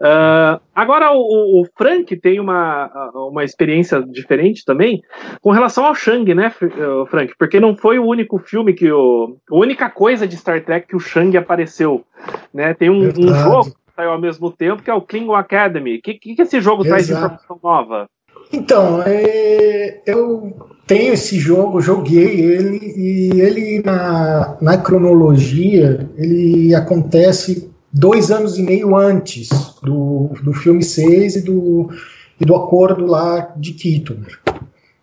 Uh, 0.02 0.60
agora, 0.74 1.12
o, 1.12 1.62
o, 1.62 1.66
Frank 1.78 2.16
tem 2.18 2.40
uma, 2.40 3.12
uma 3.14 3.44
experiência 3.44 4.02
diferente 4.02 4.64
também 4.66 5.02
com 5.42 5.52
relação 5.52 5.86
ao 5.86 5.96
Shang, 5.96 6.34
né, 6.34 6.52
Frank? 7.10 7.34
Porque 7.38 7.60
não 7.60 7.76
foi 7.76 8.00
o 8.00 8.06
único 8.06 8.38
filme 8.38 8.74
que 8.74 8.92
o. 8.92 9.38
A 9.50 9.56
única 9.56 9.90
coisa 9.90 10.28
de 10.28 10.38
Star 10.38 10.64
Trek 10.64 10.88
que 10.88 10.96
o 10.96 11.00
Shang 11.00 11.36
apareceu. 11.38 12.06
Né? 12.54 12.74
Tem 12.74 12.90
um, 12.90 13.08
um 13.08 13.34
jogo 13.34 13.72
que 13.72 13.94
saiu 13.96 14.12
ao 14.12 14.20
mesmo 14.20 14.52
tempo 14.52 14.84
que 14.84 14.90
é 14.90 14.94
o 14.94 15.02
Klingon 15.02 15.36
Academy. 15.36 15.98
O 15.98 16.02
que, 16.02 16.16
que, 16.16 16.42
esse 16.42 16.60
jogo 16.62 16.84
Exato. 16.84 16.90
traz 16.90 17.08
de 17.08 17.14
informação 17.14 17.60
nova? 17.64 18.08
Então, 18.56 19.04
é, 19.06 20.00
eu 20.06 20.56
tenho 20.88 21.14
esse 21.14 21.38
jogo, 21.38 21.82
joguei 21.82 22.40
ele, 22.40 22.94
e 22.96 23.42
ele 23.42 23.84
na, 23.84 24.56
na 24.62 24.78
cronologia, 24.78 26.10
ele 26.16 26.74
acontece 26.74 27.70
dois 27.92 28.32
anos 28.32 28.58
e 28.58 28.64
meio 28.64 28.96
antes 28.96 29.50
do, 29.84 30.30
do 30.42 30.54
filme 30.54 30.82
6 30.82 31.36
e 31.36 31.42
do, 31.42 31.90
e 32.40 32.46
do 32.46 32.56
acordo 32.56 33.06
lá 33.06 33.54
de 33.58 33.74
Quito. 33.74 34.18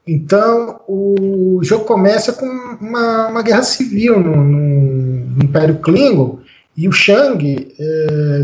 Então, 0.06 0.80
o 0.88 1.60
jogo 1.62 1.84
começa 1.84 2.32
com 2.32 2.46
uma, 2.46 3.28
uma 3.28 3.42
guerra 3.42 3.62
civil 3.62 4.18
no, 4.18 4.34
no 4.42 5.44
Império 5.44 5.78
Klingon, 5.78 6.38
e 6.74 6.88
o 6.88 6.92
Shang 6.92 7.74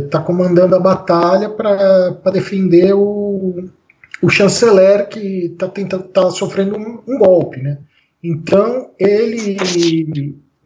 está 0.05 0.19
é, 0.19 0.23
comandando 0.23 0.77
a 0.77 0.81
batalha 0.81 1.49
para 1.49 2.31
defender 2.31 2.93
o, 2.93 3.71
o 4.23 4.29
chanceler 4.29 5.09
que 5.09 5.47
está 5.47 5.69
tá 6.13 6.31
sofrendo 6.31 6.77
um, 6.77 7.01
um, 7.07 7.19
golpe, 7.19 7.61
né? 7.61 7.79
Então 8.23 8.91
ele 8.99 9.57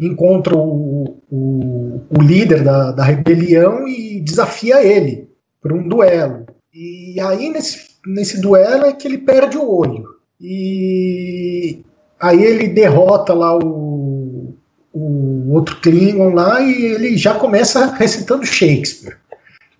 encontra 0.00 0.56
o, 0.56 1.18
o, 1.30 2.00
o 2.10 2.22
líder 2.22 2.64
da, 2.64 2.92
da, 2.92 3.04
rebelião 3.04 3.86
e 3.86 4.20
desafia 4.20 4.82
ele 4.82 5.28
para 5.60 5.74
um 5.74 5.86
duelo. 5.86 6.46
E 6.74 7.20
aí 7.20 7.50
nesse, 7.50 7.90
nesse 8.06 8.40
duelo 8.40 8.86
é 8.86 8.92
que 8.92 9.06
ele 9.06 9.18
perde 9.18 9.58
o 9.58 9.70
olho. 9.70 10.04
E 10.40 11.80
aí 12.18 12.42
ele 12.42 12.68
derrota 12.68 13.34
lá 13.34 13.56
o, 13.56 14.54
o 14.92 15.52
outro 15.52 15.76
Klingon 15.80 16.34
lá 16.34 16.60
e 16.60 16.84
ele 16.84 17.16
já 17.16 17.34
começa 17.34 17.94
recitando 17.94 18.46
Shakespeare. 18.46 19.18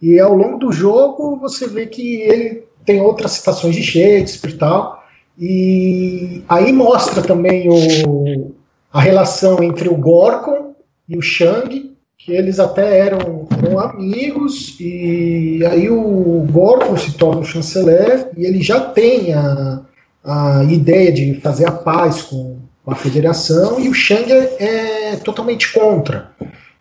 E 0.01 0.21
ao 0.21 0.35
longo 0.35 0.59
do 0.59 0.73
jogo 0.73 1.37
você 1.37 1.67
vê 1.67 1.87
que 1.87 2.17
ele 2.21 2.65
tem 2.85 3.01
outras 3.01 3.33
citações 3.33 3.75
de 3.75 3.83
Shakespeare 3.83 4.55
e 4.55 4.59
tal. 4.59 5.03
E 5.39 6.43
aí 6.49 6.73
mostra 6.73 7.23
também 7.23 7.69
o, 7.69 8.53
a 8.93 9.01
relação 9.01 9.63
entre 9.63 9.89
o 9.89 9.97
Gorkon 9.97 10.75
e 11.09 11.17
o 11.17 11.23
Shang, 11.23 11.93
que 12.19 12.33
eles 12.33 12.61
até 12.61 12.99
eram, 12.99 13.49
eram 13.65 13.79
amigos, 13.81 14.77
e 14.79 15.65
aí 15.67 15.91
o 15.91 16.47
Gorkon 16.51 16.97
se 16.97 17.15
torna 17.15 17.41
o 17.41 17.45
chanceler 17.45 18.31
e 18.37 18.45
ele 18.45 18.63
já 18.63 18.81
tem 18.81 19.33
a, 19.33 19.81
a 20.25 20.65
ideia 20.65 21.11
de 21.11 21.35
fazer 21.41 21.67
a 21.67 21.73
paz 21.73 22.23
com, 22.23 22.59
a 22.87 22.95
federação, 22.95 23.79
e 23.79 23.89
o 23.89 23.95
Shang 23.95 24.31
é, 24.33 25.13
é 25.13 25.17
totalmente 25.17 25.73
contra. 25.73 26.33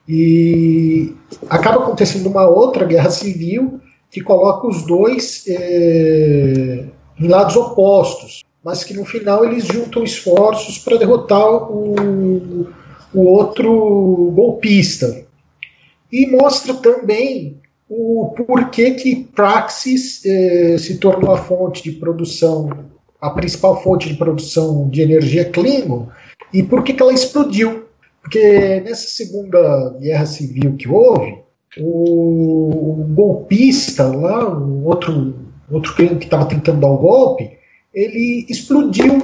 E 0.08 1.14
acaba 1.50 1.84
acontecendo 1.84 2.28
uma 2.28 2.48
outra 2.48 2.86
guerra 2.86 3.12
civil 3.12 3.80
que 4.12 4.22
coloca 4.22 4.68
os 4.68 4.86
dois 4.86 5.46
é, 5.48 6.86
em 7.20 7.28
lados 7.28 7.56
opostos, 7.56 8.44
mas 8.64 8.84
que 8.84 8.94
no 8.94 9.06
final 9.06 9.46
eles 9.46 9.66
juntam 9.66 10.04
esforços 10.04 10.78
para 10.78 10.98
derrotar 10.98 11.72
o, 11.72 12.68
o 13.14 13.22
outro 13.24 14.32
golpista. 14.36 15.26
E 16.12 16.28
mostra 16.28 16.74
também 16.74 17.58
o 17.90 18.34
porquê 18.36 18.92
que 18.92 19.16
Praxis 19.36 20.26
eh, 20.26 20.78
se 20.78 20.98
tornou 20.98 21.34
a 21.34 21.38
fonte 21.38 21.84
de 21.84 21.92
produção, 21.94 22.70
a 23.20 23.30
principal 23.30 23.82
fonte 23.82 24.08
de 24.08 24.16
produção 24.16 24.88
de 24.90 25.02
energia 25.02 25.46
Klingon, 25.46 26.08
e 26.54 26.64
por 26.64 26.84
que 26.84 26.96
ela 27.02 27.14
explodiu. 27.14 27.86
Porque 28.22 28.82
nessa 28.86 29.08
segunda 29.08 29.98
guerra 30.00 30.26
civil 30.26 30.76
que 30.78 30.88
houve, 30.88 31.41
o, 31.78 33.06
golpista 33.10 34.06
lá, 34.06 34.58
o 34.58 34.86
outro, 34.86 35.36
outro 35.70 35.96
que 35.96 36.04
estava 36.04 36.46
tentando 36.46 36.82
dar 36.82 36.88
o 36.88 36.98
golpe, 36.98 37.52
ele 37.94 38.46
explodiu 38.50 39.22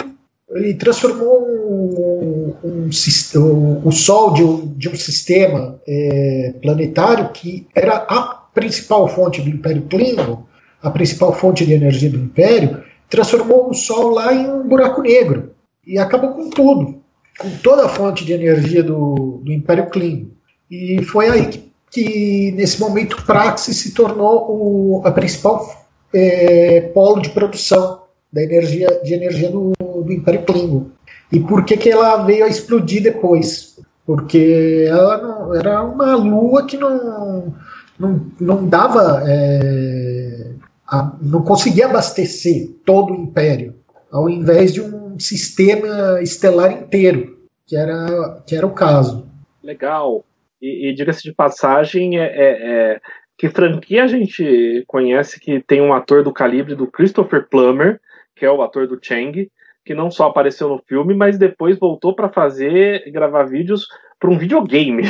ele 0.50 0.76
transformou 0.76 1.46
um, 1.46 2.56
um, 2.64 2.90
um, 2.90 3.82
o 3.84 3.92
Sol 3.92 4.34
de 4.34 4.44
um, 4.44 4.74
de 4.78 4.90
um 4.90 4.96
sistema 4.96 5.80
é, 5.88 6.54
planetário 6.62 7.30
que 7.30 7.68
era 7.76 7.98
a 7.98 8.48
principal 8.54 9.08
fonte 9.08 9.42
do 9.42 9.50
Império 9.50 9.84
Klingon, 9.84 10.46
a 10.82 10.90
principal 10.90 11.34
fonte 11.34 11.66
de 11.66 11.74
energia 11.74 12.10
do 12.10 12.18
Império, 12.18 12.82
transformou 13.10 13.70
o 13.70 13.74
Sol 13.74 14.10
lá 14.10 14.34
em 14.34 14.50
um 14.50 14.68
buraco 14.68 15.02
negro 15.02 15.54
e 15.86 15.98
acabou 15.98 16.32
com 16.32 16.50
tudo, 16.50 17.02
com 17.38 17.50
toda 17.62 17.86
a 17.86 17.90
fonte 17.90 18.24
de 18.24 18.34
energia 18.34 18.82
do, 18.82 19.42
do 19.44 19.52
Império 19.52 19.90
Klingon. 19.90 20.30
E 20.72 21.02
foi 21.04 21.28
aí 21.28 21.48
que, 21.48 21.72
que 21.92 22.52
nesse 22.52 22.80
momento, 22.80 23.24
Praxis 23.26 23.78
se 23.78 23.94
tornou 23.94 24.46
o, 24.50 25.02
a 25.06 25.12
principal 25.12 25.66
é, 26.14 26.82
polo 26.94 27.22
de 27.22 27.30
produção 27.30 28.02
da 28.32 28.42
energia, 28.44 29.02
de 29.04 29.14
energia 29.14 29.50
do, 29.50 29.74
do 29.80 30.12
Império 30.12 30.44
Klingon. 30.44 30.88
E 31.32 31.40
por 31.40 31.66
que, 31.66 31.78
que 31.78 31.90
ela 31.90 32.24
veio 32.24 32.46
a 32.46 32.48
explodir 32.48 33.04
depois? 33.04 33.80
Porque 34.06 34.86
ela 34.88 35.18
não, 35.18 35.56
era 35.56 35.84
uma 35.84 36.16
lua 36.16 36.66
que 36.66 36.78
não, 36.78 37.54
não, 38.00 38.32
não 38.40 38.68
dava. 38.68 39.24
É, 39.26 40.52
a, 40.88 41.14
não 41.22 41.42
conseguia 41.42 41.88
abastecer 41.88 42.70
todo 42.86 43.12
o 43.12 43.16
Império, 43.16 43.76
ao 44.10 44.30
invés 44.30 44.74
de 44.74 44.82
um 44.82 45.20
sistema 45.20 46.22
estelar 46.22 46.72
inteiro, 46.72 47.38
que 47.66 47.76
era, 47.76 48.42
que 48.46 48.56
era 48.56 48.66
o 48.66 48.72
caso. 48.72 49.28
Legal. 49.62 50.24
E, 50.62 50.90
e 50.90 50.94
diga-se 50.94 51.24
de 51.24 51.34
passagem, 51.34 52.20
é, 52.20 52.24
é, 52.24 52.50
é, 52.94 53.02
que 53.38 53.50
franquia 53.50 54.04
a 54.04 54.08
gente 54.08 54.84
conhece 54.88 55.40
que 55.40 55.62
tem 55.62 55.82
um 55.82 55.94
ator 55.94 56.24
do 56.24 56.34
calibre 56.34 56.76
do 56.76 56.88
Christopher 56.88 57.48
Plummer, 57.48 58.00
que 58.36 58.46
é 58.46 58.52
o 58.52 58.62
ator 58.62 58.88
do 58.88 59.00
Chang, 59.02 59.50
que 59.86 59.94
não 59.94 60.12
só 60.12 60.28
apareceu 60.28 60.68
no 60.68 60.80
filme, 60.80 61.14
mas 61.14 61.38
depois 61.38 61.80
voltou 61.80 62.14
para 62.14 62.30
fazer 62.30 63.10
gravar 63.12 63.44
vídeos 63.44 63.88
para 64.20 64.30
um 64.30 64.38
videogame. 64.38 65.04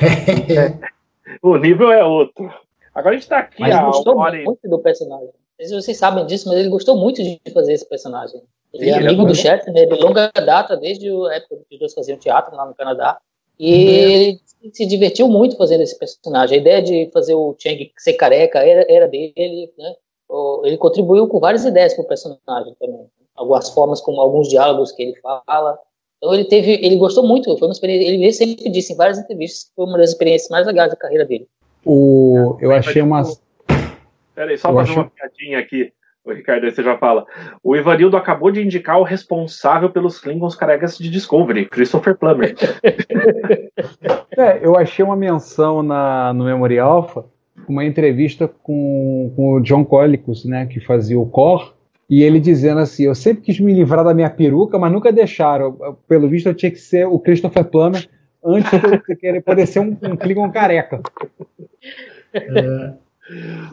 é, 0.00 0.78
o 1.42 1.56
nível 1.56 1.90
é 1.90 2.04
outro. 2.04 2.52
Agora 2.94 3.10
a 3.10 3.12
gente 3.14 3.22
está 3.22 3.38
aqui. 3.38 3.60
Mas 3.60 3.74
ele 3.74 3.84
gostou 3.84 4.14
muito 4.14 4.68
do 4.68 4.78
personagem. 4.78 5.26
Não 5.26 5.32
sei 5.58 5.66
se 5.66 5.74
vocês 5.74 5.96
sabem 5.96 6.26
disso, 6.26 6.48
mas 6.48 6.58
ele 6.58 6.68
gostou 6.68 6.96
muito 6.96 7.22
de 7.22 7.40
fazer 7.52 7.72
esse 7.72 7.88
personagem. 7.88 8.40
Ele 8.72 8.84
Sim, 8.84 8.90
é 8.90 8.94
amigo 8.94 9.22
ele 9.22 9.22
é 9.22 9.26
do 9.26 9.34
Shatner 9.34 9.88
de 9.88 9.94
longa 10.02 10.30
data, 10.34 10.76
desde 10.76 11.08
a 11.08 11.34
época 11.34 11.56
que 11.68 11.74
os 11.74 11.78
dois 11.80 11.94
faziam 11.94 12.18
teatro 12.18 12.54
lá 12.54 12.66
no 12.66 12.74
Canadá. 12.74 13.18
E 13.58 13.72
uhum. 13.72 13.90
ele 13.90 14.40
se 14.72 14.86
divertiu 14.86 15.28
muito 15.28 15.56
fazendo 15.56 15.82
esse 15.82 15.98
personagem. 15.98 16.58
A 16.58 16.60
ideia 16.60 16.82
de 16.82 17.10
fazer 17.12 17.34
o 17.34 17.54
Chang 17.58 17.92
ser 17.98 18.14
careca 18.14 18.58
era, 18.60 18.84
era 18.88 19.08
dele, 19.08 19.72
né? 19.76 19.94
Ele 20.64 20.76
contribuiu 20.76 21.28
com 21.28 21.38
várias 21.38 21.64
ideias 21.64 21.94
para 21.94 22.04
o 22.04 22.08
personagem 22.08 22.74
também 22.80 23.06
algumas 23.34 23.68
formas 23.70 24.00
como 24.00 24.20
alguns 24.20 24.48
diálogos 24.48 24.92
que 24.92 25.02
ele 25.02 25.14
fala. 25.20 25.78
Então 26.18 26.32
ele 26.32 26.44
teve, 26.44 26.72
ele 26.82 26.96
gostou 26.96 27.26
muito, 27.26 27.56
foi 27.58 27.68
uma 27.68 27.72
experiência, 27.72 28.08
ele 28.08 28.32
sempre 28.32 28.70
disse 28.70 28.92
em 28.92 28.96
várias 28.96 29.18
entrevistas 29.18 29.64
que 29.64 29.74
foi 29.74 29.84
uma 29.84 29.98
das 29.98 30.10
experiências 30.10 30.50
mais 30.50 30.66
legais 30.66 30.90
da 30.90 30.96
carreira 30.96 31.24
dele. 31.24 31.46
O, 31.84 32.56
eu 32.60 32.72
achei 32.72 33.02
uma 33.02 33.22
Peraí, 34.34 34.56
só 34.56 34.72
fazer 34.72 34.90
achei... 34.90 35.02
uma 35.02 35.10
piadinha 35.10 35.58
aqui. 35.58 35.92
O 36.24 36.32
Ricardo, 36.32 36.64
aí 36.64 36.72
você 36.72 36.82
já 36.82 36.96
fala. 36.96 37.26
O 37.62 37.76
Ivanildo 37.76 38.16
acabou 38.16 38.50
de 38.50 38.62
indicar 38.62 38.98
o 38.98 39.02
responsável 39.02 39.90
pelos 39.90 40.18
Klingons 40.18 40.56
carecas 40.56 40.96
de 40.96 41.10
Discovery, 41.10 41.66
Christopher 41.66 42.16
Plummer. 42.16 42.54
é, 44.36 44.60
eu 44.62 44.76
achei 44.76 45.04
uma 45.04 45.16
menção 45.16 45.82
na, 45.82 46.32
no 46.32 46.44
Memory 46.44 46.78
Alpha, 46.78 47.24
uma 47.68 47.84
entrevista 47.84 48.48
com, 48.48 49.32
com 49.34 49.54
o 49.54 49.60
John 49.60 49.84
Colicos, 49.84 50.44
né, 50.44 50.66
que 50.66 50.80
fazia 50.80 51.18
o 51.18 51.26
Core, 51.26 51.72
e 52.08 52.22
ele 52.22 52.38
dizendo 52.38 52.80
assim: 52.80 53.04
Eu 53.04 53.14
sempre 53.14 53.42
quis 53.42 53.58
me 53.58 53.72
livrar 53.72 54.04
da 54.04 54.14
minha 54.14 54.30
peruca, 54.30 54.78
mas 54.78 54.92
nunca 54.92 55.12
deixaram. 55.12 55.96
Pelo 56.06 56.28
visto, 56.28 56.46
eu 56.48 56.54
tinha 56.54 56.70
que 56.70 56.78
ser 56.78 57.06
o 57.06 57.18
Christopher 57.18 57.64
Plummer 57.64 58.06
antes 58.44 58.70
de 59.08 59.16
querer 59.16 59.40
poder 59.40 59.66
ser 59.66 59.80
um, 59.80 59.96
um 60.02 60.16
Klingon 60.16 60.50
careca. 60.50 61.00
É. 62.34 62.92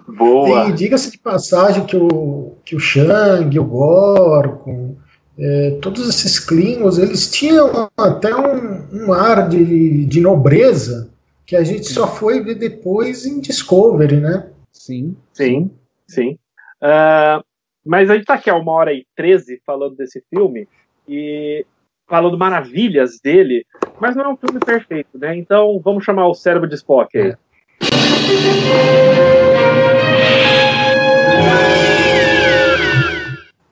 Boa! 0.08 0.70
E 0.70 0.74
diga-se 0.74 1.12
de 1.12 1.18
passagem 1.18 1.86
que 1.86 1.98
o, 1.98 2.54
que 2.64 2.76
o 2.76 2.80
Shang, 2.80 3.60
o 3.60 3.66
Gorkon, 3.66 4.96
é, 5.38 5.80
todos 5.82 6.08
esses 6.08 6.40
Klingons, 6.40 6.98
eles 6.98 7.30
tinham 7.32 7.90
até 7.98 8.36
um, 8.36 9.06
um 9.08 9.14
ar 9.14 9.48
de, 9.50 10.06
de 10.06 10.22
nobreza 10.22 11.10
que 11.46 11.56
a 11.56 11.64
gente 11.64 11.86
só 11.88 12.08
foi 12.08 12.42
ver 12.42 12.56
depois 12.56 13.26
em 13.26 13.40
Discovery, 13.40 14.18
né? 14.18 14.50
Sim. 14.72 15.16
Sim, 15.34 15.72
sim. 16.08 16.38
Uh, 16.82 17.44
mas 17.86 18.10
a 18.10 18.16
gente 18.16 18.26
tá 18.26 18.36
aqui 18.36 18.50
há 18.50 18.56
uma 18.56 18.72
hora 18.72 18.94
e 18.94 19.06
treze 19.16 19.62
falando 19.66 19.96
desse 19.96 20.24
filme 20.30 20.68
e 21.08 21.66
falando 22.08 22.38
maravilhas 22.38 23.20
dele, 23.22 23.66
mas 24.00 24.16
não 24.16 24.26
é 24.26 24.30
um 24.30 24.38
filme 24.38 24.60
perfeito, 24.60 25.18
né? 25.18 25.36
Então 25.36 25.80
vamos 25.84 26.04
chamar 26.04 26.28
o 26.28 26.34
cérebro 26.34 26.68
de 26.68 26.76
Spock 26.76 27.18
aí. 27.18 27.36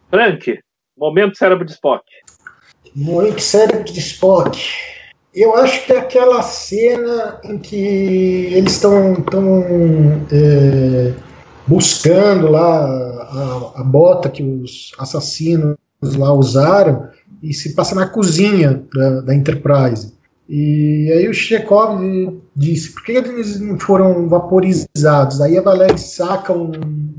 Frank, 0.10 0.60
momento 1.00 1.38
cérebro 1.38 1.66
de 1.66 1.72
Spock. 1.72 2.04
Momento 2.96 3.42
cérebro 3.42 3.86
de 3.86 4.00
Spock. 4.00 4.60
Eu 5.34 5.56
acho 5.56 5.86
que 5.86 5.94
é 5.94 6.00
aquela 6.00 6.42
cena 6.42 7.40
em 7.44 7.58
que 7.58 8.50
eles 8.52 8.74
estão 8.74 9.16
tão, 9.16 9.64
é, 10.32 11.14
buscando 11.68 12.50
lá 12.50 12.84
a, 12.86 13.82
a, 13.82 13.84
bota 13.84 14.28
que 14.30 14.44
os 14.44 14.92
assassinos 14.98 15.78
lá 16.02 16.34
usaram 16.34 17.08
e 17.44 17.54
se 17.54 17.76
passa 17.76 17.94
na 17.94 18.08
cozinha 18.08 18.84
da, 18.94 19.22
da 19.22 19.36
Enterprise. 19.36 20.14
E 20.50 21.12
aí 21.14 21.30
o 21.30 21.34
Chekhov 21.34 22.02
disse, 22.56 22.92
por 22.92 23.04
que 23.04 23.12
eles 23.12 23.60
não 23.60 23.80
foram 23.80 24.28
vaporizados? 24.28 25.40
Aí 25.42 25.56
a 25.60 25.62
Valéria 25.62 25.98
saca 25.98 26.52
um, 26.52 26.72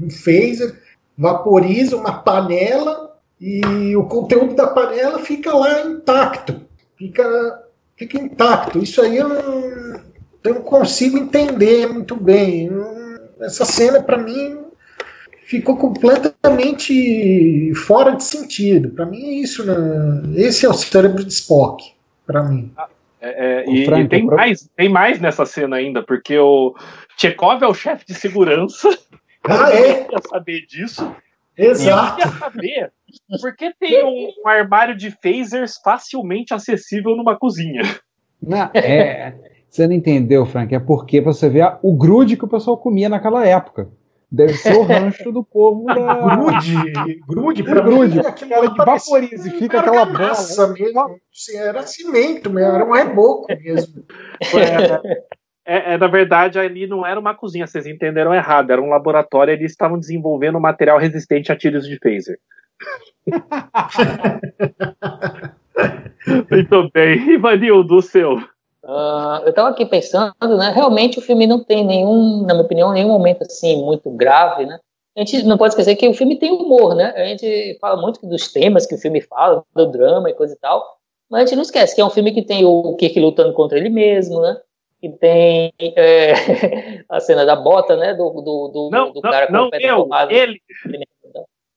um 0.02 0.10
phaser, 0.10 0.74
vaporiza 1.16 1.96
uma 1.96 2.12
panela 2.12 3.09
e 3.40 3.96
o 3.96 4.04
conteúdo 4.04 4.54
da 4.54 4.66
panela 4.66 5.18
fica 5.20 5.54
lá 5.54 5.80
intacto. 5.82 6.60
Fica, 6.96 7.64
fica 7.96 8.18
intacto. 8.18 8.78
Isso 8.78 9.00
aí 9.00 9.16
eu 9.16 9.28
não, 9.28 10.00
eu 10.44 10.54
não 10.54 10.62
consigo 10.62 11.16
entender 11.16 11.88
muito 11.88 12.14
bem. 12.14 12.70
Essa 13.40 13.64
cena, 13.64 14.02
para 14.02 14.18
mim, 14.18 14.58
ficou 15.44 15.76
completamente 15.76 17.72
fora 17.74 18.14
de 18.14 18.22
sentido. 18.22 18.90
Para 18.90 19.06
mim 19.06 19.24
é 19.24 19.32
isso, 19.32 19.64
né? 19.64 19.74
Esse 20.36 20.66
é 20.66 20.68
o 20.68 20.74
cérebro 20.74 21.24
de 21.24 21.32
Spock, 21.32 21.92
para 22.26 22.42
mim. 22.42 22.70
Ah, 22.76 22.88
é, 23.20 23.62
é, 23.62 23.70
e, 23.70 23.86
Frank, 23.86 24.04
e, 24.04 24.08
tem, 24.08 24.26
mais, 24.26 24.70
tem 24.76 24.88
mais 24.88 25.18
nessa 25.18 25.46
cena 25.46 25.76
ainda, 25.76 26.02
porque 26.02 26.38
o 26.38 26.74
Chekhov 27.16 27.62
é 27.62 27.66
o 27.66 27.74
chefe 27.74 28.06
de 28.06 28.14
segurança. 28.14 28.88
Ah, 29.44 29.74
é? 29.74 30.06
Eu 30.12 30.20
saber 30.28 30.66
disso. 30.66 31.10
Exato. 31.56 32.22
Eu 32.22 32.32
saber 32.32 32.92
por 33.42 33.56
que 33.56 33.72
tem 33.78 34.04
um, 34.04 34.48
armário 34.48 34.96
de 34.96 35.10
phasers 35.10 35.74
facilmente 35.82 36.54
acessível 36.54 37.16
numa 37.16 37.38
cozinha. 37.38 37.82
Não, 38.42 38.70
é, 38.74 39.34
você 39.68 39.86
não 39.86 39.94
entendeu, 39.94 40.46
Frank? 40.46 40.74
É 40.74 40.78
porque 40.78 41.20
você 41.20 41.48
vê 41.48 41.60
a, 41.60 41.78
o 41.82 41.94
grude 41.96 42.36
que 42.36 42.44
o 42.44 42.48
pessoal 42.48 42.78
comia 42.78 43.08
naquela 43.08 43.46
época. 43.46 43.90
Deve 44.32 44.54
ser 44.54 44.76
o 44.76 44.82
rancho 44.82 45.32
do 45.32 45.42
povo 45.42 45.86
da. 45.86 46.36
Grude! 46.36 47.20
Grude, 47.26 47.62
pra 47.64 47.80
grude. 47.80 48.16
Mim, 48.16 48.22
cara 48.22 48.68
de 48.68 48.76
vaporize, 48.76 49.50
fica 49.50 49.80
aquela 49.80 50.06
massa 50.06 50.68
mesmo. 50.68 51.18
Era 51.56 51.82
cimento 51.82 52.48
mesmo, 52.48 52.74
era 52.76 52.84
um 52.84 52.92
reboco 52.92 53.46
mesmo. 53.48 54.04
É, 54.54 55.22
é, 55.64 55.94
é, 55.94 55.98
na 55.98 56.06
verdade, 56.06 56.58
ali 56.58 56.86
não 56.86 57.06
era 57.06 57.20
uma 57.20 57.34
cozinha, 57.34 57.66
vocês 57.66 57.86
entenderam 57.86 58.34
errado. 58.34 58.70
Era 58.70 58.80
um 58.80 58.88
laboratório 58.88 59.52
e 59.52 59.56
eles 59.56 59.72
estavam 59.72 59.98
desenvolvendo 59.98 60.58
material 60.60 60.98
resistente 60.98 61.52
a 61.52 61.56
tiros 61.56 61.86
de 61.86 61.98
phaser. 61.98 62.38
Muito 66.50 66.90
bem. 66.92 67.30
Ivanildo, 67.30 67.96
o 67.96 68.02
seu. 68.02 68.38
Uh, 68.82 69.44
eu 69.44 69.50
estava 69.50 69.68
aqui 69.68 69.84
pensando, 69.84 70.34
né? 70.40 70.72
Realmente 70.74 71.18
o 71.18 71.22
filme 71.22 71.46
não 71.46 71.62
tem 71.62 71.86
nenhum, 71.86 72.46
na 72.46 72.54
minha 72.54 72.64
opinião, 72.64 72.92
nenhum 72.92 73.08
momento 73.08 73.42
assim 73.42 73.84
muito 73.84 74.10
grave, 74.10 74.64
né? 74.64 74.78
A 75.16 75.20
gente 75.20 75.42
não 75.42 75.58
pode 75.58 75.74
esquecer 75.74 75.96
que 75.96 76.08
o 76.08 76.14
filme 76.14 76.38
tem 76.38 76.50
humor, 76.50 76.94
né? 76.94 77.12
A 77.14 77.26
gente 77.26 77.76
fala 77.80 78.00
muito 78.00 78.26
dos 78.26 78.50
temas 78.52 78.86
que 78.86 78.94
o 78.94 78.98
filme 78.98 79.20
fala, 79.20 79.62
do 79.74 79.86
drama 79.86 80.30
e 80.30 80.34
coisa 80.34 80.54
e 80.54 80.58
tal. 80.58 80.82
Mas 81.30 81.42
a 81.42 81.44
gente 81.44 81.56
não 81.56 81.62
esquece 81.62 81.94
que 81.94 82.00
é 82.00 82.04
um 82.04 82.10
filme 82.10 82.32
que 82.32 82.42
tem 82.42 82.64
o 82.64 82.96
Kirk 82.96 83.20
lutando 83.20 83.52
contra 83.52 83.78
ele 83.78 83.90
mesmo, 83.90 84.40
né? 84.40 84.56
Que 85.00 85.08
tem 85.08 85.72
é, 85.80 87.02
a 87.08 87.20
cena 87.20 87.44
da 87.44 87.56
bota, 87.56 87.96
né? 87.96 88.14
Do, 88.14 88.30
do, 88.30 88.68
do, 88.68 88.90
não, 88.92 89.12
do 89.12 89.20
não, 89.22 89.30
cara 89.30 89.46
com 89.46 89.52
não, 89.52 89.66
o 89.66 89.70
pé 89.70 89.78
eu, 89.82 89.96
tomado. 89.96 90.30
ele. 90.30 90.60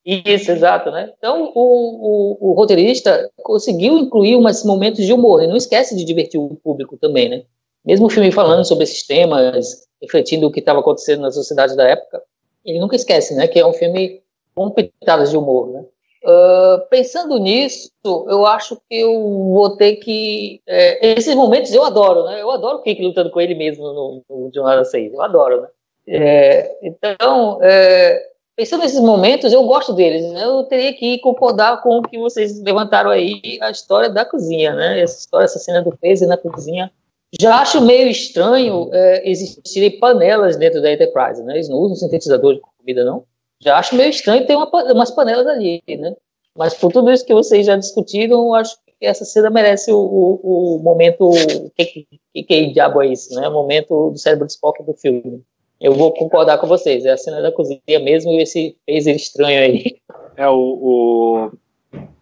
Isso, 0.05 0.51
exato, 0.51 0.91
né? 0.91 1.13
Então, 1.17 1.51
o, 1.55 2.37
o, 2.41 2.49
o, 2.49 2.53
roteirista 2.53 3.31
conseguiu 3.37 3.97
incluir 3.97 4.35
umas 4.35 4.63
momentos 4.65 5.05
de 5.05 5.13
humor, 5.13 5.41
e 5.41 5.47
não 5.47 5.55
esquece 5.55 5.95
de 5.95 6.03
divertir 6.03 6.37
o 6.37 6.57
público 6.61 6.97
também, 6.97 7.29
né? 7.29 7.43
Mesmo 7.85 8.07
o 8.07 8.09
filme 8.09 8.29
falando 8.29 8.65
sobre 8.65 8.83
esses 8.83 9.07
temas, 9.07 9.87
refletindo 10.01 10.45
o 10.45 10.51
que 10.51 10.59
estava 10.59 10.81
acontecendo 10.81 11.21
na 11.21 11.31
sociedade 11.31 11.75
da 11.77 11.87
época, 11.87 12.21
ele 12.65 12.79
nunca 12.79 12.97
esquece, 12.97 13.33
né? 13.33 13.47
Que 13.47 13.59
é 13.59 13.65
um 13.65 13.71
filme 13.71 14.21
com 14.53 14.69
pitadas 14.69 15.29
de 15.29 15.37
humor, 15.37 15.71
né? 15.71 15.85
Uh, 16.25 16.87
pensando 16.89 17.37
nisso, 17.37 17.91
eu 18.05 18.45
acho 18.45 18.77
que 18.89 18.95
eu 18.95 19.11
vou 19.11 19.75
ter 19.75 19.97
que. 19.97 20.61
É, 20.65 21.17
esses 21.17 21.35
momentos 21.35 21.73
eu 21.73 21.83
adoro, 21.83 22.23
né? 22.23 22.41
Eu 22.41 22.49
adoro 22.49 22.77
o 22.77 22.81
Kik 22.81 23.03
lutando 23.03 23.29
com 23.29 23.41
ele 23.41 23.53
mesmo 23.53 23.83
no, 23.83 24.23
no 24.29 24.51
Jornada 24.53 24.85
6, 24.85 25.13
eu 25.13 25.21
adoro, 25.21 25.61
né? 25.61 25.67
É, 26.07 26.77
então, 26.81 27.59
é, 27.61 28.25
pensando 28.55 28.83
nesses 28.83 29.01
momentos, 29.01 29.51
eu 29.51 29.63
gosto 29.63 29.91
deles, 29.93 30.23
né? 30.31 30.45
Eu 30.45 30.63
teria 30.63 30.93
que 30.93 31.19
concordar 31.19 31.81
com 31.81 31.97
o 31.97 32.01
que 32.01 32.17
vocês 32.17 32.61
levantaram 32.61 33.09
aí, 33.09 33.59
a 33.61 33.69
história 33.69 34.09
da 34.09 34.23
cozinha, 34.23 34.73
né? 34.73 35.01
Essa 35.01 35.19
história, 35.19 35.45
essa 35.45 35.59
cena 35.59 35.81
do 35.81 35.91
Phaser 36.01 36.29
na 36.29 36.37
cozinha. 36.37 36.89
Já 37.37 37.59
acho 37.59 37.81
meio 37.81 38.07
estranho 38.07 38.89
é, 38.93 39.29
existirem 39.29 39.99
panelas 39.99 40.55
dentro 40.55 40.81
da 40.81 40.89
Enterprise, 40.89 41.43
né? 41.43 41.55
Eles 41.55 41.67
não 41.67 41.79
usam 41.79 41.97
sintetizador 41.97 42.53
de 42.53 42.61
comida, 42.61 43.03
não? 43.03 43.25
Já 43.63 43.77
acho 43.77 43.95
meio 43.95 44.09
estranho 44.09 44.45
ter 44.45 44.55
uma, 44.55 44.69
umas 44.91 45.11
panelas 45.11 45.47
ali, 45.47 45.81
né? 45.87 46.13
Mas 46.57 46.73
por 46.73 46.91
tudo 46.91 47.11
isso 47.11 47.25
que 47.25 47.33
vocês 47.33 47.65
já 47.65 47.75
discutiram, 47.75 48.53
acho 48.53 48.75
que 48.85 49.05
essa 49.05 49.25
cena 49.25 49.49
merece 49.49 49.91
o, 49.91 49.97
o, 49.97 50.75
o 50.75 50.79
momento. 50.79 51.31
Que, 51.75 52.07
que, 52.33 52.43
que 52.43 52.73
diabo 52.73 53.01
é 53.01 53.07
isso, 53.07 53.33
né? 53.39 53.47
O 53.47 53.53
momento 53.53 54.11
do 54.11 54.17
cérebro 54.17 54.45
de 54.45 54.53
Spock 54.53 54.83
do 54.83 54.93
filme. 54.93 55.41
Eu 55.79 55.93
vou 55.93 56.13
concordar 56.13 56.57
com 56.59 56.67
vocês, 56.67 57.05
é 57.05 57.11
a 57.11 57.17
cena 57.17 57.41
da 57.41 57.51
cozinha 57.51 57.99
mesmo 58.01 58.31
e 58.31 58.41
esse 58.41 58.77
phaser 58.87 59.15
estranho 59.15 59.59
aí. 59.59 59.97
É 60.37 60.47
o. 60.47 60.55
o 60.55 61.51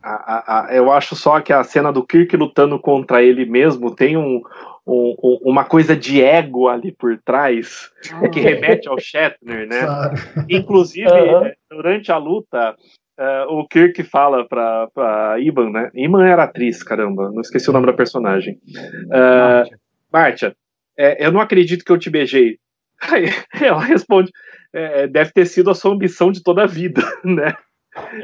a, 0.04 0.68
a, 0.68 0.76
eu 0.76 0.92
acho 0.92 1.16
só 1.16 1.40
que 1.40 1.54
a 1.54 1.64
cena 1.64 1.94
do 1.94 2.06
Kirk 2.06 2.36
lutando 2.36 2.80
contra 2.80 3.24
ele 3.24 3.46
mesmo 3.46 3.96
tem 3.96 4.18
um, 4.18 4.42
um, 4.86 5.16
uma 5.44 5.64
coisa 5.64 5.96
de 5.96 6.22
ego 6.22 6.68
ali 6.68 6.92
por 6.92 7.18
trás, 7.24 7.90
ah. 8.12 8.28
que 8.30 8.40
remete 8.40 8.88
ao 8.88 9.00
Shatner, 9.00 9.68
né? 9.68 9.82
Claro. 9.82 10.16
Inclusive, 10.50 11.12
uhum. 11.12 11.52
durante 11.70 12.12
a 12.12 12.18
luta, 12.18 12.76
uh, 13.20 13.54
o 13.54 13.68
Kirk 13.68 14.04
fala 14.04 14.48
pra, 14.48 14.88
pra 14.94 15.40
Iban, 15.40 15.70
né? 15.70 15.90
Iban 15.94 16.26
era 16.26 16.44
atriz, 16.44 16.84
caramba, 16.84 17.32
não 17.32 17.42
esqueci 17.42 17.70
o 17.70 17.74
nome 17.74 17.86
da 17.86 17.94
personagem. 17.94 18.60
Uh, 19.08 19.70
Martia, 20.12 20.56
é, 20.98 21.26
eu 21.26 21.32
não 21.32 21.40
acredito 21.40 21.86
que 21.86 21.92
eu 21.92 21.98
te 21.98 22.10
beijei. 22.10 22.58
Aí 23.02 23.26
ela 23.60 23.84
responde: 23.84 24.32
é, 24.74 25.08
deve 25.08 25.32
ter 25.32 25.46
sido 25.46 25.70
a 25.70 25.76
sua 25.76 25.94
ambição 25.94 26.32
de 26.32 26.44
toda 26.44 26.64
a 26.64 26.68
vida, 26.68 27.02
né? 27.24 27.56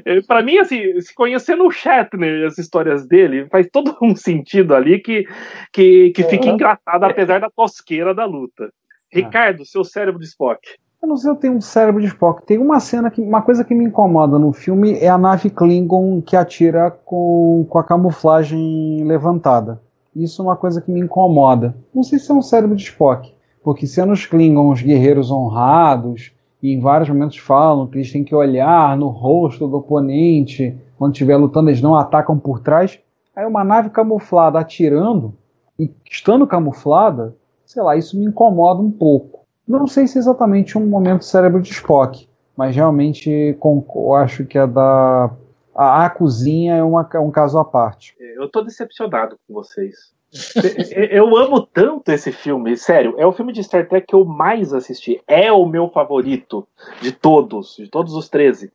É, 0.06 0.22
para 0.22 0.42
mim, 0.42 0.58
assim, 0.58 1.00
se 1.02 1.14
conhecendo 1.14 1.66
o 1.66 1.72
Shatner 1.72 2.42
e 2.42 2.46
as 2.46 2.58
histórias 2.58 3.06
dele, 3.06 3.48
faz 3.50 3.68
todo 3.72 3.96
um 4.02 4.16
sentido 4.16 4.74
ali 4.74 5.00
que, 5.00 5.28
que, 5.74 6.12
que 6.12 6.24
fica 6.24 6.48
engraçado, 6.48 7.04
apesar 7.04 7.40
da 7.40 7.50
tosqueira 7.50 8.14
da 8.14 8.26
luta. 8.26 8.72
Ricardo, 9.12 9.66
seu 9.66 9.84
cérebro 9.84 10.20
de 10.20 10.28
Spock. 10.28 10.60
Eu 11.02 11.08
não 11.08 11.16
sei 11.16 11.30
se 11.30 11.38
eu 11.38 11.40
tenho 11.40 11.54
um 11.56 11.62
cérebro 11.62 12.02
de 12.02 12.08
Spock. 12.08 12.46
Tem 12.46 12.58
uma 12.58 12.80
cena 12.80 13.12
que. 13.12 13.22
Uma 13.22 13.42
coisa 13.42 13.64
que 13.64 13.76
me 13.76 13.86
incomoda 13.86 14.40
no 14.40 14.52
filme 14.52 14.98
é 15.00 15.08
a 15.08 15.18
nave 15.18 15.50
Klingon 15.50 16.22
que 16.22 16.36
atira 16.36 16.92
com, 16.92 17.66
com 17.70 17.78
a 17.78 17.84
camuflagem 17.84 19.04
levantada. 19.06 19.82
Isso 20.16 20.42
é 20.42 20.46
uma 20.46 20.56
coisa 20.56 20.82
que 20.82 20.92
me 20.92 21.00
incomoda. 21.00 21.76
Não 21.94 22.04
sei 22.04 22.18
se 22.18 22.32
é 22.32 22.34
um 22.34 22.42
cérebro 22.42 22.76
de 22.76 22.84
Spock. 22.84 23.32
Porque 23.64 23.86
sendo 23.86 24.14
os 24.14 24.26
Klingons 24.26 24.82
guerreiros 24.82 25.30
honrados, 25.30 26.32
e 26.62 26.74
em 26.74 26.80
vários 26.80 27.10
momentos 27.10 27.38
falam 27.38 27.88
que 27.88 27.98
eles 27.98 28.12
têm 28.12 28.24
que 28.24 28.34
olhar 28.34 28.98
no 28.98 29.10
rosto 29.10 29.68
do 29.68 29.78
oponente 29.78 30.76
quando 30.98 31.14
estiver 31.14 31.38
lutando, 31.38 31.70
eles 31.70 31.82
não 31.82 31.96
atacam 31.96 32.38
por 32.38 32.60
trás. 32.60 33.00
Aí 33.36 33.46
uma 33.46 33.64
nave 33.64 33.90
camuflada 33.90 34.60
atirando 34.60 35.34
e 35.78 35.92
estando 36.10 36.48
camuflada, 36.48 37.36
sei 37.66 37.84
lá, 37.84 37.96
isso 37.96 38.18
me 38.18 38.26
incomoda 38.26 38.82
um 38.82 38.92
pouco. 38.92 39.46
Não 39.68 39.86
sei 39.86 40.08
se 40.08 40.18
é 40.18 40.22
exatamente 40.22 40.78
um 40.78 40.88
momento 40.88 41.24
cérebro 41.24 41.62
de 41.62 41.72
Spock, 41.72 42.28
mas 42.56 42.76
realmente 42.76 43.56
acho 44.16 44.46
que 44.46 44.58
a 44.58 44.66
da 44.66 45.32
a, 45.76 46.06
a 46.06 46.10
cozinha 46.10 46.76
é, 46.76 46.84
uma, 46.84 47.08
é 47.14 47.20
um 47.20 47.30
caso 47.30 47.60
à 47.60 47.64
parte. 47.64 48.16
Eu 48.20 48.46
estou 48.46 48.66
decepcionado 48.66 49.38
com 49.48 49.54
vocês. 49.54 50.17
Eu 51.12 51.38
amo 51.38 51.62
tanto 51.62 52.12
esse 52.12 52.32
filme, 52.32 52.76
sério. 52.76 53.16
É 53.18 53.26
o 53.26 53.32
filme 53.32 53.54
de 53.54 53.64
Star 53.64 53.88
Trek 53.88 54.08
que 54.08 54.16
eu 54.16 54.26
mais 54.26 54.74
assisti. 54.74 55.22
É 55.28 55.52
o 55.52 55.66
meu 55.66 55.90
favorito 55.90 56.68
de 57.02 57.12
todos, 57.12 57.76
de 57.78 57.90
todos 57.90 58.14
os 58.14 58.28
13. 58.30 58.68
Uh, 58.68 58.72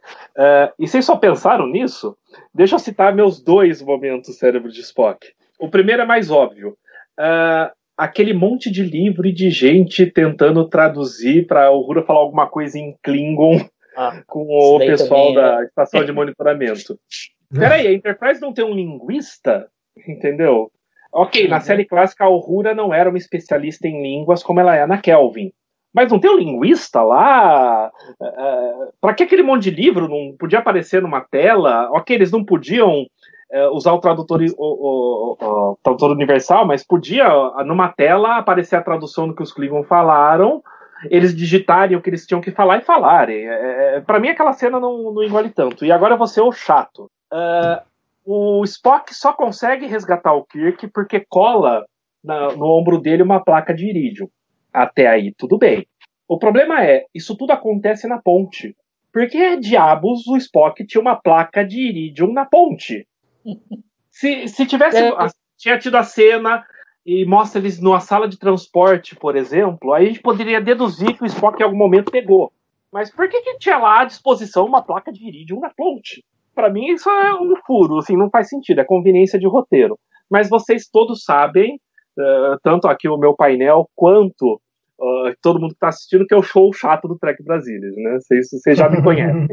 e 0.79 0.89
vocês 0.89 1.05
só 1.05 1.17
pensaram 1.17 1.67
nisso? 1.67 2.17
Deixa 2.55 2.77
eu 2.77 2.79
citar 2.79 3.15
meus 3.15 3.41
dois 3.41 3.83
momentos 3.83 4.39
cérebro 4.39 4.71
de 4.71 4.81
Spock. 4.81 5.27
O 5.59 5.69
primeiro 5.69 6.03
é 6.03 6.07
mais 6.07 6.31
óbvio. 6.31 6.77
Uh, 7.19 7.71
aquele 7.97 8.33
monte 8.33 8.71
de 8.71 8.83
livro 8.83 9.29
e 9.29 9.33
de 9.33 9.51
gente 9.51 10.07
tentando 10.07 10.67
traduzir 10.69 11.47
para 11.47 11.71
o 11.71 11.83
Rura 11.83 12.03
falar 12.03 12.21
alguma 12.21 12.49
coisa 12.49 12.79
em 12.79 12.97
Klingon 13.03 13.61
ah, 13.97 14.23
com 14.27 14.47
o 14.49 14.79
pessoal 14.79 15.35
também, 15.35 15.35
da 15.35 15.61
é. 15.61 15.65
estação 15.65 16.05
de 16.05 16.13
monitoramento. 16.13 16.99
Peraí, 17.53 17.87
a 17.87 17.93
Enterprise 17.93 18.41
não 18.41 18.53
tem 18.53 18.65
um 18.65 18.75
linguista? 18.75 19.69
Entendeu? 20.09 20.73
Ok, 21.13 21.47
na 21.47 21.61
série 21.61 21.85
clássica 21.85 22.25
a 22.25 22.31
Uhura 22.31 22.75
não 22.75 22.93
era 22.93 23.11
uma 23.11 23.19
especialista 23.19 23.87
em 23.87 24.03
línguas 24.03 24.43
como 24.43 24.61
ela 24.61 24.75
é 24.75 24.87
na 24.87 24.97
Kelvin. 24.97 25.53
Mas 25.95 26.11
não 26.11 26.19
tem 26.19 26.31
um 26.31 26.39
linguista 26.39 27.03
lá? 27.03 27.91
Uh, 28.19 28.25
é, 28.25 28.29
é, 28.29 28.89
para 29.01 29.13
que 29.13 29.23
aquele 29.23 29.43
monte 29.43 29.71
de 29.71 29.83
livro 29.83 30.09
não 30.09 30.35
podia 30.39 30.61
aparecer 30.61 31.03
numa 31.03 31.21
tela? 31.21 31.91
Ok, 31.93 32.17
eles 32.17 32.31
não 32.31 32.43
podiam 32.43 33.03
uh, 33.03 33.69
usar 33.75 33.93
o 33.93 34.01
tradutor, 34.01 34.41
o, 34.41 34.65
o, 34.65 35.37
o, 35.39 35.73
o, 35.73 35.79
tradutor 35.83 36.11
universal, 36.13 36.67
mas 36.67 36.83
podia 36.83 37.29
numa 37.67 37.89
tela 37.91 38.39
aparecer 38.39 38.77
a 38.77 38.83
tradução 38.83 39.29
do 39.29 39.35
que 39.35 39.43
os 39.43 39.53
Klingon 39.53 39.85
falaram, 39.85 40.63
eles 41.11 41.37
digitarem 41.37 41.97
o 41.97 42.01
que 42.01 42.09
eles 42.09 42.27
tinham 42.27 42.41
que 42.41 42.51
falar 42.51 42.79
e 42.79 42.85
falarem. 42.85 43.47
É, 43.47 44.01
para 44.01 44.19
mim 44.19 44.29
aquela 44.29 44.55
cena 44.55 44.81
não, 44.81 45.13
não 45.13 45.23
engole 45.23 45.51
tanto. 45.51 45.85
E 45.85 45.93
agora 45.93 46.17
você 46.17 46.41
é 46.41 46.43
o 46.43 46.53
chato. 46.53 47.11
Uh, 47.31 47.92
o 48.25 48.63
Spock 48.65 49.15
só 49.15 49.33
consegue 49.33 49.87
resgatar 49.87 50.33
o 50.33 50.45
Kirk 50.45 50.89
porque 50.89 51.25
cola 51.29 51.85
na, 52.23 52.53
no 52.53 52.67
ombro 52.67 53.01
dele 53.01 53.23
uma 53.23 53.43
placa 53.43 53.75
de 53.75 53.89
irídio. 53.89 54.31
Até 54.73 55.07
aí, 55.07 55.35
tudo 55.37 55.59
bem. 55.59 55.87
O 56.29 56.39
problema 56.39 56.85
é, 56.85 57.05
isso 57.15 57.37
tudo 57.37 57.53
acontece 57.53 58.07
na 58.07 58.19
ponte. 58.19 58.75
Por 59.13 59.29
que 59.29 59.57
diabos 59.57 60.27
o 60.27 60.37
Spock 60.37 60.87
tinha 60.87 61.01
uma 61.01 61.17
placa 61.17 61.65
de 61.65 61.81
iridium 61.81 62.33
na 62.33 62.47
ponte? 62.47 63.07
Se, 64.11 64.47
se 64.47 64.67
tivesse. 64.67 64.99
É. 64.99 65.11
Tinha 65.57 65.79
tido 65.79 65.97
a 65.97 66.03
cena 66.03 66.63
e 67.05 67.25
mostra 67.25 67.59
eles 67.59 67.81
numa 67.81 67.99
sala 67.99 68.29
de 68.29 68.39
transporte, 68.39 69.17
por 69.17 69.37
exemplo, 69.37 69.93
aí 69.93 70.05
a 70.05 70.09
gente 70.09 70.21
poderia 70.21 70.61
deduzir 70.61 71.17
que 71.17 71.23
o 71.23 71.27
Spock 71.27 71.59
em 71.59 71.65
algum 71.65 71.79
momento 71.79 72.13
pegou. 72.13 72.53
Mas 72.93 73.11
por 73.11 73.27
que, 73.29 73.41
que 73.41 73.59
tinha 73.59 73.79
lá 73.79 74.03
à 74.03 74.05
disposição 74.05 74.67
uma 74.67 74.83
placa 74.83 75.11
de 75.11 75.27
iridium 75.27 75.61
na 75.61 75.71
ponte? 75.71 76.23
Para 76.55 76.71
mim 76.71 76.87
isso 76.93 77.09
é 77.09 77.35
um 77.35 77.55
furo, 77.67 77.99
assim, 77.99 78.17
não 78.17 78.31
faz 78.31 78.49
sentido, 78.49 78.81
é 78.81 78.85
conveniência 78.85 79.39
de 79.39 79.47
roteiro. 79.47 79.99
Mas 80.31 80.49
vocês 80.49 80.89
todos 80.91 81.25
sabem, 81.25 81.79
uh, 82.19 82.59
tanto 82.63 82.89
aqui 82.89 83.09
o 83.09 83.19
meu 83.19 83.35
painel 83.35 83.89
quanto 83.95 84.61
uh, 84.99 85.35
todo 85.43 85.61
mundo 85.61 85.71
que 85.71 85.77
está 85.77 85.89
assistindo, 85.89 86.27
que 86.27 86.35
é 86.35 86.37
o 86.37 86.43
show 86.43 86.73
chato 86.73 87.09
do 87.09 87.19
Trek 87.19 87.43
Brasília, 87.43 87.91
né? 87.97 88.19
Vocês, 88.21 88.49
vocês 88.51 88.79
já 88.79 88.89
me 88.89 89.01
conhecem. 89.05 89.49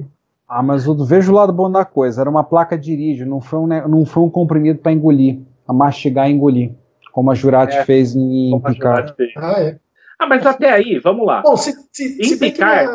ah, 0.47 0.63
mas 0.63 0.88
o, 0.88 1.05
veja 1.05 1.31
o 1.31 1.35
lado 1.35 1.51
bom 1.51 1.69
da 1.71 1.84
coisa, 1.84 2.21
era 2.21 2.30
uma 2.30 2.43
placa 2.43 2.77
de 2.77 2.91
irídio, 2.93 3.26
não 3.26 3.41
foi 3.41 3.59
um, 3.59 3.67
não 3.67 4.05
foi 4.05 4.23
um 4.23 4.30
comprimido 4.30 4.80
para 4.80 4.91
engolir, 4.91 5.39
a 5.67 5.73
mastigar 5.73 6.30
e 6.30 6.34
engolir, 6.34 6.71
como 7.11 7.31
a 7.31 7.35
Jurati 7.35 7.77
é, 7.77 7.85
fez 7.85 8.15
em 8.15 8.59
Picard. 8.61 9.13
Ah, 9.38 9.61
é. 9.61 9.80
Ah, 10.17 10.27
mas 10.27 10.45
até 10.45 10.69
aí, 10.71 10.99
vamos 10.99 11.26
lá. 11.26 11.41
Bom, 11.41 11.55
se, 11.55 11.73
se, 11.91 12.23
se 12.23 12.39
Picard... 12.39 12.89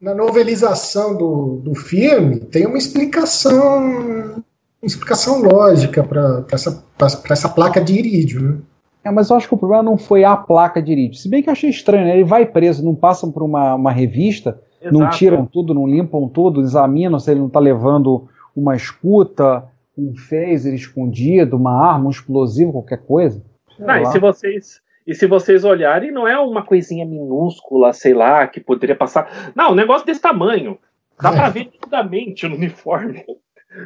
Na 0.00 0.14
novelização 0.14 1.16
do, 1.16 1.60
do 1.64 1.74
filme 1.74 2.40
tem 2.40 2.66
uma 2.66 2.78
explicação 2.78 4.44
uma 4.82 4.86
explicação 4.86 5.40
lógica 5.40 6.02
para 6.04 6.44
essa, 6.52 6.84
essa 7.30 7.48
placa 7.48 7.80
de 7.80 7.94
irídio. 7.98 8.42
Né? 8.42 8.58
É, 9.04 9.10
mas 9.10 9.30
eu 9.30 9.36
acho 9.36 9.48
que 9.48 9.54
o 9.54 9.58
problema 9.58 9.82
não 9.82 9.96
foi 9.96 10.24
a 10.24 10.36
placa 10.36 10.82
de 10.82 10.92
irídio. 10.92 11.18
Se 11.18 11.28
bem 11.28 11.42
que 11.42 11.48
eu 11.48 11.52
achei 11.52 11.70
estranho, 11.70 12.04
né? 12.04 12.14
ele 12.14 12.24
vai 12.24 12.46
preso, 12.46 12.84
não 12.84 12.94
passam 12.94 13.32
por 13.32 13.42
uma, 13.42 13.74
uma 13.74 13.90
revista, 13.90 14.60
Exato. 14.80 14.98
não 14.98 15.10
tiram 15.10 15.46
tudo, 15.46 15.72
não 15.72 15.86
limpam 15.86 16.28
tudo, 16.28 16.60
examinam 16.60 17.18
se 17.18 17.30
ele 17.30 17.40
não 17.40 17.46
está 17.46 17.58
levando 17.58 18.28
uma 18.54 18.76
escuta, 18.76 19.64
um 19.96 20.14
phaser 20.14 20.74
escondido, 20.74 21.56
uma 21.56 21.72
arma, 21.72 22.06
um 22.06 22.10
explosivo, 22.10 22.72
qualquer 22.72 22.98
coisa. 22.98 23.42
Não, 23.78 23.96
e 23.96 24.06
se 24.06 24.18
vocês 24.18 24.80
e 25.06 25.14
se 25.14 25.26
vocês 25.26 25.64
olharem, 25.64 26.10
não 26.10 26.26
é 26.26 26.38
uma 26.38 26.64
coisinha 26.64 27.06
minúscula, 27.06 27.92
sei 27.92 28.12
lá, 28.12 28.46
que 28.46 28.60
poderia 28.60 28.96
passar. 28.96 29.52
Não, 29.54 29.70
um 29.70 29.74
negócio 29.74 30.04
desse 30.04 30.20
tamanho. 30.20 30.78
Dá 31.20 31.30
para 31.30 31.48
ver 31.48 31.66
nitidamente 31.72 32.48
no 32.48 32.56
uniforme. 32.56 33.24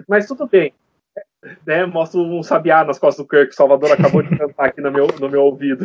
Mas 0.09 0.27
tudo 0.27 0.47
bem. 0.47 0.73
né, 1.67 1.85
mostra 1.85 2.21
um 2.21 2.43
sabiá 2.43 2.85
nas 2.85 2.99
costas 2.99 3.25
do 3.25 3.29
Kirk, 3.29 3.55
Salvador 3.55 3.93
acabou 3.93 4.23
de 4.23 4.31
cantar 4.37 4.67
aqui 4.67 4.81
no 4.81 4.91
meu, 4.91 5.09
no 5.21 5.29
meu 5.29 5.43
ouvido. 5.43 5.85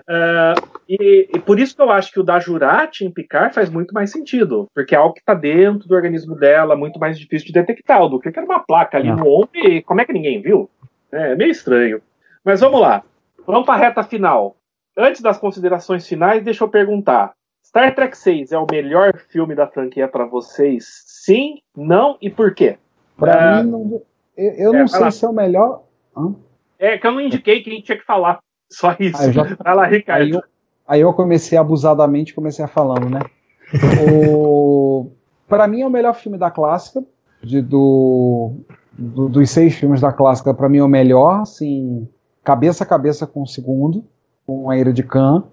Uh, 0.00 0.68
e, 0.88 1.28
e, 1.34 1.38
por 1.40 1.58
isso 1.58 1.74
que 1.74 1.82
eu 1.82 1.90
acho 1.90 2.12
que 2.12 2.20
o 2.20 2.24
da 2.24 2.38
Jurati 2.38 3.04
em 3.04 3.10
Picard 3.10 3.54
faz 3.54 3.70
muito 3.70 3.94
mais 3.94 4.10
sentido, 4.10 4.68
porque 4.74 4.94
é 4.94 4.98
algo 4.98 5.14
que 5.14 5.20
está 5.20 5.34
dentro 5.34 5.88
do 5.88 5.94
organismo 5.94 6.34
dela, 6.34 6.76
muito 6.76 6.98
mais 6.98 7.18
difícil 7.18 7.46
de 7.46 7.52
detectar. 7.54 8.02
O 8.02 8.08
do 8.08 8.20
Kirk 8.20 8.36
era 8.36 8.46
uma 8.46 8.60
placa 8.60 8.98
ali 8.98 9.10
no 9.10 9.26
ombro 9.26 9.50
e 9.54 9.82
como 9.82 10.00
é 10.00 10.04
que 10.04 10.12
ninguém 10.12 10.42
viu? 10.42 10.68
É 11.10 11.34
meio 11.34 11.50
estranho. 11.50 12.02
Mas 12.44 12.60
vamos 12.60 12.80
lá. 12.80 13.02
Vamos 13.46 13.66
para 13.66 13.74
a 13.74 13.78
reta 13.78 14.02
final. 14.02 14.56
Antes 14.96 15.20
das 15.20 15.38
considerações 15.38 16.06
finais, 16.06 16.44
deixa 16.44 16.62
eu 16.64 16.68
perguntar. 16.68 17.32
Star 17.64 17.94
Trek 17.94 18.16
6 18.16 18.52
é 18.52 18.58
o 18.58 18.66
melhor 18.70 19.16
filme 19.28 19.54
da 19.54 19.66
franquia 19.66 20.06
para 20.06 20.24
vocês? 20.24 20.84
Sim, 21.06 21.58
não 21.76 22.16
e 22.20 22.30
por 22.30 22.54
quê? 22.54 22.78
Para 23.16 23.60
uh, 23.60 23.64
mim, 23.64 23.70
não, 23.70 24.02
eu, 24.36 24.52
eu 24.52 24.74
é, 24.74 24.78
não 24.78 24.86
sei 24.86 25.00
lá. 25.00 25.10
se 25.10 25.24
é 25.24 25.28
o 25.28 25.32
melhor. 25.32 25.82
Hã? 26.16 26.34
É 26.78 26.98
que 26.98 27.06
eu 27.06 27.12
não 27.12 27.20
indiquei 27.20 27.62
quem 27.62 27.80
tinha 27.80 27.98
que 27.98 28.04
falar. 28.04 28.38
Só 28.70 28.94
isso. 29.00 29.20
Aí, 29.20 29.32
já... 29.32 29.42
Vai 29.62 29.74
lá, 29.74 29.86
Ricardo. 29.86 30.22
Aí 30.22 30.30
eu, 30.30 30.42
aí 30.86 31.00
eu, 31.00 31.12
comecei 31.12 31.58
abusadamente, 31.58 32.34
comecei 32.34 32.64
a 32.64 32.68
falando, 32.68 33.10
né? 33.10 33.20
o... 34.08 35.10
Para 35.48 35.66
mim 35.66 35.82
é 35.82 35.86
o 35.86 35.90
melhor 35.90 36.14
filme 36.14 36.38
da 36.38 36.50
clássica, 36.50 37.04
de, 37.42 37.60
do, 37.60 38.52
do, 38.92 39.28
dos 39.28 39.50
seis 39.50 39.74
filmes 39.74 40.00
da 40.00 40.12
clássica, 40.12 40.54
para 40.54 40.68
mim 40.68 40.78
é 40.78 40.84
o 40.84 40.88
melhor, 40.88 41.40
assim, 41.40 42.08
cabeça 42.42 42.84
a 42.84 42.86
cabeça 42.86 43.26
com 43.26 43.42
o 43.42 43.46
segundo, 43.46 44.04
com 44.46 44.70
a 44.70 44.76
Ira 44.76 44.92
de 44.92 45.02
Khan. 45.02 45.44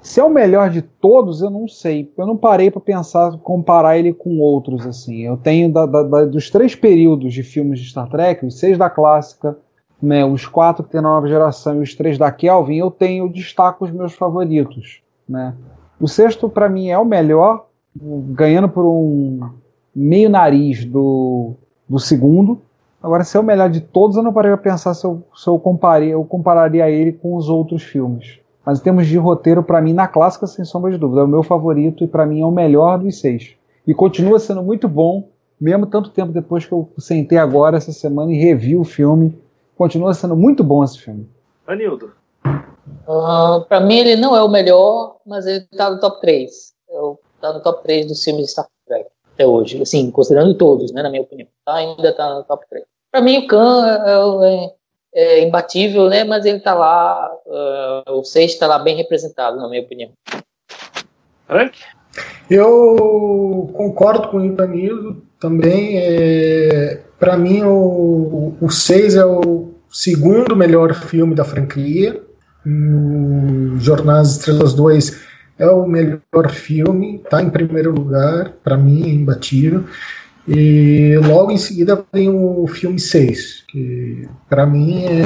Se 0.00 0.18
é 0.18 0.24
o 0.24 0.28
melhor 0.28 0.68
de 0.68 0.82
todos, 0.82 1.42
eu 1.42 1.50
não 1.50 1.68
sei. 1.68 2.12
Eu 2.18 2.26
não 2.26 2.36
parei 2.36 2.70
para 2.70 2.80
pensar, 2.80 3.38
comparar 3.38 3.96
ele 3.96 4.12
com 4.12 4.40
outros, 4.40 4.84
assim. 4.84 5.20
Eu 5.20 5.36
tenho 5.36 5.72
da, 5.72 5.86
da, 5.86 6.02
da, 6.02 6.24
dos 6.24 6.50
três 6.50 6.74
períodos 6.74 7.32
de 7.32 7.42
filmes 7.44 7.78
de 7.78 7.88
Star 7.88 8.08
Trek, 8.08 8.44
os 8.44 8.58
seis 8.58 8.76
da 8.76 8.90
clássica, 8.90 9.56
né, 10.02 10.24
os 10.24 10.44
quatro 10.44 10.82
que 10.82 10.90
tem 10.90 11.00
na 11.00 11.08
nova 11.08 11.28
geração 11.28 11.76
e 11.78 11.82
os 11.82 11.94
três 11.94 12.18
da 12.18 12.32
Kelvin, 12.32 12.76
eu 12.76 12.90
tenho, 12.90 13.32
destaco 13.32 13.84
os 13.84 13.92
meus 13.92 14.12
favoritos, 14.12 15.00
né. 15.28 15.54
O 16.00 16.08
sexto, 16.08 16.48
para 16.48 16.68
mim, 16.68 16.88
é 16.88 16.98
o 16.98 17.04
melhor, 17.04 17.68
ganhando 17.94 18.68
por 18.68 18.84
um 18.84 19.48
meio 19.94 20.28
nariz 20.28 20.84
do, 20.84 21.54
do 21.88 22.00
segundo. 22.00 22.60
Agora, 23.02 23.24
se 23.24 23.36
é 23.36 23.40
o 23.40 23.42
melhor 23.42 23.68
de 23.68 23.80
todos, 23.80 24.16
eu 24.16 24.22
não 24.22 24.32
parei 24.32 24.52
para 24.52 24.62
pensar 24.72 24.94
se 24.94 25.04
eu, 25.04 25.22
se 25.34 25.48
eu, 25.48 25.58
comparei, 25.58 26.10
eu 26.14 26.24
compararia 26.24 26.88
ele 26.88 27.12
com 27.12 27.34
os 27.34 27.48
outros 27.48 27.82
filmes. 27.82 28.38
Mas 28.64 28.78
em 28.78 28.82
termos 28.82 29.08
de 29.08 29.18
roteiro, 29.18 29.62
para 29.62 29.80
mim, 29.80 29.92
na 29.92 30.06
clássica, 30.06 30.46
sem 30.46 30.64
sombra 30.64 30.92
de 30.92 30.98
dúvida, 30.98 31.22
é 31.22 31.24
o 31.24 31.28
meu 31.28 31.42
favorito 31.42 32.04
e 32.04 32.06
para 32.06 32.24
mim 32.24 32.40
é 32.40 32.46
o 32.46 32.52
melhor 32.52 32.98
dos 32.98 33.18
seis. 33.18 33.56
E 33.84 33.92
continua 33.92 34.38
sendo 34.38 34.62
muito 34.62 34.88
bom, 34.88 35.28
mesmo 35.60 35.86
tanto 35.86 36.10
tempo 36.10 36.30
depois 36.30 36.64
que 36.64 36.72
eu 36.72 36.88
sentei 36.98 37.38
agora, 37.38 37.76
essa 37.76 37.90
semana, 37.90 38.32
e 38.32 38.38
revi 38.38 38.76
o 38.76 38.84
filme. 38.84 39.36
Continua 39.76 40.14
sendo 40.14 40.36
muito 40.36 40.62
bom 40.62 40.84
esse 40.84 41.00
filme. 41.00 41.28
Anildo. 41.66 42.12
Uh, 42.44 43.64
para 43.68 43.80
mim, 43.80 43.96
ele 43.96 44.14
não 44.14 44.36
é 44.36 44.42
o 44.42 44.48
melhor, 44.48 45.16
mas 45.26 45.44
ele 45.44 45.66
tá 45.76 45.90
no 45.90 45.98
top 45.98 46.20
3. 46.20 46.72
Tá 47.40 47.52
no 47.52 47.60
top 47.60 47.82
3 47.82 48.06
dos 48.06 48.22
filmes 48.22 48.44
de 48.44 48.52
Star 48.52 48.68
Trek 48.86 49.10
até 49.34 49.44
hoje. 49.44 49.82
Assim, 49.82 50.08
considerando 50.12 50.54
todos, 50.56 50.92
né, 50.92 51.02
na 51.02 51.10
minha 51.10 51.22
opinião. 51.22 51.48
Tá, 51.64 51.74
ainda 51.74 52.14
tá 52.14 52.34
no 52.34 52.44
top 52.44 52.64
3. 52.70 52.84
Para 53.12 53.20
mim, 53.20 53.38
o 53.38 53.46
Khan 53.46 53.86
é, 53.86 54.48
é, 54.48 54.70
é, 55.14 55.46
imbatível, 55.46 56.08
né? 56.08 56.24
Mas 56.24 56.46
ele 56.46 56.56
está 56.56 56.72
lá, 56.72 57.30
uh, 57.46 58.12
o 58.12 58.24
6 58.24 58.52
está 58.52 58.66
lá 58.66 58.78
bem 58.78 58.96
representado, 58.96 59.58
na 59.58 59.68
minha 59.68 59.82
opinião. 59.82 60.10
Frank? 61.46 61.78
Eu 62.50 63.70
concordo 63.74 64.28
com 64.28 64.38
o 64.38 64.44
Ivanildo 64.44 65.22
também. 65.38 65.98
É, 65.98 67.02
Para 67.18 67.36
mim, 67.36 67.62
o, 67.64 68.56
o 68.58 68.70
6 68.70 69.16
é 69.16 69.24
o 69.26 69.74
segundo 69.90 70.56
melhor 70.56 70.94
filme 70.94 71.34
da 71.34 71.44
franquia. 71.44 72.18
O 72.64 73.76
Jornais 73.78 74.32
Estrelas 74.32 74.72
2 74.72 75.20
é 75.58 75.66
o 75.68 75.86
melhor 75.86 76.50
filme, 76.50 77.16
está 77.16 77.42
em 77.42 77.50
primeiro 77.50 77.92
lugar, 77.92 78.52
para 78.64 78.76
mim 78.76 79.04
é 79.04 79.08
imbatível. 79.10 79.84
E 80.46 81.16
logo 81.18 81.52
em 81.52 81.56
seguida 81.56 82.04
vem 82.12 82.28
o 82.28 82.66
filme 82.66 82.98
6, 82.98 83.64
que 83.68 84.28
para 84.48 84.66
mim 84.66 85.04
é, 85.04 85.22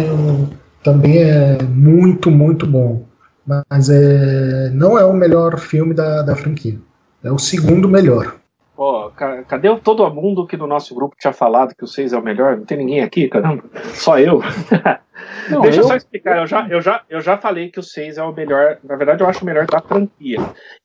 também 0.83 1.19
é 1.19 1.63
muito, 1.63 2.31
muito 2.31 2.67
bom. 2.67 3.05
Mas 3.47 3.89
é, 3.89 4.71
não 4.71 4.99
é 4.99 5.05
o 5.05 5.13
melhor 5.13 5.59
filme 5.59 5.95
da, 5.95 6.23
da 6.23 6.35
franquia. 6.35 6.77
É 7.23 7.31
o 7.31 7.39
segundo 7.39 7.89
melhor. 7.89 8.35
Oh, 8.77 9.11
cadê 9.49 9.75
todo 9.79 10.13
mundo 10.13 10.47
que 10.47 10.57
no 10.57 10.67
nosso 10.67 10.95
grupo 10.95 11.17
tinha 11.19 11.33
falado 11.33 11.75
que 11.75 11.85
o 11.85 11.87
6 11.87 12.13
é 12.13 12.19
o 12.19 12.23
melhor? 12.23 12.59
Não 12.59 12.65
tem 12.67 12.77
ninguém 12.77 13.03
aqui, 13.03 13.27
caramba. 13.27 13.65
Só 13.95 14.19
eu. 14.19 14.43
Não, 15.49 15.63
Deixa 15.63 15.81
eu... 15.81 15.85
só 15.85 15.97
explicar. 15.97 16.39
Eu 16.39 16.47
já, 16.47 16.69
eu, 16.69 16.81
já, 16.83 17.03
eu 17.09 17.21
já 17.21 17.39
falei 17.39 17.71
que 17.71 17.81
o 17.81 17.83
6 17.83 18.19
é 18.19 18.23
o 18.23 18.35
melhor. 18.35 18.79
Na 18.85 18.97
verdade, 18.97 19.23
eu 19.23 19.29
acho 19.29 19.43
o 19.43 19.47
melhor 19.47 19.67
da 19.67 19.81
franquia. 19.81 20.41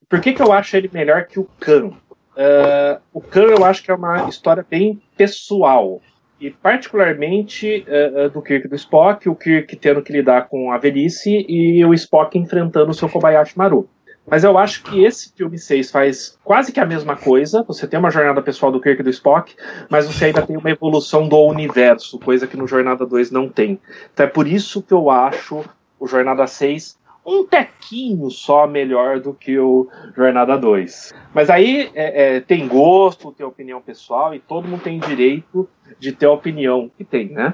Por 0.07 0.21
que, 0.21 0.33
que 0.33 0.41
eu 0.41 0.53
acho 0.53 0.77
ele 0.77 0.89
melhor 0.93 1.25
que 1.25 1.39
o 1.39 1.47
Khan? 1.59 1.91
Uh, 2.35 3.01
o 3.13 3.21
Khan 3.21 3.47
eu 3.47 3.65
acho 3.65 3.83
que 3.83 3.91
é 3.91 3.93
uma 3.93 4.29
história 4.29 4.65
bem 4.67 5.01
pessoal. 5.17 6.01
E 6.39 6.49
particularmente 6.49 7.85
uh, 7.87 8.29
do 8.29 8.41
Kirk 8.41 8.65
e 8.65 8.69
do 8.69 8.75
Spock, 8.75 9.29
o 9.29 9.35
Kirk 9.35 9.75
tendo 9.75 10.01
que 10.01 10.11
lidar 10.11 10.47
com 10.47 10.71
a 10.71 10.77
velhice 10.77 11.45
e 11.47 11.85
o 11.85 11.93
Spock 11.93 12.37
enfrentando 12.37 12.91
o 12.91 12.93
seu 12.93 13.07
Kobayashi 13.07 13.57
Maru. 13.57 13.87
Mas 14.25 14.43
eu 14.43 14.57
acho 14.57 14.83
que 14.83 15.03
esse 15.03 15.33
filme 15.35 15.57
6 15.57 15.91
faz 15.91 16.37
quase 16.43 16.71
que 16.71 16.79
a 16.79 16.85
mesma 16.85 17.15
coisa. 17.15 17.63
Você 17.63 17.87
tem 17.87 17.99
uma 17.99 18.11
jornada 18.11 18.41
pessoal 18.41 18.71
do 18.71 18.79
Kirk 18.79 19.01
e 19.01 19.03
do 19.03 19.09
Spock, 19.09 19.55
mas 19.89 20.05
você 20.05 20.25
ainda 20.25 20.41
tem 20.41 20.55
uma 20.57 20.69
evolução 20.69 21.27
do 21.27 21.37
universo, 21.37 22.19
coisa 22.19 22.47
que 22.47 22.55
no 22.55 22.67
Jornada 22.67 23.05
2 23.05 23.31
não 23.31 23.49
tem. 23.49 23.79
Então 24.13 24.25
é 24.25 24.29
por 24.29 24.47
isso 24.47 24.81
que 24.81 24.93
eu 24.93 25.09
acho 25.09 25.63
o 25.99 26.07
Jornada 26.07 26.47
6 26.47 26.97
um 27.25 27.45
tequinho 27.45 28.29
só 28.29 28.65
melhor 28.65 29.19
do 29.19 29.33
que 29.33 29.57
o 29.57 29.87
Jornada 30.15 30.57
2. 30.57 31.13
Mas 31.33 31.49
aí 31.49 31.91
é, 31.93 32.37
é, 32.37 32.39
tem 32.39 32.67
gosto, 32.67 33.31
tem 33.31 33.45
opinião 33.45 33.81
pessoal 33.81 34.33
e 34.33 34.39
todo 34.39 34.67
mundo 34.67 34.81
tem 34.81 34.99
direito 34.99 35.69
de 35.99 36.11
ter 36.11 36.25
a 36.25 36.31
opinião 36.31 36.89
que 36.97 37.03
tem, 37.03 37.29
né? 37.29 37.53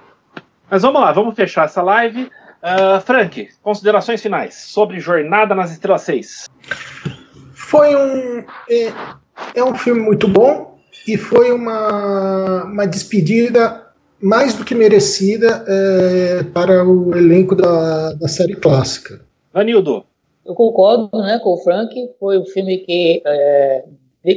Mas 0.69 0.81
vamos 0.81 1.01
lá, 1.01 1.11
vamos 1.11 1.35
fechar 1.35 1.65
essa 1.65 1.81
live. 1.81 2.29
Uh, 2.57 2.99
Frank, 3.05 3.49
considerações 3.61 4.21
finais 4.21 4.55
sobre 4.55 4.99
Jornada 4.99 5.53
nas 5.53 5.71
Estrelas 5.71 6.01
6. 6.01 6.45
Foi 7.53 7.95
um. 7.95 8.43
É, 8.69 8.93
é 9.55 9.63
um 9.63 9.75
filme 9.75 10.01
muito 10.01 10.27
bom 10.27 10.79
e 11.07 11.15
foi 11.15 11.51
uma, 11.51 12.63
uma 12.63 12.87
despedida 12.87 13.85
mais 14.21 14.55
do 14.55 14.65
que 14.65 14.73
merecida 14.73 15.63
é, 15.67 16.43
para 16.43 16.83
o 16.83 17.15
elenco 17.15 17.55
da, 17.55 18.13
da 18.13 18.27
série 18.27 18.55
clássica. 18.55 19.26
Anildo. 19.53 20.05
Eu 20.45 20.55
concordo 20.55 21.09
né, 21.21 21.39
com 21.39 21.53
o 21.53 21.57
Frank. 21.57 22.09
Foi 22.19 22.37
um 22.37 22.45
filme 22.45 22.77
que 22.77 23.21
é, 23.25 23.83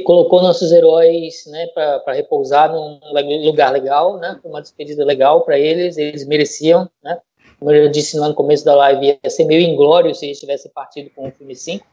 colocou 0.03 0.41
nossos 0.41 0.71
heróis 0.71 1.45
né, 1.47 1.67
para 1.67 2.13
repousar 2.13 2.71
num 2.71 2.99
lugar 3.45 3.71
legal. 3.71 4.17
Né, 4.17 4.39
uma 4.43 4.61
despedida 4.61 5.05
legal 5.05 5.41
para 5.41 5.57
eles. 5.57 5.97
Eles 5.97 6.27
mereciam. 6.27 6.89
Né, 7.03 7.17
como 7.59 7.71
eu 7.71 7.89
disse 7.89 8.17
lá 8.17 8.27
no 8.27 8.33
começo 8.33 8.65
da 8.65 8.75
live, 8.75 9.19
ia 9.23 9.29
ser 9.29 9.45
meio 9.45 9.61
inglório 9.61 10.13
se 10.13 10.25
eles 10.25 10.39
tivessem 10.39 10.71
partido 10.71 11.09
com 11.15 11.27
o 11.27 11.31
filme 11.31 11.55
5. 11.55 11.85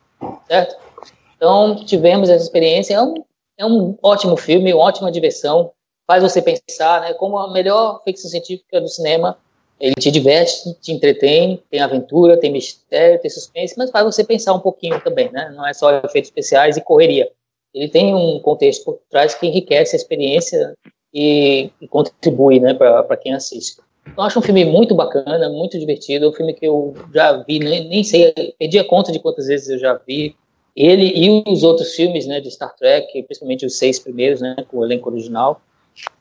Certo? 0.48 0.76
Então, 1.36 1.76
tivemos 1.84 2.28
essa 2.28 2.42
experiência. 2.42 2.94
É 2.94 3.02
um, 3.02 3.14
é 3.56 3.66
um 3.66 3.96
ótimo 4.02 4.36
filme, 4.36 4.72
uma 4.72 4.84
ótima 4.84 5.12
diversão. 5.12 5.70
Faz 6.06 6.22
você 6.22 6.42
pensar 6.42 7.02
né, 7.02 7.14
como 7.14 7.38
a 7.38 7.52
melhor 7.52 8.02
ficção 8.02 8.30
científica 8.30 8.80
do 8.80 8.88
cinema 8.88 9.38
ele 9.80 9.94
te 9.94 10.10
diverte, 10.10 10.74
te 10.80 10.92
entretém, 10.92 11.62
tem 11.70 11.80
aventura, 11.80 12.38
tem 12.38 12.52
mistério, 12.52 13.20
tem 13.20 13.30
suspense, 13.30 13.74
mas 13.76 13.90
faz 13.90 14.04
você 14.04 14.24
pensar 14.24 14.54
um 14.54 14.60
pouquinho 14.60 15.00
também, 15.00 15.30
né? 15.30 15.52
Não 15.54 15.66
é 15.66 15.72
só 15.72 15.90
efeitos 15.98 16.28
especiais 16.28 16.76
e 16.76 16.80
correria. 16.80 17.30
Ele 17.72 17.88
tem 17.88 18.14
um 18.14 18.40
contexto 18.40 18.84
por 18.84 18.98
trás 19.10 19.34
que 19.34 19.46
enriquece 19.46 19.94
a 19.94 19.98
experiência 19.98 20.74
e, 21.14 21.70
e 21.80 21.86
contribui, 21.86 22.58
né, 22.58 22.74
para 22.74 23.16
quem 23.16 23.34
assiste. 23.34 23.80
Então, 24.06 24.24
acho 24.24 24.38
um 24.38 24.42
filme 24.42 24.64
muito 24.64 24.94
bacana, 24.94 25.48
muito 25.48 25.78
divertido, 25.78 26.30
um 26.30 26.32
filme 26.32 26.54
que 26.54 26.66
eu 26.66 26.94
já 27.14 27.32
vi, 27.44 27.58
nem, 27.58 27.88
nem 27.88 28.02
sei, 28.02 28.32
perdi 28.58 28.78
a 28.78 28.84
conta 28.84 29.12
de 29.12 29.18
quantas 29.18 29.46
vezes 29.46 29.68
eu 29.68 29.78
já 29.78 29.94
vi. 29.94 30.34
Ele 30.74 31.12
e 31.14 31.44
os 31.46 31.62
outros 31.62 31.94
filmes, 31.94 32.26
né, 32.26 32.40
de 32.40 32.50
Star 32.50 32.74
Trek, 32.74 33.22
principalmente 33.24 33.66
os 33.66 33.76
seis 33.76 33.98
primeiros, 33.98 34.40
né, 34.40 34.56
com 34.68 34.78
o 34.78 34.84
elenco 34.84 35.10
original. 35.10 35.60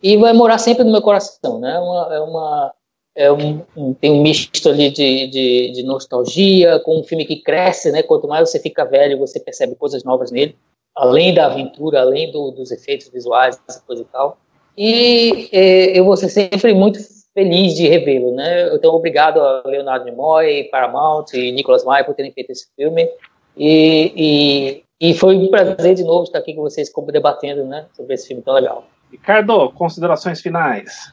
E 0.01 0.17
vai 0.17 0.33
morar 0.33 0.57
sempre 0.57 0.83
no 0.83 0.91
meu 0.91 1.01
coração, 1.01 1.59
né? 1.59 1.75
É 1.75 1.79
uma, 1.79 2.15
é 2.15 2.19
uma 2.19 2.73
é 3.17 3.31
um, 3.31 3.93
tem 3.95 4.11
um 4.11 4.21
misto 4.21 4.69
ali 4.69 4.91
de, 4.91 5.27
de, 5.27 5.71
de, 5.71 5.83
nostalgia, 5.83 6.79
com 6.81 6.99
um 6.99 7.03
filme 7.03 7.25
que 7.25 7.41
cresce, 7.41 7.91
né? 7.91 8.03
Quanto 8.03 8.27
mais 8.27 8.47
você 8.47 8.59
fica 8.59 8.85
velho, 8.85 9.17
você 9.17 9.39
percebe 9.39 9.75
coisas 9.75 10.03
novas 10.03 10.31
nele, 10.31 10.55
além 10.95 11.33
da 11.33 11.47
aventura, 11.47 12.01
além 12.01 12.31
do, 12.31 12.51
dos 12.51 12.69
efeitos 12.71 13.09
visuais, 13.09 13.59
essa 13.67 13.81
coisa 13.81 14.03
e 14.03 14.05
tal. 14.05 14.37
E 14.77 15.49
é, 15.51 15.97
eu 15.97 16.05
vou 16.05 16.15
ser 16.15 16.29
sempre 16.29 16.75
muito 16.75 16.99
feliz 17.33 17.73
de 17.73 17.87
revê-lo, 17.87 18.35
né? 18.35 18.71
Então, 18.75 18.93
obrigado 18.93 19.41
a 19.41 19.63
Leonardo 19.65 20.05
Nimoy, 20.05 20.65
Paramount 20.65 21.25
e 21.33 21.51
Nicholas 21.51 21.83
Meyer 21.83 22.05
por 22.05 22.13
terem 22.13 22.31
feito 22.31 22.51
esse 22.51 22.67
filme. 22.75 23.09
E, 23.57 24.83
e, 25.01 25.09
e 25.09 25.13
foi 25.15 25.35
um 25.35 25.49
prazer 25.49 25.95
de 25.95 26.03
novo 26.03 26.25
estar 26.25 26.37
aqui 26.37 26.53
com 26.53 26.61
vocês, 26.61 26.87
como 26.91 27.11
debatendo, 27.11 27.65
né, 27.65 27.87
sobre 27.93 28.13
esse 28.13 28.27
filme 28.27 28.43
tão 28.43 28.53
legal. 28.53 28.85
Ricardo, 29.11 29.71
considerações 29.71 30.39
finais. 30.39 31.11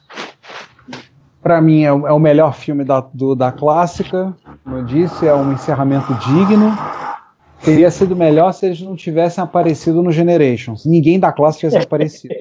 Para 1.45 1.61
mim 1.61 1.83
é, 1.83 1.89
é, 1.89 1.93
o 1.93 2.19
melhor 2.19 2.55
filme 2.55 2.85
da, 2.85 3.01
do, 3.01 3.35
da 3.35 3.53
clássica, 3.53 4.35
como 4.65 4.79
eu 4.79 4.85
disse, 4.87 5.27
é 5.27 5.35
um 5.35 5.53
encerramento 5.53 6.15
digno. 6.15 6.73
Teria 7.63 7.91
sido 7.91 8.17
melhor 8.17 8.51
se 8.53 8.65
eles 8.65 8.81
não 8.81 8.97
tivessem 8.97 9.45
aparecido 9.45 10.03
no 10.03 10.11
Generations. 10.11 10.87
Ninguém 10.87 11.21
da 11.21 11.31
classe 11.31 11.59
tivesse 11.59 11.77
aparecido. 11.77 12.35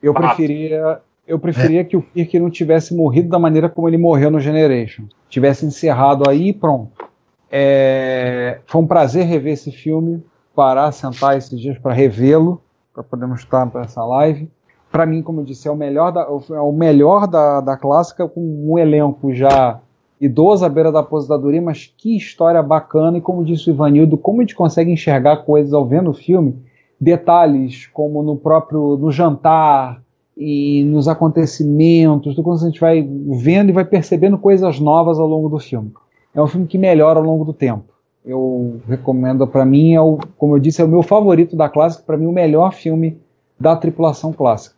Eu 0.00 0.14
preferia, 0.14 1.00
eu 1.26 1.36
preferia 1.40 1.84
que 1.84 1.96
o 1.96 2.02
Kirk 2.02 2.38
não 2.38 2.48
tivesse 2.48 2.94
morrido 2.94 3.28
da 3.28 3.40
maneira 3.40 3.68
como 3.68 3.88
ele 3.88 3.98
morreu 3.98 4.30
no 4.30 4.38
Generation. 4.38 5.06
Tivesse 5.28 5.66
encerrado 5.66 6.30
aí 6.30 6.50
e 6.50 6.52
pronto. 6.52 7.08
É, 7.50 8.60
foi 8.66 8.80
um 8.80 8.86
prazer 8.86 9.26
rever 9.26 9.54
esse 9.54 9.72
filme, 9.72 10.22
parar, 10.54 10.92
sentar 10.92 11.36
esses 11.36 11.60
dias 11.60 11.76
para 11.76 11.92
revê-lo, 11.92 12.62
para 12.94 13.02
podermos 13.02 13.40
estar 13.40 13.66
para 13.66 13.82
essa 13.82 14.04
live. 14.04 14.48
Para 14.90 15.04
mim, 15.04 15.22
como 15.22 15.40
eu 15.40 15.44
disse, 15.44 15.68
é 15.68 15.70
o 15.70 15.76
melhor 15.76 16.10
da, 16.10 16.22
é 16.22 16.60
o 16.60 16.72
melhor 16.72 17.26
da, 17.26 17.60
da 17.60 17.76
clássica, 17.76 18.26
com 18.26 18.40
um 18.40 18.78
elenco 18.78 19.32
já 19.34 19.80
idoso 20.20 20.64
à 20.64 20.68
beira 20.68 20.90
da 20.90 21.00
aposentadoria, 21.00 21.60
mas 21.60 21.92
que 21.96 22.16
história 22.16 22.62
bacana. 22.62 23.18
E 23.18 23.20
como 23.20 23.44
disse 23.44 23.70
o 23.70 23.72
Ivanildo, 23.72 24.16
como 24.16 24.38
a 24.38 24.42
gente 24.42 24.54
consegue 24.54 24.90
enxergar 24.90 25.38
coisas 25.38 25.72
ao 25.72 25.86
ver 25.86 26.02
no 26.02 26.14
filme, 26.14 26.56
detalhes 27.00 27.86
como 27.86 28.22
no 28.22 28.36
próprio 28.36 28.96
no 28.96 29.10
jantar 29.12 30.02
e 30.36 30.84
nos 30.84 31.06
acontecimentos, 31.06 32.34
do 32.34 32.42
quando 32.42 32.62
a 32.62 32.66
gente 32.66 32.80
vai 32.80 33.02
vendo 33.02 33.68
e 33.68 33.72
vai 33.72 33.84
percebendo 33.84 34.38
coisas 34.38 34.80
novas 34.80 35.18
ao 35.18 35.26
longo 35.26 35.48
do 35.48 35.58
filme. 35.58 35.92
É 36.34 36.42
um 36.42 36.46
filme 36.46 36.66
que 36.66 36.78
melhora 36.78 37.18
ao 37.18 37.24
longo 37.24 37.44
do 37.44 37.52
tempo. 37.52 37.84
Eu 38.24 38.80
recomendo 38.86 39.46
para 39.46 39.64
mim, 39.64 39.94
é 39.94 40.00
o, 40.00 40.18
como 40.36 40.56
eu 40.56 40.60
disse, 40.60 40.80
é 40.80 40.84
o 40.84 40.88
meu 40.88 41.02
favorito 41.02 41.56
da 41.56 41.68
clássica, 41.68 42.04
para 42.06 42.16
mim 42.16 42.26
o 42.26 42.32
melhor 42.32 42.72
filme 42.72 43.18
da 43.58 43.74
tripulação 43.76 44.32
clássica 44.32 44.77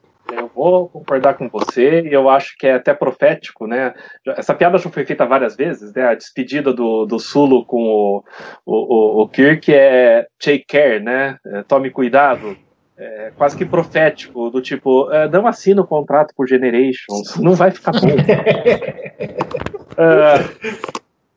vou 0.54 0.88
concordar 0.88 1.34
com 1.34 1.48
você, 1.48 2.02
e 2.02 2.12
eu 2.12 2.28
acho 2.28 2.56
que 2.58 2.66
é 2.66 2.74
até 2.74 2.92
profético, 2.94 3.66
né? 3.66 3.94
Essa 4.26 4.54
piada 4.54 4.78
já 4.78 4.90
foi 4.90 5.04
feita 5.04 5.26
várias 5.26 5.56
vezes, 5.56 5.92
né? 5.94 6.04
A 6.04 6.14
despedida 6.14 6.72
do, 6.72 7.06
do 7.06 7.18
Sulo 7.18 7.64
com 7.64 7.82
o, 7.82 8.22
o, 8.66 9.22
o 9.22 9.28
Kirk 9.28 9.72
é 9.72 10.26
take 10.38 10.64
care, 10.66 11.00
né? 11.00 11.36
É, 11.46 11.62
tome 11.62 11.90
cuidado. 11.90 12.56
É 12.98 13.32
quase 13.34 13.56
que 13.56 13.64
profético, 13.64 14.50
do 14.50 14.60
tipo, 14.60 15.10
é, 15.10 15.26
não 15.28 15.46
assina 15.46 15.80
o 15.80 15.86
contrato 15.86 16.34
por 16.36 16.46
Generations, 16.46 17.36
não 17.36 17.54
vai 17.54 17.70
ficar 17.70 17.92
bom. 17.92 18.00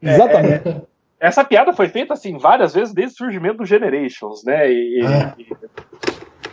É, 0.02 0.14
Exatamente. 0.14 0.69
É, 0.69 0.81
essa 1.19 1.44
piada 1.44 1.72
foi 1.72 1.88
feita 1.88 2.14
assim 2.14 2.38
várias 2.38 2.73
vezes 2.73 2.94
desde 2.94 3.15
o 3.15 3.18
surgimento 3.18 3.60
do 3.60 3.65
Generations, 3.65 4.44
né? 4.44 4.69
E, 4.72 5.02
ah. 5.06 5.34
e, 5.38 5.48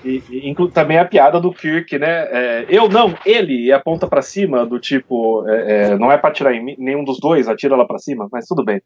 e, 0.05 0.22
e 0.31 0.70
também 0.70 0.98
a 0.98 1.05
piada 1.05 1.40
do 1.40 1.52
Kirk, 1.52 1.98
né? 1.98 2.28
É, 2.31 2.66
eu 2.68 2.89
não, 2.89 3.14
ele 3.24 3.72
aponta 3.72 4.06
para 4.06 4.22
cima, 4.22 4.64
do 4.66 4.78
tipo, 4.78 5.48
é, 5.48 5.93
é, 5.93 5.98
não 5.98 6.10
é 6.10 6.18
para 6.18 6.31
atirar 6.31 6.55
em 6.55 6.77
nenhum 6.78 7.05
dos 7.05 7.18
dois, 7.18 7.48
atira 7.48 7.77
lá 7.77 7.85
para 7.85 7.98
cima, 7.98 8.28
mas 8.31 8.47
tudo 8.47 8.64
bem. 8.64 8.81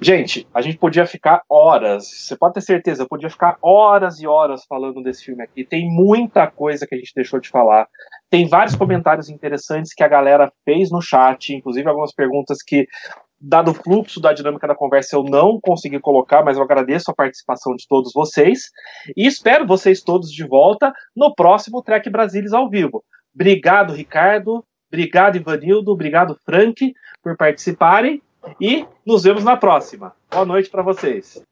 Gente, 0.00 0.46
a 0.54 0.60
gente 0.60 0.78
podia 0.78 1.06
ficar 1.06 1.42
horas, 1.48 2.06
você 2.06 2.36
pode 2.36 2.54
ter 2.54 2.60
certeza, 2.60 3.02
eu 3.02 3.08
podia 3.08 3.30
ficar 3.30 3.56
horas 3.62 4.20
e 4.20 4.26
horas 4.26 4.64
falando 4.68 5.02
desse 5.02 5.24
filme 5.24 5.42
aqui. 5.42 5.64
Tem 5.64 5.88
muita 5.88 6.46
coisa 6.46 6.86
que 6.86 6.94
a 6.94 6.98
gente 6.98 7.12
deixou 7.14 7.40
de 7.40 7.48
falar. 7.48 7.86
Tem 8.30 8.46
vários 8.46 8.76
comentários 8.76 9.28
interessantes 9.28 9.94
que 9.94 10.04
a 10.04 10.08
galera 10.08 10.52
fez 10.64 10.90
no 10.90 11.00
chat, 11.00 11.54
inclusive 11.54 11.88
algumas 11.88 12.12
perguntas 12.12 12.58
que 12.62 12.86
dado 13.40 13.70
o 13.70 13.74
fluxo 13.74 14.20
da 14.20 14.32
dinâmica 14.32 14.66
da 14.66 14.74
conversa, 14.74 15.16
eu 15.16 15.22
não 15.22 15.60
consegui 15.60 16.00
colocar, 16.00 16.44
mas 16.44 16.56
eu 16.56 16.62
agradeço 16.62 17.10
a 17.10 17.14
participação 17.14 17.74
de 17.74 17.86
todos 17.88 18.12
vocês 18.12 18.70
e 19.16 19.26
espero 19.26 19.66
vocês 19.66 20.02
todos 20.02 20.30
de 20.30 20.46
volta 20.46 20.92
no 21.14 21.34
próximo 21.34 21.82
Trek 21.82 22.10
Brasilis 22.10 22.52
ao 22.52 22.68
vivo. 22.68 23.04
Obrigado, 23.34 23.92
Ricardo. 23.92 24.64
Obrigado, 24.92 25.36
Ivanildo. 25.36 25.92
Obrigado, 25.92 26.36
Frank, 26.44 26.92
por 27.22 27.36
participarem 27.36 28.20
e 28.60 28.86
nos 29.06 29.22
vemos 29.22 29.44
na 29.44 29.56
próxima. 29.56 30.12
Boa 30.30 30.44
noite 30.44 30.70
para 30.70 30.82
vocês. 30.82 31.42